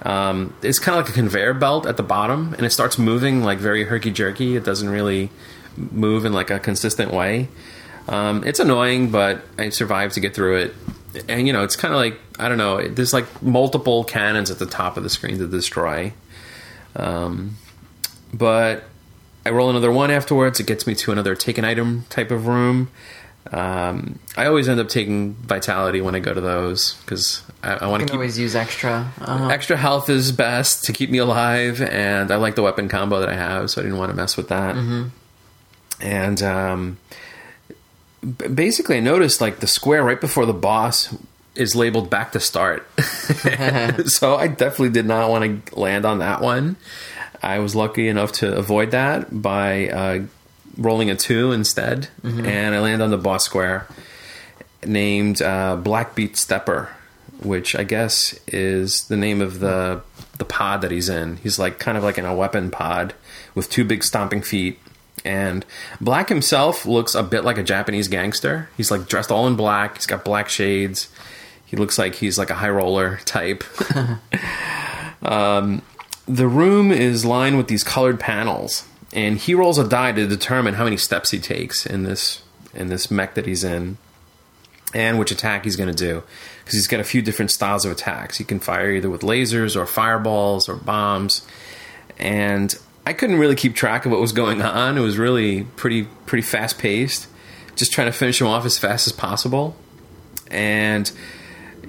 Um, 0.01 0.53
it's 0.61 0.77
kind 0.77 0.99
of 0.99 1.05
like 1.05 1.11
a 1.11 1.15
conveyor 1.15 1.53
belt 1.53 1.85
at 1.85 1.95
the 1.95 2.03
bottom, 2.03 2.53
and 2.55 2.65
it 2.65 2.71
starts 2.71 2.97
moving 2.97 3.43
like 3.43 3.59
very 3.59 3.85
herky 3.85 4.11
jerky. 4.11 4.57
It 4.57 4.65
doesn't 4.65 4.89
really 4.89 5.29
move 5.77 6.25
in 6.25 6.33
like 6.33 6.49
a 6.49 6.59
consistent 6.59 7.13
way. 7.13 7.47
Um, 8.09 8.43
it's 8.43 8.59
annoying, 8.59 9.09
but 9.09 9.41
I 9.57 9.69
survived 9.69 10.15
to 10.15 10.19
get 10.19 10.35
through 10.35 10.57
it. 10.57 10.73
And 11.29 11.47
you 11.47 11.53
know, 11.53 11.63
it's 11.63 11.77
kind 11.77 11.93
of 11.93 11.99
like 12.01 12.19
I 12.37 12.49
don't 12.49 12.57
know. 12.57 12.85
There's 12.85 13.13
like 13.13 13.41
multiple 13.41 14.03
cannons 14.03 14.51
at 14.51 14.59
the 14.59 14.65
top 14.65 14.97
of 14.97 15.03
the 15.03 15.09
screen 15.09 15.37
to 15.37 15.47
destroy. 15.47 16.11
Um, 16.93 17.55
but 18.33 18.83
I 19.45 19.49
roll 19.49 19.69
another 19.69 19.91
one 19.91 20.11
afterwards. 20.11 20.59
It 20.59 20.67
gets 20.67 20.85
me 20.85 20.95
to 20.95 21.11
another 21.11 21.35
take 21.35 21.57
an 21.57 21.65
item 21.65 22.05
type 22.09 22.31
of 22.31 22.47
room. 22.47 22.89
Um, 23.51 24.19
I 24.35 24.45
always 24.45 24.67
end 24.67 24.79
up 24.79 24.89
taking 24.89 25.33
vitality 25.35 26.01
when 26.01 26.15
I 26.15 26.19
go 26.19 26.33
to 26.33 26.41
those 26.41 26.95
because 26.95 27.43
I, 27.63 27.75
I 27.75 27.87
want 27.87 28.05
to 28.07 28.13
always 28.13 28.37
use 28.37 28.55
extra. 28.55 29.11
Uh-huh. 29.21 29.47
extra 29.47 29.77
health 29.77 30.09
is 30.09 30.31
best 30.31 30.83
to 30.85 30.93
keep 30.93 31.09
me 31.09 31.17
alive, 31.17 31.81
and 31.81 32.29
I 32.31 32.35
like 32.35 32.55
the 32.55 32.61
weapon 32.61 32.89
combo 32.89 33.19
that 33.21 33.29
I 33.29 33.35
have, 33.35 33.69
so 33.69 33.81
I 33.81 33.83
didn't 33.83 33.97
want 33.99 34.11
to 34.11 34.15
mess 34.15 34.35
with 34.35 34.49
that. 34.49 34.75
And 36.01 36.43
um, 36.43 36.97
b- 38.21 38.47
basically, 38.49 38.97
I 38.97 38.99
noticed 38.99 39.39
like 39.39 39.59
the 39.59 39.67
square 39.67 40.03
right 40.03 40.19
before 40.19 40.45
the 40.45 40.53
boss 40.53 41.15
is 41.55 41.75
labeled 41.75 42.09
back 42.09 42.33
to 42.33 42.39
start, 42.39 42.85
so 44.07 44.35
I 44.35 44.47
definitely 44.47 44.89
did 44.89 45.05
not 45.05 45.29
want 45.29 45.67
to 45.67 45.79
land 45.79 46.05
on 46.05 46.19
that 46.19 46.41
one. 46.41 46.75
I 47.47 47.59
was 47.59 47.75
lucky 47.75 48.09
enough 48.09 48.33
to 48.33 48.57
avoid 48.57 48.91
that 48.91 49.41
by 49.41 49.87
uh, 49.87 50.19
rolling 50.77 51.09
a 51.09 51.15
two 51.15 51.53
instead, 51.53 52.09
and 52.45 52.75
I 52.75 52.79
land 52.81 53.01
on 53.01 53.09
the 53.09 53.17
boss 53.17 53.45
square 53.45 53.87
named 54.85 55.41
uh, 55.41 55.79
Blackbeat 55.81 56.35
Stepper, 56.35 56.89
which 57.41 57.73
I 57.73 57.85
guess 57.85 58.37
is 58.47 59.07
the 59.07 59.15
name 59.15 59.39
of 59.39 59.61
the 59.61 60.01
the 60.37 60.43
pod 60.43 60.81
that 60.81 60.91
he's 60.91 61.07
in. 61.07 61.37
He's 61.37 61.57
like 61.57 61.79
kind 61.79 61.97
of 61.97 62.03
like 62.03 62.17
in 62.17 62.25
a 62.25 62.35
weapon 62.35 62.69
pod 62.69 63.13
with 63.55 63.69
two 63.69 63.85
big 63.85 64.03
stomping 64.03 64.41
feet. 64.41 64.77
And 65.23 65.65
Black 66.01 66.27
himself 66.27 66.85
looks 66.85 67.15
a 67.15 67.23
bit 67.23 67.45
like 67.45 67.57
a 67.57 67.63
Japanese 67.63 68.09
gangster. 68.09 68.69
He's 68.75 68.91
like 68.91 69.07
dressed 69.07 69.31
all 69.31 69.47
in 69.47 69.55
black. 69.55 69.95
He's 69.95 70.05
got 70.05 70.25
black 70.25 70.49
shades. 70.49 71.07
He 71.65 71.77
looks 71.77 71.97
like 71.97 72.15
he's 72.15 72.37
like 72.37 72.49
a 72.49 72.55
high 72.55 72.69
roller 72.69 73.19
type. 73.25 73.63
um, 75.21 75.81
the 76.27 76.47
room 76.47 76.91
is 76.91 77.23
lined 77.25 77.57
with 77.57 77.67
these 77.67 77.83
colored 77.83 78.19
panels, 78.19 78.85
and 79.13 79.37
he 79.37 79.55
rolls 79.55 79.77
a 79.77 79.87
die 79.87 80.11
to 80.11 80.27
determine 80.27 80.73
how 80.73 80.83
many 80.83 80.97
steps 80.97 81.31
he 81.31 81.39
takes 81.39 81.85
in 81.85 82.03
this 82.03 82.43
in 82.73 82.89
this 82.89 83.09
mech 83.09 83.33
that 83.35 83.45
he's 83.45 83.63
in, 83.63 83.97
and 84.93 85.17
which 85.17 85.31
attack 85.31 85.63
he's 85.63 85.75
going 85.75 85.89
to 85.89 85.95
do. 85.95 86.21
Because 86.59 86.73
he's 86.75 86.87
got 86.87 86.99
a 86.99 87.05
few 87.05 87.21
different 87.21 87.49
styles 87.49 87.85
of 87.85 87.91
attacks. 87.91 88.37
He 88.37 88.43
can 88.43 88.59
fire 88.59 88.91
either 88.91 89.09
with 89.09 89.21
lasers 89.21 89.75
or 89.75 89.85
fireballs 89.85 90.67
or 90.67 90.75
bombs, 90.75 91.47
and 92.19 92.77
I 93.05 93.13
couldn't 93.13 93.39
really 93.39 93.55
keep 93.55 93.73
track 93.73 94.05
of 94.05 94.11
what 94.11 94.19
was 94.19 94.33
going 94.33 94.61
on. 94.61 94.97
It 94.97 95.01
was 95.01 95.17
really 95.17 95.63
pretty 95.63 96.03
pretty 96.25 96.43
fast 96.43 96.77
paced. 96.77 97.27
Just 97.77 97.93
trying 97.93 98.07
to 98.07 98.11
finish 98.11 98.41
him 98.41 98.47
off 98.47 98.65
as 98.65 98.77
fast 98.77 99.07
as 99.07 99.13
possible, 99.13 99.77
and 100.51 101.09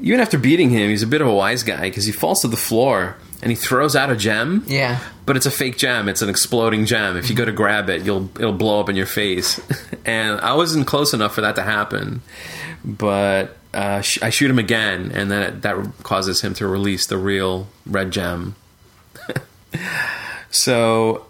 even 0.00 0.20
after 0.20 0.38
beating 0.38 0.70
him, 0.70 0.90
he's 0.90 1.02
a 1.02 1.06
bit 1.08 1.20
of 1.20 1.26
a 1.26 1.34
wise 1.34 1.64
guy 1.64 1.88
because 1.88 2.04
he 2.04 2.12
falls 2.12 2.42
to 2.42 2.48
the 2.48 2.56
floor 2.56 3.16
and 3.40 3.50
he 3.50 3.56
throws 3.56 3.94
out 3.94 4.10
a 4.10 4.16
gem. 4.16 4.64
Yeah. 4.66 5.00
But 5.26 5.36
it's 5.36 5.46
a 5.46 5.50
fake 5.50 5.78
gem. 5.78 6.08
It's 6.08 6.22
an 6.22 6.28
exploding 6.28 6.86
gem. 6.86 7.16
If 7.16 7.30
you 7.30 7.36
go 7.36 7.44
to 7.44 7.52
grab 7.52 7.88
it, 7.88 8.02
you'll 8.04 8.30
it'll 8.36 8.52
blow 8.52 8.80
up 8.80 8.88
in 8.88 8.96
your 8.96 9.06
face. 9.06 9.60
and 10.04 10.40
I 10.40 10.54
wasn't 10.54 10.86
close 10.86 11.14
enough 11.14 11.34
for 11.34 11.42
that 11.42 11.54
to 11.56 11.62
happen. 11.62 12.22
But 12.84 13.56
uh, 13.74 14.00
sh- 14.00 14.18
I 14.22 14.30
shoot 14.30 14.50
him 14.50 14.58
again, 14.58 15.12
and 15.12 15.30
then 15.30 15.42
it, 15.42 15.62
that 15.62 15.76
causes 16.02 16.40
him 16.40 16.54
to 16.54 16.66
release 16.66 17.06
the 17.06 17.18
real 17.18 17.68
red 17.86 18.10
gem. 18.10 18.56
so 20.50 21.26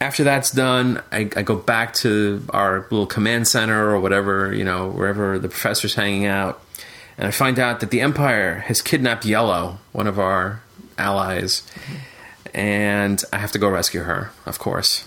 after 0.00 0.24
that's 0.24 0.50
done, 0.50 1.02
I, 1.12 1.28
I, 1.36 1.42
go 1.42 1.56
back 1.56 1.92
to 1.94 2.42
our 2.50 2.86
little 2.90 3.06
command 3.06 3.48
center 3.48 3.90
or 3.90 4.00
whatever, 4.00 4.54
you 4.54 4.64
know, 4.64 4.88
wherever 4.88 5.38
the 5.38 5.48
professor's 5.48 5.94
hanging 5.94 6.26
out. 6.26 6.62
And 7.18 7.26
I 7.28 7.32
find 7.32 7.58
out 7.58 7.80
that 7.80 7.90
the 7.90 8.00
Empire 8.00 8.60
has 8.60 8.80
kidnapped 8.80 9.26
Yellow, 9.26 9.78
one 9.92 10.06
of 10.06 10.18
our 10.18 10.62
allies, 11.00 11.62
and 12.54 13.22
I 13.32 13.38
have 13.38 13.52
to 13.52 13.58
go 13.58 13.68
rescue 13.68 14.02
her, 14.02 14.30
of 14.46 14.58
course. 14.58 15.04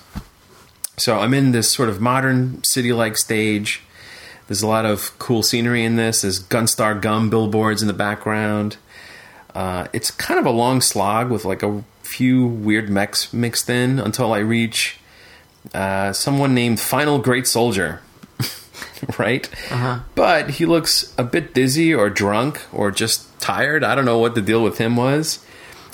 So 0.97 1.19
I'm 1.19 1.33
in 1.33 1.51
this 1.51 1.71
sort 1.71 1.89
of 1.89 1.99
modern 1.99 2.63
city 2.63 2.93
like 2.93 3.17
stage. 3.17 3.81
There's 4.47 4.61
a 4.61 4.67
lot 4.67 4.85
of 4.85 5.17
cool 5.19 5.41
scenery 5.41 5.83
in 5.83 5.95
this. 5.95 6.21
There's 6.21 6.43
Gunstar 6.43 7.01
Gum 7.01 7.29
billboards 7.29 7.81
in 7.81 7.87
the 7.87 7.93
background. 7.93 8.77
Uh, 9.55 9.87
it's 9.93 10.11
kind 10.11 10.39
of 10.39 10.45
a 10.45 10.51
long 10.51 10.81
slog 10.81 11.29
with 11.29 11.45
like 11.45 11.63
a 11.63 11.83
few 12.01 12.45
weird 12.45 12.89
mechs 12.89 13.33
mixed 13.33 13.69
in 13.69 13.99
until 13.99 14.33
I 14.33 14.39
reach 14.39 14.97
uh, 15.73 16.11
someone 16.13 16.53
named 16.53 16.79
Final 16.79 17.19
Great 17.19 17.47
Soldier. 17.47 18.01
right? 19.17 19.49
Uh-huh. 19.71 19.99
But 20.15 20.51
he 20.51 20.65
looks 20.65 21.13
a 21.17 21.23
bit 21.23 21.53
dizzy 21.53 21.93
or 21.93 22.09
drunk 22.09 22.61
or 22.71 22.91
just 22.91 23.39
tired. 23.39 23.83
I 23.83 23.95
don't 23.95 24.05
know 24.05 24.19
what 24.19 24.35
the 24.35 24.41
deal 24.41 24.63
with 24.63 24.77
him 24.77 24.95
was. 24.95 25.43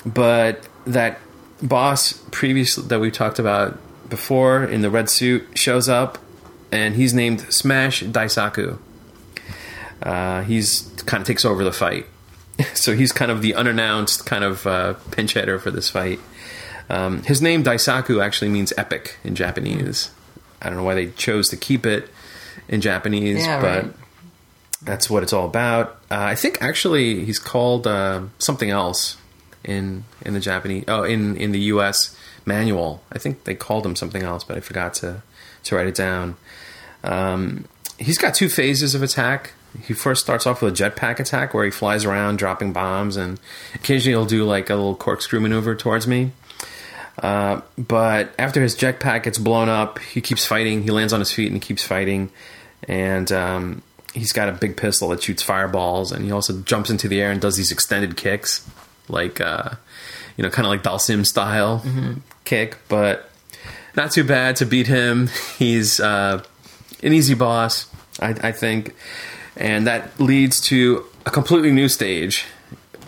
But 0.05 0.67
that 0.85 1.19
boss 1.61 2.13
previously 2.31 2.85
that 2.87 2.99
we 2.99 3.11
talked 3.11 3.39
about 3.39 3.77
before 4.09 4.63
in 4.63 4.81
the 4.81 4.89
red 4.89 5.09
suit 5.09 5.45
shows 5.55 5.87
up 5.87 6.17
and 6.71 6.95
he's 6.95 7.13
named 7.13 7.41
Smash 7.53 8.03
Daisaku. 8.03 8.79
Uh, 10.01 10.41
he's 10.43 10.81
kind 11.05 11.21
of 11.21 11.27
takes 11.27 11.45
over 11.45 11.63
the 11.63 11.71
fight. 11.71 12.05
so 12.73 12.95
he's 12.95 13.11
kind 13.11 13.31
of 13.31 13.41
the 13.41 13.55
unannounced 13.55 14.25
kind 14.25 14.43
of 14.43 14.65
uh, 14.67 14.93
pinch 15.11 15.33
hitter 15.33 15.59
for 15.59 15.71
this 15.71 15.89
fight. 15.89 16.19
Um, 16.89 17.23
his 17.23 17.41
name 17.41 17.63
Daisaku 17.63 18.23
actually 18.23 18.49
means 18.49 18.73
epic 18.77 19.17
in 19.23 19.35
Japanese. 19.35 20.11
I 20.61 20.67
don't 20.67 20.77
know 20.77 20.83
why 20.83 20.95
they 20.95 21.07
chose 21.11 21.49
to 21.49 21.57
keep 21.57 21.85
it 21.85 22.09
in 22.67 22.81
Japanese, 22.81 23.45
yeah, 23.45 23.61
but 23.61 23.83
right. 23.83 23.93
that's 24.81 25.09
what 25.09 25.23
it's 25.23 25.31
all 25.31 25.45
about. 25.45 26.01
Uh, 26.09 26.17
I 26.19 26.35
think 26.35 26.61
actually 26.61 27.23
he's 27.25 27.39
called 27.39 27.85
uh, 27.85 28.23
something 28.39 28.69
else 28.69 29.17
in 29.63 30.03
in 30.25 30.33
the 30.33 30.39
Japanese. 30.39 30.85
Oh, 30.87 31.03
in 31.03 31.35
in 31.37 31.51
the 31.51 31.59
U.S. 31.73 32.17
manual, 32.45 33.03
I 33.11 33.17
think 33.17 33.43
they 33.43 33.55
called 33.55 33.85
him 33.85 33.95
something 33.95 34.23
else, 34.23 34.43
but 34.43 34.57
I 34.57 34.59
forgot 34.59 34.93
to 34.95 35.21
to 35.65 35.75
write 35.75 35.87
it 35.87 35.95
down. 35.95 36.37
Um, 37.03 37.65
he's 37.97 38.17
got 38.17 38.33
two 38.33 38.49
phases 38.49 38.95
of 38.95 39.03
attack. 39.03 39.53
He 39.83 39.93
first 39.93 40.21
starts 40.21 40.47
off 40.47 40.61
with 40.61 40.79
a 40.79 40.83
jetpack 40.83 41.19
attack 41.19 41.53
where 41.53 41.63
he 41.63 41.71
flies 41.71 42.03
around 42.03 42.37
dropping 42.37 42.73
bombs, 42.73 43.17
and 43.17 43.39
occasionally 43.75 44.13
he'll 44.13 44.25
do 44.25 44.43
like 44.43 44.69
a 44.69 44.75
little 44.75 44.95
corkscrew 44.95 45.39
maneuver 45.39 45.75
towards 45.75 46.07
me. 46.07 46.31
Uh, 47.21 47.61
but 47.77 48.33
after 48.39 48.61
his 48.61 48.75
jetpack 48.75 49.23
gets 49.23 49.37
blown 49.37 49.69
up, 49.69 49.99
he 49.99 50.21
keeps 50.21 50.45
fighting. 50.45 50.83
He 50.83 50.91
lands 50.91 51.13
on 51.13 51.19
his 51.19 51.31
feet 51.31 51.47
and 51.47 51.55
he 51.55 51.59
keeps 51.59 51.83
fighting. 51.83 52.31
And 52.87 53.29
um, 53.31 53.81
he's 54.13 54.31
got 54.31 54.49
a 54.49 54.53
big 54.53 54.77
pistol 54.77 55.09
that 55.09 55.21
shoots 55.21 55.43
fireballs, 55.43 56.11
and 56.11 56.25
he 56.25 56.31
also 56.31 56.61
jumps 56.61 56.89
into 56.89 57.07
the 57.07 57.21
air 57.21 57.31
and 57.31 57.41
does 57.41 57.57
these 57.57 57.71
extended 57.71 58.17
kicks, 58.17 58.67
like 59.09 59.41
uh, 59.41 59.71
you 60.37 60.43
know, 60.43 60.49
kind 60.49 60.65
of 60.65 60.69
like 60.69 60.83
Dhalsim 60.83 61.25
style 61.25 61.79
mm-hmm. 61.79 62.13
kick. 62.45 62.77
But 62.87 63.29
not 63.95 64.11
too 64.11 64.23
bad 64.23 64.55
to 64.57 64.65
beat 64.65 64.87
him. 64.87 65.29
He's 65.57 65.99
uh, 65.99 66.43
an 67.03 67.13
easy 67.13 67.33
boss, 67.33 67.87
I, 68.21 68.29
I 68.29 68.51
think, 68.51 68.95
and 69.55 69.87
that 69.87 70.19
leads 70.19 70.61
to 70.61 71.05
a 71.25 71.31
completely 71.31 71.71
new 71.71 71.89
stage 71.89 72.45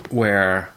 where 0.09 0.69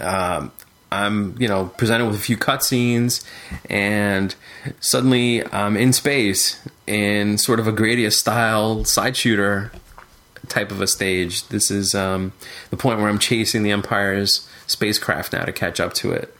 um, 0.00 0.50
I'm, 0.90 1.36
you 1.38 1.48
know, 1.48 1.66
presented 1.76 2.06
with 2.06 2.16
a 2.16 2.20
few 2.20 2.36
cutscenes, 2.36 3.24
and 3.70 4.34
suddenly 4.80 5.46
I'm 5.52 5.76
in 5.76 5.92
space 5.92 6.60
in 6.86 7.38
sort 7.38 7.60
of 7.60 7.68
a 7.68 7.72
Gradius 7.72 8.14
style 8.14 8.84
side 8.84 9.16
shooter 9.16 9.70
type 10.52 10.70
of 10.70 10.80
a 10.80 10.86
stage. 10.86 11.46
This 11.48 11.70
is 11.70 11.94
um, 11.94 12.32
the 12.70 12.76
point 12.76 12.98
where 12.98 13.08
I'm 13.08 13.18
chasing 13.18 13.62
the 13.62 13.70
Empire's 13.70 14.48
spacecraft 14.66 15.32
now 15.32 15.44
to 15.44 15.52
catch 15.52 15.80
up 15.80 15.92
to 15.94 16.12
it. 16.12 16.34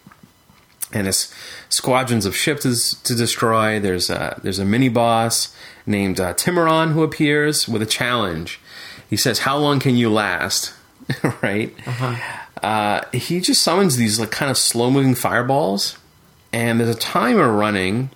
And 0.93 1.09
it's 1.09 1.35
squadrons 1.71 2.27
of 2.27 2.37
ships 2.37 2.95
to 2.95 3.15
destroy. 3.15 3.81
There's 3.81 4.11
a, 4.11 4.39
there's 4.43 4.59
a 4.59 4.65
mini 4.65 4.91
boss 4.91 5.55
named 5.87 6.21
uh, 6.21 6.35
Timuron 6.35 6.93
who 6.93 7.03
appears 7.03 7.67
with 7.67 7.83
a 7.83 7.87
challenge. 7.87 8.61
He 9.09 9.17
says, 9.17 9.41
"How 9.41 9.57
long 9.57 9.81
can 9.81 9.97
you 9.97 10.11
last?" 10.11 10.75
right? 11.43 11.75
Uh-huh. 11.87 12.17
Uh, 12.63 13.05
he 13.13 13.41
just 13.41 13.63
summons 13.63 13.97
these 13.97 14.21
like 14.21 14.31
kind 14.31 14.51
of 14.51 14.57
slow 14.57 14.91
moving 14.91 15.15
fireballs, 15.15 15.97
and 16.53 16.79
there's 16.79 16.95
a 16.95 16.99
timer 16.99 17.51
running. 17.51 18.11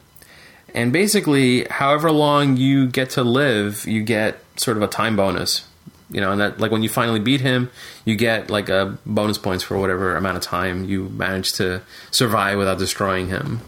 And 0.74 0.92
basically, 0.92 1.64
however 1.64 2.12
long 2.12 2.59
you 2.59 2.86
get 2.86 3.11
to 3.11 3.24
live, 3.24 3.86
you 3.86 4.03
get 4.03 4.42
sort 4.57 4.76
of 4.76 4.82
a 4.82 4.86
time 4.86 5.16
bonus. 5.16 5.65
You 6.11 6.20
know, 6.20 6.30
and 6.32 6.40
that 6.40 6.61
like 6.61 6.70
when 6.70 6.82
you 6.82 6.88
finally 6.88 7.18
beat 7.18 7.40
him, 7.40 7.70
you 8.04 8.14
get 8.14 8.48
like 8.48 8.68
a 8.68 8.96
bonus 9.04 9.38
points 9.38 9.64
for 9.64 9.76
whatever 9.76 10.16
amount 10.16 10.36
of 10.36 10.42
time 10.42 10.84
you 10.84 11.09
manage 11.09 11.52
to 11.54 11.82
survive 12.11 12.59
without 12.59 12.78
destroying 12.78 13.28
him. 13.28 13.61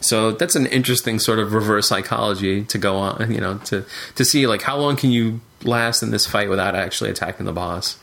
So 0.00 0.32
that's 0.32 0.56
an 0.56 0.66
interesting 0.66 1.20
sort 1.20 1.38
of 1.38 1.52
reverse 1.52 1.86
psychology 1.86 2.64
to 2.64 2.78
go 2.78 2.96
on, 2.96 3.30
you 3.34 3.40
know, 3.40 3.58
to 3.58 3.84
to 4.16 4.24
see 4.24 4.46
like 4.46 4.62
how 4.62 4.76
long 4.76 4.96
can 4.96 5.10
you 5.10 5.40
last 5.62 6.02
in 6.02 6.10
this 6.10 6.26
fight 6.26 6.48
without 6.48 6.74
actually 6.74 7.10
attacking 7.10 7.46
the 7.46 7.52
boss 7.52 7.98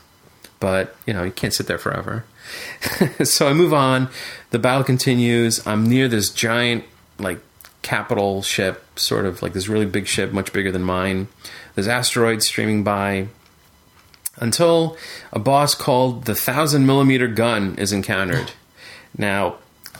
but 0.60 0.94
you 1.06 1.12
know 1.12 1.24
you 1.24 1.32
can't 1.32 1.54
sit 1.54 1.66
there 1.66 1.78
forever. 1.78 2.24
so 3.24 3.48
I 3.48 3.54
move 3.54 3.74
on. 3.74 4.08
The 4.50 4.58
battle 4.58 4.84
continues. 4.84 5.66
I'm 5.66 5.88
near 5.88 6.06
this 6.06 6.30
giant 6.30 6.84
like 7.18 7.40
capital 7.82 8.42
ship, 8.42 8.84
sort 8.96 9.26
of 9.26 9.42
like 9.42 9.54
this 9.54 9.68
really 9.68 9.86
big 9.86 10.06
ship, 10.06 10.32
much 10.32 10.52
bigger 10.52 10.70
than 10.70 10.82
mine. 10.82 11.28
There's 11.74 11.88
asteroids 11.88 12.46
streaming 12.46 12.84
by. 12.84 13.28
Until 14.36 14.96
a 15.32 15.38
boss 15.38 15.74
called 15.74 16.24
the 16.24 16.34
thousand 16.34 16.86
millimeter 16.86 17.28
gun 17.28 17.74
is 17.76 17.92
encountered. 17.92 18.52
Now, 19.16 19.56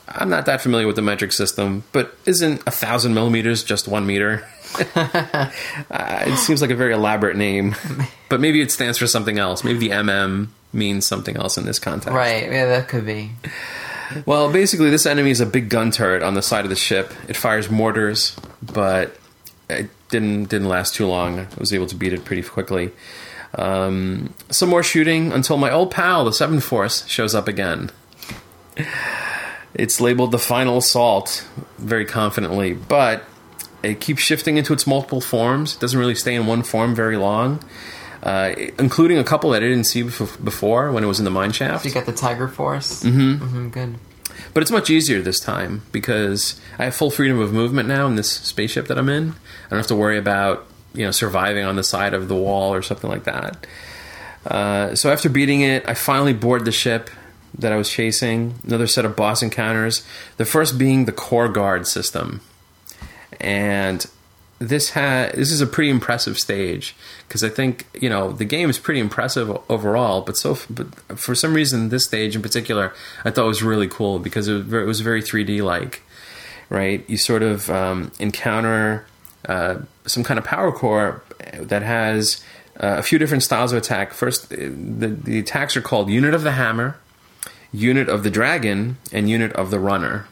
I'm 0.09 0.29
not 0.29 0.47
that 0.47 0.61
familiar 0.61 0.87
with 0.87 0.97
the 0.97 1.03
metric 1.03 1.33
system, 1.33 1.85
but 1.93 2.17
isn't 2.27 2.63
a 2.67 2.71
thousand 2.71 3.15
millimeters 3.15 3.63
just 3.63 3.87
one 3.87 4.07
meter? 4.07 4.45
uh, 4.95 5.51
it 5.91 6.39
seems 6.39 6.63
like 6.63 6.71
a 6.71 6.77
very 6.77 6.93
elaborate 6.93 7.37
name, 7.37 7.75
but 8.29 8.41
maybe 8.41 8.61
it 8.61 8.71
stands 8.71 8.99
for 8.99 9.07
something 9.07 9.39
else. 9.39 9.63
Maybe 9.63 9.79
the 9.79 9.91
MM 9.91 10.49
means 10.73 11.07
something 11.07 11.37
else 11.37 11.57
in 11.59 11.65
this 11.65 11.79
context. 11.79 12.15
Right, 12.15 12.51
yeah, 12.51 12.67
that 12.67 12.89
could 12.89 13.07
be. 13.07 13.31
Well, 14.27 14.53
basically, 14.53 14.91
this 14.91 15.07
enemy 15.07 15.31
is 15.31 15.41
a 15.41 15.47
big 15.47 15.69
gun 15.69 15.91
turret 15.91 16.23
on 16.23 16.35
the 16.35 16.43
side 16.43 16.65
of 16.65 16.71
the 16.71 16.77
ship. 16.77 17.13
It 17.29 17.37
fires 17.37 17.71
mortars, 17.71 18.37
but 18.63 19.17
it 19.69 19.91
didn't 20.09 20.47
didn't 20.47 20.69
last 20.69 20.95
too 20.95 21.07
long. 21.07 21.41
I 21.41 21.47
was 21.59 21.73
able 21.73 21.87
to 21.87 21.95
beat 21.95 22.13
it 22.13 22.25
pretty 22.25 22.43
quickly. 22.43 22.91
Um, 23.55 24.33
some 24.51 24.69
more 24.69 24.83
shooting 24.83 25.33
until 25.33 25.57
my 25.57 25.71
old 25.71 25.91
pal, 25.91 26.25
the 26.25 26.33
Seventh 26.33 26.65
Force, 26.65 27.07
shows 27.07 27.35
up 27.35 27.49
again. 27.49 27.91
It's 29.75 30.01
labeled 30.01 30.33
the 30.33 30.39
final 30.39 30.79
assault 30.79 31.47
very 31.79 32.05
confidently, 32.05 32.75
but 32.75 33.25
it 33.83 34.01
keeps 34.01 34.23
shifting 34.23 34.57
into 34.57 34.73
its 34.73 34.87
multiple 34.87 35.21
forms. 35.21 35.75
It 35.77 35.81
doesn't 35.81 35.99
really 35.99 36.15
stay 36.15 36.35
in 36.35 36.47
one 36.47 36.63
form 36.63 36.95
very 36.95 37.17
long. 37.17 37.61
uh, 38.23 38.55
including 38.79 39.19
a 39.19 39.25
couple 39.25 39.51
that 39.51 39.63
I 39.63 39.67
didn't 39.67 39.85
see 39.85 40.03
before 40.03 40.93
when 40.93 41.03
it 41.03 41.07
was 41.07 41.19
in 41.19 41.25
the 41.25 41.31
mine 41.31 41.53
shaft. 41.53 41.85
You 41.85 41.91
got 41.93 42.07
the 42.07 42.13
Tiger 42.13 42.49
Force. 42.49 43.03
Mm-hmm. 43.03 43.45
mm-hmm 43.45 43.69
good. 43.71 43.95
But 44.55 44.63
it's 44.63 44.71
much 44.71 44.91
easier 44.91 45.21
this 45.21 45.41
time 45.41 45.83
because 45.93 46.59
I 46.79 46.85
have 46.85 46.95
full 46.95 47.11
freedom 47.11 47.39
of 47.39 47.53
movement 47.53 47.89
now 47.89 48.07
in 48.07 48.17
this 48.17 48.31
spaceship 48.31 48.87
that 48.89 48.99
I'm 48.99 49.09
in. 49.09 49.31
I 49.67 49.71
don't 49.71 49.79
have 49.79 49.87
to 49.89 49.97
worry 49.97 50.19
about 50.19 50.67
you 50.95 51.05
know 51.05 51.11
surviving 51.11 51.65
on 51.65 51.77
the 51.77 51.85
side 51.85 52.15
of 52.15 52.29
the 52.29 52.35
wall 52.35 52.75
or 52.75 52.83
something 52.83 53.11
like 53.11 53.25
that. 53.25 53.67
Uh, 54.47 54.95
so 54.95 55.13
after 55.13 55.29
beating 55.29 55.61
it, 55.61 55.89
I 55.89 55.95
finally 55.95 56.33
board 56.33 56.65
the 56.65 56.73
ship 56.73 57.11
that 57.59 57.73
I 57.73 57.77
was 57.77 57.91
chasing. 57.91 58.55
Another 58.65 58.87
set 58.87 59.05
of 59.05 59.17
boss 59.17 59.43
encounters. 59.43 60.07
The 60.37 60.45
first 60.45 60.79
being 60.79 61.05
the 61.05 61.13
core 61.13 61.49
guard 61.49 61.87
system, 61.87 62.41
and 63.41 64.07
this 64.61 64.91
ha- 64.91 65.31
this 65.35 65.51
is 65.51 65.61
a 65.61 65.67
pretty 65.67 65.91
impressive 65.91 66.39
stage 66.39 66.95
because 67.27 67.43
I 67.43 67.49
think 67.49 67.87
you 67.95 68.09
know 68.09 68.33
the 68.33 68.45
game 68.45 68.71
is 68.71 68.79
pretty 68.79 69.01
impressive 69.01 69.57
overall, 69.69 70.21
but 70.21 70.37
so 70.37 70.59
but 70.69 70.95
for 71.19 71.35
some 71.35 71.55
reason 71.55 71.89
this 71.89 72.05
stage 72.05 72.37
in 72.37 72.43
particular 72.43 72.93
I 73.25 73.31
thought 73.31 73.47
was 73.47 73.63
really 73.63 73.89
cool 73.89 74.19
because 74.19 74.49
it 74.49 74.53
was 74.53 74.63
very, 74.65 74.85
it 74.85 74.87
was 74.87 75.01
very 75.01 75.23
3D 75.23 75.63
like, 75.63 76.03
right? 76.69 77.09
You 77.09 77.17
sort 77.17 77.43
of 77.43 77.71
um, 77.71 78.13
encounter 78.19 79.07
uh, 79.51 79.83
some 80.07 80.23
kind 80.23 80.39
of 80.39 80.45
power 80.45 80.71
core 80.71 81.23
that 81.55 81.83
has 81.83 82.43
uh, 82.77 82.97
a 82.99 83.03
few 83.03 83.19
different 83.19 83.43
styles 83.43 83.73
of 83.73 83.79
attack. 83.79 84.13
First, 84.13 84.49
the 84.51 85.09
the 85.09 85.41
attacks 85.41 85.77
are 85.77 85.81
called 85.81 86.09
Unit 86.09 86.35
of 86.35 86.43
the 86.43 86.53
Hammer, 86.53 86.99
Unit 87.73 88.09
of 88.09 88.23
the 88.23 88.31
Dragon, 88.31 88.97
and 89.13 89.29
Unit 89.29 89.53
of 89.55 89.71
the 89.71 89.81
Runner 89.81 90.27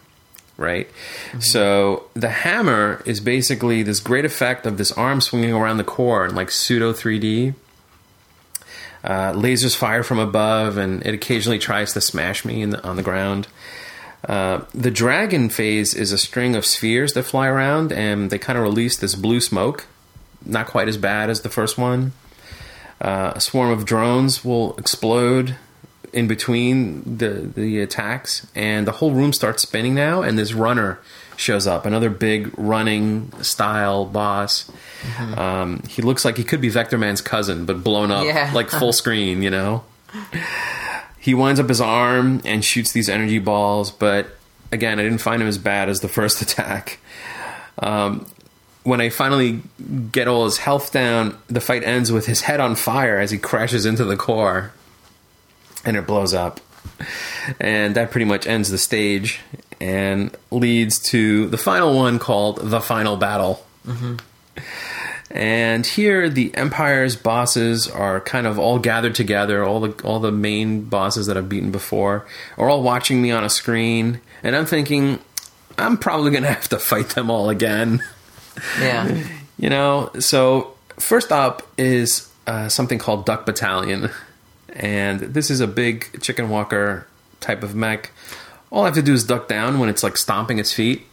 right? 0.58 0.88
Mm-hmm. 0.88 1.40
So 1.40 2.10
the 2.14 2.28
hammer 2.28 3.00
is 3.06 3.20
basically 3.20 3.84
this 3.84 4.00
great 4.00 4.24
effect 4.24 4.66
of 4.66 4.76
this 4.76 4.90
arm 4.92 5.20
swinging 5.20 5.52
around 5.52 5.76
the 5.76 5.84
core 5.84 6.26
in 6.26 6.34
like 6.34 6.50
pseudo 6.50 6.92
3D. 6.92 7.54
Uh, 9.04 9.32
lasers 9.32 9.76
fire 9.76 10.02
from 10.02 10.18
above, 10.18 10.76
and 10.76 11.06
it 11.06 11.14
occasionally 11.14 11.60
tries 11.60 11.92
to 11.92 12.00
smash 12.00 12.44
me 12.44 12.64
the, 12.64 12.84
on 12.84 12.96
the 12.96 13.02
ground. 13.04 13.46
Uh, 14.26 14.62
the 14.74 14.90
dragon 14.90 15.48
phase 15.48 15.94
is 15.94 16.12
a 16.12 16.18
string 16.18 16.56
of 16.56 16.66
spheres 16.66 17.12
that 17.12 17.22
fly 17.22 17.46
around, 17.46 17.92
and 17.92 18.30
they 18.30 18.38
kind 18.38 18.58
of 18.58 18.64
release 18.64 18.98
this 18.98 19.14
blue 19.14 19.40
smoke. 19.40 19.86
Not 20.44 20.66
quite 20.66 20.88
as 20.88 20.96
bad 20.96 21.30
as 21.30 21.42
the 21.42 21.48
first 21.48 21.78
one. 21.78 22.12
Uh, 23.00 23.32
a 23.36 23.40
swarm 23.40 23.70
of 23.70 23.84
drones 23.84 24.44
will 24.44 24.76
explode 24.76 25.56
in 26.12 26.26
between 26.26 27.18
the 27.18 27.50
the 27.54 27.80
attacks, 27.80 28.46
and 28.54 28.86
the 28.86 28.92
whole 28.92 29.12
room 29.12 29.32
starts 29.32 29.62
spinning 29.62 29.94
now. 29.94 30.22
And 30.22 30.38
this 30.38 30.52
runner 30.52 30.98
shows 31.36 31.66
up, 31.68 31.86
another 31.86 32.10
big 32.10 32.50
running 32.58 33.30
style 33.42 34.04
boss. 34.04 34.68
Mm-hmm. 35.02 35.38
Um, 35.38 35.82
he 35.88 36.02
looks 36.02 36.24
like 36.24 36.36
he 36.36 36.44
could 36.44 36.60
be 36.60 36.70
Vectorman's 36.70 37.20
cousin, 37.20 37.66
but 37.66 37.84
blown 37.84 38.10
up, 38.10 38.24
yeah. 38.24 38.50
like 38.52 38.68
full 38.68 38.92
screen. 38.92 39.42
You 39.42 39.50
know. 39.50 39.84
he 41.28 41.34
winds 41.34 41.60
up 41.60 41.68
his 41.68 41.82
arm 41.82 42.40
and 42.46 42.64
shoots 42.64 42.92
these 42.92 43.10
energy 43.10 43.38
balls, 43.38 43.90
but 43.90 44.28
again, 44.72 44.98
I 44.98 45.02
didn't 45.02 45.18
find 45.18 45.42
him 45.42 45.46
as 45.46 45.58
bad 45.58 45.90
as 45.90 46.00
the 46.00 46.08
first 46.18 46.40
attack. 46.40 47.00
Um, 47.78 48.26
when 48.82 49.02
I 49.02 49.10
finally 49.10 49.60
get 50.10 50.26
all 50.26 50.46
his 50.46 50.56
health 50.56 50.90
down, 50.90 51.36
the 51.48 51.60
fight 51.60 51.84
ends 51.84 52.10
with 52.10 52.24
his 52.24 52.40
head 52.40 52.60
on 52.60 52.76
fire 52.76 53.18
as 53.18 53.30
he 53.30 53.36
crashes 53.36 53.84
into 53.84 54.06
the 54.06 54.16
core 54.16 54.72
and 55.84 55.98
it 55.98 56.06
blows 56.06 56.32
up. 56.32 56.60
And 57.60 57.94
that 57.94 58.10
pretty 58.10 58.24
much 58.24 58.46
ends 58.46 58.70
the 58.70 58.78
stage 58.78 59.40
and 59.82 60.34
leads 60.50 60.98
to 61.10 61.46
the 61.48 61.58
final 61.58 61.94
one 61.94 62.18
called 62.18 62.56
The 62.62 62.80
Final 62.80 63.18
Battle. 63.18 63.66
Mm-hmm. 63.86 64.16
And 65.30 65.84
here, 65.84 66.30
the 66.30 66.54
Empire's 66.54 67.14
bosses 67.14 67.86
are 67.86 68.20
kind 68.20 68.46
of 68.46 68.58
all 68.58 68.78
gathered 68.78 69.14
together. 69.14 69.62
All 69.62 69.80
the 69.80 70.02
all 70.02 70.20
the 70.20 70.32
main 70.32 70.84
bosses 70.84 71.26
that 71.26 71.36
I've 71.36 71.48
beaten 71.48 71.70
before 71.70 72.26
are 72.56 72.68
all 72.68 72.82
watching 72.82 73.20
me 73.20 73.30
on 73.30 73.44
a 73.44 73.50
screen, 73.50 74.20
and 74.42 74.56
I'm 74.56 74.64
thinking, 74.64 75.18
I'm 75.76 75.98
probably 75.98 76.30
going 76.30 76.44
to 76.44 76.52
have 76.52 76.68
to 76.70 76.78
fight 76.78 77.10
them 77.10 77.30
all 77.30 77.50
again. 77.50 78.02
Yeah, 78.80 79.22
you 79.58 79.68
know. 79.68 80.10
So 80.18 80.74
first 80.98 81.30
up 81.30 81.62
is 81.76 82.32
uh, 82.46 82.70
something 82.70 82.98
called 82.98 83.26
Duck 83.26 83.44
Battalion, 83.44 84.10
and 84.70 85.20
this 85.20 85.50
is 85.50 85.60
a 85.60 85.66
big 85.66 86.22
chicken 86.22 86.48
walker 86.48 87.06
type 87.40 87.62
of 87.62 87.74
mech. 87.74 88.12
All 88.70 88.82
I 88.82 88.86
have 88.86 88.94
to 88.94 89.02
do 89.02 89.12
is 89.12 89.24
duck 89.24 89.46
down 89.46 89.78
when 89.78 89.90
it's 89.90 90.02
like 90.02 90.16
stomping 90.16 90.58
its 90.58 90.72
feet 90.72 91.06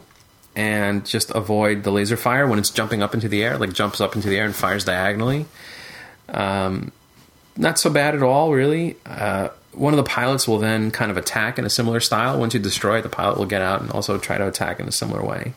and 0.56 1.06
just 1.06 1.32
avoid 1.32 1.84
the 1.84 1.91
laser 1.91 2.18
fire 2.18 2.47
when 2.47 2.60
it's 2.60 2.70
jumping 2.70 3.03
up 3.03 3.14
into 3.14 3.28
the 3.28 3.43
air, 3.43 3.58
like 3.58 3.74
jumps 3.74 3.99
up 3.99 4.16
into 4.16 4.30
the 4.30 4.38
air 4.38 4.45
and 4.45 4.56
fires 4.56 4.86
diagonally. 4.86 5.45
Um, 6.30 6.91
not 7.58 7.80
so 7.80 7.89
bad 7.89 8.16
at 8.16 8.24
all, 8.24 8.51
really. 8.51 8.97
Uh, 9.06 9.49
one 9.74 9.93
of 9.93 9.97
the 9.97 10.03
pilots 10.03 10.47
will 10.47 10.58
then 10.58 10.91
kind 10.91 11.12
of 11.12 11.18
attack 11.18 11.60
in 11.60 11.66
a 11.66 11.70
similar 11.70 11.99
style. 11.99 12.39
Once 12.39 12.53
you 12.53 12.60
destroy 12.60 12.99
it, 12.99 13.01
the 13.01 13.10
pilot 13.10 13.38
will 13.38 13.45
get 13.45 13.62
out 13.62 13.82
and 13.82 13.91
also 13.91 14.18
try 14.18 14.38
to 14.38 14.47
attack 14.47 14.80
in 14.80 14.88
a 14.88 14.91
similar 14.91 15.24
way. 15.24 15.53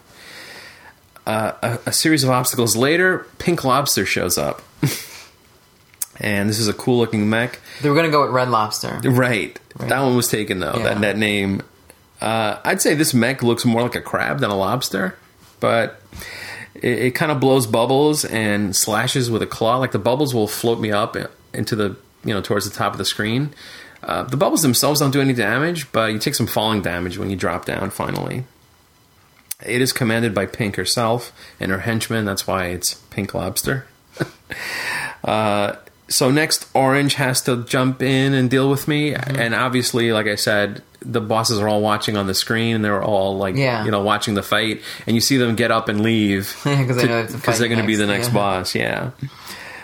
Uh, 1.26 1.53
a, 1.62 1.78
a 1.86 1.92
series 1.92 2.24
of 2.24 2.30
obstacles 2.30 2.74
later, 2.74 3.26
Pink 3.38 3.62
Lobster 3.62 4.07
shows 4.07 4.38
up. 4.38 4.62
and 6.16 6.49
this 6.49 6.59
is 6.59 6.68
a 6.68 6.72
cool 6.72 6.99
looking 6.99 7.28
mech. 7.28 7.61
They 7.82 7.88
were 7.88 7.94
going 7.94 8.07
to 8.07 8.12
go 8.12 8.22
with 8.22 8.30
Red 8.30 8.49
Lobster. 8.49 9.01
Right. 9.05 9.59
right. 9.76 9.88
That 9.88 10.01
one 10.01 10.16
was 10.16 10.28
taken 10.28 10.59
though. 10.59 10.76
Yeah. 10.76 10.82
That 10.84 11.01
that 11.03 11.16
name. 11.18 11.62
Uh, 12.20 12.58
I'd 12.64 12.82
say 12.82 12.94
this 12.94 13.14
mech 13.14 13.42
looks 13.42 13.64
more 13.64 13.82
like 13.82 13.94
a 13.94 14.00
crab 14.00 14.40
than 14.40 14.50
a 14.50 14.56
lobster, 14.56 15.16
but 15.60 16.00
it, 16.74 16.98
it 16.98 17.10
kind 17.12 17.30
of 17.30 17.40
blows 17.40 17.66
bubbles 17.66 18.24
and 18.24 18.74
slashes 18.74 19.30
with 19.30 19.42
a 19.42 19.46
claw. 19.46 19.76
Like 19.76 19.92
the 19.92 19.98
bubbles 19.98 20.34
will 20.34 20.48
float 20.48 20.80
me 20.80 20.90
up 20.90 21.16
into 21.52 21.76
the 21.76 21.96
you 22.24 22.34
know 22.34 22.40
towards 22.40 22.68
the 22.68 22.76
top 22.76 22.92
of 22.92 22.98
the 22.98 23.04
screen. 23.04 23.54
Uh, 24.02 24.22
the 24.22 24.36
bubbles 24.36 24.62
themselves 24.62 25.00
don't 25.00 25.10
do 25.10 25.20
any 25.20 25.32
damage, 25.32 25.90
but 25.92 26.12
you 26.12 26.18
take 26.18 26.34
some 26.34 26.46
falling 26.46 26.82
damage 26.82 27.18
when 27.18 27.30
you 27.30 27.36
drop 27.36 27.64
down. 27.64 27.90
Finally, 27.90 28.44
it 29.64 29.80
is 29.80 29.92
commanded 29.92 30.34
by 30.34 30.46
Pink 30.46 30.76
herself 30.76 31.32
and 31.58 31.70
her 31.70 31.80
henchmen. 31.80 32.24
That's 32.24 32.46
why 32.46 32.66
it's 32.66 32.94
Pink 33.10 33.34
Lobster. 33.34 33.86
uh, 35.24 35.74
so 36.08 36.30
next 36.30 36.66
orange 36.74 37.14
has 37.14 37.42
to 37.42 37.64
jump 37.64 38.02
in 38.02 38.34
and 38.34 38.50
deal 38.50 38.70
with 38.70 38.88
me 38.88 39.12
mm-hmm. 39.12 39.36
and 39.36 39.54
obviously 39.54 40.10
like 40.12 40.26
i 40.26 40.34
said 40.34 40.82
the 41.01 41.20
bosses 41.20 41.59
are 41.59 41.68
all 41.68 41.80
watching 41.80 42.16
on 42.16 42.26
the 42.26 42.34
screen 42.34 42.74
and 42.74 42.84
they're 42.84 43.03
all 43.03 43.36
like 43.38 43.57
yeah. 43.57 43.84
you 43.84 43.90
know 43.90 44.03
watching 44.03 44.34
the 44.34 44.42
fight 44.42 44.82
and 45.07 45.14
you 45.14 45.20
see 45.20 45.36
them 45.36 45.55
get 45.55 45.70
up 45.70 45.88
and 45.88 46.03
leave 46.03 46.57
because 46.64 46.96
they're 46.96 47.68
going 47.68 47.80
to 47.80 47.86
be 47.86 47.96
the 47.96 48.07
next 48.07 48.28
yeah. 48.28 48.34
boss 48.34 48.74
yeah 48.74 49.11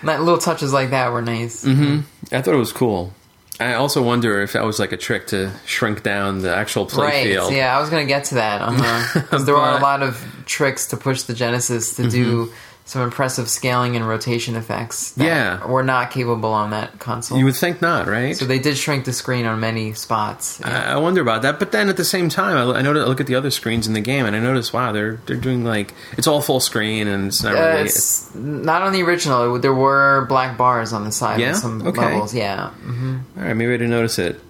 that 0.03 0.21
little 0.21 0.39
touches 0.39 0.73
like 0.73 0.91
that 0.91 1.13
were 1.13 1.23
nice 1.23 1.65
mm-hmm. 1.65 2.01
i 2.35 2.43
thought 2.43 2.55
it 2.55 2.59
was 2.59 2.73
cool 2.73 3.13
I 3.61 3.75
also 3.75 4.03
wonder 4.03 4.43
if 4.43 4.55
that 4.55 4.65
was 4.65 4.81
like 4.81 4.91
a 4.91 4.97
trick 4.97 5.29
to 5.29 5.53
shrink 5.65 6.03
down 6.03 6.41
the 6.41 6.55
actual 6.55 6.87
play 6.87 7.07
right, 7.07 7.25
field. 7.25 7.53
Yeah, 7.53 7.77
I 7.77 7.81
was 7.81 7.89
going 7.89 8.05
to 8.05 8.09
get 8.09 8.25
to 8.25 8.35
that. 8.35 8.61
Uh-huh. 8.61 9.39
there 9.45 9.57
are 9.57 9.79
a 9.79 9.81
lot 9.81 10.03
of 10.03 10.27
tricks 10.45 10.89
to 10.89 10.97
push 10.97 11.23
the 11.23 11.35
Genesis 11.35 11.95
to 11.97 12.03
mm-hmm. 12.03 12.11
do 12.11 12.53
some 12.87 13.01
impressive 13.01 13.49
scaling 13.49 13.97
and 13.97 14.07
rotation 14.07 14.57
effects. 14.57 15.13
That 15.13 15.25
yeah, 15.25 15.67
were 15.67 15.83
not 15.83 16.11
capable 16.11 16.51
on 16.51 16.71
that 16.71 16.99
console. 16.99 17.39
You 17.39 17.47
would 17.47 17.57
think 17.57 17.81
not, 17.81 18.07
right? 18.07 18.37
So 18.37 18.45
they 18.45 18.59
did 18.59 18.77
shrink 18.77 19.07
the 19.07 19.13
screen 19.13 19.47
on 19.47 19.59
many 19.59 19.95
spots. 19.95 20.61
Yeah. 20.61 20.95
I, 20.95 20.99
wonder 20.99 21.23
about 21.23 21.43
that. 21.43 21.59
But 21.59 21.73
then 21.73 21.89
at 21.89 21.97
the 21.97 22.05
same 22.05 22.29
time, 22.29 22.57
I, 22.57 22.79
I 22.79 22.83
know 22.83 22.91
I 22.91 23.07
look 23.07 23.21
at 23.21 23.27
the 23.27 23.37
other 23.37 23.51
screens 23.51 23.87
in 23.87 23.95
the 23.95 24.03
game, 24.03 24.27
and 24.27 24.37
I 24.37 24.41
notice, 24.41 24.73
wow, 24.73 24.93
they're 24.93 25.17
they're 25.27 25.37
doing 25.37 25.65
like 25.65 25.95
it's 26.19 26.27
all 26.27 26.43
full 26.43 26.61
screen, 26.61 27.09
and 27.09 27.29
it's 27.29 27.43
not 27.43 27.57
uh, 27.57 27.61
really. 27.61 27.83
It's 27.85 28.35
not 28.35 28.83
on 28.83 28.93
the 28.93 29.03
original. 29.03 29.59
There 29.59 29.75
were 29.75 30.27
black 30.29 30.59
bars 30.59 30.93
on 30.93 31.05
the 31.05 31.13
side 31.13 31.41
yeah? 31.41 31.55
some 31.55 31.87
okay. 31.87 32.01
levels. 32.01 32.35
Yeah. 32.35 32.71
Mm-hmm. 32.85 33.19
All 33.39 33.45
right, 33.45 33.55
maybe 33.55 33.73
I 33.73 33.77
didn't 33.79 33.91
notice 33.91 34.19
it. 34.19 34.41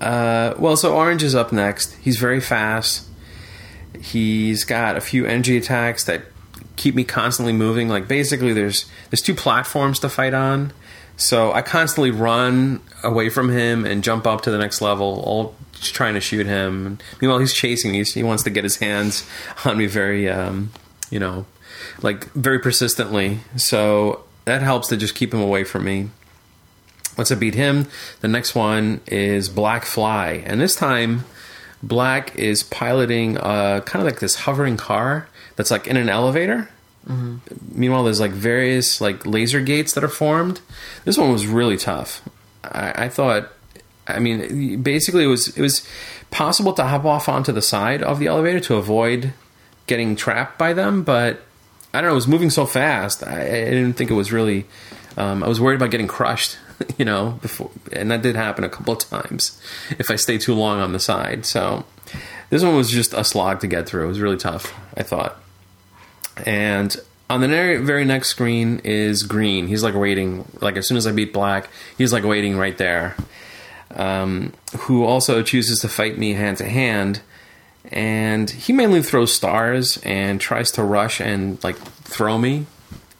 Uh, 0.00 0.54
well, 0.58 0.76
so 0.76 0.94
Orange 0.94 1.22
is 1.22 1.34
up 1.34 1.52
next. 1.52 1.94
He's 1.94 2.18
very 2.18 2.40
fast. 2.40 3.06
He's 4.00 4.64
got 4.64 4.96
a 4.96 5.00
few 5.00 5.24
energy 5.24 5.56
attacks 5.56 6.04
that 6.04 6.22
keep 6.76 6.94
me 6.94 7.04
constantly 7.04 7.52
moving. 7.52 7.88
Like 7.88 8.06
basically, 8.08 8.52
there's 8.52 8.86
there's 9.10 9.22
two 9.22 9.34
platforms 9.34 9.98
to 10.00 10.08
fight 10.08 10.34
on, 10.34 10.72
so 11.16 11.52
I 11.52 11.62
constantly 11.62 12.10
run 12.10 12.80
away 13.02 13.30
from 13.30 13.50
him 13.50 13.84
and 13.84 14.04
jump 14.04 14.26
up 14.26 14.42
to 14.42 14.50
the 14.50 14.58
next 14.58 14.80
level, 14.80 15.20
all 15.24 15.54
trying 15.80 16.14
to 16.14 16.20
shoot 16.20 16.46
him. 16.46 16.98
Meanwhile, 17.20 17.40
he's 17.40 17.54
chasing 17.54 17.92
me. 17.92 18.04
He 18.04 18.22
wants 18.22 18.42
to 18.44 18.50
get 18.50 18.64
his 18.64 18.76
hands 18.76 19.28
on 19.64 19.78
me 19.78 19.86
very, 19.86 20.28
um, 20.28 20.70
you 21.10 21.18
know, 21.18 21.46
like 22.02 22.30
very 22.32 22.58
persistently. 22.58 23.40
So 23.56 24.24
that 24.44 24.62
helps 24.62 24.88
to 24.88 24.96
just 24.96 25.14
keep 25.14 25.32
him 25.32 25.40
away 25.40 25.64
from 25.64 25.84
me. 25.84 26.10
Once 27.16 27.32
I 27.32 27.34
beat 27.34 27.54
him, 27.54 27.88
the 28.20 28.28
next 28.28 28.54
one 28.54 29.00
is 29.06 29.48
Black 29.48 29.84
Fly, 29.84 30.42
and 30.46 30.60
this 30.60 30.76
time. 30.76 31.24
Black 31.82 32.34
is 32.36 32.62
piloting 32.62 33.36
uh, 33.36 33.80
kind 33.82 34.04
of 34.04 34.10
like 34.10 34.18
this 34.18 34.34
hovering 34.34 34.78
car 34.78 35.28
that's 35.56 35.70
like 35.70 35.86
in 35.86 35.96
an 35.96 36.08
elevator. 36.08 36.68
Mm-hmm. 37.08 37.36
Meanwhile, 37.72 38.04
there's 38.04 38.20
like 38.20 38.32
various 38.32 39.00
like 39.00 39.26
laser 39.26 39.60
gates 39.60 39.92
that 39.94 40.04
are 40.04 40.08
formed. 40.08 40.60
This 41.04 41.18
one 41.18 41.32
was 41.32 41.46
really 41.46 41.76
tough. 41.76 42.26
I, 42.64 43.04
I 43.06 43.08
thought. 43.08 43.50
I 44.08 44.20
mean, 44.20 44.82
basically, 44.82 45.24
it 45.24 45.28
was 45.28 45.48
it 45.56 45.60
was 45.60 45.86
possible 46.30 46.72
to 46.74 46.84
hop 46.84 47.04
off 47.04 47.28
onto 47.28 47.52
the 47.52 47.62
side 47.62 48.02
of 48.02 48.18
the 48.18 48.28
elevator 48.28 48.60
to 48.60 48.76
avoid 48.76 49.32
getting 49.86 50.14
trapped 50.16 50.58
by 50.58 50.72
them, 50.72 51.02
but 51.02 51.40
I 51.92 52.00
don't 52.00 52.08
know. 52.08 52.12
It 52.12 52.16
was 52.16 52.28
moving 52.28 52.50
so 52.50 52.66
fast. 52.66 53.24
I, 53.24 53.40
I 53.40 53.64
didn't 53.70 53.94
think 53.94 54.10
it 54.10 54.14
was 54.14 54.32
really 54.32 54.66
Um, 55.16 55.42
I 55.42 55.48
was 55.48 55.60
worried 55.60 55.76
about 55.76 55.90
getting 55.90 56.06
crushed, 56.06 56.58
you 56.98 57.04
know, 57.04 57.38
before, 57.42 57.70
and 57.92 58.10
that 58.10 58.22
did 58.22 58.36
happen 58.36 58.64
a 58.64 58.68
couple 58.68 58.92
of 58.92 58.98
times 59.00 59.60
if 59.98 60.10
I 60.10 60.16
stayed 60.16 60.42
too 60.42 60.54
long 60.54 60.80
on 60.80 60.92
the 60.92 61.00
side. 61.00 61.46
So 61.46 61.84
this 62.50 62.62
one 62.62 62.76
was 62.76 62.90
just 62.90 63.12
a 63.14 63.24
slog 63.24 63.60
to 63.60 63.66
get 63.66 63.88
through. 63.88 64.04
It 64.04 64.08
was 64.08 64.20
really 64.20 64.36
tough, 64.36 64.74
I 64.96 65.02
thought. 65.02 65.40
And 66.44 66.94
on 67.28 67.40
the 67.40 67.48
very, 67.48 68.04
next 68.04 68.28
screen 68.28 68.80
is 68.84 69.22
green. 69.22 69.66
He's 69.66 69.82
like 69.82 69.94
waiting, 69.94 70.46
like 70.60 70.76
as 70.76 70.86
soon 70.86 70.96
as 70.96 71.06
I 71.06 71.12
beat 71.12 71.32
black, 71.32 71.68
he's 71.98 72.12
like 72.12 72.24
waiting 72.24 72.56
right 72.56 72.76
there. 72.76 73.16
Um, 73.94 74.52
who 74.80 75.04
also 75.04 75.42
chooses 75.42 75.80
to 75.80 75.88
fight 75.88 76.18
me 76.18 76.34
hand 76.34 76.58
to 76.58 76.68
hand, 76.68 77.20
and 77.90 78.50
he 78.50 78.72
mainly 78.72 79.00
throws 79.00 79.32
stars 79.32 79.98
and 79.98 80.40
tries 80.40 80.72
to 80.72 80.82
rush 80.82 81.20
and 81.20 81.62
like 81.64 81.76
throw 81.76 82.36
me. 82.36 82.66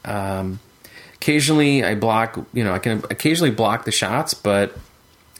Um, 0.05 0.59
occasionally, 1.15 1.83
I 1.83 1.95
block. 1.95 2.37
You 2.53 2.63
know, 2.63 2.73
I 2.73 2.79
can 2.79 3.03
occasionally 3.09 3.51
block 3.51 3.85
the 3.85 3.91
shots, 3.91 4.33
but 4.33 4.77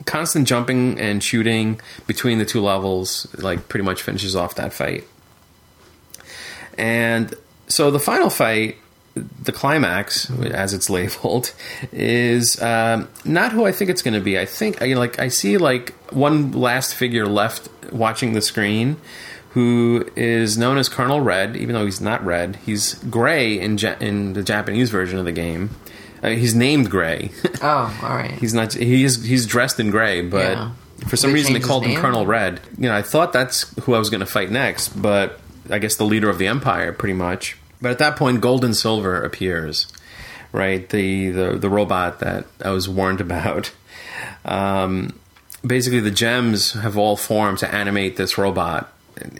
constant 0.05 0.47
jumping 0.47 0.99
and 0.99 1.23
shooting 1.23 1.79
between 2.07 2.39
the 2.39 2.45
two 2.45 2.61
levels 2.61 3.27
like 3.35 3.67
pretty 3.67 3.83
much 3.83 4.01
finishes 4.01 4.35
off 4.35 4.55
that 4.55 4.73
fight. 4.73 5.03
And 6.77 7.33
so 7.67 7.91
the 7.91 7.99
final 7.99 8.29
fight, 8.29 8.77
the 9.15 9.51
climax, 9.51 10.29
as 10.29 10.73
it's 10.73 10.89
labeled, 10.89 11.53
is 11.91 12.61
um, 12.61 13.07
not 13.25 13.51
who 13.51 13.65
I 13.65 13.71
think 13.71 13.89
it's 13.89 14.01
going 14.01 14.13
to 14.13 14.21
be. 14.21 14.39
I 14.39 14.45
think 14.45 14.81
I 14.81 14.93
like 14.93 15.19
I 15.19 15.27
see 15.29 15.57
like 15.57 15.93
one 16.13 16.51
last 16.51 16.95
figure 16.95 17.25
left 17.25 17.69
watching 17.91 18.33
the 18.33 18.41
screen, 18.41 18.97
who 19.51 20.07
is 20.15 20.57
known 20.57 20.77
as 20.77 20.87
Colonel 20.89 21.21
Red, 21.21 21.55
even 21.57 21.73
though 21.73 21.85
he's 21.85 22.01
not 22.01 22.23
red. 22.25 22.57
He's 22.65 22.95
gray 22.95 23.59
in 23.59 23.77
ja- 23.77 23.95
in 23.99 24.33
the 24.33 24.43
Japanese 24.43 24.89
version 24.89 25.17
of 25.19 25.25
the 25.25 25.31
game. 25.31 25.71
Uh, 26.23 26.29
he's 26.29 26.55
named 26.55 26.89
Gray. 26.89 27.31
Oh, 27.61 27.99
all 28.03 28.09
right. 28.15 28.31
he's 28.31 28.53
not. 28.53 28.73
He 28.73 29.03
is. 29.03 29.23
He's 29.23 29.45
dressed 29.47 29.79
in 29.79 29.89
gray, 29.91 30.21
but 30.21 30.51
Yeah. 30.57 30.71
for 31.07 31.15
some 31.17 31.31
They 31.31 31.35
reason 31.35 31.53
they 31.53 31.59
called 31.59 31.85
him? 31.85 31.99
Colonel 31.99 32.25
Red. 32.25 32.59
You 32.77 32.89
know, 32.89 32.95
I 32.95 33.01
thought 33.01 33.33
that's 33.33 33.65
who 33.81 33.93
I 33.95 33.99
was 33.99 34.09
going 34.11 34.19
to 34.19 34.25
fight 34.27 34.51
next, 34.51 34.89
but 34.89 35.39
I 35.69 35.79
guess 35.79 35.95
the 35.95 36.05
leader 36.05 36.29
of 36.29 36.37
the 36.37 36.47
Empire, 36.47 36.91
pretty 36.93 37.13
much. 37.13 37.57
But 37.81 37.91
at 37.91 37.99
that 37.99 38.15
point, 38.15 38.41
Golden 38.41 38.73
Silver 38.73 39.21
appears, 39.21 39.87
right? 40.51 40.87
The 40.89 41.29
the 41.29 41.57
the 41.57 41.69
robot 41.69 42.19
that 42.19 42.45
I 42.63 42.71
was 42.71 42.87
warned 42.89 43.21
about. 43.21 43.71
Um, 44.45 45.19
basically, 45.65 45.99
the 45.99 46.09
gems 46.09 46.71
have 46.71 46.97
all 46.97 47.17
formed 47.17 47.59
to 47.59 47.73
animate 47.73 48.15
this 48.15 48.37
robot. 48.37 48.91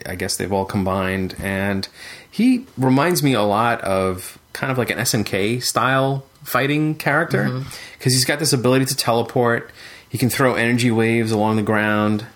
I 0.06 0.16
guess 0.16 0.36
they've 0.36 0.52
all 0.52 0.66
combined, 0.66 1.34
and 1.38 1.88
he 2.30 2.66
reminds 2.76 3.22
me 3.22 3.32
a 3.32 3.42
lot 3.42 3.80
of 3.80 4.38
kind 4.52 4.70
of 4.70 4.78
like 4.78 4.90
an 4.90 4.98
SNK 4.98 5.62
style 5.62 6.26
fighting 6.44 6.94
character 6.94 7.62
because 7.98 8.12
he's 8.12 8.24
got 8.24 8.38
this 8.38 8.52
ability 8.52 8.84
to 8.86 8.96
teleport. 8.96 9.70
He 10.08 10.18
can 10.18 10.30
throw 10.30 10.54
energy 10.54 10.90
waves 10.90 11.32
along 11.32 11.56
the 11.56 11.62
ground. 11.62 12.26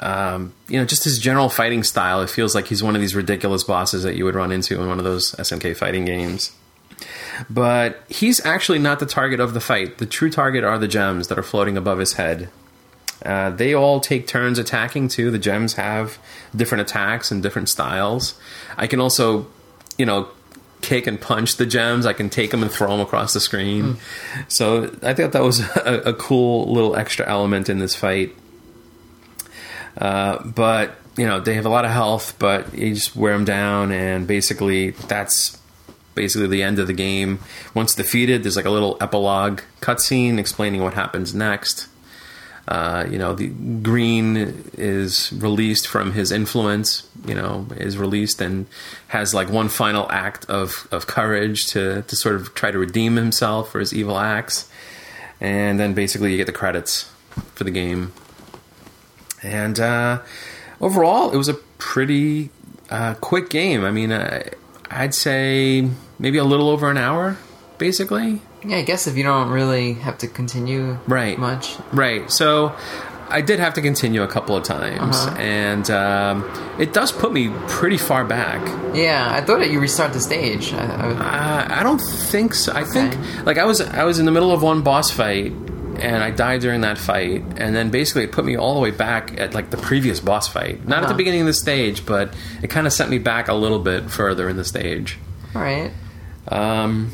Um, 0.00 0.52
you 0.68 0.78
know, 0.78 0.84
just 0.84 1.04
his 1.04 1.18
general 1.18 1.48
fighting 1.48 1.82
style. 1.82 2.20
It 2.20 2.30
feels 2.30 2.54
like 2.54 2.66
he's 2.66 2.82
one 2.82 2.94
of 2.94 3.00
these 3.00 3.14
ridiculous 3.14 3.64
bosses 3.64 4.02
that 4.02 4.16
you 4.16 4.24
would 4.24 4.34
run 4.34 4.52
into 4.52 4.80
in 4.80 4.88
one 4.88 4.98
of 4.98 5.04
those 5.04 5.32
SNK 5.32 5.76
fighting 5.76 6.04
games. 6.04 6.52
But 7.48 8.02
he's 8.08 8.44
actually 8.44 8.78
not 8.78 9.00
the 9.00 9.06
target 9.06 9.40
of 9.40 9.54
the 9.54 9.60
fight. 9.60 9.98
The 9.98 10.06
true 10.06 10.30
target 10.30 10.64
are 10.64 10.78
the 10.78 10.88
gems 10.88 11.28
that 11.28 11.38
are 11.38 11.42
floating 11.42 11.76
above 11.76 11.98
his 11.98 12.14
head. 12.14 12.48
Uh, 13.24 13.50
they 13.50 13.72
all 13.72 14.00
take 14.00 14.26
turns 14.26 14.58
attacking 14.58 15.08
too. 15.08 15.30
The 15.30 15.38
gems 15.38 15.74
have 15.74 16.18
different 16.54 16.82
attacks 16.82 17.30
and 17.30 17.42
different 17.42 17.68
styles. 17.68 18.38
I 18.76 18.86
can 18.86 19.00
also, 19.00 19.46
you 19.96 20.04
know, 20.04 20.28
kick 20.82 21.06
and 21.06 21.20
punch 21.20 21.56
the 21.56 21.64
gems. 21.64 22.04
I 22.04 22.12
can 22.12 22.28
take 22.28 22.50
them 22.50 22.62
and 22.62 22.70
throw 22.70 22.90
them 22.90 23.00
across 23.00 23.32
the 23.32 23.40
screen. 23.40 23.96
So 24.48 24.94
I 25.02 25.14
thought 25.14 25.32
that 25.32 25.42
was 25.42 25.60
a, 25.76 26.02
a 26.06 26.12
cool 26.12 26.72
little 26.72 26.96
extra 26.96 27.26
element 27.26 27.68
in 27.68 27.78
this 27.78 27.94
fight. 27.96 28.36
Uh, 29.96 30.42
but 30.44 30.96
you 31.16 31.26
know 31.26 31.40
they 31.40 31.54
have 31.54 31.66
a 31.66 31.70
lot 31.70 31.84
of 31.84 31.90
health, 31.90 32.36
but 32.38 32.74
you 32.74 32.94
just 32.94 33.14
wear 33.14 33.32
them 33.32 33.44
down, 33.44 33.92
and 33.92 34.26
basically 34.26 34.90
that's 34.90 35.58
basically 36.14 36.48
the 36.48 36.62
end 36.62 36.78
of 36.78 36.86
the 36.86 36.92
game. 36.92 37.40
Once 37.74 37.94
defeated, 37.94 38.42
there's 38.42 38.56
like 38.56 38.64
a 38.64 38.70
little 38.70 38.96
epilogue 39.00 39.60
cutscene 39.80 40.38
explaining 40.38 40.82
what 40.82 40.94
happens 40.94 41.34
next. 41.34 41.88
Uh, 42.66 43.04
you 43.10 43.18
know, 43.18 43.34
the 43.34 43.48
green 43.48 44.36
is 44.72 45.30
released 45.34 45.86
from 45.86 46.12
his 46.12 46.32
influence. 46.32 47.08
You 47.26 47.34
know, 47.34 47.66
is 47.76 47.98
released 47.98 48.40
and 48.40 48.66
has 49.08 49.34
like 49.34 49.50
one 49.50 49.68
final 49.68 50.10
act 50.10 50.46
of 50.46 50.88
of 50.90 51.06
courage 51.06 51.66
to 51.68 52.02
to 52.02 52.16
sort 52.16 52.36
of 52.36 52.54
try 52.54 52.70
to 52.70 52.78
redeem 52.78 53.16
himself 53.16 53.70
for 53.70 53.80
his 53.80 53.92
evil 53.92 54.18
acts, 54.18 54.68
and 55.40 55.78
then 55.78 55.92
basically 55.94 56.32
you 56.32 56.38
get 56.38 56.46
the 56.46 56.52
credits 56.52 57.10
for 57.54 57.64
the 57.64 57.70
game. 57.70 58.12
And 59.44 59.78
uh, 59.78 60.20
overall, 60.80 61.30
it 61.30 61.36
was 61.36 61.48
a 61.48 61.54
pretty 61.78 62.50
uh, 62.90 63.14
quick 63.14 63.50
game. 63.50 63.84
I 63.84 63.90
mean, 63.90 64.10
uh, 64.10 64.42
I'd 64.90 65.14
say 65.14 65.88
maybe 66.18 66.38
a 66.38 66.44
little 66.44 66.68
over 66.70 66.90
an 66.90 66.96
hour, 66.96 67.36
basically. 67.78 68.40
Yeah, 68.64 68.78
I 68.78 68.82
guess 68.82 69.06
if 69.06 69.16
you 69.16 69.22
don't 69.22 69.50
really 69.50 69.94
have 69.94 70.16
to 70.18 70.26
continue 70.26 70.98
Right. 71.06 71.38
much. 71.38 71.76
Right. 71.92 72.30
So 72.30 72.72
I 73.28 73.40
did 73.42 73.58
have 73.58 73.74
to 73.74 73.82
continue 73.82 74.22
a 74.22 74.26
couple 74.28 74.56
of 74.56 74.64
times, 74.64 75.16
Uh-huh. 75.16 75.36
and 75.38 75.90
um, 75.90 76.44
it 76.78 76.92
does 76.94 77.10
put 77.12 77.32
me 77.32 77.50
pretty 77.68 77.98
far 77.98 78.24
back. 78.24 78.60
Yeah, 78.94 79.28
I 79.30 79.40
thought 79.42 79.58
that 79.58 79.70
you 79.70 79.80
restart 79.80 80.12
the 80.14 80.20
stage. 80.20 80.72
I, 80.72 80.78
I, 80.78 81.08
Uh, 81.10 81.80
I 81.80 81.82
don't 81.82 81.98
think 82.00 82.54
so. 82.54 82.72
I 82.74 82.84
think 82.84 83.14
like 83.44 83.58
I 83.58 83.64
was 83.64 83.80
I 83.80 84.04
was 84.04 84.18
in 84.18 84.24
the 84.26 84.32
middle 84.32 84.52
of 84.52 84.62
one 84.62 84.82
boss 84.82 85.10
fight, 85.10 85.52
and 85.98 86.22
I 86.22 86.30
died 86.30 86.60
during 86.60 86.80
that 86.82 86.98
fight, 86.98 87.42
and 87.56 87.74
then 87.74 87.90
basically 87.90 88.24
it 88.24 88.32
put 88.32 88.44
me 88.44 88.56
all 88.56 88.74
the 88.74 88.80
way 88.80 88.90
back 88.90 89.38
at 89.40 89.54
like 89.54 89.70
the 89.70 89.76
previous 89.76 90.20
boss 90.20 90.48
fight. 90.48 90.86
Not 90.86 90.98
at 90.98 91.00
the 91.02 91.06
Uh-huh. 91.08 91.16
beginning 91.16 91.40
of 91.42 91.46
the 91.46 91.52
stage, 91.54 92.04
but 92.06 92.32
it 92.62 92.68
kind 92.70 92.86
of 92.86 92.92
sent 92.92 93.10
me 93.10 93.18
back 93.18 93.48
a 93.48 93.54
little 93.54 93.78
bit 93.78 94.10
further 94.10 94.48
in 94.48 94.56
the 94.56 94.64
stage. 94.64 95.18
all 95.54 95.62
right. 95.62 95.90
Um, 96.48 97.10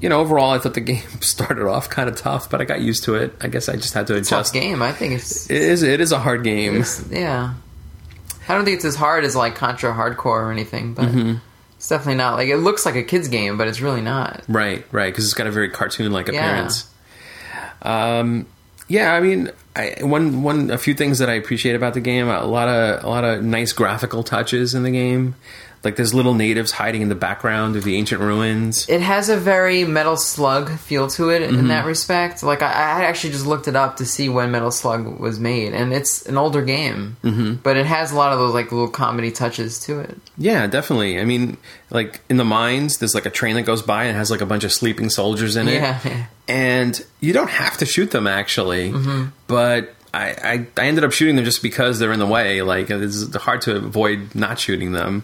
you 0.00 0.08
know, 0.08 0.20
overall, 0.20 0.50
I 0.52 0.58
thought 0.58 0.74
the 0.74 0.80
game 0.92 1.02
started 1.20 1.66
off 1.68 1.88
kind 1.88 2.08
of 2.08 2.16
tough, 2.16 2.50
but 2.50 2.60
I 2.60 2.64
got 2.64 2.80
used 2.80 3.04
to 3.04 3.14
it. 3.14 3.34
I 3.40 3.48
guess 3.48 3.68
I 3.68 3.76
just 3.76 3.94
had 3.94 4.06
to 4.08 4.14
Tough 4.14 4.22
adjust. 4.26 4.52
game. 4.52 4.82
I 4.82 4.92
think 4.92 5.14
it's, 5.14 5.48
It 5.50 5.62
is. 5.62 5.82
It 5.82 6.00
is 6.00 6.12
a 6.12 6.18
hard 6.18 6.42
game. 6.44 6.84
yeah. 7.10 7.54
I 8.48 8.54
don't 8.54 8.64
think 8.64 8.76
it's 8.76 8.84
as 8.84 8.94
hard 8.96 9.24
as 9.24 9.34
like 9.34 9.56
Contra 9.56 9.92
Hard 9.92 10.16
Corps 10.16 10.44
or 10.44 10.52
anything, 10.52 10.94
but 10.94 11.06
Mm-hmm. 11.06 11.34
it's 11.76 11.88
definitely 11.88 12.14
not. 12.14 12.34
Like 12.34 12.48
it 12.48 12.58
looks 12.58 12.86
like 12.86 12.94
a 12.94 13.02
kids 13.02 13.26
game, 13.28 13.56
but 13.58 13.66
it's 13.68 13.80
really 13.80 14.00
not. 14.02 14.42
Right, 14.48 14.84
right, 14.92 15.12
because 15.12 15.24
it's 15.24 15.34
got 15.34 15.46
a 15.48 15.50
very 15.50 15.68
cartoon-like 15.70 16.28
Yeah. 16.28 16.34
appearance. 16.34 16.86
Um, 17.86 18.46
yeah, 18.88 19.14
I 19.14 19.20
mean, 19.20 19.50
I, 19.74 19.96
one 20.00 20.42
one 20.42 20.70
a 20.70 20.78
few 20.78 20.94
things 20.94 21.18
that 21.18 21.28
I 21.28 21.34
appreciate 21.34 21.74
about 21.74 21.94
the 21.94 22.00
game, 22.00 22.28
a 22.28 22.44
lot 22.44 22.68
of 22.68 23.04
a 23.04 23.08
lot 23.08 23.24
of 23.24 23.42
nice 23.42 23.72
graphical 23.72 24.22
touches 24.22 24.74
in 24.74 24.82
the 24.82 24.90
game. 24.90 25.34
Like 25.86 25.94
there's 25.94 26.12
little 26.12 26.34
natives 26.34 26.72
hiding 26.72 27.00
in 27.00 27.08
the 27.08 27.14
background 27.14 27.76
of 27.76 27.84
the 27.84 27.96
ancient 27.96 28.20
ruins. 28.20 28.88
It 28.88 29.00
has 29.00 29.28
a 29.28 29.36
very 29.36 29.84
Metal 29.84 30.16
Slug 30.16 30.68
feel 30.78 31.06
to 31.10 31.30
it 31.30 31.42
Mm-hmm. 31.42 31.58
in 31.60 31.68
that 31.68 31.86
respect. 31.86 32.42
Like 32.42 32.60
I, 32.60 32.66
I 32.72 33.04
actually 33.04 33.30
just 33.30 33.46
looked 33.46 33.68
it 33.68 33.76
up 33.76 33.98
to 33.98 34.04
see 34.04 34.28
when 34.28 34.50
Metal 34.50 34.72
Slug 34.72 35.20
was 35.20 35.38
made, 35.38 35.72
and 35.74 35.92
it's 35.92 36.26
an 36.26 36.36
older 36.36 36.62
game, 36.62 37.16
mm-hmm. 37.22 37.54
but 37.62 37.76
it 37.76 37.86
has 37.86 38.10
a 38.10 38.16
lot 38.16 38.32
of 38.32 38.40
those 38.40 38.52
like 38.52 38.72
little 38.72 38.88
comedy 38.88 39.30
touches 39.30 39.78
to 39.86 40.00
it. 40.00 40.18
Yeah, 40.36 40.66
definitely. 40.66 41.20
I 41.20 41.24
mean, 41.24 41.56
like 41.90 42.20
in 42.28 42.36
the 42.36 42.44
mines, 42.44 42.98
there's 42.98 43.14
like 43.14 43.26
a 43.26 43.30
train 43.30 43.54
that 43.54 43.62
goes 43.62 43.80
by 43.82 44.04
and 44.04 44.16
it 44.16 44.18
has 44.18 44.30
like 44.30 44.40
a 44.40 44.46
bunch 44.46 44.64
of 44.64 44.72
sleeping 44.72 45.08
soldiers 45.08 45.54
in 45.54 45.68
it. 45.68 45.74
Yeah. 45.74 46.26
and 46.48 47.00
you 47.20 47.32
don't 47.32 47.50
have 47.50 47.76
to 47.78 47.86
shoot 47.86 48.10
them 48.10 48.26
actually, 48.26 48.90
Mm-hmm. 48.90 49.26
but 49.46 49.94
I, 50.14 50.30
I 50.30 50.66
I 50.82 50.86
ended 50.86 51.04
up 51.04 51.12
shooting 51.12 51.36
them 51.36 51.44
just 51.44 51.62
because 51.62 51.98
they're 51.98 52.12
in 52.12 52.18
the 52.18 52.26
way. 52.26 52.62
Like 52.62 52.90
it's 52.90 53.36
hard 53.36 53.60
to 53.62 53.76
avoid 53.76 54.34
not 54.34 54.58
shooting 54.58 54.92
them. 54.92 55.22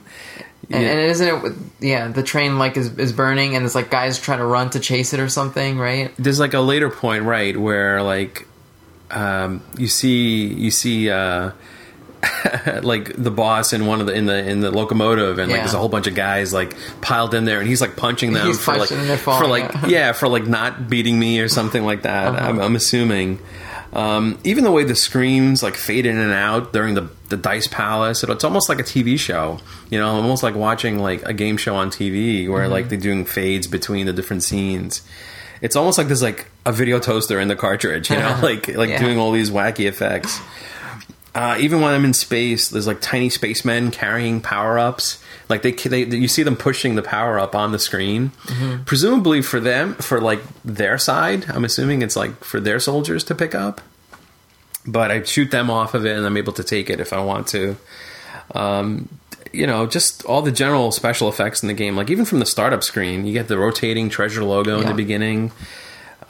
And, 0.70 0.82
Yeah. 0.82 0.88
and 0.90 1.00
isn't 1.00 1.28
it? 1.44 1.52
Yeah, 1.80 2.08
the 2.08 2.22
train 2.22 2.58
like 2.58 2.76
is, 2.76 2.96
is 2.98 3.12
burning, 3.12 3.56
and 3.56 3.64
it's 3.66 3.74
like 3.74 3.90
guys 3.90 4.18
trying 4.18 4.38
to 4.38 4.44
run 4.46 4.70
to 4.70 4.80
chase 4.80 5.12
it 5.12 5.20
or 5.20 5.28
something, 5.28 5.78
right? 5.78 6.12
there's 6.18 6.38
like 6.40 6.54
a 6.54 6.60
later 6.60 6.88
point, 6.90 7.24
right, 7.24 7.56
where 7.56 8.02
like 8.02 8.46
um, 9.10 9.62
you 9.76 9.88
see 9.88 10.46
you 10.46 10.70
see 10.70 11.10
uh, 11.10 11.50
like 12.82 13.12
the 13.16 13.30
boss 13.30 13.72
in 13.72 13.86
one 13.86 14.00
of 14.00 14.06
the 14.06 14.12
in 14.14 14.26
the 14.26 14.48
in 14.48 14.60
the 14.60 14.70
locomotive, 14.70 15.38
and 15.38 15.48
like 15.50 15.56
Yeah. 15.58 15.62
there's 15.64 15.74
a 15.74 15.78
whole 15.78 15.88
bunch 15.88 16.06
of 16.06 16.14
guys 16.14 16.52
like 16.52 16.74
piled 17.00 17.34
in 17.34 17.44
there, 17.44 17.58
and 17.58 17.68
he's 17.68 17.80
like 17.80 17.96
punching 17.96 18.32
them 18.32 18.46
He's 18.46 18.58
for 18.58 18.74
punching 18.76 19.08
like 19.08 19.18
for 19.18 19.46
like 19.46 19.72
yeah. 19.82 19.86
yeah 19.86 20.12
for 20.12 20.28
like 20.28 20.46
not 20.46 20.88
beating 20.88 21.18
me 21.18 21.40
or 21.40 21.48
something 21.48 21.84
like 21.84 22.02
that. 22.02 22.28
Uh-huh. 22.28 22.48
I'm, 22.48 22.60
I'm 22.60 22.76
assuming. 22.76 23.40
Um, 23.92 24.38
even 24.42 24.64
the 24.64 24.70
way 24.70 24.84
the 24.84 24.94
screens 24.94 25.62
like 25.62 25.74
fade 25.74 26.06
in 26.06 26.16
and 26.16 26.32
out 26.32 26.72
during 26.72 26.94
the 26.94 27.10
the 27.28 27.36
Dice 27.36 27.66
Palace, 27.66 28.22
it, 28.22 28.30
it's 28.30 28.44
almost 28.44 28.68
like 28.68 28.78
a 28.78 28.82
TV 28.82 29.18
show. 29.18 29.58
You 29.90 29.98
know, 29.98 30.08
almost 30.08 30.42
like 30.42 30.54
watching 30.54 30.98
like 30.98 31.22
a 31.24 31.32
game 31.34 31.56
show 31.58 31.74
on 31.76 31.90
TV 31.90 32.48
where 32.48 32.62
Mm-hmm. 32.62 32.72
like 32.72 32.88
they're 32.88 32.98
doing 32.98 33.24
fades 33.26 33.66
between 33.66 34.06
the 34.06 34.12
different 34.12 34.42
scenes. 34.44 35.02
It's 35.60 35.76
almost 35.76 35.98
like 35.98 36.06
there's 36.08 36.22
like 36.22 36.46
a 36.66 36.72
video 36.72 36.98
toaster 36.98 37.38
in 37.38 37.48
the 37.48 37.56
cartridge. 37.56 38.08
You 38.10 38.16
know, 38.16 38.38
like 38.42 38.68
like 38.68 38.90
Yeah. 38.90 38.98
doing 38.98 39.18
all 39.18 39.30
these 39.30 39.50
wacky 39.50 39.86
effects. 39.86 40.40
Uh, 41.34 41.56
even 41.60 41.80
when 41.80 41.94
I'm 41.94 42.04
in 42.04 42.12
space, 42.14 42.68
there's 42.68 42.86
like 42.86 43.00
tiny 43.00 43.28
spacemen 43.30 43.90
carrying 43.90 44.40
power 44.40 44.78
ups. 44.78 45.21
Like 45.52 45.60
they, 45.60 45.72
they, 45.72 46.04
you 46.16 46.28
see 46.28 46.42
them 46.44 46.56
pushing 46.56 46.94
the 46.94 47.02
power 47.02 47.38
up 47.38 47.54
on 47.54 47.72
the 47.72 47.78
screen. 47.78 48.32
Presumably 48.86 49.42
for 49.42 49.60
them, 49.60 49.92
for 49.96 50.18
like 50.18 50.40
their 50.64 50.96
side. 50.96 51.44
I'm 51.50 51.62
assuming 51.62 52.00
it's 52.00 52.16
like 52.16 52.42
for 52.42 52.58
their 52.58 52.80
soldiers 52.80 53.22
to 53.24 53.34
pick 53.34 53.54
up. 53.54 53.82
But 54.86 55.10
I 55.10 55.22
shoot 55.24 55.50
them 55.50 55.68
off 55.68 55.92
of 55.92 56.06
it, 56.06 56.16
and 56.16 56.24
I'm 56.24 56.38
able 56.38 56.54
to 56.54 56.64
take 56.64 56.88
it 56.88 57.00
if 57.00 57.12
I 57.12 57.22
want 57.22 57.48
to. 57.48 57.76
Um, 58.54 59.10
you 59.52 59.66
know, 59.66 59.86
just 59.86 60.24
all 60.24 60.40
the 60.40 60.50
general 60.50 60.90
special 60.90 61.28
effects 61.28 61.62
in 61.62 61.68
the 61.68 61.74
game. 61.74 61.96
Like 61.96 62.08
even 62.08 62.24
from 62.24 62.38
the 62.38 62.46
startup 62.46 62.82
screen, 62.82 63.26
you 63.26 63.34
get 63.34 63.48
the 63.48 63.58
rotating 63.58 64.08
treasure 64.08 64.42
logo 64.42 64.80
in 64.80 64.86
the 64.86 64.94
beginning. 64.94 65.52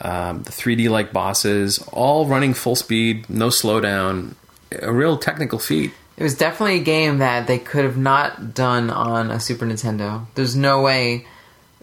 Um, 0.01 0.43
the 0.43 0.51
3D 0.51 0.89
like 0.89 1.13
bosses, 1.13 1.79
all 1.93 2.27
running 2.27 2.53
full 2.53 2.75
speed, 2.75 3.29
no 3.29 3.47
slowdown. 3.47 4.33
A 4.81 4.91
real 4.91 5.17
technical 5.17 5.59
feat. 5.59 5.93
It 6.17 6.23
was 6.23 6.35
definitely 6.37 6.75
a 6.79 6.83
game 6.83 7.17
that 7.19 7.47
they 7.47 7.57
could 7.57 7.85
have 7.85 7.97
not 7.97 8.53
done 8.53 8.89
on 8.89 9.31
a 9.31 9.39
Super 9.39 9.65
Nintendo. 9.65 10.25
There's 10.35 10.55
no 10.55 10.81
way 10.81 11.25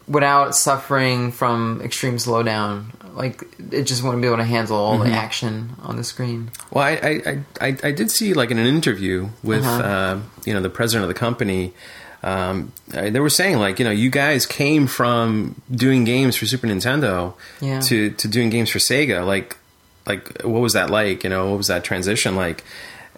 without 0.07 0.55
suffering 0.55 1.33
from 1.33 1.81
extreme 1.83 2.17
slowdown. 2.17 2.85
Like 3.15 3.43
it 3.73 3.85
just 3.85 4.03
wouldn't 4.05 4.23
be 4.23 4.29
able 4.29 4.39
to 4.39 4.45
handle 4.45 4.77
all 4.77 4.99
Mm-hmm. 4.99 5.11
the 5.11 5.17
action 5.17 5.71
on 5.83 5.97
the 5.97 6.05
screen. 6.05 6.51
Well, 6.71 6.85
I 6.85 6.91
I, 7.61 7.67
I, 7.69 7.77
I 7.83 7.91
did 7.93 8.11
see 8.11 8.35
like 8.35 8.51
in 8.53 8.59
an 8.59 8.67
interview 8.67 9.29
with 9.43 9.65
Uh-huh. 9.65 9.83
uh, 9.83 10.21
you 10.45 10.55
know 10.55 10.61
the 10.61 10.71
president 10.71 11.05
of 11.05 11.09
the 11.09 11.19
company. 11.19 11.73
Um, 12.23 12.73
they 12.89 13.19
were 13.19 13.31
saying 13.31 13.59
like 13.59 13.79
you 13.79 13.85
know 13.85 13.91
you 13.91 14.11
guys 14.11 14.47
came 14.47 14.87
from 14.87 15.61
doing 15.71 16.05
games 16.05 16.37
for 16.37 16.47
Super 16.47 16.67
Nintendo 16.69 17.35
Yeah. 17.61 17.81
to 17.81 18.11
to 18.11 18.29
doing 18.29 18.51
games 18.51 18.71
for 18.71 18.79
Sega. 18.79 19.27
Like 19.27 19.57
like 20.07 20.43
what 20.43 20.61
was 20.61 20.75
that 20.75 20.89
like? 20.91 21.25
You 21.25 21.31
know 21.31 21.49
what 21.51 21.57
was 21.59 21.67
that 21.67 21.83
transition 21.83 22.37
like? 22.37 22.63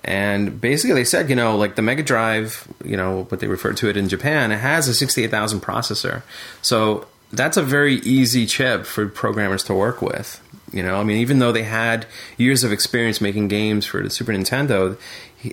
And 0.04 0.60
basically, 0.60 0.94
they 0.94 1.04
said, 1.04 1.30
you 1.30 1.36
know, 1.36 1.56
like 1.56 1.76
the 1.76 1.82
Mega 1.82 2.02
Drive, 2.02 2.66
you 2.84 2.96
know, 2.96 3.24
what 3.28 3.40
they 3.40 3.46
refer 3.46 3.72
to 3.74 3.88
it 3.88 3.96
in 3.96 4.08
Japan, 4.08 4.50
it 4.50 4.58
has 4.58 4.88
a 4.88 4.94
68,000 4.94 5.60
processor. 5.60 6.22
So 6.60 7.06
that's 7.32 7.56
a 7.56 7.62
very 7.62 7.96
easy 7.96 8.46
chip 8.46 8.84
for 8.84 9.08
programmers 9.08 9.62
to 9.64 9.74
work 9.74 10.02
with. 10.02 10.40
You 10.72 10.82
know, 10.82 10.96
I 10.96 11.04
mean, 11.04 11.18
even 11.18 11.38
though 11.38 11.52
they 11.52 11.64
had 11.64 12.06
years 12.36 12.64
of 12.64 12.72
experience 12.72 13.20
making 13.20 13.48
games 13.48 13.84
for 13.86 14.02
the 14.02 14.10
Super 14.10 14.32
Nintendo, 14.32 14.98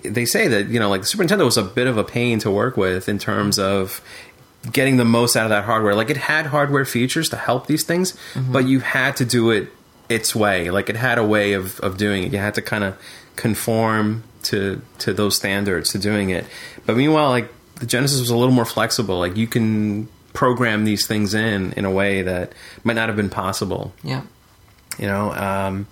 they 0.03 0.25
say 0.25 0.47
that, 0.47 0.67
you 0.67 0.79
know, 0.79 0.89
like 0.89 1.01
the 1.01 1.07
Super 1.07 1.23
Nintendo 1.23 1.45
was 1.45 1.57
a 1.57 1.63
bit 1.63 1.87
of 1.87 1.97
a 1.97 2.03
pain 2.03 2.39
to 2.39 2.49
work 2.49 2.77
with 2.77 3.09
in 3.09 3.19
terms 3.19 3.59
of 3.59 4.01
getting 4.71 4.97
the 4.97 5.05
most 5.05 5.35
out 5.35 5.43
of 5.43 5.49
that 5.49 5.65
hardware. 5.65 5.93
Like 5.93 6.09
it 6.09 6.17
had 6.17 6.47
hardware 6.47 6.85
features 6.85 7.29
to 7.29 7.37
help 7.37 7.67
these 7.67 7.83
things, 7.83 8.13
mm-hmm. 8.33 8.51
but 8.51 8.65
you 8.65 8.79
had 8.79 9.17
to 9.17 9.25
do 9.25 9.51
it 9.51 9.69
its 10.07 10.35
way. 10.35 10.69
Like 10.69 10.89
it 10.89 10.95
had 10.95 11.17
a 11.17 11.25
way 11.25 11.53
of, 11.53 11.79
of 11.81 11.97
doing 11.97 12.23
it. 12.23 12.31
You 12.31 12.39
had 12.39 12.55
to 12.55 12.61
kind 12.61 12.83
of 12.83 12.97
conform 13.35 14.23
to 14.43 14.81
to 14.99 15.13
those 15.13 15.35
standards 15.35 15.91
to 15.91 15.99
doing 15.99 16.29
it. 16.29 16.45
But 16.85 16.97
meanwhile, 16.97 17.29
like 17.29 17.51
the 17.75 17.85
Genesis 17.85 18.19
was 18.19 18.29
a 18.29 18.35
little 18.35 18.53
more 18.53 18.65
flexible. 18.65 19.19
Like 19.19 19.37
you 19.37 19.47
can 19.47 20.07
program 20.33 20.85
these 20.85 21.07
things 21.07 21.33
in 21.33 21.73
in 21.73 21.85
a 21.85 21.91
way 21.91 22.21
that 22.21 22.53
might 22.83 22.93
not 22.93 23.09
have 23.09 23.15
been 23.15 23.29
possible. 23.29 23.93
Yeah. 24.03 24.23
You 24.97 25.07
know, 25.07 25.31
um, 25.31 25.87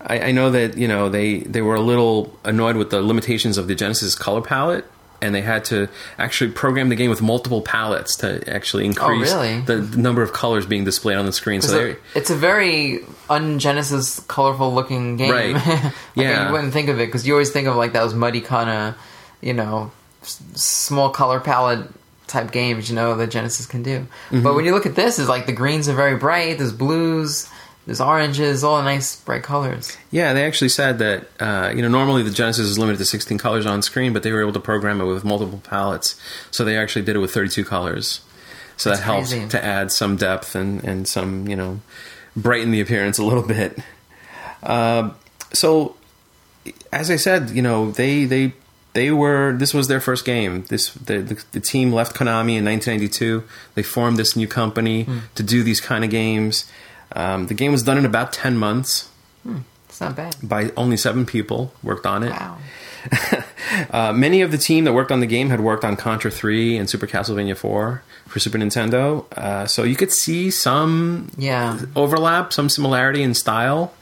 I, 0.00 0.20
I 0.20 0.32
know 0.32 0.50
that 0.50 0.76
you 0.76 0.88
know 0.88 1.08
they 1.08 1.40
they 1.40 1.62
were 1.62 1.74
a 1.74 1.80
little 1.80 2.38
annoyed 2.44 2.76
with 2.76 2.90
the 2.90 3.02
limitations 3.02 3.58
of 3.58 3.66
the 3.68 3.74
Genesis 3.74 4.14
color 4.14 4.40
palette, 4.40 4.84
and 5.22 5.34
they 5.34 5.40
had 5.40 5.64
to 5.66 5.88
actually 6.18 6.52
program 6.52 6.88
the 6.88 6.94
game 6.96 7.10
with 7.10 7.22
multiple 7.22 7.62
palettes 7.62 8.16
to 8.16 8.48
actually 8.52 8.84
increase 8.84 9.32
Oh, 9.32 9.40
really? 9.42 9.60
the, 9.60 9.76
the 9.76 9.96
number 9.98 10.22
of 10.22 10.32
colors 10.32 10.66
being 10.66 10.84
displayed 10.84 11.16
on 11.16 11.26
the 11.26 11.32
screen. 11.32 11.62
So 11.62 11.72
they 11.72 11.96
it's 12.14 12.30
a 12.30 12.34
very 12.36 13.00
un-Genesis 13.30 14.20
colorful 14.28 14.72
looking 14.74 15.16
game. 15.16 15.32
Right. 15.32 15.54
like, 15.66 15.92
Yeah. 16.14 16.46
You 16.46 16.52
wouldn't 16.52 16.72
think 16.72 16.88
of 16.88 17.00
it 17.00 17.06
because 17.06 17.26
you 17.26 17.32
always 17.34 17.50
think 17.50 17.66
of 17.68 17.76
like 17.76 17.92
those 17.92 18.14
muddy 18.14 18.40
kind 18.40 18.70
of, 18.70 18.94
you 19.40 19.52
know, 19.54 19.90
s- 20.22 20.42
small 20.54 21.10
color 21.10 21.40
palette 21.40 21.88
type 22.26 22.50
games. 22.52 22.88
You 22.90 22.96
know 22.96 23.14
that 23.16 23.30
Genesis 23.30 23.66
can 23.66 23.82
do. 23.82 24.00
Mm-hmm. 24.00 24.42
But 24.42 24.54
when 24.54 24.64
you 24.64 24.72
look 24.74 24.86
at 24.86 24.94
this, 24.96 25.18
is 25.18 25.28
like 25.28 25.46
the 25.46 25.52
greens 25.52 25.88
are 25.88 25.94
very 25.94 26.16
bright. 26.16 26.58
There's 26.58 26.72
blues. 26.72 27.48
There's 27.86 28.00
oranges. 28.00 28.64
All 28.64 28.82
nice 28.82 29.16
bright 29.16 29.44
colors. 29.44 29.96
Yeah, 30.10 30.32
they 30.32 30.44
actually 30.44 30.70
said 30.70 30.98
that 30.98 31.28
uh, 31.40 31.72
you 31.74 31.82
know 31.82 31.88
normally 31.88 32.22
the 32.24 32.30
Genesis 32.32 32.66
is 32.66 32.78
limited 32.78 32.98
to 32.98 33.04
16 33.04 33.38
colors 33.38 33.64
on 33.64 33.80
screen, 33.82 34.12
but 34.12 34.22
they 34.24 34.32
were 34.32 34.40
able 34.40 34.52
to 34.54 34.60
program 34.60 35.00
it 35.00 35.04
with 35.04 35.24
multiple 35.24 35.60
palettes, 35.62 36.20
so 36.50 36.64
they 36.64 36.76
actually 36.76 37.04
did 37.04 37.14
it 37.16 37.20
with 37.20 37.32
32 37.32 37.64
colors. 37.64 38.20
So 38.76 38.90
that 38.90 38.96
That's 38.96 39.04
helped 39.06 39.28
crazy. 39.30 39.48
to 39.48 39.64
add 39.64 39.92
some 39.92 40.16
depth 40.16 40.54
and 40.56 40.82
and 40.84 41.06
some 41.08 41.46
you 41.48 41.54
know 41.56 41.80
brighten 42.36 42.72
the 42.72 42.80
appearance 42.80 43.18
a 43.18 43.24
little 43.24 43.42
bit. 43.56 43.78
Uh, 44.62 45.10
so 45.52 45.96
as 46.92 47.10
I 47.10 47.16
said, 47.16 47.50
you 47.50 47.62
know 47.62 47.90
they 47.92 48.24
they 48.24 48.52
they 48.94 49.10
were 49.10 49.52
this 49.56 49.72
was 49.72 49.88
their 49.88 50.00
first 50.00 50.24
game. 50.24 50.64
This 50.68 50.90
the, 50.94 51.18
the 51.20 51.44
the 51.52 51.60
team 51.60 51.92
left 51.92 52.16
Konami 52.16 52.56
in 52.58 52.64
1992. 52.64 53.44
They 53.74 53.82
formed 53.82 54.16
this 54.16 54.34
new 54.36 54.48
company 54.48 55.04
Hmm. 55.04 55.18
to 55.36 55.42
do 55.42 55.62
these 55.62 55.80
kind 55.80 56.04
of 56.04 56.10
games. 56.10 56.64
Um, 57.12 57.46
the 57.46 57.54
game 57.54 57.72
was 57.72 57.82
done 57.82 57.98
in 57.98 58.04
about 58.04 58.32
10 58.32 58.56
months 58.56 59.08
It's 59.88 60.00
not 60.00 60.16
bad. 60.16 60.36
by 60.42 60.70
only 60.76 60.96
seven 60.96 61.24
people 61.24 61.72
worked 61.82 62.06
on 62.06 62.22
it. 62.22 62.30
Wow. 62.30 62.58
Uh, 63.90 64.12
many 64.12 64.42
of 64.42 64.50
the 64.52 64.58
team 64.58 64.84
that 64.84 64.92
worked 64.92 65.10
on 65.12 65.18
the 65.20 65.26
game 65.26 65.50
had 65.50 65.60
worked 65.60 65.84
on 65.84 65.96
Contra 65.96 66.30
3 66.30 66.76
and 66.78 66.88
Super 66.88 67.06
Castlevania 67.06 67.56
4 67.56 68.02
for 68.26 68.38
Super 68.38 68.58
Nintendo. 68.58 69.30
Uh, 69.36 69.66
so 69.66 69.82
you 69.82 69.96
could 69.96 70.12
see 70.12 70.50
some 70.50 71.30
Yeah. 71.36 71.78
overlap, 71.96 72.52
some 72.52 72.68
similarity 72.68 73.22
in 73.22 73.34
style. 73.34 73.92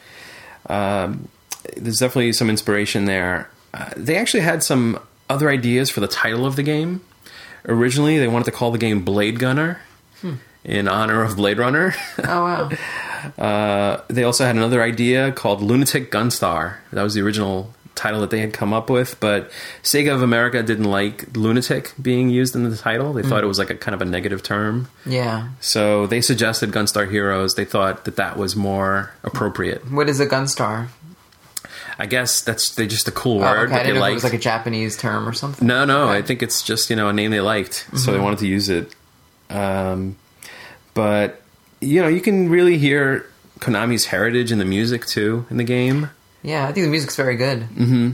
Um, 0.68 1.28
there's 1.76 1.98
definitely 1.98 2.32
some 2.34 2.50
inspiration 2.50 3.06
there. 3.06 3.48
Uh, 3.72 3.90
they 3.96 4.16
actually 4.16 4.42
had 4.42 4.62
some 4.62 4.98
other 5.30 5.48
ideas 5.50 5.90
for 5.90 6.00
the 6.00 6.08
title 6.08 6.44
of 6.46 6.56
the 6.56 6.62
game. 6.62 7.00
Originally, 7.66 8.18
they 8.18 8.28
wanted 8.28 8.44
to 8.44 8.52
call 8.52 8.70
the 8.70 8.78
game 8.78 9.02
Blade 9.02 9.38
Gunner 9.38 9.80
in 10.64 10.88
honor 10.88 11.22
of 11.22 11.36
Blade 11.36 11.58
Runner. 11.58 11.94
Oh 12.22 12.44
wow. 12.44 12.70
Uh, 13.38 14.02
they 14.08 14.22
also 14.22 14.44
had 14.44 14.54
another 14.54 14.82
idea 14.82 15.32
called 15.32 15.62
Lunatic 15.62 16.10
Gunstar. 16.12 16.76
That 16.92 17.02
was 17.02 17.14
the 17.14 17.22
original 17.22 17.72
title 17.94 18.20
that 18.20 18.28
they 18.28 18.40
had 18.40 18.52
come 18.52 18.74
up 18.74 18.90
with, 18.90 19.18
but 19.18 19.50
Sega 19.82 20.14
of 20.14 20.20
America 20.20 20.62
didn't 20.62 20.90
like 20.90 21.34
lunatic 21.34 21.94
being 22.02 22.28
used 22.28 22.54
in 22.54 22.68
the 22.68 22.76
title. 22.76 23.14
They 23.14 23.22
thought 23.22 23.42
it 23.42 23.46
was 23.46 23.58
like 23.58 23.70
a 23.70 23.76
kind 23.76 23.94
of 23.94 24.02
a 24.02 24.04
negative 24.04 24.42
term. 24.42 24.90
Yeah. 25.06 25.48
So 25.60 26.06
they 26.06 26.20
suggested 26.20 26.70
Gunstar 26.70 27.10
Heroes. 27.10 27.54
They 27.54 27.64
thought 27.64 28.04
that 28.04 28.16
that 28.16 28.36
was 28.36 28.54
more 28.56 29.14
appropriate. 29.22 29.90
What 29.90 30.10
is 30.10 30.20
a 30.20 30.26
Gunstar? 30.26 30.88
I 31.98 32.04
guess 32.04 32.42
that's 32.42 32.74
they 32.74 32.86
just 32.86 33.08
a 33.08 33.12
cool 33.12 33.38
Oh, 33.38 33.50
word 33.50 33.68
okay. 33.70 33.74
I 33.74 33.78
that 33.78 33.84
they 33.84 33.98
if 33.98 34.10
it 34.10 34.14
was 34.14 34.24
like 34.24 34.34
a 34.34 34.38
Japanese 34.38 34.98
term 34.98 35.26
or 35.26 35.32
something. 35.32 35.66
No, 35.66 35.86
no. 35.86 36.08
Okay. 36.10 36.18
I 36.18 36.20
think 36.22 36.42
it's 36.42 36.62
just 36.62 36.90
you 36.90 36.96
know 36.96 37.08
a 37.08 37.12
name 37.14 37.30
they 37.30 37.40
liked, 37.40 37.86
so 37.96 38.12
they 38.12 38.18
wanted 38.20 38.40
to 38.40 38.46
use 38.48 38.68
it. 38.68 38.94
Um, 39.48 40.16
but 40.94 41.42
you 41.80 42.00
know, 42.00 42.08
you 42.08 42.20
can 42.20 42.48
really 42.48 42.78
hear 42.78 43.26
Konami's 43.58 44.06
heritage 44.06 44.50
in 44.50 44.58
the 44.58 44.64
music 44.64 45.06
too 45.06 45.46
in 45.50 45.56
the 45.56 45.64
game. 45.64 46.10
Yeah, 46.42 46.64
I 46.68 46.72
think 46.72 46.84
the 46.84 46.90
music's 46.90 47.16
very 47.16 47.36
good. 47.36 47.60
Mm-hmm. 47.60 48.10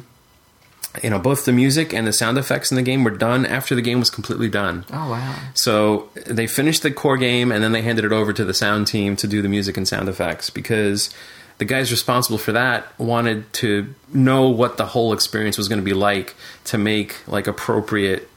You 1.02 1.10
know, 1.10 1.20
both 1.20 1.44
the 1.44 1.52
music 1.52 1.94
and 1.94 2.06
the 2.06 2.12
sound 2.12 2.36
effects 2.36 2.72
in 2.72 2.76
the 2.76 2.82
game 2.82 3.04
were 3.04 3.12
done 3.12 3.46
after 3.46 3.74
the 3.76 3.82
game 3.82 4.00
was 4.00 4.10
completely 4.10 4.48
done. 4.48 4.84
Oh 4.92 5.10
wow. 5.10 5.36
So 5.54 6.08
they 6.26 6.46
finished 6.46 6.82
the 6.82 6.90
core 6.90 7.16
game 7.16 7.52
and 7.52 7.62
then 7.62 7.72
they 7.72 7.82
handed 7.82 8.04
it 8.04 8.12
over 8.12 8.32
to 8.32 8.44
the 8.44 8.54
sound 8.54 8.88
team 8.88 9.14
to 9.16 9.28
do 9.28 9.40
the 9.40 9.48
music 9.48 9.76
and 9.76 9.86
sound 9.86 10.08
effects 10.08 10.50
because 10.50 11.14
the 11.58 11.64
guys 11.64 11.90
responsible 11.90 12.38
for 12.38 12.52
that 12.52 12.98
wanted 12.98 13.52
to 13.52 13.94
know 14.12 14.48
what 14.48 14.78
the 14.78 14.86
whole 14.86 15.12
experience 15.12 15.58
was 15.58 15.68
going 15.68 15.80
to 15.80 15.84
be 15.84 15.92
like 15.92 16.34
to 16.64 16.78
make 16.78 17.16
like 17.28 17.46
appropriate 17.46 18.28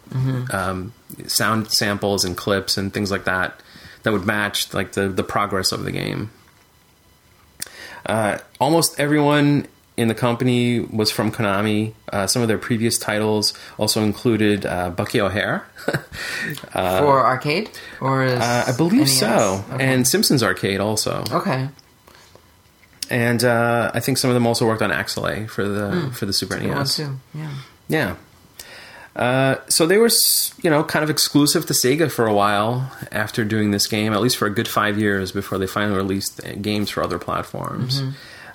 um, 0.51 0.93
sound 1.25 1.71
samples 1.71 2.23
and 2.23 2.37
clips 2.37 2.77
and 2.77 2.93
things 2.93 3.09
like 3.09 3.23
that 3.23 3.59
that 4.03 4.11
would 4.13 4.25
match 4.25 4.73
like 4.73 4.93
the 4.93 5.07
the 5.09 5.23
progress 5.23 5.71
of 5.71 5.83
the 5.83 5.91
game. 5.91 6.29
Uh, 8.05 8.37
almost 8.59 8.99
everyone 8.99 9.65
in 9.95 10.07
the 10.07 10.15
company 10.15 10.79
was 10.79 11.11
from 11.11 11.31
Konami. 11.31 11.93
Uh, 12.11 12.27
some 12.27 12.41
of 12.41 12.47
their 12.47 12.57
previous 12.57 12.97
titles 12.97 13.53
also 13.77 14.01
included 14.03 14.65
uh, 14.65 14.89
Bucky 14.89 15.21
O'Hare. 15.21 15.65
For 16.71 17.25
arcade 17.25 17.69
or 18.01 18.23
is 18.23 18.39
Uh, 18.39 18.65
I 18.67 18.71
believe 18.75 19.07
so, 19.09 19.63
Okay. 19.71 19.85
and 19.85 20.07
Simpsons 20.07 20.41
Arcade 20.43 20.79
also, 20.79 21.23
okay. 21.31 21.69
and 23.09 23.43
uh, 23.43 23.91
I 23.93 23.99
think 23.99 24.17
some 24.17 24.29
of 24.29 24.33
them 24.33 24.47
also 24.47 24.65
worked 24.65 24.81
on 24.81 24.89
Axelay 24.89 25.47
for 25.49 25.67
the 25.67 26.09
for 26.13 26.25
the 26.25 26.33
Super 26.33 26.59
NES. 26.59 26.95
too. 26.97 27.19
Yeah. 27.35 27.51
Yeah. 27.87 28.15
Uh, 29.15 29.57
so 29.67 29.85
they 29.85 29.97
were, 29.97 30.09
you 30.63 30.69
know, 30.69 30.83
kind 30.83 31.03
of 31.03 31.09
exclusive 31.09 31.65
to 31.67 31.73
Sega 31.73 32.11
for 32.11 32.25
a 32.25 32.33
while 32.33 32.91
after 33.11 33.45
doing 33.45 33.71
this 33.71 33.87
game, 33.87 34.13
at 34.13 34.21
least 34.21 34.37
for 34.37 34.47
a 34.47 34.49
good 34.49 34.67
five 34.67 34.97
years 34.97 35.31
before 35.31 35.57
they 35.57 35.67
finally 35.67 35.97
released 35.97 36.43
uh, 36.43 36.53
games 36.55 36.89
for 36.89 37.03
other 37.03 37.19
platforms. 37.19 38.01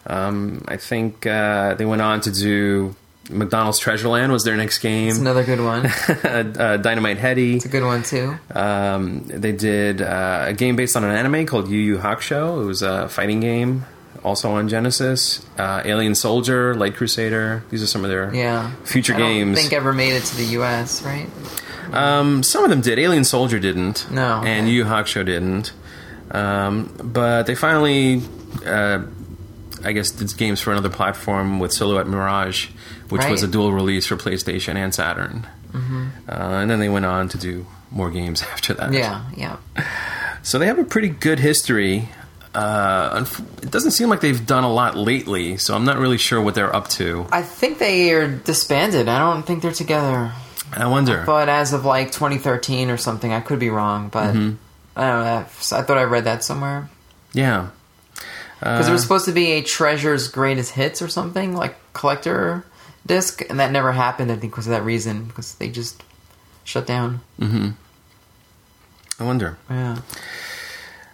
Um, 0.07 0.65
I 0.67 0.77
think 0.77 1.27
uh, 1.27 1.75
they 1.75 1.85
went 1.85 2.03
on 2.03 2.21
to 2.23 2.33
do 2.33 2.97
McDonald's 3.31 3.81
Treasureland 3.81 4.31
was 4.31 4.45
their 4.45 4.57
next 4.57 4.79
game. 4.79 5.09
It's 5.09 5.19
another 5.19 5.45
good 5.45 5.61
one. 5.61 5.87
uh, 6.25 6.79
Dynamite 6.79 7.19
Headdy. 7.19 7.57
It's 7.57 7.67
a 7.67 7.69
good 7.69 7.85
one 7.85 8.03
too. 8.03 8.35
Um, 8.55 9.25
they 9.27 9.53
did 9.53 10.01
uh, 10.01 10.47
a 10.49 10.53
game 10.55 10.77
based 10.77 10.97
on 10.97 11.05
an 11.05 11.11
anime 11.11 11.47
called 11.47 11.69
Yu 11.69 11.79
Yu 11.79 11.99
Hakusho. 11.99 12.63
It 12.63 12.67
was 12.67 12.83
a 12.83 13.09
fighting 13.09 13.41
game. 13.41 13.85
Also 14.25 14.51
on 14.53 14.69
Genesis. 14.69 15.45
Uh, 15.57 15.83
Alien 15.85 16.15
Soldier, 16.15 16.75
Light 16.75 16.95
Crusader. 16.97 17.63
These 17.71 17.83
are 17.83 17.87
some 17.87 18.05
of 18.05 18.11
their 18.11 18.35
Yeah. 18.35 18.71
future 18.85 19.15
I 19.15 19.19
don't 19.19 19.29
games. 19.33 19.61
think 19.61 19.73
ever 19.73 19.93
made 19.93 20.13
it 20.15 20.25
to 20.25 20.37
the 20.37 20.45
U.S. 20.59 21.03
Right? 21.03 21.29
Um, 21.93 22.43
some 22.43 22.65
of 22.65 22.71
them 22.71 22.81
did. 22.81 22.99
Alien 22.99 23.25
Soldier 23.25 23.59
didn't. 23.59 24.11
No, 24.11 24.43
And 24.45 24.67
okay. 24.67 24.71
Yu 24.71 24.85
Yu 24.85 24.85
Hakusho 24.85 25.25
didn't. 25.25 25.73
Um, 26.31 26.93
but 27.03 27.45
they 27.45 27.55
finally, 27.55 28.23
uh, 28.67 29.03
I 29.85 29.93
guess, 29.93 30.11
did 30.11 30.37
games 30.37 30.61
for 30.61 30.73
another 30.73 30.91
platform 30.91 31.59
with 31.61 31.73
Silhouette 31.73 32.07
Mirage, 32.07 32.67
which 33.09 33.25
was 33.27 33.43
a 33.43 33.49
dual 33.49 33.73
release 33.73 34.07
for 34.07 34.17
PlayStation 34.17 34.77
and 34.77 34.95
Saturn. 34.95 35.47
Mm-hmm. 35.73 36.07
Uh, 36.29 36.33
and 36.61 36.71
then 36.71 36.79
they 36.81 36.89
went 36.91 37.07
on 37.07 37.29
to 37.31 37.39
do 37.39 37.67
more 37.91 38.11
games 38.11 38.43
after 38.53 38.75
that. 38.75 38.93
Yeah. 38.93 39.25
Yeah. 39.37 39.57
So 40.43 40.59
they 40.59 40.67
have 40.67 40.79
a 40.79 40.85
pretty 40.85 41.09
good 41.09 41.39
history. 41.41 42.11
Uh, 42.59 43.21
unf- 43.21 43.63
it 43.63 43.71
doesn't 43.71 43.93
seem 43.93 44.09
like 44.09 44.21
they've 44.21 44.45
done 44.47 44.65
a 44.65 44.73
lot 44.73 44.97
lately, 44.97 45.57
so 45.59 45.77
I'm 45.77 45.85
not 45.85 45.99
really 45.99 46.19
sure 46.19 46.41
what 46.41 46.55
they're 46.57 46.75
up 46.75 46.89
to. 46.99 47.27
I 47.31 47.43
think 47.43 47.79
they 47.79 48.13
are 48.13 48.27
disbanded. 48.27 49.07
I 49.09 49.19
don't 49.21 49.45
think 49.45 49.63
they're 49.63 49.71
together. 49.71 50.33
I 50.73 50.87
wonder. 50.89 51.23
But 51.25 51.49
as 51.49 51.73
of 51.73 51.85
like 51.85 52.11
2013 52.11 52.91
or 52.91 52.97
something, 52.97 53.33
I 53.33 53.41
could 53.41 53.59
be 53.61 53.71
wrong. 53.71 54.09
But 54.09 54.35
Mm-hmm. 54.35 54.57
I 54.97 55.07
don't 55.09 55.25
know. 55.25 55.39
I 55.79 55.83
thought 55.83 55.99
I 55.99 56.03
read 56.03 56.25
that 56.25 56.43
somewhere 56.43 56.91
yeah. 57.33 57.69
because 58.59 58.87
there 58.87 58.93
was 58.93 59.03
supposed 59.03 59.27
to 59.27 59.33
be 59.33 59.53
a 59.53 59.63
Treasure's 59.63 60.27
Greatest 60.27 60.73
Hits 60.73 61.01
or 61.01 61.07
something 61.07 61.55
like 61.55 61.77
collector 61.93 62.65
disc, 63.07 63.41
and 63.49 63.61
that 63.61 63.71
never 63.71 63.93
happened. 63.93 64.33
I 64.33 64.37
think 64.37 64.51
because 64.53 64.67
of 64.67 64.73
that 64.73 64.83
reason 64.83 65.27
because 65.27 65.55
they 65.55 65.69
just 65.69 66.03
shut 66.65 66.85
down. 66.89 67.21
I 67.41 69.25
wonder. 69.25 69.57
Yeah. 69.71 69.99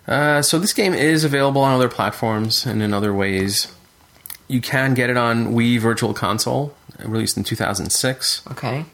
Uh, 0.07 0.43
so 0.43 0.59
this 0.59 0.73
game 0.73 0.93
is 0.95 1.25
available 1.25 1.63
on 1.63 1.73
other 1.73 1.89
platforms 1.89 2.67
and 2.67 2.83
in 2.83 2.93
other 2.93 3.13
ways. 3.15 3.69
You 4.49 4.61
can 4.61 4.93
get 4.95 5.09
it 5.09 5.17
on 5.17 5.55
Wii 5.55 5.81
Virtual 5.81 6.13
Console, 6.13 6.75
released 7.03 7.37
in 7.39 7.45
2006. 7.45 8.43
Okay. 8.51 8.85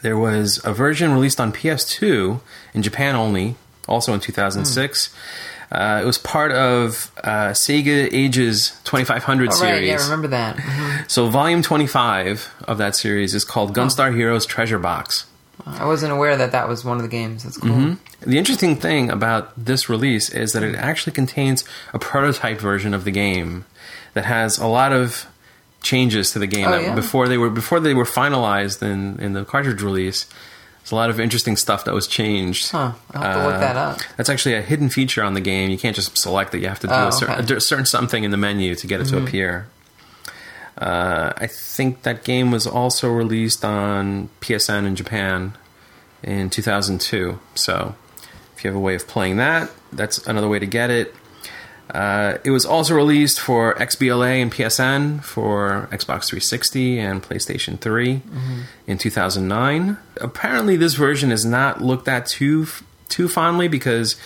There 0.00 0.16
was 0.16 0.60
a 0.64 0.72
version 0.72 1.12
released 1.12 1.40
on 1.40 1.52
PS2 1.52 2.40
in 2.72 2.82
Japan 2.82 3.14
only, 3.14 3.56
also 3.86 4.14
in 4.14 4.20
2006. 4.20 5.10
Uh, 5.70 6.00
it 6.02 6.06
was 6.06 6.16
part 6.16 6.50
of 6.52 7.12
uh, 7.22 7.48
Sega 7.50 8.08
Ages 8.10 8.72
2500 8.84 9.48
Oh, 9.48 9.52
series. 9.52 9.72
right. 9.72 9.82
Yeah, 9.84 9.98
I 9.98 10.02
remember 10.04 10.28
that. 10.28 10.56
Mhm. 10.56 11.10
So 11.10 11.28
volume 11.28 11.60
25 11.60 12.54
of 12.66 12.78
that 12.78 12.96
series 12.96 13.34
is 13.34 13.44
called 13.44 13.74
Gunstar 13.76 14.14
Heroes 14.16 14.46
Treasure 14.46 14.78
Box. 14.78 15.26
I 15.78 15.84
wasn't 15.86 16.12
aware 16.12 16.36
that 16.36 16.52
that 16.52 16.68
was 16.68 16.84
one 16.84 16.96
of 16.96 17.02
the 17.02 17.08
games. 17.08 17.44
That's 17.44 17.56
cool. 17.58 17.70
Mm-hmm. 17.70 18.30
The 18.30 18.38
interesting 18.38 18.76
thing 18.76 19.10
about 19.10 19.52
this 19.62 19.88
release 19.88 20.28
is 20.30 20.52
that 20.52 20.62
it 20.62 20.74
actually 20.74 21.12
contains 21.12 21.64
a 21.92 21.98
prototype 21.98 22.58
version 22.60 22.94
of 22.94 23.04
the 23.04 23.10
game 23.10 23.64
that 24.14 24.24
has 24.24 24.58
a 24.58 24.66
lot 24.66 24.92
of 24.92 25.26
changes 25.82 26.32
to 26.32 26.38
the 26.38 26.46
game 26.46 26.66
Oh, 26.66 26.72
that 26.72 26.82
yeah? 26.82 26.94
before 26.94 27.28
they 27.28 27.38
were 27.38 27.50
before 27.50 27.78
they 27.80 27.94
were 27.94 28.04
finalized 28.04 28.82
in 28.82 29.18
in 29.20 29.32
the 29.34 29.44
cartridge 29.44 29.80
release. 29.82 30.26
There's 30.80 30.92
a 30.92 30.96
lot 30.96 31.10
of 31.10 31.20
interesting 31.20 31.56
stuff 31.56 31.84
that 31.84 31.92
was 31.94 32.06
changed. 32.08 32.70
Huh. 32.70 32.92
I'll 33.12 33.22
have 33.22 33.36
to 33.36 33.44
look 33.44 33.54
Uh, 33.56 33.60
that 33.60 33.76
up. 33.76 33.98
That's 34.16 34.30
actually 34.30 34.54
a 34.54 34.62
hidden 34.62 34.88
feature 34.88 35.22
on 35.22 35.34
the 35.34 35.40
game. 35.42 35.70
You 35.70 35.76
can't 35.78 35.94
just 35.94 36.16
select 36.16 36.54
it. 36.54 36.62
You 36.62 36.68
have 36.68 36.80
to 36.80 36.86
do 36.86 36.94
Oh, 36.94 37.08
a, 37.08 37.12
cer- 37.12 37.26
okay. 37.30 37.42
Mm-hmm. 37.42 37.56
a 37.56 37.60
certain 37.60 37.84
something 37.86 38.24
in 38.24 38.30
the 38.30 38.36
menu 38.38 38.74
to 38.74 38.86
get 38.86 39.00
it 39.00 39.04
to 39.08 39.18
appear. 39.22 39.66
Uh, 40.78 41.32
I 41.36 41.48
think 41.48 42.02
that 42.02 42.24
game 42.24 42.50
was 42.52 42.66
also 42.66 43.10
released 43.10 43.64
on 43.64 44.28
PSN 44.40 44.86
in 44.86 44.94
Japan 44.94 45.54
in 46.22 46.50
2002. 46.50 47.38
So 47.54 47.94
if 48.56 48.64
you 48.64 48.68
have 48.68 48.76
a 48.76 48.80
way 48.80 48.94
of 48.94 49.08
playing 49.08 49.38
that, 49.38 49.70
that's 49.92 50.24
another 50.26 50.48
way 50.48 50.60
to 50.60 50.66
get 50.66 50.90
it. 50.90 51.14
Uh, 51.90 52.36
it 52.44 52.50
was 52.50 52.66
also 52.66 52.94
released 52.94 53.40
for 53.40 53.74
XBLA 53.74 54.42
and 54.42 54.52
PSN 54.52 55.24
for 55.24 55.88
Xbox 55.90 56.28
360 56.28 56.98
and 56.98 57.22
PlayStation 57.22 57.80
3 57.80 58.20
in 58.86 58.98
2009. 58.98 59.96
Apparently, 60.20 60.76
this 60.76 60.94
version 60.94 61.32
is 61.32 61.44
not 61.44 61.80
looked 61.80 62.06
at 62.06 62.26
too 62.26 62.66
too 63.08 63.26
fondly 63.26 63.68
because 63.68 64.16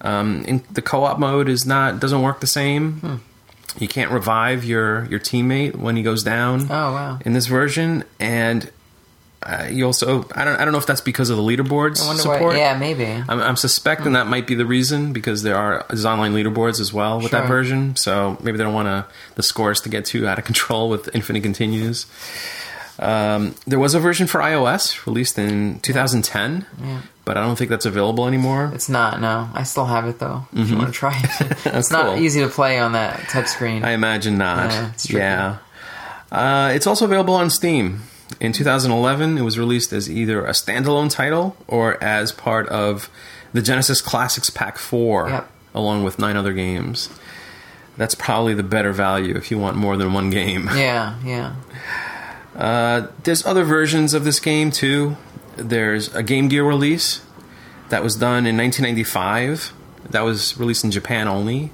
um, 0.00 0.42
in, 0.46 0.64
the 0.70 0.80
co-op 0.80 1.18
mode 1.18 1.50
is 1.50 1.66
not 1.66 2.00
doesn't 2.00 2.22
work 2.22 2.40
the 2.40 2.46
same. 2.46 3.22
You 3.80 3.88
can't 3.88 4.10
revive 4.10 4.64
your 4.64 5.06
your 5.06 5.18
teammate 5.20 5.74
when 5.76 5.96
he 5.96 6.02
goes 6.02 6.22
down 6.22 6.62
Oh 6.70 6.92
wow. 6.92 7.18
in 7.24 7.32
this 7.32 7.46
version, 7.46 8.04
and 8.18 8.70
uh, 9.42 9.68
you 9.70 9.86
also 9.86 10.26
I 10.34 10.44
don't 10.44 10.60
I 10.60 10.64
don't 10.66 10.72
know 10.72 10.78
if 10.78 10.86
that's 10.86 11.00
because 11.00 11.30
of 11.30 11.38
the 11.38 11.42
leaderboards 11.42 12.00
I 12.06 12.14
support. 12.16 12.42
why. 12.42 12.58
Yeah, 12.58 12.76
maybe. 12.78 13.06
I'm, 13.06 13.40
I'm 13.40 13.56
suspecting 13.56 14.12
that 14.12 14.26
might 14.26 14.46
be 14.46 14.54
the 14.54 14.66
reason 14.66 15.14
because 15.14 15.42
there 15.42 15.56
are 15.56 15.86
there's 15.88 16.04
online 16.04 16.34
leaderboards 16.34 16.78
as 16.78 16.92
well 16.92 17.20
with 17.22 17.30
that 17.32 17.48
version. 17.48 17.96
So 17.96 18.36
maybe 18.42 18.58
they 18.58 18.64
don't 18.64 18.74
want 18.74 18.88
to 18.88 19.06
the 19.36 19.42
scores 19.42 19.80
to 19.82 19.88
get 19.88 20.04
too 20.04 20.28
out 20.28 20.38
of 20.38 20.44
control 20.44 20.90
with 20.90 21.08
infinite 21.14 21.42
continues. 21.42 22.04
Um, 23.00 23.54
there 23.66 23.78
was 23.78 23.94
a 23.94 23.98
version 24.00 24.26
for 24.26 24.40
iOS 24.40 25.06
released 25.06 25.38
in 25.38 25.80
2010, 25.80 26.66
Yeah. 26.82 27.00
but 27.24 27.38
I 27.38 27.40
don't 27.42 27.56
think 27.56 27.70
that's 27.70 27.86
available 27.86 28.26
anymore. 28.28 28.70
It's 28.74 28.90
not. 28.90 29.20
No, 29.22 29.48
I 29.54 29.62
still 29.62 29.86
have 29.86 30.06
it 30.06 30.18
though. 30.18 30.46
If 30.52 30.68
you 30.68 30.76
want 30.76 30.88
to 30.88 30.92
try 30.92 31.18
it, 31.18 31.50
it's 31.66 31.90
not 31.90 32.04
Mm-hmm. 32.04 32.14
Cool. 32.16 32.24
easy 32.24 32.40
to 32.42 32.48
play 32.48 32.78
on 32.78 32.92
that 32.92 33.26
touch 33.30 33.46
screen. 33.48 33.84
I 33.84 33.92
imagine 33.92 34.36
not. 34.36 34.70
Yeah, 34.70 34.90
it's 34.92 35.10
yeah. 35.10 35.58
Uh, 36.30 36.72
it's 36.74 36.86
also 36.86 37.06
available 37.06 37.34
on 37.34 37.48
Steam. 37.50 38.02
In 38.38 38.52
2011, 38.52 39.38
it 39.38 39.42
was 39.42 39.58
released 39.58 39.92
as 39.92 40.08
either 40.10 40.44
a 40.44 40.50
standalone 40.50 41.10
title 41.10 41.56
or 41.66 42.02
as 42.04 42.32
part 42.32 42.68
of 42.68 43.10
the 43.52 43.60
Genesis 43.62 44.00
Classics 44.00 44.50
Pack 44.50 44.78
4, 44.78 45.28
Yep. 45.28 45.50
along 45.74 46.04
with 46.04 46.18
nine 46.18 46.36
other 46.36 46.52
games. 46.52 47.08
That's 47.96 48.14
probably 48.14 48.54
the 48.54 48.62
better 48.62 48.92
value 48.92 49.34
if 49.36 49.50
you 49.50 49.58
want 49.58 49.76
more 49.76 49.96
than 49.96 50.12
one 50.12 50.30
game. 50.30 50.68
yeah, 50.74 51.16
yeah. 51.24 51.54
Uh, 52.60 53.06
there's 53.22 53.44
other 53.46 53.64
versions 53.64 54.12
of 54.12 54.24
this 54.24 54.38
game 54.38 54.70
too. 54.70 55.16
There's 55.56 56.14
a 56.14 56.22
Game 56.22 56.48
Gear 56.48 56.62
release 56.62 57.22
that 57.88 58.04
was 58.04 58.16
done 58.16 58.46
in 58.46 58.56
1995. 58.56 59.72
That 60.10 60.20
was 60.20 60.58
released 60.58 60.84
in 60.84 60.90
Japan 60.90 61.26
only. 61.26 61.70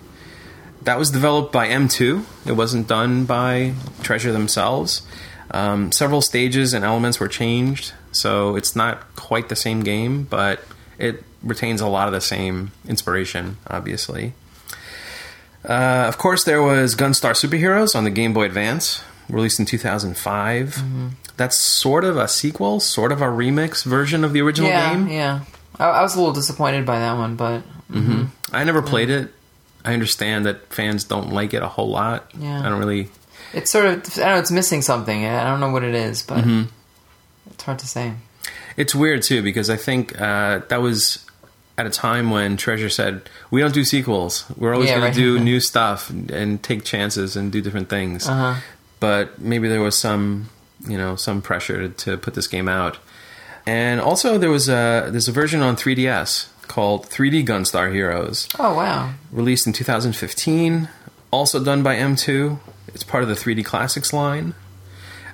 That 0.82 0.96
was 0.98 1.10
developed 1.10 1.52
by 1.52 1.66
M2. 1.66 2.24
It 2.46 2.52
wasn't 2.52 2.86
done 2.86 3.24
by 3.24 3.74
Treasure 4.02 4.30
themselves. 4.30 5.02
Um, 5.50 5.90
several 5.90 6.20
stages 6.20 6.72
and 6.72 6.84
elements 6.84 7.18
were 7.18 7.28
changed, 7.28 7.92
so 8.12 8.54
it's 8.54 8.76
not 8.76 9.16
quite 9.16 9.48
the 9.48 9.56
same 9.56 9.80
game, 9.80 10.22
but 10.22 10.60
it 10.98 11.24
retains 11.42 11.80
a 11.80 11.88
lot 11.88 12.06
of 12.06 12.14
the 12.14 12.20
same 12.20 12.70
inspiration, 12.86 13.56
obviously. 13.66 14.34
Uh, 15.64 16.04
of 16.06 16.18
course, 16.18 16.44
there 16.44 16.62
was 16.62 16.94
Gunstar 16.94 17.32
Superheroes 17.32 17.96
on 17.96 18.04
the 18.04 18.10
Game 18.10 18.32
Boy 18.32 18.44
Advance, 18.44 19.02
released 19.28 19.58
in 19.60 19.66
2005. 19.66 20.74
Mm-hmm. 20.76 21.08
That's 21.36 21.58
sort 21.58 22.04
of 22.04 22.16
a 22.16 22.28
sequel, 22.28 22.80
sort 22.80 23.12
of 23.12 23.20
a 23.20 23.26
remix 23.26 23.84
version 23.84 24.24
of 24.24 24.32
the 24.32 24.40
original 24.40 24.70
yeah, 24.70 24.94
game. 24.94 25.08
yeah. 25.08 25.40
I, 25.78 25.86
I 25.88 26.02
was 26.02 26.14
a 26.14 26.18
little 26.18 26.32
disappointed 26.34 26.86
by 26.86 26.98
that 27.00 27.14
one, 27.18 27.36
but 27.36 27.62
I 28.52 28.64
never 28.64 28.82
played 28.82 29.10
it. 29.10 29.32
I 29.84 29.92
understand 29.92 30.46
that 30.46 30.72
fans 30.72 31.04
don't 31.04 31.32
like 31.32 31.54
it 31.54 31.62
a 31.62 31.68
whole 31.68 31.88
lot. 31.90 32.30
Yeah. 32.38 32.60
I 32.60 32.68
don't 32.68 32.78
really. 32.78 33.08
it's 33.52 33.70
sort 33.70 33.84
of 33.86 33.92
I 34.18 34.20
don't 34.24 34.34
know. 34.34 34.38
It's 34.38 34.50
missing 34.50 34.82
something. 34.82 35.24
I 35.26 35.44
don't 35.44 35.60
know 35.60 35.70
what 35.70 35.84
it 35.84 35.94
is, 35.94 36.22
but 36.22 36.38
Mm-hmm. 36.44 36.62
it's 37.50 37.62
hard 37.62 37.78
to 37.80 37.86
say. 37.86 38.14
It's 38.76 38.94
weird 38.94 39.22
too 39.22 39.42
because 39.42 39.70
I 39.70 39.76
think 39.76 40.18
uh, 40.20 40.60
that 40.68 40.82
was 40.82 41.24
at 41.78 41.86
a 41.86 41.90
time 41.90 42.30
when 42.30 42.56
Treasure 42.56 42.88
said, 42.90 43.28
"We 43.50 43.60
don't 43.60 43.72
do 43.74 43.84
sequels. 43.84 44.44
We're 44.56 44.72
always 44.74 44.88
Yeah, 44.88 44.96
going 44.96 45.04
right. 45.04 45.14
to 45.14 45.20
do 45.38 45.38
new 45.44 45.60
stuff 45.60 46.10
and 46.10 46.62
take 46.62 46.84
chances 46.84 47.36
and 47.36 47.52
do 47.52 47.60
different 47.60 47.88
things." 47.88 48.26
Uh-huh. 48.28 48.60
But 49.00 49.40
maybe 49.40 49.68
there 49.68 49.82
was 49.82 49.98
some, 49.98 50.48
you 50.88 50.96
know, 50.96 51.16
some 51.16 51.42
pressure 51.42 51.88
to, 51.88 52.16
put 52.16 52.34
this 52.34 52.46
game 52.46 52.68
out. 52.68 52.98
And 53.66 54.00
also, 54.00 54.38
there 54.38 54.50
was 54.50 54.68
a 54.68 55.08
there's 55.10 55.28
a 55.28 55.32
version 55.32 55.60
on 55.60 55.76
3DS 55.76 56.48
called 56.68 57.06
3D 57.06 57.44
Gunstar 57.46 57.92
Heroes, 57.92 58.48
Oh 58.58 58.74
wow. 58.74 59.12
released 59.32 59.66
in 59.66 59.72
2015, 59.72 60.88
also 61.30 61.62
done 61.62 61.82
by 61.82 61.96
M2. 61.96 62.58
It's 62.88 63.02
part 63.04 63.22
of 63.22 63.28
the 63.28 63.34
3D 63.34 63.64
Classics 63.64 64.12
line. 64.12 64.54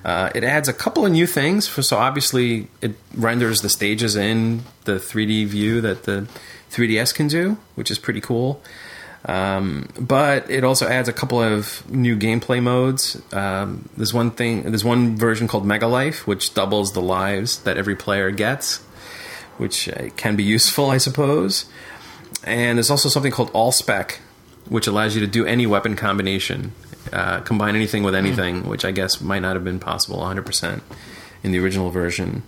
Uh, 0.04 0.30
it 0.34 0.42
adds 0.42 0.68
a 0.68 0.72
couple 0.72 1.06
of 1.06 1.12
new 1.12 1.26
things. 1.26 1.68
For, 1.68 1.82
so 1.82 1.96
obviously, 1.98 2.68
it 2.80 2.96
renders 3.14 3.60
the 3.60 3.68
stages 3.68 4.16
in 4.16 4.62
the 4.84 4.94
3D 4.94 5.46
view 5.46 5.80
that 5.82 6.04
the 6.04 6.26
3DS 6.72 7.14
can 7.14 7.28
do, 7.28 7.56
which 7.76 7.90
is 7.90 7.98
pretty 7.98 8.20
cool. 8.20 8.62
Um, 9.24 9.88
but 10.00 10.50
it 10.50 10.64
also 10.64 10.88
adds 10.88 11.08
a 11.08 11.12
couple 11.12 11.40
of 11.40 11.88
new 11.88 12.16
gameplay 12.16 12.62
modes. 12.62 13.20
Um, 13.32 13.88
there's 13.96 14.12
one 14.12 14.32
thing. 14.32 14.62
There's 14.62 14.84
one 14.84 15.16
version 15.16 15.46
called 15.46 15.64
Mega 15.64 15.86
Life, 15.86 16.26
which 16.26 16.54
doubles 16.54 16.92
the 16.92 17.02
lives 17.02 17.62
that 17.62 17.76
every 17.76 17.94
player 17.94 18.30
gets, 18.30 18.78
which 19.58 19.88
uh, 19.88 20.08
can 20.16 20.34
be 20.34 20.42
useful, 20.42 20.90
I 20.90 20.98
suppose. 20.98 21.66
And 22.44 22.78
there's 22.78 22.90
also 22.90 23.08
something 23.08 23.30
called 23.30 23.50
All 23.52 23.70
Spec, 23.70 24.20
which 24.68 24.88
allows 24.88 25.14
you 25.14 25.20
to 25.20 25.28
do 25.28 25.46
any 25.46 25.66
weapon 25.66 25.94
combination, 25.94 26.72
uh, 27.12 27.40
combine 27.40 27.76
anything 27.76 28.02
with 28.02 28.16
anything, 28.16 28.66
which 28.66 28.84
I 28.84 28.90
guess 28.90 29.20
might 29.20 29.40
not 29.40 29.54
have 29.54 29.64
been 29.64 29.78
possible 29.78 30.18
100% 30.18 30.80
in 31.44 31.52
the 31.52 31.60
original 31.60 31.90
version. 31.90 32.42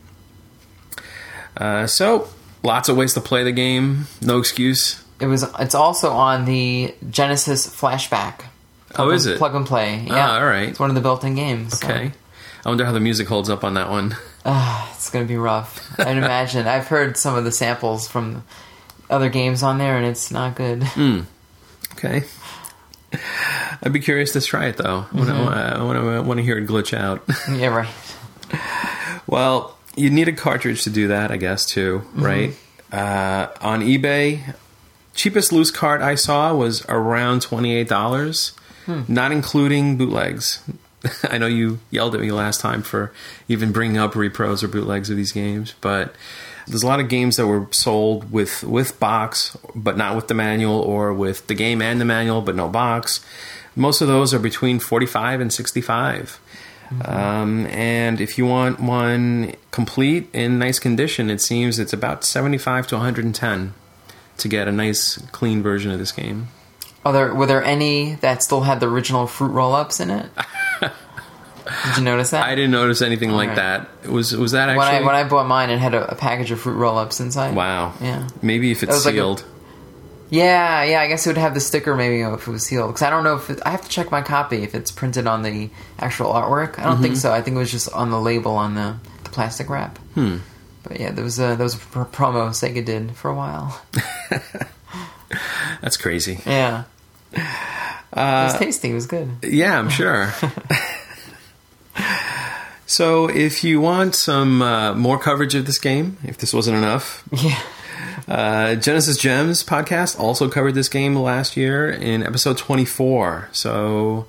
Uh, 1.56 1.86
so, 1.86 2.28
lots 2.64 2.88
of 2.88 2.96
ways 2.96 3.14
to 3.14 3.20
play 3.20 3.44
the 3.44 3.52
game. 3.52 4.06
No 4.20 4.38
excuse. 4.38 5.03
It 5.20 5.26
was. 5.26 5.44
It's 5.60 5.74
also 5.74 6.10
on 6.12 6.44
the 6.44 6.94
Genesis 7.10 7.66
Flashback. 7.66 8.40
Oh, 8.96 9.10
is 9.10 9.26
and- 9.26 9.34
it? 9.36 9.38
plug 9.38 9.54
and 9.54 9.66
play? 9.66 10.04
Yeah, 10.06 10.28
Ah, 10.30 10.38
all 10.38 10.46
right. 10.46 10.68
It's 10.68 10.78
one 10.78 10.88
of 10.90 10.94
the 10.94 11.00
built-in 11.02 11.34
games. 11.34 11.78
so- 11.80 11.86
Okay. 11.88 12.12
I 12.64 12.68
wonder 12.68 12.84
how 12.86 12.92
the 12.92 13.00
music 13.00 13.28
holds 13.28 13.50
up 13.50 13.62
on 13.64 13.74
that 13.74 13.90
one. 13.90 14.16
Ah, 14.46 14.90
it's 14.94 15.10
gonna 15.10 15.24
be 15.26 15.36
rough. 15.36 15.80
I'd 16.00 16.16
imagine. 16.16 16.66
I've 16.66 16.86
heard 16.88 17.16
some 17.16 17.34
of 17.36 17.44
the 17.44 17.52
samples 17.52 18.08
from 18.08 18.42
other 19.10 19.28
games 19.28 19.62
on 19.62 19.78
there, 19.78 19.96
and 19.96 20.06
it's 20.06 20.30
not 20.30 20.54
good. 20.56 20.86
Okay. 21.96 22.24
I'd 23.82 23.92
be 23.92 24.00
curious 24.00 24.32
to 24.32 24.40
try 24.40 24.66
it 24.66 24.76
though. 24.76 25.06
I 25.12 25.80
want 25.82 25.96
to 25.96 26.22
want 26.22 26.38
to 26.38 26.42
hear 26.42 26.58
it 26.58 26.66
glitch 26.66 26.92
out. 26.96 27.22
yeah, 27.50 27.68
right. 27.68 27.88
well, 29.26 29.78
you 29.96 30.10
need 30.10 30.26
a 30.28 30.32
cartridge 30.32 30.82
to 30.84 30.90
do 30.90 31.08
that, 31.08 31.30
I 31.30 31.36
guess, 31.36 31.66
too, 31.66 32.02
right? 32.14 32.54
Uh, 32.92 33.46
on 33.60 33.82
eBay, 33.82 34.54
cheapest 35.14 35.52
loose 35.52 35.70
cart 35.70 36.02
I 36.02 36.14
saw 36.14 36.54
was 36.54 36.84
around 36.88 37.42
twenty 37.42 37.74
eight 37.74 37.88
dollars, 37.88 38.52
not 39.08 39.32
including 39.32 39.96
bootlegs. 39.96 40.62
I 41.24 41.38
know 41.38 41.46
you 41.46 41.80
yelled 41.90 42.14
at 42.14 42.20
me 42.20 42.32
last 42.32 42.60
time 42.60 42.82
for 42.82 43.12
even 43.48 43.72
bringing 43.72 43.98
up 43.98 44.12
repros 44.14 44.62
or 44.62 44.68
bootlegs 44.68 45.10
of 45.10 45.16
these 45.16 45.32
games, 45.32 45.74
but 45.80 46.14
there's 46.66 46.82
a 46.82 46.86
lot 46.86 47.00
of 47.00 47.08
games 47.08 47.36
that 47.36 47.46
were 47.46 47.66
sold 47.70 48.30
with 48.30 48.64
with 48.64 48.98
box, 48.98 49.56
but 49.74 49.96
not 49.96 50.16
with 50.16 50.28
the 50.28 50.34
manual, 50.34 50.80
or 50.80 51.12
with 51.12 51.46
the 51.46 51.54
game 51.54 51.82
and 51.82 52.00
the 52.00 52.04
manual, 52.04 52.40
but 52.40 52.56
no 52.56 52.68
box. 52.68 53.24
Most 53.76 54.00
of 54.00 54.08
those 54.08 54.32
are 54.32 54.38
between 54.38 54.78
45 54.78 55.40
and 55.40 55.52
65. 55.52 56.40
Um, 57.04 57.66
and 57.66 58.20
if 58.20 58.38
you 58.38 58.46
want 58.46 58.78
one 58.78 59.54
complete 59.72 60.28
in 60.32 60.60
nice 60.60 60.78
condition, 60.78 61.28
it 61.28 61.40
seems 61.40 61.78
it's 61.78 61.92
about 61.92 62.22
75 62.24 62.86
to 62.88 62.96
110 62.96 63.74
to 64.38 64.48
get 64.48 64.68
a 64.68 64.72
nice, 64.72 65.18
clean 65.32 65.62
version 65.62 65.90
of 65.90 65.98
this 65.98 66.12
game. 66.12 66.48
Are 67.04 67.12
there 67.12 67.34
were 67.34 67.46
there 67.46 67.62
any 67.62 68.14
that 68.16 68.42
still 68.42 68.62
had 68.62 68.80
the 68.80 68.88
original 68.88 69.26
fruit 69.26 69.50
roll-ups 69.50 70.00
in 70.00 70.10
it? 70.10 70.30
Did 70.80 71.96
you 71.98 72.02
notice 72.04 72.30
that? 72.30 72.44
I 72.46 72.54
didn't 72.54 72.72
notice 72.72 73.00
anything 73.00 73.30
like 73.30 73.50
Alright. 73.50 73.86
that. 74.02 74.10
Was 74.10 74.36
was 74.36 74.52
that 74.52 74.68
actually 74.68 74.84
when? 74.86 75.02
I 75.02 75.06
when 75.06 75.14
I 75.14 75.24
bought 75.28 75.46
mine, 75.46 75.70
it 75.70 75.78
had 75.78 75.94
a, 75.94 76.10
a 76.10 76.14
package 76.14 76.50
of 76.50 76.60
fruit 76.60 76.74
roll-ups 76.76 77.20
inside. 77.20 77.54
wow. 77.54 77.94
Yeah. 78.00 78.28
Maybe 78.42 78.70
if 78.70 78.82
it's 78.82 78.92
was 78.92 79.06
like 79.06 79.14
a- 79.14 79.18
sealed. 79.18 79.44
Yeah, 80.30 80.82
yeah. 80.84 81.00
I 81.00 81.06
guess 81.08 81.26
it 81.26 81.30
would 81.30 81.36
have 81.38 81.54
the 81.54 81.60
sticker 81.60 81.94
maybe 81.94 82.20
if 82.22 82.48
it 82.48 82.50
was 82.50 82.64
sealed. 82.66 82.88
Because 82.88 83.02
I 83.02 83.10
don't 83.10 83.24
know 83.24 83.36
if 83.36 83.50
it, 83.50 83.60
I 83.64 83.70
have 83.70 83.82
to 83.82 83.88
check 83.88 84.10
my 84.10 84.20
copy 84.22 84.62
if 84.62 84.74
it's 84.74 84.90
printed 84.90 85.26
on 85.26 85.42
the 85.42 85.70
actual 85.98 86.32
artwork. 86.32 86.78
I 86.78 86.84
don't 86.84 86.94
Mm-hmm. 86.94 87.02
think 87.02 87.16
so. 87.16 87.32
I 87.32 87.40
think 87.40 87.54
it 87.56 87.58
was 87.58 87.70
just 87.70 87.92
on 87.92 88.10
the 88.10 88.20
label 88.20 88.52
on 88.56 88.74
the, 88.74 88.96
the 89.22 89.30
plastic 89.30 89.68
wrap. 89.70 89.98
Hmm. 90.14 90.38
But 90.84 91.00
yeah, 91.00 91.10
there 91.10 91.24
was 91.24 91.38
a 91.38 91.56
there 91.56 91.64
was 91.64 91.74
a 91.74 91.78
pr- 91.78 92.00
promo 92.02 92.50
Sega 92.50 92.84
did 92.84 93.16
for 93.16 93.30
a 93.30 93.34
while. 93.34 93.80
That's 95.80 95.96
crazy. 95.96 96.38
Yeah. 96.46 96.84
it 97.32 97.40
Uh, 98.12 98.48
was 98.52 98.58
tasty. 98.58 98.90
It 98.90 98.94
was 98.94 99.06
good. 99.06 99.30
Yeah, 99.42 99.78
I'm 99.78 99.88
sure. 99.88 100.32
so, 102.86 103.28
if 103.28 103.64
you 103.64 103.80
want 103.80 104.14
some 104.14 104.62
uh, 104.62 104.94
more 104.94 105.18
coverage 105.18 105.54
of 105.54 105.66
this 105.66 105.78
game, 105.78 106.18
if 106.24 106.38
this 106.38 106.52
wasn't 106.52 106.76
enough, 106.76 107.24
Yeah. 107.32 107.58
uh, 108.28 108.74
Genesis 108.76 109.16
Gems 109.18 109.64
podcast 109.64 110.18
also 110.20 110.48
covered 110.48 110.74
this 110.74 110.88
game 110.88 111.16
last 111.16 111.56
year 111.56 111.90
in 111.90 112.22
episode 112.22 112.58
24. 112.58 113.48
So, 113.52 114.26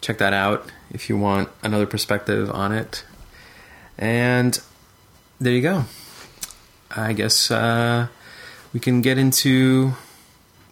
check 0.00 0.18
that 0.18 0.32
out 0.32 0.70
if 0.90 1.08
you 1.08 1.18
want 1.18 1.48
another 1.62 1.86
perspective 1.86 2.50
on 2.50 2.72
it. 2.72 3.04
And 3.98 4.58
there 5.40 5.52
you 5.52 5.62
go. 5.62 5.84
I 6.94 7.12
guess 7.12 7.50
uh, 7.50 8.08
we 8.72 8.80
can 8.80 9.02
get 9.02 9.18
into 9.18 9.92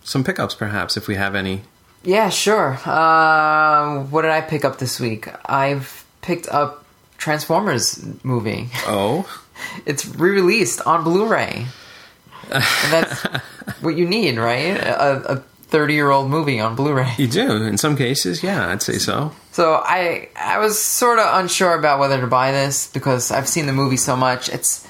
some 0.02 0.24
pickups, 0.24 0.54
perhaps, 0.54 0.96
if 0.96 1.08
we 1.08 1.16
have 1.16 1.34
any. 1.34 1.62
Yeah, 2.02 2.28
sure. 2.28 2.78
Uh, 2.84 4.04
what 4.04 4.22
did 4.22 4.30
I 4.30 4.40
pick 4.42 4.64
up 4.64 4.78
this 4.78 5.00
week? 5.00 5.28
I've 5.46 6.04
picked 6.20 6.48
up 6.48 6.84
Transformers 7.18 8.04
movie. 8.24 8.68
Oh. 8.86 9.28
It's 9.86 10.04
re-released 10.04 10.80
on 10.84 11.04
Blu-ray. 11.04 11.66
And 12.50 12.92
that's 12.92 13.22
what 13.80 13.96
you 13.96 14.04
need, 14.04 14.36
right? 14.36 14.76
A, 14.76 15.34
a 15.34 15.44
30-year-old 15.70 16.28
movie 16.28 16.58
on 16.58 16.74
Blu-ray. 16.74 17.14
You 17.18 17.28
do 17.28 17.62
in 17.62 17.78
some 17.78 17.96
cases, 17.96 18.42
yeah, 18.42 18.68
I'd 18.68 18.82
say 18.82 18.98
so. 18.98 19.32
So 19.54 19.74
I 19.74 20.28
I 20.36 20.58
was 20.58 20.80
sort 20.82 21.20
of 21.20 21.38
unsure 21.38 21.74
about 21.78 22.00
whether 22.00 22.20
to 22.20 22.26
buy 22.26 22.50
this 22.50 22.88
because 22.88 23.30
I've 23.30 23.48
seen 23.48 23.66
the 23.66 23.72
movie 23.72 23.96
so 23.96 24.16
much. 24.16 24.48
It's 24.48 24.84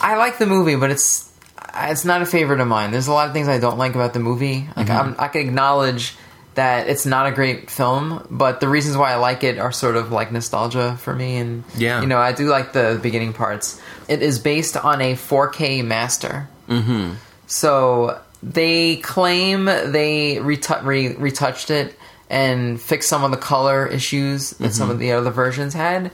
I 0.00 0.16
like 0.16 0.38
the 0.38 0.46
movie, 0.46 0.76
but 0.76 0.90
it's 0.90 1.30
it's 1.74 2.04
not 2.06 2.22
a 2.22 2.26
favorite 2.26 2.60
of 2.60 2.68
mine. 2.68 2.90
There's 2.90 3.06
a 3.06 3.12
lot 3.12 3.28
of 3.28 3.34
things 3.34 3.48
I 3.48 3.58
don't 3.58 3.76
like 3.76 3.94
about 3.94 4.14
the 4.14 4.18
movie. 4.20 4.66
Like 4.74 4.88
I'm, 4.88 5.14
I 5.18 5.28
can 5.28 5.42
acknowledge 5.42 6.14
that 6.54 6.88
it's 6.88 7.04
not 7.04 7.26
a 7.26 7.32
great 7.32 7.70
film, 7.70 8.26
but 8.30 8.60
the 8.60 8.68
reasons 8.68 8.96
why 8.96 9.12
I 9.12 9.16
like 9.16 9.44
it 9.44 9.58
are 9.58 9.72
sort 9.72 9.94
of 9.96 10.10
like 10.10 10.32
nostalgia 10.32 10.96
for 10.96 11.14
me. 11.14 11.36
And 11.36 11.64
Yeah. 11.76 12.00
you 12.00 12.06
know, 12.06 12.16
I 12.18 12.32
do 12.32 12.46
like 12.48 12.72
the 12.72 12.98
beginning 13.02 13.34
parts. 13.34 13.78
It 14.08 14.22
is 14.22 14.38
based 14.38 14.74
on 14.78 15.02
a 15.02 15.12
4K 15.16 15.84
master. 15.84 16.48
Mm-hmm. 16.66 17.16
So 17.46 18.18
they 18.42 18.96
claim 18.96 19.66
they 19.66 20.36
retou- 20.40 20.82
re- 20.82 21.14
retouched 21.16 21.70
it 21.70 21.94
and 22.28 22.80
fix 22.80 23.06
some 23.06 23.24
of 23.24 23.30
the 23.30 23.36
color 23.36 23.86
issues 23.86 24.50
that 24.50 24.72
some 24.72 24.90
of 24.90 24.96
mm-hmm. 24.96 25.02
the 25.02 25.12
other 25.12 25.30
versions 25.30 25.74
had. 25.74 26.10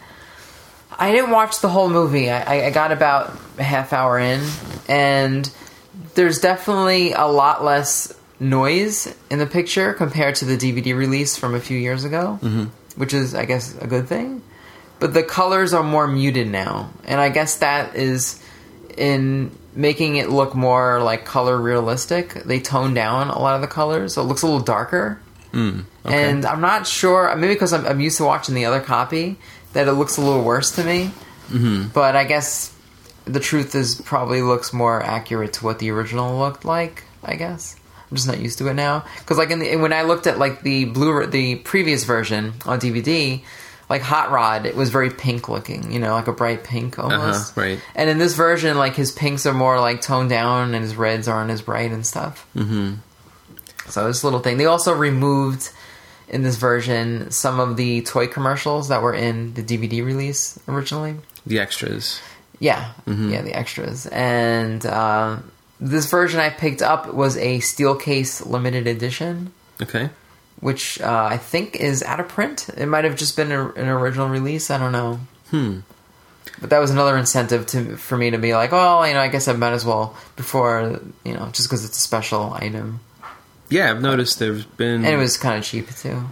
I 0.99 1.11
didn't 1.11 1.31
watch 1.31 1.61
the 1.61 1.69
whole 1.69 1.89
movie. 1.89 2.31
I, 2.31 2.67
I 2.67 2.71
got 2.71 2.93
about 2.93 3.39
a 3.59 3.63
half 3.63 3.93
hour 3.93 4.19
in, 4.19 4.47
and 4.89 5.51
there's 6.15 6.39
definitely 6.39 7.13
a 7.13 7.27
lot 7.27 7.65
less 7.65 8.13
noise 8.39 9.15
in 9.31 9.39
the 9.39 9.47
picture 9.47 9.95
compared 9.95 10.35
to 10.37 10.45
the 10.45 10.57
DVD 10.57 10.95
release 10.95 11.37
from 11.37 11.55
a 11.55 11.61
few 11.61 11.79
years 11.79 12.05
ago, 12.05 12.39
mm-hmm. 12.43 12.65
which 13.01 13.15
is, 13.15 13.35
I 13.35 13.47
guess, 13.47 13.77
a 13.79 13.87
good 13.87 14.07
thing. 14.07 14.43
But 14.99 15.15
the 15.15 15.23
colors 15.23 15.73
are 15.73 15.83
more 15.83 16.07
muted 16.07 16.49
now, 16.49 16.91
and 17.05 17.21
I 17.21 17.31
guess 17.31 17.57
that 17.57 17.97
is 17.97 18.43
in 18.97 19.51
making 19.75 20.17
it 20.17 20.29
look 20.29 20.55
more 20.55 21.03
like 21.03 21.25
color 21.25 21.57
realistic. 21.59 22.35
They 22.35 22.61
tone 22.61 22.93
down 22.95 23.31
a 23.31 23.39
lot 23.39 23.55
of 23.55 23.63
the 23.63 23.67
colors, 23.67 24.15
so 24.15 24.23
it 24.23 24.27
looks 24.27 24.43
a 24.43 24.47
little 24.47 24.61
darker. 24.61 25.21
Mm, 25.53 25.85
okay. 26.07 26.31
And 26.31 26.45
I'm 26.45 26.61
not 26.61 26.87
sure, 26.87 27.35
maybe 27.37 27.55
because 27.55 27.73
I'm, 27.73 27.87
I'm 27.87 28.01
used 28.01 28.17
to 28.19 28.25
watching 28.25 28.55
the 28.55 28.65
other 28.65 28.81
copy, 28.81 29.37
that 29.73 29.89
it 29.89 29.93
looks 29.93 30.17
a 30.17 30.21
little 30.21 30.45
worse 30.45 30.73
to 30.77 30.85
me. 30.85 31.11
Mm-hmm. 31.49 31.89
But 31.89 32.17
I 32.17 32.25
guess 32.25 32.75
the 33.25 33.41
truth 33.41 33.75
is 33.75 34.01
probably 34.01 34.43
looks 34.43 34.73
more 34.73 35.03
accurate 35.03 35.55
to 35.55 35.65
what 35.65 35.79
the 35.79 35.91
original 35.91 36.39
looked 36.39 36.65
like. 36.65 37.05
I 37.23 37.37
guess 37.37 37.77
I'm 38.11 38.17
just 38.17 38.27
not 38.27 38.41
used 38.41 38.59
to 38.59 38.69
it 38.69 38.75
now. 38.75 39.05
Because 39.19 39.39
like 39.39 39.51
in 39.51 39.59
the, 39.59 39.77
when 39.77 39.93
I 39.93 40.03
looked 40.03 40.27
at 40.27 40.39
like 40.39 40.63
the 40.63 40.87
blue, 40.87 41.27
the 41.27 41.57
previous 41.57 42.05
version 42.05 42.55
on 42.67 42.81
DVD, 42.81 43.43
like 43.89 44.03
Hot 44.03 44.31
Rod, 44.31 44.65
it 44.67 44.75
was 44.75 44.91
very 44.91 45.11
pink 45.11 45.49
looking. 45.49 45.93
You 45.93 45.99
know, 45.99 46.13
like 46.13 46.27
a 46.27 46.33
bright 46.33 46.65
pink 46.65 46.99
almost. 46.99 47.53
Uh-huh, 47.53 47.61
right. 47.61 47.81
And 47.95 48.09
in 48.09 48.19
this 48.19 48.35
version, 48.35 48.77
like 48.79 48.95
his 48.95 49.13
pinks 49.13 49.47
are 49.47 49.55
more 49.55 49.79
like 49.81 50.01
toned 50.01 50.31
down, 50.31 50.75
and 50.75 50.83
his 50.83 50.97
reds 50.97 51.29
aren't 51.29 51.51
as 51.51 51.63
bright 51.63 51.93
and 51.93 52.07
stuff. 52.07 52.47
Mm-hmm. 52.57 52.95
So 53.89 54.07
this 54.07 54.23
little 54.25 54.41
thing. 54.41 54.57
They 54.59 54.67
also 54.67 54.95
removed 54.95 55.71
in 56.29 56.43
this 56.43 56.57
version 56.57 57.31
some 57.31 57.61
of 57.61 57.77
the 57.77 58.03
toy 58.03 58.27
commercials 58.27 58.89
that 58.89 59.03
were 59.03 59.13
in 59.15 59.55
the 59.55 59.63
DVD 59.63 60.05
release 60.05 60.59
originally. 60.69 61.17
The 61.47 61.59
extras. 61.59 62.21
Yeah, 62.59 62.93
yeah, 63.07 63.43
the 63.43 63.55
extras. 63.55 64.07
And 64.07 64.87
uh, 64.87 65.39
this 65.81 66.09
version 66.09 66.39
I 66.39 66.49
picked 66.51 66.81
up 66.81 67.13
was 67.13 67.37
a 67.37 67.59
steel 67.59 67.97
case 67.97 68.45
limited 68.47 68.87
edition, 68.87 69.53
Okay. 69.81 70.11
which 70.61 71.01
uh, 71.01 71.25
I 71.29 71.39
think 71.39 71.75
is 71.77 72.05
out 72.05 72.21
of 72.21 72.29
print. 72.29 72.69
It 72.77 72.87
might 72.87 73.03
have 73.05 73.17
just 73.17 73.37
been 73.37 73.51
a, 73.51 73.69
an 73.73 73.89
original 73.89 74.29
release. 74.29 74.71
I 74.71 74.79
don't 74.79 74.93
know. 74.93 75.19
Hmm. 75.51 75.81
But 76.61 76.71
that 76.71 76.79
was 76.79 76.93
another 76.93 77.17
incentive 77.19 77.67
to 77.69 77.97
for 77.97 78.17
me 78.17 78.31
to 78.31 78.39
be 78.39 78.55
like, 78.55 78.71
oh, 78.73 79.03
you 79.03 79.15
know, 79.15 79.21
I 79.21 79.27
guess 79.29 79.49
I 79.49 79.53
might 79.55 79.73
as 79.73 79.85
well 79.85 80.17
before, 80.37 81.01
you 81.25 81.35
know, 81.35 81.49
just 81.53 81.69
because 81.69 81.85
it's 81.85 81.99
a 81.99 82.01
special 82.01 82.53
item. 82.53 83.01
Yeah, 83.73 83.91
I've 83.91 84.03
noticed 84.03 84.39
there's 84.39 84.65
been 84.65 85.05
And 85.05 85.07
it 85.07 85.17
was 85.17 85.37
kind 85.37 85.59
of 85.59 85.65
cheap 85.65 85.89
too. 85.95 86.25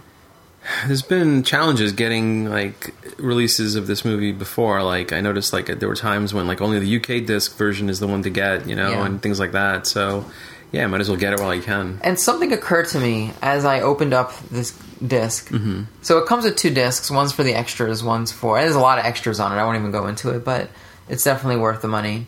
there's 0.87 1.01
been 1.01 1.43
challenges 1.43 1.91
getting 1.91 2.45
like 2.49 2.93
releases 3.17 3.75
of 3.75 3.87
this 3.87 4.05
movie 4.05 4.31
before. 4.31 4.83
Like 4.83 5.11
I 5.11 5.21
noticed 5.21 5.53
like 5.53 5.65
there 5.79 5.89
were 5.89 5.95
times 5.95 6.33
when 6.33 6.47
like 6.47 6.61
only 6.61 6.79
the 6.79 6.97
UK 6.97 7.25
disc 7.25 7.57
version 7.57 7.89
is 7.89 7.99
the 7.99 8.07
one 8.07 8.23
to 8.23 8.29
get, 8.29 8.67
you 8.67 8.75
know, 8.75 8.91
Yeah. 8.91 9.05
and 9.05 9.21
things 9.21 9.39
like 9.39 9.53
that. 9.53 9.87
So 9.87 10.25
yeah, 10.71 10.85
might 10.87 11.01
as 11.01 11.09
well 11.09 11.17
get 11.19 11.33
it 11.33 11.39
while 11.39 11.53
you 11.53 11.61
can. 11.61 11.99
And 12.03 12.17
something 12.19 12.53
occurred 12.53 12.87
to 12.89 12.99
me 12.99 13.31
as 13.41 13.65
I 13.65 13.81
opened 13.81 14.13
up 14.13 14.37
this 14.49 14.71
disk. 15.05 15.49
Mm-hmm. 15.49 15.83
So 16.01 16.19
it 16.19 16.27
comes 16.27 16.45
with 16.45 16.55
two 16.55 16.69
discs. 16.69 17.09
One's 17.11 17.33
for 17.33 17.43
the 17.43 17.53
extras. 17.55 18.03
One's 18.03 18.31
for. 18.31 18.57
And 18.57 18.65
there's 18.65 18.75
a 18.75 18.79
lot 18.79 18.97
of 18.99 19.03
extras 19.05 19.39
on 19.39 19.51
it. 19.51 19.55
I 19.55 19.65
won't 19.65 19.77
even 19.79 19.91
go 19.91 20.07
into 20.07 20.29
it, 20.29 20.45
but 20.45 20.69
it's 21.09 21.23
definitely 21.23 21.57
worth 21.59 21.81
the 21.81 21.87
money. 21.89 22.27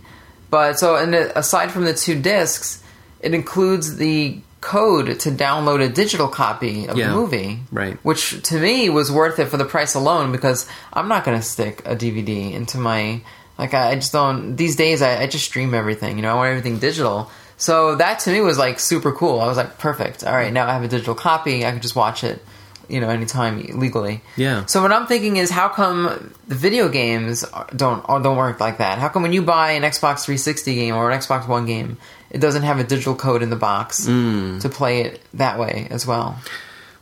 But 0.49 0.77
so, 0.80 0.95
and 0.98 1.15
aside 1.15 1.72
from 1.72 1.85
the 1.85 1.94
two 1.94 2.19
discs, 2.22 2.84
it 3.22 3.34
includes 3.34 3.95
the 3.95 4.41
code 4.64 5.19
to 5.19 5.30
download 5.30 5.84
a 5.84 5.90
digital 5.90 6.27
copy 6.27 6.88
of 6.88 6.98
Yeah. 6.98 7.10
the 7.10 7.15
movie. 7.15 7.60
Right. 7.72 7.98
Which 8.03 8.41
to 8.49 8.60
me 8.60 8.90
was 8.90 9.11
worth 9.11 9.38
it 9.40 9.48
for 9.49 9.57
the 9.57 9.65
price 9.65 9.94
alone 9.94 10.31
because 10.31 10.65
I'm 10.91 11.07
not 11.07 11.23
going 11.26 11.38
to 11.38 11.45
stick 11.45 11.81
a 11.85 11.95
DVD 11.95 12.53
into 12.53 12.77
my. 12.80 13.22
Like, 13.60 13.73
I 13.76 13.91
I 13.91 13.95
just 13.95 14.11
don't. 14.11 14.56
These 14.56 14.76
days, 14.76 15.02
I, 15.03 15.22
I 15.23 15.27
just 15.27 15.45
stream 15.45 15.73
everything. 15.76 16.15
You 16.18 16.23
know, 16.23 16.31
I 16.31 16.35
want 16.35 16.49
everything 16.49 16.80
digital. 16.80 17.30
So 17.57 17.95
that 17.98 18.19
to 18.22 18.31
me 18.31 18.41
was 18.41 18.57
like 18.57 18.80
super 18.80 19.11
cool. 19.11 19.40
I 19.40 19.45
was 19.45 19.57
like, 19.57 19.77
perfect. 19.77 20.23
All 20.23 20.34
right, 20.34 20.52
now 20.52 20.65
I 20.68 20.73
have 20.73 20.84
a 20.84 20.88
digital 20.88 21.14
copy. 21.15 21.64
I 21.65 21.72
can 21.72 21.80
just 21.81 21.95
watch 21.95 22.23
it, 22.23 22.44
you 22.90 22.99
know 22.99 23.10
anytime 23.10 23.61
legally. 23.80 24.22
Yeah. 24.38 24.65
So 24.65 24.81
what 24.81 24.91
I'm 24.91 25.06
thinking 25.06 25.38
is, 25.38 25.52
how 25.52 25.69
come 25.69 26.34
the 26.48 26.56
video 26.56 26.90
games 26.90 27.45
don't 27.76 28.06
don't 28.07 28.38
work 28.38 28.60
like 28.60 28.80
that? 28.80 28.98
How 28.98 29.07
come 29.10 29.22
when 29.22 29.34
you 29.34 29.44
buy 29.44 29.72
an 29.73 29.84
Xbox 29.84 30.26
360 30.26 30.73
game 30.76 30.95
or 30.95 31.10
an 31.11 31.18
Xbox 31.19 31.48
One 31.48 31.65
game, 31.68 31.98
it 32.34 32.39
doesn't 32.41 32.64
have 32.64 32.80
a 32.80 32.84
digital 32.84 33.15
code 33.15 33.41
in 33.43 33.49
the 33.49 33.55
box 33.55 34.05
Mm. 34.07 34.60
to 34.61 34.68
play 34.69 35.01
it 35.01 35.22
that 35.35 35.57
way 35.60 35.88
as 35.91 36.05
well? 36.05 36.38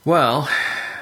Well, 0.06 0.48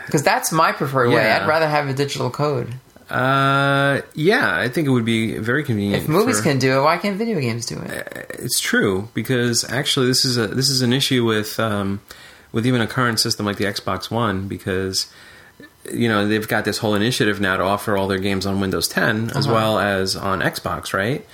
Because 0.05 0.23
that's 0.23 0.51
my 0.51 0.71
preferred 0.71 1.09
way. 1.09 1.29
I'd 1.31 1.47
rather 1.47 1.67
have 1.67 1.87
a 1.89 1.93
digital 1.93 2.29
code. 2.29 2.73
uh, 3.09 4.01
yeah, 4.13 4.55
I 4.55 4.69
think 4.69 4.87
it 4.87 4.91
would 4.91 5.05
be 5.05 5.37
very 5.37 5.63
convenient. 5.63 6.03
If 6.03 6.09
movies 6.09 6.37
for- 6.37 6.43
can 6.43 6.59
do 6.59 6.77
it, 6.79 6.81
why 6.83 6.97
can't 6.97 7.17
video 7.17 7.39
games 7.39 7.65
do 7.65 7.77
it? 7.79 8.37
it's 8.39 8.59
true 8.59 9.07
because 9.13 9.65
actually 9.69 10.07
this 10.07 10.23
is 10.25 10.37
a 10.37 10.47
this 10.47 10.69
is 10.69 10.81
an 10.81 10.93
issue 10.93 11.25
with 11.25 11.59
um, 11.59 12.01
with 12.51 12.65
even 12.67 12.81
a 12.81 12.87
current 12.87 13.19
system 13.19 13.45
like 13.45 13.57
the 13.57 13.65
Xbox 13.65 14.09
One 14.11 14.47
because 14.47 15.07
you 15.91 16.07
know 16.07 16.27
they've 16.27 16.47
got 16.47 16.65
this 16.65 16.77
whole 16.79 16.93
initiative 16.95 17.39
now 17.41 17.57
to 17.57 17.63
offer 17.63 17.97
all 17.97 18.07
their 18.07 18.19
games 18.19 18.45
on 18.45 18.59
Windows 18.59 18.87
10 18.87 19.31
as 19.35 19.45
Uh-huh. 19.47 19.55
well 19.55 19.79
as 19.79 20.15
on 20.15 20.41
Xbox, 20.41 20.93
right? 20.93 21.25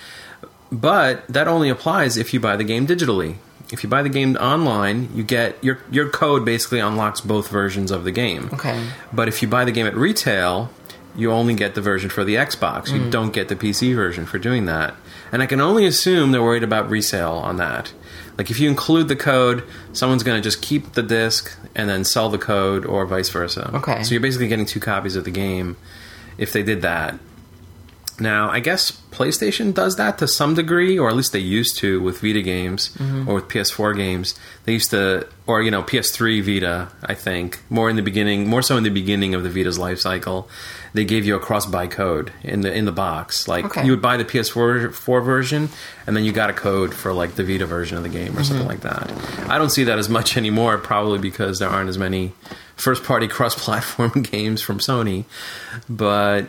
But 0.71 1.27
that 1.27 1.47
only 1.47 1.69
applies 1.69 2.17
if 2.17 2.33
you 2.33 2.39
buy 2.39 2.55
the 2.55 2.63
game 2.63 2.87
digitally. 2.87 3.37
If 3.71 3.83
you 3.83 3.89
buy 3.89 4.03
the 4.03 4.09
game 4.09 4.35
online, 4.35 5.09
you 5.15 5.23
get 5.23 5.63
your 5.63 5.79
your 5.89 6.09
code 6.09 6.45
basically 6.45 6.79
unlocks 6.79 7.21
both 7.21 7.49
versions 7.49 7.91
of 7.91 8.03
the 8.03 8.11
game. 8.11 8.49
Okay. 8.53 8.89
But 9.11 9.27
if 9.27 9.41
you 9.41 9.47
buy 9.47 9.65
the 9.65 9.71
game 9.71 9.87
at 9.87 9.95
retail, 9.95 10.69
you 11.15 11.31
only 11.31 11.55
get 11.55 11.75
the 11.75 11.81
version 11.81 12.09
for 12.09 12.23
the 12.23 12.35
Xbox. 12.35 12.91
You 12.91 13.01
mm. 13.01 13.11
don't 13.11 13.33
get 13.33 13.47
the 13.47 13.55
PC 13.55 13.95
version 13.95 14.25
for 14.25 14.37
doing 14.37 14.65
that. 14.65 14.95
And 15.31 15.41
I 15.41 15.45
can 15.45 15.61
only 15.61 15.85
assume 15.85 16.31
they're 16.31 16.43
worried 16.43 16.63
about 16.63 16.89
resale 16.89 17.33
on 17.33 17.57
that. 17.57 17.93
Like 18.37 18.51
if 18.51 18.59
you 18.59 18.69
include 18.69 19.07
the 19.07 19.15
code, 19.15 19.63
someone's 19.93 20.23
going 20.23 20.37
to 20.37 20.43
just 20.43 20.61
keep 20.61 20.93
the 20.93 21.03
disc 21.03 21.57
and 21.73 21.89
then 21.89 22.03
sell 22.03 22.29
the 22.29 22.37
code 22.37 22.85
or 22.85 23.05
vice 23.05 23.29
versa. 23.29 23.71
Okay. 23.75 24.03
So 24.03 24.11
you're 24.11 24.21
basically 24.21 24.47
getting 24.47 24.65
two 24.65 24.79
copies 24.79 25.15
of 25.15 25.23
the 25.23 25.31
game 25.31 25.77
if 26.37 26.51
they 26.51 26.63
did 26.63 26.81
that. 26.81 27.17
Now, 28.19 28.49
I 28.49 28.59
guess 28.61 28.91
PlayStation 29.11 29.73
does 29.73 29.97
that 29.97 30.17
to 30.19 30.27
some 30.27 30.55
degree, 30.55 30.97
or 30.97 31.09
at 31.09 31.15
least 31.15 31.33
they 31.33 31.39
used 31.39 31.77
to 31.79 31.99
with 32.01 32.19
Vita 32.21 32.41
games 32.41 32.89
Mm-hmm. 32.97 33.27
or 33.29 33.35
with 33.35 33.47
PS4 33.49 33.95
games. 33.95 34.35
They 34.63 34.73
used 34.73 34.91
to, 34.91 35.27
or 35.47 35.61
you 35.61 35.69
know, 35.71 35.83
PS3 35.83 36.41
Vita. 36.41 36.89
I 37.03 37.13
think 37.13 37.59
more 37.69 37.89
in 37.89 37.95
the 37.97 38.01
beginning, 38.01 38.47
more 38.47 38.61
so 38.61 38.77
in 38.77 38.83
the 38.83 38.89
beginning 38.89 39.33
of 39.35 39.43
the 39.43 39.49
Vita's 39.49 39.77
life 39.77 39.99
cycle, 39.99 40.47
they 40.93 41.03
gave 41.03 41.25
you 41.25 41.35
a 41.35 41.39
cross-buy 41.39 41.87
code 41.87 42.31
in 42.41 42.61
the 42.61 42.73
in 42.73 42.85
the 42.85 42.91
box. 42.93 43.47
Like 43.49 43.65
Okay. 43.65 43.83
you 43.85 43.91
would 43.91 44.01
buy 44.01 44.15
the 44.15 44.25
PS4 44.25 44.93
4 44.93 45.21
version, 45.21 45.67
and 46.07 46.15
then 46.15 46.23
you 46.23 46.31
got 46.31 46.49
a 46.49 46.53
code 46.53 46.93
for 46.93 47.11
like 47.11 47.35
the 47.35 47.43
Vita 47.43 47.65
version 47.65 47.97
of 47.97 48.03
the 48.03 48.09
game 48.09 48.29
or 48.37 48.41
Mm-hmm. 48.41 48.43
something 48.43 48.67
like 48.67 48.81
that. 48.81 49.11
I 49.49 49.57
don't 49.57 49.71
see 49.71 49.83
that 49.85 49.99
as 49.99 50.07
much 50.09 50.37
anymore, 50.43 50.77
probably 50.77 51.19
because 51.19 51.59
there 51.59 51.69
aren't 51.69 51.89
as 51.89 51.97
many 51.97 52.31
first-party 52.77 53.27
cross-platform 53.27 54.21
games 54.31 54.61
from 54.61 54.79
Sony, 54.79 55.23
but 55.89 56.47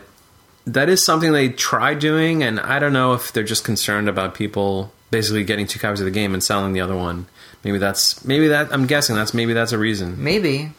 that 0.67 0.89
is 0.89 1.03
something 1.03 1.31
they 1.31 1.49
try 1.49 1.93
doing, 1.93 2.43
and 2.43 2.59
I 2.59 2.79
don't 2.79 2.93
know 2.93 3.13
if 3.13 3.31
they're 3.33 3.43
just 3.43 3.63
concerned 3.63 4.07
about 4.09 4.35
people 4.35 4.91
basically 5.11 5.43
getting 5.43 5.65
two 5.67 5.79
copies 5.79 6.01
of 6.01 6.05
the 6.05 6.11
game 6.11 6.33
and 6.33 6.43
selling 6.43 6.73
the 6.73 6.81
other 6.81 6.95
one. 6.95 7.25
Maybe 7.63 7.77
that's 7.77 8.23
maybe 8.25 8.47
that 8.49 8.71
I'm 8.73 8.85
guessing 8.85 9.15
that's 9.15 9.33
maybe 9.33 9.53
that's 9.53 9.71
a 9.71 9.77
reason. 9.77 10.23
Maybe, 10.23 10.71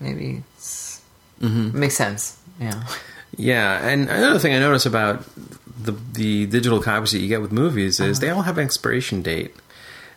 maybe 0.00 0.42
it's, 0.56 1.00
Mm-hmm. 1.40 1.78
makes 1.80 1.96
sense. 1.96 2.36
Yeah. 2.60 2.84
Yeah, 3.36 3.88
and 3.88 4.10
another 4.10 4.38
thing 4.38 4.52
I 4.54 4.58
notice 4.58 4.84
about 4.86 5.24
the 5.82 5.92
the 6.12 6.46
digital 6.46 6.80
copies 6.82 7.12
that 7.12 7.20
you 7.20 7.28
get 7.28 7.40
with 7.40 7.50
movies 7.52 7.98
is 8.00 8.18
Uh-huh. 8.18 8.20
they 8.20 8.30
all 8.30 8.42
have 8.42 8.58
an 8.58 8.64
expiration 8.64 9.22
date. 9.22 9.54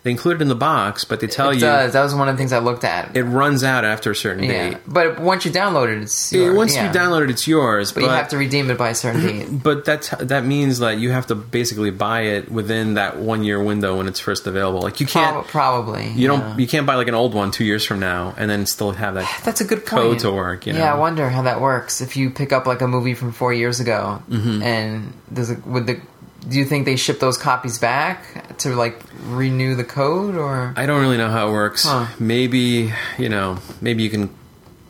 They 0.03 0.11
include 0.11 0.35
it 0.38 0.41
in 0.41 0.49
the 0.49 0.55
box, 0.55 1.05
but 1.05 1.21
they 1.21 1.27
tell 1.27 1.51
it 1.51 1.55
you 1.55 1.61
does. 1.61 1.93
That 1.93 2.03
was 2.03 2.13
one 2.13 2.27
of 2.27 2.35
the 2.35 2.38
things 2.38 2.51
I 2.51 2.59
looked 2.59 2.84
at. 2.84 3.15
it 3.15 3.23
runs 3.23 3.63
out 3.63 3.85
after 3.85 4.11
a 4.11 4.15
certain 4.15 4.43
yeah. 4.43 4.71
date. 4.71 4.77
But 4.85 5.19
once 5.19 5.45
you 5.45 5.51
download 5.51 5.95
it, 5.95 6.01
it's 6.01 6.34
Yeah, 6.34 6.41
yours. 6.41 6.57
once 6.57 6.75
yeah. 6.75 6.91
you 6.91 6.99
download 6.99 7.23
it, 7.23 7.30
it's 7.30 7.47
yours. 7.47 7.93
But, 7.93 8.03
you 8.03 8.09
have 8.09 8.27
to 8.30 8.38
redeem 8.38 8.69
it 8.69 8.77
by 8.77 8.89
a 8.89 8.95
certain 8.95 9.21
date. 9.21 9.47
But 9.63 9.85
that 9.85 10.13
that 10.19 10.43
means 10.45 10.80
that 10.80 10.97
you 10.97 11.11
have 11.11 11.27
to 11.27 11.35
basically 11.35 11.89
buy 11.91 12.21
it 12.23 12.51
within 12.51 12.95
that 12.95 13.17
one 13.17 13.45
year 13.45 13.63
window 13.63 13.95
when 13.97 14.07
it's 14.09 14.19
first 14.19 14.45
available. 14.45 14.81
Like 14.81 14.99
you 14.99 15.05
can't, 15.07 15.34
Prob- 15.34 15.47
probably. 15.47 16.09
you 16.09 16.27
don't, 16.27 16.59
you 16.59 16.67
can't 16.67 16.85
buy 16.85 16.95
like 16.95 17.07
an 17.07 17.15
old 17.15 17.34
one 17.34 17.51
two 17.51 17.63
years 17.63 17.85
from 17.85 17.99
now 18.01 18.35
and 18.38 18.49
then 18.49 18.65
still 18.65 18.91
have 18.91 19.13
that. 19.15 19.41
That's 19.45 19.61
a 19.61 19.65
good 19.65 19.85
point. 19.85 19.89
code 19.89 20.19
to 20.19 20.31
work, 20.34 20.67
you 20.67 20.73
Yeah, 20.73 20.93
I 20.93 20.97
wonder 20.97 21.30
how 21.30 21.43
that 21.43 21.61
works. 21.61 22.01
If 22.01 22.17
you 22.17 22.30
pick 22.30 22.51
up 22.51 22.67
like 22.67 22.81
a 22.81 22.88
movie 22.89 23.13
from 23.13 23.31
four 23.31 23.53
years 23.53 23.80
ago, 23.80 24.21
Mm-hmm. 24.30 24.61
and 24.63 25.13
does 25.31 25.49
it 25.49 25.65
would 25.65 25.88
the 25.88 26.01
do 26.47 26.57
you 26.57 26.65
think 26.65 26.85
they 26.85 26.95
ship 26.95 27.19
those 27.19 27.37
copies 27.37 27.77
back 27.79 28.57
to 28.59 28.75
like 28.75 29.01
renew 29.25 29.75
the 29.75 29.83
code 29.83 30.35
or? 30.35 30.73
I 30.75 30.85
don't 30.85 31.01
really 31.01 31.17
know 31.17 31.29
how 31.29 31.49
it 31.49 31.51
works. 31.51 31.85
Huh. 31.85 32.07
Maybe 32.19 32.93
you 33.17 33.29
know, 33.29 33.57
maybe 33.81 34.03
you 34.03 34.09
can 34.09 34.29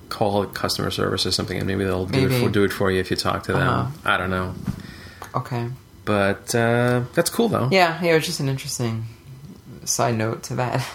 call 0.10 0.46
customer 0.46 0.92
service 0.92 1.26
or 1.26 1.32
something, 1.32 1.58
and 1.58 1.66
maybe 1.68 1.84
they'll 1.84 2.06
do 2.06 2.28
it 2.28 2.40
for 2.44 2.50
do 2.50 2.64
it 2.64 2.72
for 2.74 2.92
you 2.92 3.00
if 3.00 3.10
you 3.12 3.18
talk 3.18 3.44
to 3.44 3.54
them. 3.54 3.68
Uh-huh. 3.68 3.92
I 4.06 4.18
don't 4.18 4.30
know, 4.30 4.54
Okay. 5.36 5.68
but 6.06 6.54
uh, 6.56 7.02
that's 7.14 7.30
cool 7.30 7.50
though. 7.50 7.70
Yeah, 7.72 8.00
yeah, 8.04 8.12
it 8.12 8.16
was 8.16 8.26
just 8.26 8.40
an 8.40 8.50
interesting 8.50 9.06
side 9.86 10.16
note 10.18 10.44
to 10.44 10.56
that. 10.56 10.86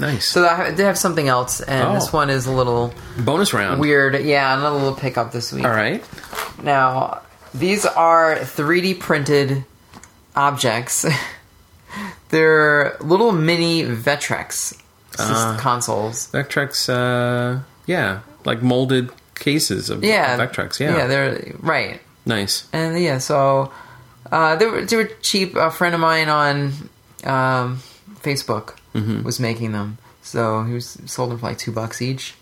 Nice. 0.00 0.26
So 0.28 0.44
I 0.44 0.70
did 0.70 0.80
have 0.80 0.98
something 0.98 1.28
else, 1.28 1.60
and 1.60 1.90
Oh. 1.90 1.94
this 1.94 2.12
one 2.12 2.28
is 2.28 2.46
a 2.46 2.52
little 2.52 2.92
Bonus 3.16 3.54
round. 3.54 3.80
weird. 3.80 4.24
Yeah, 4.24 4.58
another 4.58 4.76
little 4.76 4.96
pickup 4.96 5.30
this 5.30 5.52
week. 5.52 5.64
All 5.64 5.70
right. 5.70 6.02
Now, 6.60 7.22
these 7.54 7.86
are 7.86 8.34
3D 8.38 8.94
printed 8.98 9.64
objects. 10.36 11.04
They're 12.30 12.96
little 13.00 13.32
mini 13.32 13.84
Vectrex 13.84 14.80
Ah. 15.18 15.56
consoles. 15.60 16.28
Vectrex. 16.32 16.88
Uh, 16.88 17.60
yeah, 17.86 18.20
like 18.44 18.62
molded 18.62 19.10
cases 19.36 19.90
of 19.90 20.02
Yeah, 20.02 20.36
Vectrex. 20.38 20.80
Yeah. 20.80 20.96
yeah, 20.96 21.06
they're 21.06 21.52
right. 21.60 22.00
nice. 22.26 22.66
And 22.72 22.98
yeah, 23.00 23.18
so 23.18 23.70
uh, 24.32 24.56
they 24.56 24.66
were 24.66 24.84
they 24.84 24.96
were 24.96 25.10
cheap. 25.22 25.54
A 25.54 25.70
friend 25.70 25.94
of 25.94 26.00
mine 26.00 26.28
on 26.28 26.72
um, 27.24 27.78
Facebook 28.22 28.76
Mm-hmm. 28.94 29.24
was 29.24 29.40
making 29.40 29.72
them, 29.72 29.98
so 30.22 30.62
he 30.62 30.72
was 30.72 30.96
sold 31.06 31.30
them 31.32 31.38
for 31.38 31.46
like 31.46 31.58
two 31.58 31.72
bucks 31.72 32.00
each. 32.00 32.34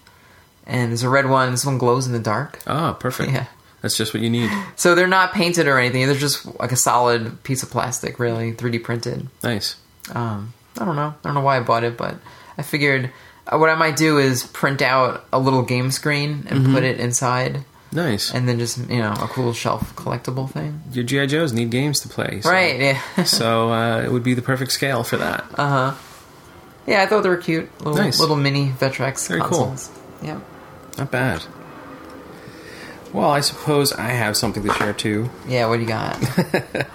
And 0.66 0.90
there's 0.92 1.02
a 1.02 1.08
red 1.08 1.28
one. 1.28 1.50
This 1.50 1.64
one 1.66 1.78
glows 1.78 2.06
in 2.06 2.12
the 2.12 2.18
dark. 2.20 2.58
Ah, 2.66 2.92
perfect. 2.92 3.32
Yeah. 3.34 3.46
That's 3.82 3.96
just 3.96 4.14
what 4.14 4.22
you 4.22 4.30
need. 4.30 4.48
So 4.76 4.94
they're 4.94 5.06
not 5.08 5.32
painted 5.32 5.66
or 5.66 5.78
anything. 5.78 6.06
They're 6.06 6.14
just 6.16 6.46
like 6.60 6.72
a 6.72 6.76
solid 6.76 7.42
piece 7.42 7.62
of 7.64 7.70
plastic, 7.70 8.18
really 8.20 8.52
3D 8.52 8.82
printed. 8.82 9.26
Nice. 9.42 9.76
Um, 10.14 10.54
I 10.78 10.84
don't 10.84 10.96
know. 10.96 11.14
I 11.22 11.24
don't 11.24 11.34
know 11.34 11.40
why 11.40 11.56
I 11.58 11.60
bought 11.60 11.82
it, 11.84 11.96
but 11.96 12.16
I 12.56 12.62
figured 12.62 13.10
uh, 13.46 13.58
what 13.58 13.68
I 13.70 13.74
might 13.74 13.96
do 13.96 14.18
is 14.18 14.44
print 14.46 14.80
out 14.82 15.24
a 15.32 15.38
little 15.40 15.62
game 15.62 15.90
screen 15.90 16.46
and 16.48 16.60
Mm-hmm. 16.60 16.74
put 16.74 16.84
it 16.84 17.00
inside, 17.00 17.64
Nice. 17.90 18.32
and 18.32 18.48
then 18.48 18.58
just 18.58 18.78
you 18.88 18.98
know 18.98 19.12
a 19.12 19.26
cool 19.28 19.52
shelf 19.52 19.94
collectible 19.96 20.48
thing. 20.50 20.80
Your 20.92 21.04
GI 21.04 21.26
Joes 21.26 21.52
need 21.52 21.70
games 21.70 22.00
to 22.00 22.08
play, 22.08 22.40
so, 22.40 22.50
Right? 22.50 22.78
Yeah. 22.80 23.24
so 23.24 23.70
uh, 23.72 24.00
it 24.02 24.12
would 24.12 24.22
be 24.22 24.34
the 24.34 24.42
perfect 24.42 24.70
scale 24.72 25.02
for 25.04 25.16
that. 25.18 25.44
Uh 25.58 25.68
huh. 25.90 25.94
Yeah, 26.86 27.02
I 27.02 27.06
thought 27.06 27.22
they 27.22 27.28
were 27.28 27.36
cute. 27.36 27.68
Little, 27.80 27.94
Nice. 27.94 28.18
little 28.20 28.36
mini 28.36 28.68
Vectrex 28.70 29.28
Very 29.28 29.40
cool. 29.40 29.66
consoles. 29.66 29.90
Yeah. 30.22 30.40
Not 30.98 31.10
bad. 31.10 31.44
Well, 33.12 33.30
I 33.30 33.40
suppose 33.40 33.92
I 33.92 34.08
have 34.08 34.36
something 34.36 34.62
to 34.62 34.72
share 34.72 34.92
too. 34.94 35.28
Yeah. 35.46 35.66
What 35.68 35.76
do 35.76 35.82
you 35.82 35.88
got? 35.88 36.16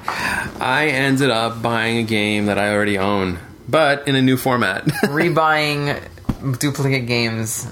I 0.59 0.87
ended 0.91 1.29
up 1.29 1.61
buying 1.61 1.97
a 1.97 2.03
game 2.03 2.47
that 2.47 2.57
I 2.57 2.73
already 2.73 2.97
own, 2.97 3.39
but 3.69 4.07
in 4.07 4.15
a 4.15 4.21
new 4.21 4.35
format. 4.37 4.85
Rebuying 5.03 6.01
duplicate 6.59 7.05
games. 7.07 7.65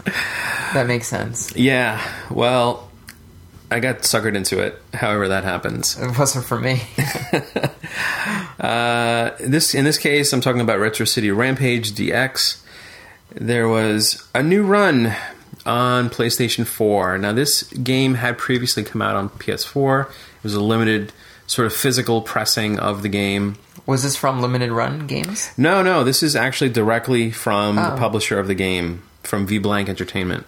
That 0.73 0.85
makes 0.87 1.07
sense. 1.07 1.55
yeah, 1.55 2.01
well, 2.29 2.89
I 3.71 3.79
got 3.79 3.99
suckered 3.99 4.35
into 4.35 4.59
it. 4.59 4.79
However, 4.93 5.27
that 5.29 5.43
happens. 5.43 5.97
It 5.99 6.17
wasn't 6.17 6.45
for 6.45 6.59
me. 6.59 6.81
Uh, 8.59 9.35
this 9.41 9.75
in 9.75 9.83
this 9.83 9.97
case, 9.97 10.31
I'm 10.31 10.39
talking 10.41 10.61
about 10.61 10.79
Retro 10.79 11.05
City 11.05 11.29
Rampage 11.29 11.91
DX. 11.91 12.61
There 13.33 13.67
was 13.67 14.25
a 14.33 14.41
new 14.41 14.63
run 14.63 15.13
on 15.65 16.09
PlayStation 16.09 16.65
4. 16.65 17.17
Now, 17.17 17.33
this 17.33 17.63
game 17.73 18.15
had 18.15 18.37
previously 18.37 18.83
come 18.83 19.01
out 19.01 19.15
on 19.15 19.29
PS4. 19.29 20.05
It 20.09 20.43
was 20.43 20.53
a 20.55 20.61
limited 20.61 21.11
sort 21.47 21.65
of 21.67 21.73
physical 21.73 22.21
pressing 22.21 22.79
of 22.79 23.01
the 23.03 23.09
game. 23.09 23.57
Was 23.85 24.01
this 24.03 24.15
from 24.15 24.41
Limited 24.41 24.71
Run 24.71 25.05
Games? 25.05 25.51
No, 25.57 25.83
no, 25.83 26.03
this 26.03 26.23
is 26.23 26.35
actually 26.35 26.71
directly 26.71 27.29
from 27.31 27.75
the 27.75 27.93
Oh. 27.93 27.97
publisher 27.97 28.39
of 28.39 28.47
the 28.47 28.55
game, 28.55 29.03
from 29.23 29.45
V 29.45 29.57
Blank 29.59 29.89
Entertainment. 29.89 30.45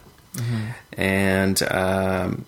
And 0.93 1.61
um, 1.71 2.45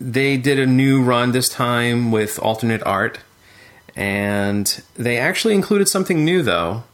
they 0.00 0.36
did 0.36 0.58
a 0.58 0.66
new 0.66 1.02
run 1.02 1.32
this 1.32 1.48
time 1.48 2.10
with 2.10 2.38
alternate 2.38 2.82
art. 2.84 3.18
And 3.96 4.82
they 4.96 5.18
actually 5.18 5.54
included 5.54 5.88
something 5.88 6.24
new, 6.24 6.42
though. 6.42 6.84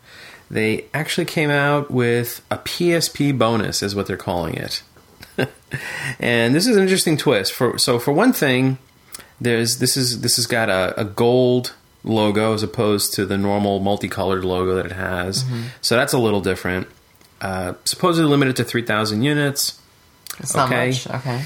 They 0.50 0.86
actually 0.94 1.26
came 1.26 1.50
out 1.50 1.90
with 1.90 2.40
a 2.50 2.56
PSP 2.58 3.36
bonus, 3.36 3.82
is 3.82 3.94
what 3.94 4.06
they're 4.06 4.16
calling 4.16 4.54
it. 4.54 4.82
and 6.20 6.54
this 6.54 6.66
is 6.66 6.76
an 6.76 6.82
interesting 6.82 7.16
twist. 7.16 7.52
For 7.52 7.78
so, 7.78 7.98
for 7.98 8.12
one 8.12 8.32
thing, 8.32 8.78
there's 9.40 9.78
this 9.78 9.96
is 9.96 10.20
this 10.20 10.36
has 10.36 10.46
got 10.46 10.68
a, 10.68 11.00
a 11.00 11.04
gold 11.04 11.74
logo 12.04 12.54
as 12.54 12.62
opposed 12.62 13.12
to 13.14 13.26
the 13.26 13.36
normal 13.36 13.80
multicolored 13.80 14.44
logo 14.44 14.74
that 14.74 14.86
it 14.86 14.92
has. 14.92 15.44
So 15.80 15.96
that's 15.96 16.12
a 16.12 16.18
little 16.18 16.40
different. 16.40 16.88
Uh, 17.40 17.74
supposedly 17.84 18.28
limited 18.28 18.56
to 18.56 18.64
three 18.64 18.82
thousand 18.82 19.22
units. 19.22 19.80
It's 20.38 20.54
not 20.54 20.68
okay. 20.68 20.88
much. 20.88 21.08
Okay. 21.08 21.44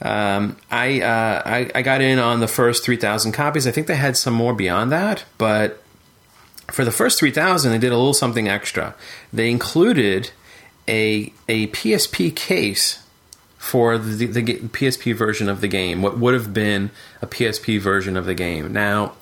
Um, 0.00 0.56
I, 0.70 1.00
uh, 1.00 1.42
I 1.44 1.70
I 1.74 1.82
got 1.82 2.00
in 2.00 2.18
on 2.18 2.40
the 2.40 2.48
first 2.48 2.84
three 2.84 2.96
thousand 2.96 3.32
copies. 3.32 3.66
I 3.66 3.70
think 3.70 3.86
they 3.86 3.96
had 3.96 4.16
some 4.16 4.34
more 4.34 4.54
beyond 4.54 4.92
that, 4.92 5.24
but 5.38 5.82
for 6.68 6.84
the 6.84 6.90
first 6.90 7.18
three 7.18 7.30
thousand, 7.30 7.72
they 7.72 7.78
did 7.78 7.92
a 7.92 7.96
little 7.96 8.14
something 8.14 8.48
extra. 8.48 8.94
They 9.32 9.50
included 9.50 10.30
a 10.88 11.32
a 11.48 11.68
PSP 11.68 12.34
case 12.34 13.01
for 13.62 13.96
the, 13.96 14.26
the 14.26 14.42
PSP 14.42 15.14
version 15.14 15.48
of 15.48 15.60
the 15.60 15.68
game. 15.68 16.02
What 16.02 16.18
would 16.18 16.34
have 16.34 16.52
been 16.52 16.90
a 17.22 17.28
PSP 17.28 17.80
version 17.80 18.16
of 18.16 18.26
the 18.26 18.34
game. 18.34 18.72
Now, 18.72 19.14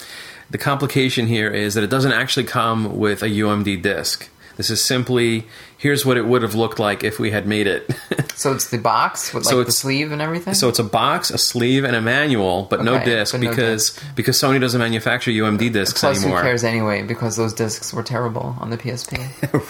the 0.49 0.57
complication 0.57 1.27
here 1.27 1.51
is 1.51 1.75
that 1.75 1.85
it 1.85 1.91
doesn't 1.91 2.13
actually 2.13 2.45
come 2.45 2.99
with 2.99 3.23
a 3.23 3.29
UMD 3.29 3.83
disc. 3.83 4.31
This 4.57 4.71
is 4.71 4.83
simply 4.85 5.47
here's 5.79 6.05
what 6.05 6.19
it 6.19 6.27
would 6.27 6.43
have 6.43 6.55
looked 6.55 6.79
like 6.79 7.03
if 7.03 7.19
we 7.19 7.31
had 7.31 7.47
made 7.47 7.67
it. 7.67 7.91
So 8.35 8.53
it's 8.53 8.69
the 8.71 8.79
box 8.79 9.35
with 9.35 9.45
like 9.45 9.53
So 9.53 9.65
the 9.65 9.71
sleeve 9.73 10.13
and 10.13 10.23
everything. 10.23 10.55
So 10.55 10.71
it's 10.71 10.79
a 10.79 10.85
box, 10.85 11.31
a 11.31 11.37
sleeve, 11.37 11.85
and 11.85 11.95
a 11.95 12.01
manual, 12.01 12.67
but 12.71 12.83
no 12.83 13.03
disc 13.05 13.33
but 13.35 13.41
no 13.43 13.51
because 13.51 13.91
disc. 13.91 14.03
because 14.17 14.41
Sony 14.41 14.59
doesn't 14.59 14.81
manufacture 14.81 15.31
UMD 15.31 15.73
discs 15.73 16.01
Plus, 16.01 16.23
anymore. 16.23 16.39
who 16.39 16.45
cares 16.45 16.65
anyway? 16.65 17.03
Because 17.03 17.37
those 17.37 17.53
discs 17.53 17.93
were 17.93 18.03
terrible 18.03 18.57
on 18.59 18.71
the 18.71 18.79
PSP. 18.79 19.19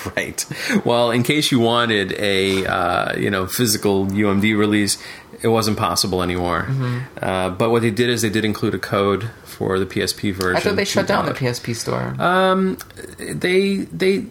right. 0.17 0.85
Well, 0.85 1.11
in 1.11 1.25
case 1.25 1.51
you 1.51 1.59
wanted 1.59 2.13
a 2.13 2.65
uh, 2.67 3.17
you 3.17 3.31
know 3.31 3.47
physical 3.47 4.07
UMD 4.07 4.57
release, 4.57 4.99
it 5.43 5.49
wasn't 5.49 5.77
possible 5.77 6.23
anymore. 6.23 6.67
Mm-hmm. 6.69 6.99
Uh, 7.21 7.51
but 7.51 7.71
what 7.71 7.83
they 7.83 7.91
did 7.91 8.09
is 8.09 8.23
they 8.23 8.31
did 8.31 8.45
include 8.45 8.75
a 8.75 8.79
code 8.79 9.31
for 9.45 9.79
the 9.79 9.87
PSP 9.87 10.33
version. 10.33 10.57
I 10.57 10.61
thought 10.61 10.77
they 10.77 10.85
shut 10.85 11.07
down 11.09 11.27
the. 11.27 11.33
PSP 11.33 11.75
store. 11.75 12.15
Uh, 12.19 12.77
They 13.19 13.79
they. 13.79 14.27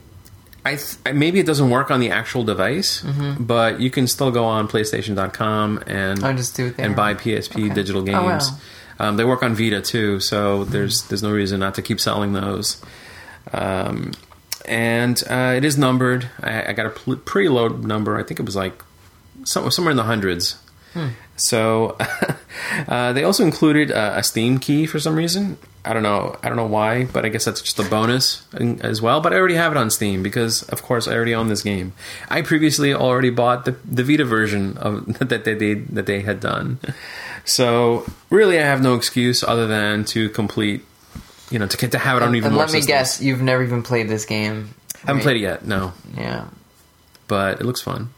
I 0.65 0.76
th- 0.76 1.15
maybe 1.15 1.40
it 1.40 1.45
doesn't 1.45 1.69
work 1.69 1.90
on 1.90 1.99
the 1.99 2.11
actual 2.11 2.44
device, 2.44 3.02
but 3.40 3.80
you 3.80 3.90
can 3.90 4.07
still 4.07 4.30
go 4.31 4.44
on 4.45 4.68
PlayStation.com 4.68 5.84
and 5.88 6.19
Mm-hmm. 6.19 6.26
Oh, 6.26 6.34
just 6.34 6.56
do 6.56 6.68
it 6.68 6.77
there. 6.77 6.86
and 6.86 6.95
buy 6.95 7.14
PSP 7.14 7.65
Okay. 7.65 7.73
digital 7.73 8.02
Oh, 8.10 8.11
wow. 8.23 8.30
games. 8.31 8.52
Um, 8.99 9.15
they 9.18 9.23
work 9.23 9.41
on 9.44 9.56
Vita 9.56 9.81
too, 9.81 10.19
so 10.19 10.65
there's 10.65 11.03
there's 11.03 11.23
no 11.23 11.31
reason 11.31 11.60
not 11.61 11.76
to 11.76 11.81
keep 11.81 11.99
selling 12.02 12.34
those. 12.34 12.81
Um, 13.53 14.11
and 14.65 15.23
uh, 15.30 15.53
it 15.56 15.64
is 15.64 15.77
numbered. 15.77 16.30
I, 16.41 16.68
I 16.69 16.73
got 16.73 16.86
a 16.86 16.90
pl- 16.90 17.15
pretty 17.15 17.48
low 17.49 17.69
number. 17.69 18.18
I 18.19 18.23
think 18.23 18.40
it 18.41 18.45
was 18.45 18.56
like 18.57 18.84
some, 19.45 19.72
somewhere 19.72 19.91
in 19.91 19.98
the 19.98 20.03
hundreds. 20.03 20.57
Hmm. 20.94 21.07
So 21.38 21.98
uh, 22.88 23.14
they 23.14 23.23
also 23.23 23.44
included 23.45 23.91
uh, 23.91 24.14
a 24.18 24.23
Steam 24.23 24.60
key 24.60 24.86
for 24.86 24.99
some 24.99 25.15
reason. 25.15 25.57
I 25.85 25.93
don't 25.93 26.03
know. 26.03 26.35
I 26.43 26.47
don't 26.49 26.57
know 26.57 26.65
why, 26.68 27.06
but 27.06 27.26
I 27.26 27.30
guess 27.30 27.45
that's 27.45 27.61
just 27.61 27.80
a 27.80 27.84
bonus 27.84 28.43
as 28.81 29.01
well. 29.01 29.22
But 29.22 29.31
I 29.34 29.38
already 29.38 29.56
have 29.56 29.72
it 29.72 29.77
on 29.77 29.89
Steam 29.89 30.22
because, 30.22 30.64
of 30.64 30.84
course, 30.84 31.07
I 31.07 31.14
already 31.15 31.34
own 31.34 31.47
this 31.47 31.61
game. 31.64 31.93
I 32.30 32.41
previously 32.41 32.93
already 32.93 33.30
bought 33.30 33.65
the, 33.65 33.72
the 33.85 34.03
Vita 34.03 34.26
version 34.26 34.77
of 34.77 35.06
that 35.30 35.45
they, 35.45 35.53
they 35.53 35.73
that 35.76 36.06
they 36.06 36.22
had 36.22 36.39
done. 36.41 36.80
So 37.45 38.06
really, 38.30 38.60
I 38.60 38.64
have 38.64 38.81
no 38.81 38.95
excuse 38.95 39.41
other 39.43 39.68
than 39.68 40.03
to 40.06 40.30
complete. 40.30 40.84
You 41.49 41.57
know, 41.57 41.65
to 41.65 41.77
get 41.77 41.91
to 41.93 41.97
have 41.97 42.18
it 42.18 42.23
on 42.23 42.35
even 42.35 42.47
and 42.49 42.56
more. 42.56 42.65
let 42.65 42.73
me 42.73 42.81
systems. 42.81 42.85
guess, 42.88 43.22
you've 43.22 43.41
never 43.41 43.64
even 43.64 43.81
played 43.81 44.07
this 44.07 44.26
game. 44.26 44.69
I 45.03 45.07
haven't 45.07 45.23
played 45.23 45.38
it 45.38 45.41
yet. 45.41 45.65
No, 45.65 45.93
Yeah. 46.15 46.45
but 47.27 47.60
it 47.60 47.65
looks 47.65 47.81
fun. 47.81 48.10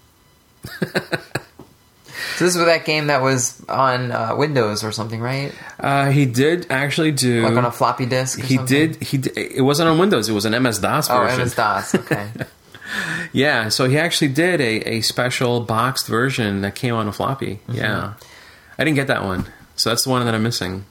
So 2.37 2.45
this 2.45 2.55
was 2.55 2.65
that 2.65 2.85
game 2.85 3.07
that 3.07 3.21
was 3.21 3.63
on 3.67 4.11
uh, 4.11 4.35
Windows 4.35 4.83
or 4.83 4.91
something, 4.91 5.19
right? 5.21 5.53
Uh, 5.79 6.09
he 6.11 6.25
did 6.25 6.67
actually 6.69 7.11
do. 7.11 7.43
Like 7.43 7.55
on 7.55 7.65
a 7.65 7.71
floppy 7.71 8.05
disk. 8.05 8.39
Or 8.39 8.43
he 8.43 8.55
something? 8.57 8.91
did. 8.91 9.03
He 9.03 9.17
did, 9.17 9.37
it 9.37 9.61
wasn't 9.61 9.89
on 9.89 9.97
Windows. 9.97 10.29
It 10.29 10.33
was 10.33 10.45
an 10.45 10.61
MS 10.61 10.79
DOS 10.79 11.09
Oh, 11.09 11.19
version. 11.19 11.39
MS 11.41 11.55
DOS. 11.55 11.95
Okay. 11.95 12.29
Yeah, 13.31 13.69
so 13.69 13.87
he 13.87 13.97
actually 13.97 14.27
did 14.29 14.59
a, 14.59 14.95
a 14.97 15.01
special 15.01 15.61
boxed 15.61 16.07
version 16.07 16.59
that 16.61 16.75
came 16.75 16.93
on 16.93 17.07
a 17.07 17.13
floppy. 17.13 17.55
Mm-hmm. 17.67 17.75
Yeah, 17.75 18.13
I 18.77 18.83
didn't 18.83 18.95
get 18.97 19.07
that 19.07 19.23
one, 19.23 19.45
so 19.77 19.89
that's 19.89 20.03
the 20.03 20.09
one 20.09 20.25
that 20.25 20.35
I'm 20.35 20.43
missing. 20.43 20.83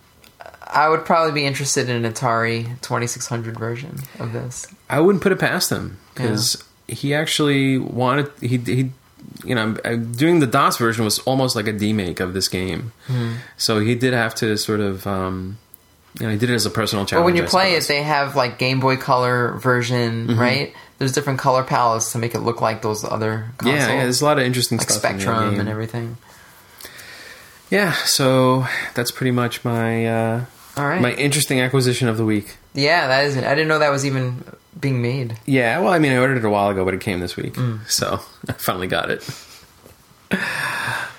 I 0.66 0.89
would 0.89 1.05
probably 1.05 1.32
be 1.32 1.44
interested 1.44 1.90
in 1.90 2.02
an 2.05 2.11
Atari 2.12 2.81
2600 2.81 3.59
version 3.59 3.97
of 4.19 4.32
this. 4.32 4.66
I 4.89 5.01
wouldn't 5.01 5.23
put 5.23 5.32
it 5.32 5.39
past 5.39 5.69
him 5.70 5.98
because 6.15 6.62
he 6.89 7.12
actually 7.12 7.77
wanted 7.77 8.31
he 8.40 8.57
he. 8.57 8.93
You 9.44 9.55
know, 9.55 9.77
uh, 9.85 9.94
doing 9.97 10.40
the 10.40 10.47
DOS 10.47 10.77
version 10.77 11.05
was 11.05 11.19
almost 11.20 11.55
like 11.57 11.66
a 11.69 11.73
demake 11.73 12.20
of 12.20 12.35
this 12.35 12.48
game, 12.48 12.93
Hmm. 13.07 13.35
so 13.57 13.78
he 13.81 13.94
did 13.94 14.12
have 14.12 14.35
to 14.36 14.57
sort 14.57 14.81
of, 14.81 15.07
um, 15.07 15.57
you 16.19 16.27
know, 16.27 16.32
he 16.32 16.39
did 16.39 16.51
it 16.51 16.55
as 16.55 16.66
a 16.66 16.70
personal 16.70 17.07
challenge. 17.07 17.23
But 17.23 17.27
when 17.27 17.36
you 17.36 17.44
I 17.44 17.47
play 17.47 17.74
it, 17.74 17.85
they 17.86 18.02
have 18.02 18.35
like 18.36 18.59
Game 18.59 18.81
Boy 18.81 18.97
Color 18.97 19.52
version, 19.59 20.27
Mm-hmm. 20.28 20.39
right? 20.40 20.74
There's 20.98 21.12
different 21.12 21.39
color 21.39 21.62
palettes 21.62 22.12
to 22.12 22.19
make 22.19 22.35
it 22.35 22.40
look 22.40 22.61
like 22.61 22.82
those 22.82 23.05
other 23.05 23.47
consoles. 23.57 23.78
yeah, 23.81 23.94
yeah, 23.94 24.02
there's 24.02 24.20
a 24.20 24.24
lot 24.24 24.39
of 24.39 24.44
interesting 24.44 24.77
like 24.78 24.90
stuff. 24.90 25.05
in 25.12 25.20
Spectrum 25.20 25.51
game. 25.52 25.61
and 25.61 25.69
everything. 25.69 26.16
Yeah, 27.70 27.93
so 27.93 28.66
that's 28.94 29.11
pretty 29.12 29.31
much 29.31 29.65
my 29.65 30.07
uh, 30.07 30.44
All 30.81 30.89
right. 30.89 31.01
my 31.01 31.12
interesting 31.12 31.61
acquisition 31.61 32.09
of 32.09 32.16
the 32.16 32.24
week. 32.24 32.57
yeah, 32.74 33.07
that 33.09 33.24
is. 33.27 33.36
I 33.36 33.55
didn't 33.55 33.69
know 33.69 33.78
that 33.81 33.90
was 33.90 34.05
even 34.07 34.43
being 34.78 35.02
made. 35.02 35.36
Yeah, 35.47 35.78
well, 35.81 35.93
I 35.93 35.98
mean, 35.98 36.12
I 36.12 36.16
ordered 36.19 36.39
it 36.39 36.44
a 36.44 36.51
while 36.51 36.70
ago, 36.70 36.85
but 36.85 36.94
it 36.94 37.01
came 37.01 37.20
this 37.20 37.36
week, 37.36 37.55
Mm. 37.55 37.89
so 37.90 38.20
I 38.48 38.52
finally 38.55 38.86
got 38.86 39.11
it. 39.11 39.28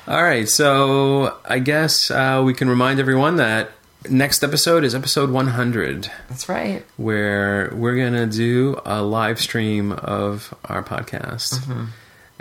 All 0.08 0.24
right, 0.24 0.48
so 0.50 1.38
I 1.46 1.60
guess 1.60 2.10
uh, 2.12 2.42
we 2.44 2.54
can 2.54 2.70
remind 2.70 3.00
everyone 3.00 3.36
that 3.38 3.72
next 4.10 4.44
episode 4.44 4.84
is 4.84 4.96
episode 4.96 5.30
100, 5.30 6.12
That's 6.28 6.50
right. 6.50 6.84
where 6.98 7.72
we're 7.76 7.96
gonna 7.98 8.26
do 8.26 8.82
a 8.86 9.02
live 9.04 9.40
stream 9.40 9.92
of 9.92 10.54
our 10.66 10.84
podcast, 10.84 11.60
Mm-hmm. 11.60 11.86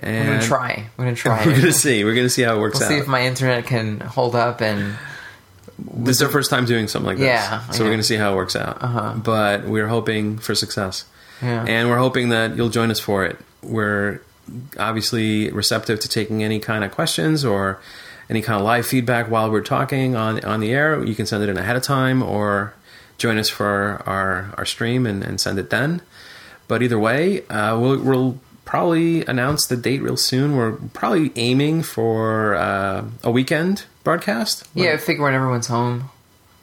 We're 0.02 0.24
gonna 0.24 0.42
try. 0.42 0.86
We're 0.96 1.04
gonna 1.04 1.16
try. 1.28 1.44
We're 1.44 1.56
gonna 1.56 1.72
see. 1.72 2.04
We're 2.04 2.14
gonna 2.14 2.30
see 2.30 2.40
how 2.42 2.56
it 2.56 2.60
works 2.60 2.80
We'll 2.80 2.88
see 2.88 2.96
if 2.96 3.06
my 3.06 3.26
internet 3.26 3.66
can 3.66 4.00
hold 4.00 4.34
up 4.34 4.62
and 4.62 4.94
this 5.94 6.16
is 6.16 6.22
our 6.22 6.28
first 6.28 6.50
time 6.50 6.64
doing 6.66 6.88
something 6.88 7.06
like 7.06 7.18
this, 7.18 7.26
Yeah, 7.26 7.68
so 7.70 7.84
we're 7.84 7.90
gonna 7.90 8.02
see 8.02 8.16
how 8.16 8.32
it 8.32 8.36
works 8.36 8.56
out. 8.56 8.82
Uh-huh. 8.82 9.14
But 9.16 9.64
we're 9.64 9.88
hoping 9.88 10.38
for 10.38 10.54
success. 10.54 11.04
yeah. 11.42 11.64
and 11.66 11.88
we're 11.88 11.98
hoping 11.98 12.28
that 12.30 12.56
you'll 12.56 12.68
join 12.70 12.90
us 12.90 13.00
for 13.00 13.24
it. 13.24 13.38
We're 13.62 14.20
obviously 14.78 15.50
receptive 15.50 16.00
to 16.00 16.08
taking 16.08 16.42
any 16.42 16.58
kind 16.58 16.84
of 16.84 16.90
questions 16.90 17.44
or 17.44 17.78
any 18.28 18.42
kind 18.42 18.58
of 18.58 18.64
live 18.64 18.86
feedback 18.86 19.30
while 19.30 19.50
we're 19.50 19.60
talking 19.62 20.14
on 20.16 20.42
on 20.44 20.60
the 20.60 20.72
air. 20.72 21.02
You 21.04 21.14
can 21.14 21.26
send 21.26 21.42
it 21.42 21.48
in 21.48 21.56
ahead 21.56 21.76
of 21.76 21.82
time 21.82 22.22
or 22.22 22.74
join 23.18 23.38
us 23.38 23.48
for 23.48 24.02
our 24.06 24.54
our 24.56 24.64
stream 24.64 25.06
and, 25.06 25.22
and 25.22 25.40
send 25.40 25.58
it 25.58 25.70
then. 25.70 26.00
But 26.68 26.82
either 26.82 26.98
way, 26.98 27.44
uh, 27.48 27.76
we'll, 27.78 27.98
we'll 27.98 28.38
probably 28.70 29.24
announce 29.26 29.66
the 29.66 29.76
date 29.76 30.00
real 30.00 30.16
soon. 30.16 30.56
We're 30.56 30.72
probably 30.94 31.32
aiming 31.34 31.82
for 31.82 32.54
uh, 32.54 33.04
a 33.24 33.30
weekend 33.30 33.84
broadcast. 34.04 34.66
yeah, 34.74 34.92
I 34.92 34.96
figure 34.96 35.24
when 35.24 35.34
everyone's 35.34 35.66
home. 35.66 36.08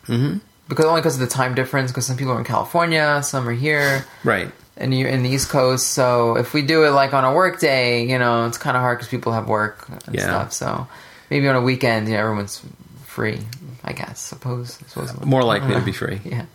Mhm. 0.07 0.39
Because 0.69 0.85
only 0.85 1.01
because 1.01 1.15
of 1.15 1.19
the 1.19 1.27
time 1.27 1.53
difference. 1.53 1.91
Because 1.91 2.05
some 2.07 2.15
people 2.17 2.33
are 2.33 2.39
in 2.39 2.45
California, 2.45 3.21
some 3.23 3.47
are 3.47 3.51
here, 3.53 4.05
right. 4.23 4.49
and 4.77 4.93
you're 4.97 5.09
in 5.09 5.21
the 5.23 5.29
East 5.29 5.49
Coast. 5.49 5.87
So 5.91 6.37
if 6.37 6.53
we 6.53 6.61
do 6.61 6.85
it 6.85 6.91
like 6.91 7.13
on 7.13 7.25
a 7.25 7.33
work 7.33 7.59
day, 7.59 8.05
you 8.07 8.17
know, 8.17 8.45
it's 8.47 8.57
kind 8.57 8.75
of 8.77 8.81
hard 8.81 8.97
because 8.97 9.09
people 9.09 9.33
have 9.33 9.47
work 9.49 9.87
and 10.05 10.15
Yeah. 10.15 10.23
stuff. 10.23 10.53
So 10.53 10.87
maybe 11.29 11.47
on 11.49 11.55
a 11.57 11.61
weekend, 11.61 12.07
you 12.07 12.13
know, 12.15 12.21
everyone's 12.21 12.61
free. 13.05 13.39
I 13.83 13.93
guess. 13.93 14.19
Suppose. 14.19 14.73
suppose 14.87 15.13
More 15.25 15.43
likely 15.43 15.73
to 15.75 15.81
be 15.81 15.91
free. 16.03 16.19
Yeah. 16.25 16.45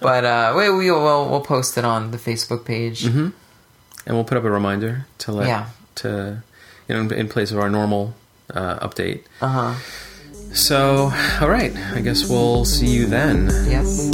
but 0.00 0.24
uh, 0.24 0.54
we 0.56 0.70
we 0.70 0.90
will 0.90 1.28
we'll 1.30 1.40
post 1.54 1.76
it 1.78 1.84
on 1.84 2.10
the 2.10 2.18
Facebook 2.18 2.64
page. 2.64 3.04
Mm-hmm. 3.04 3.28
And 4.06 4.14
we'll 4.16 4.24
put 4.24 4.36
up 4.38 4.44
a 4.44 4.50
reminder 4.50 5.06
to 5.18 5.32
let 5.32 5.46
Yeah. 5.48 5.66
to 5.96 6.42
you 6.88 6.94
know 6.94 7.14
in 7.14 7.28
place 7.28 7.50
of 7.52 7.58
our 7.58 7.68
normal 7.70 8.14
uh, 8.54 8.86
update. 8.86 9.22
Uh 9.40 9.48
huh. 9.48 9.74
So, 10.54 11.10
all 11.40 11.48
right, 11.48 11.74
I 11.94 12.00
guess 12.02 12.28
we'll 12.28 12.64
see 12.66 12.88
you 12.88 13.06
then. 13.06 13.46
Yes. 13.68 14.10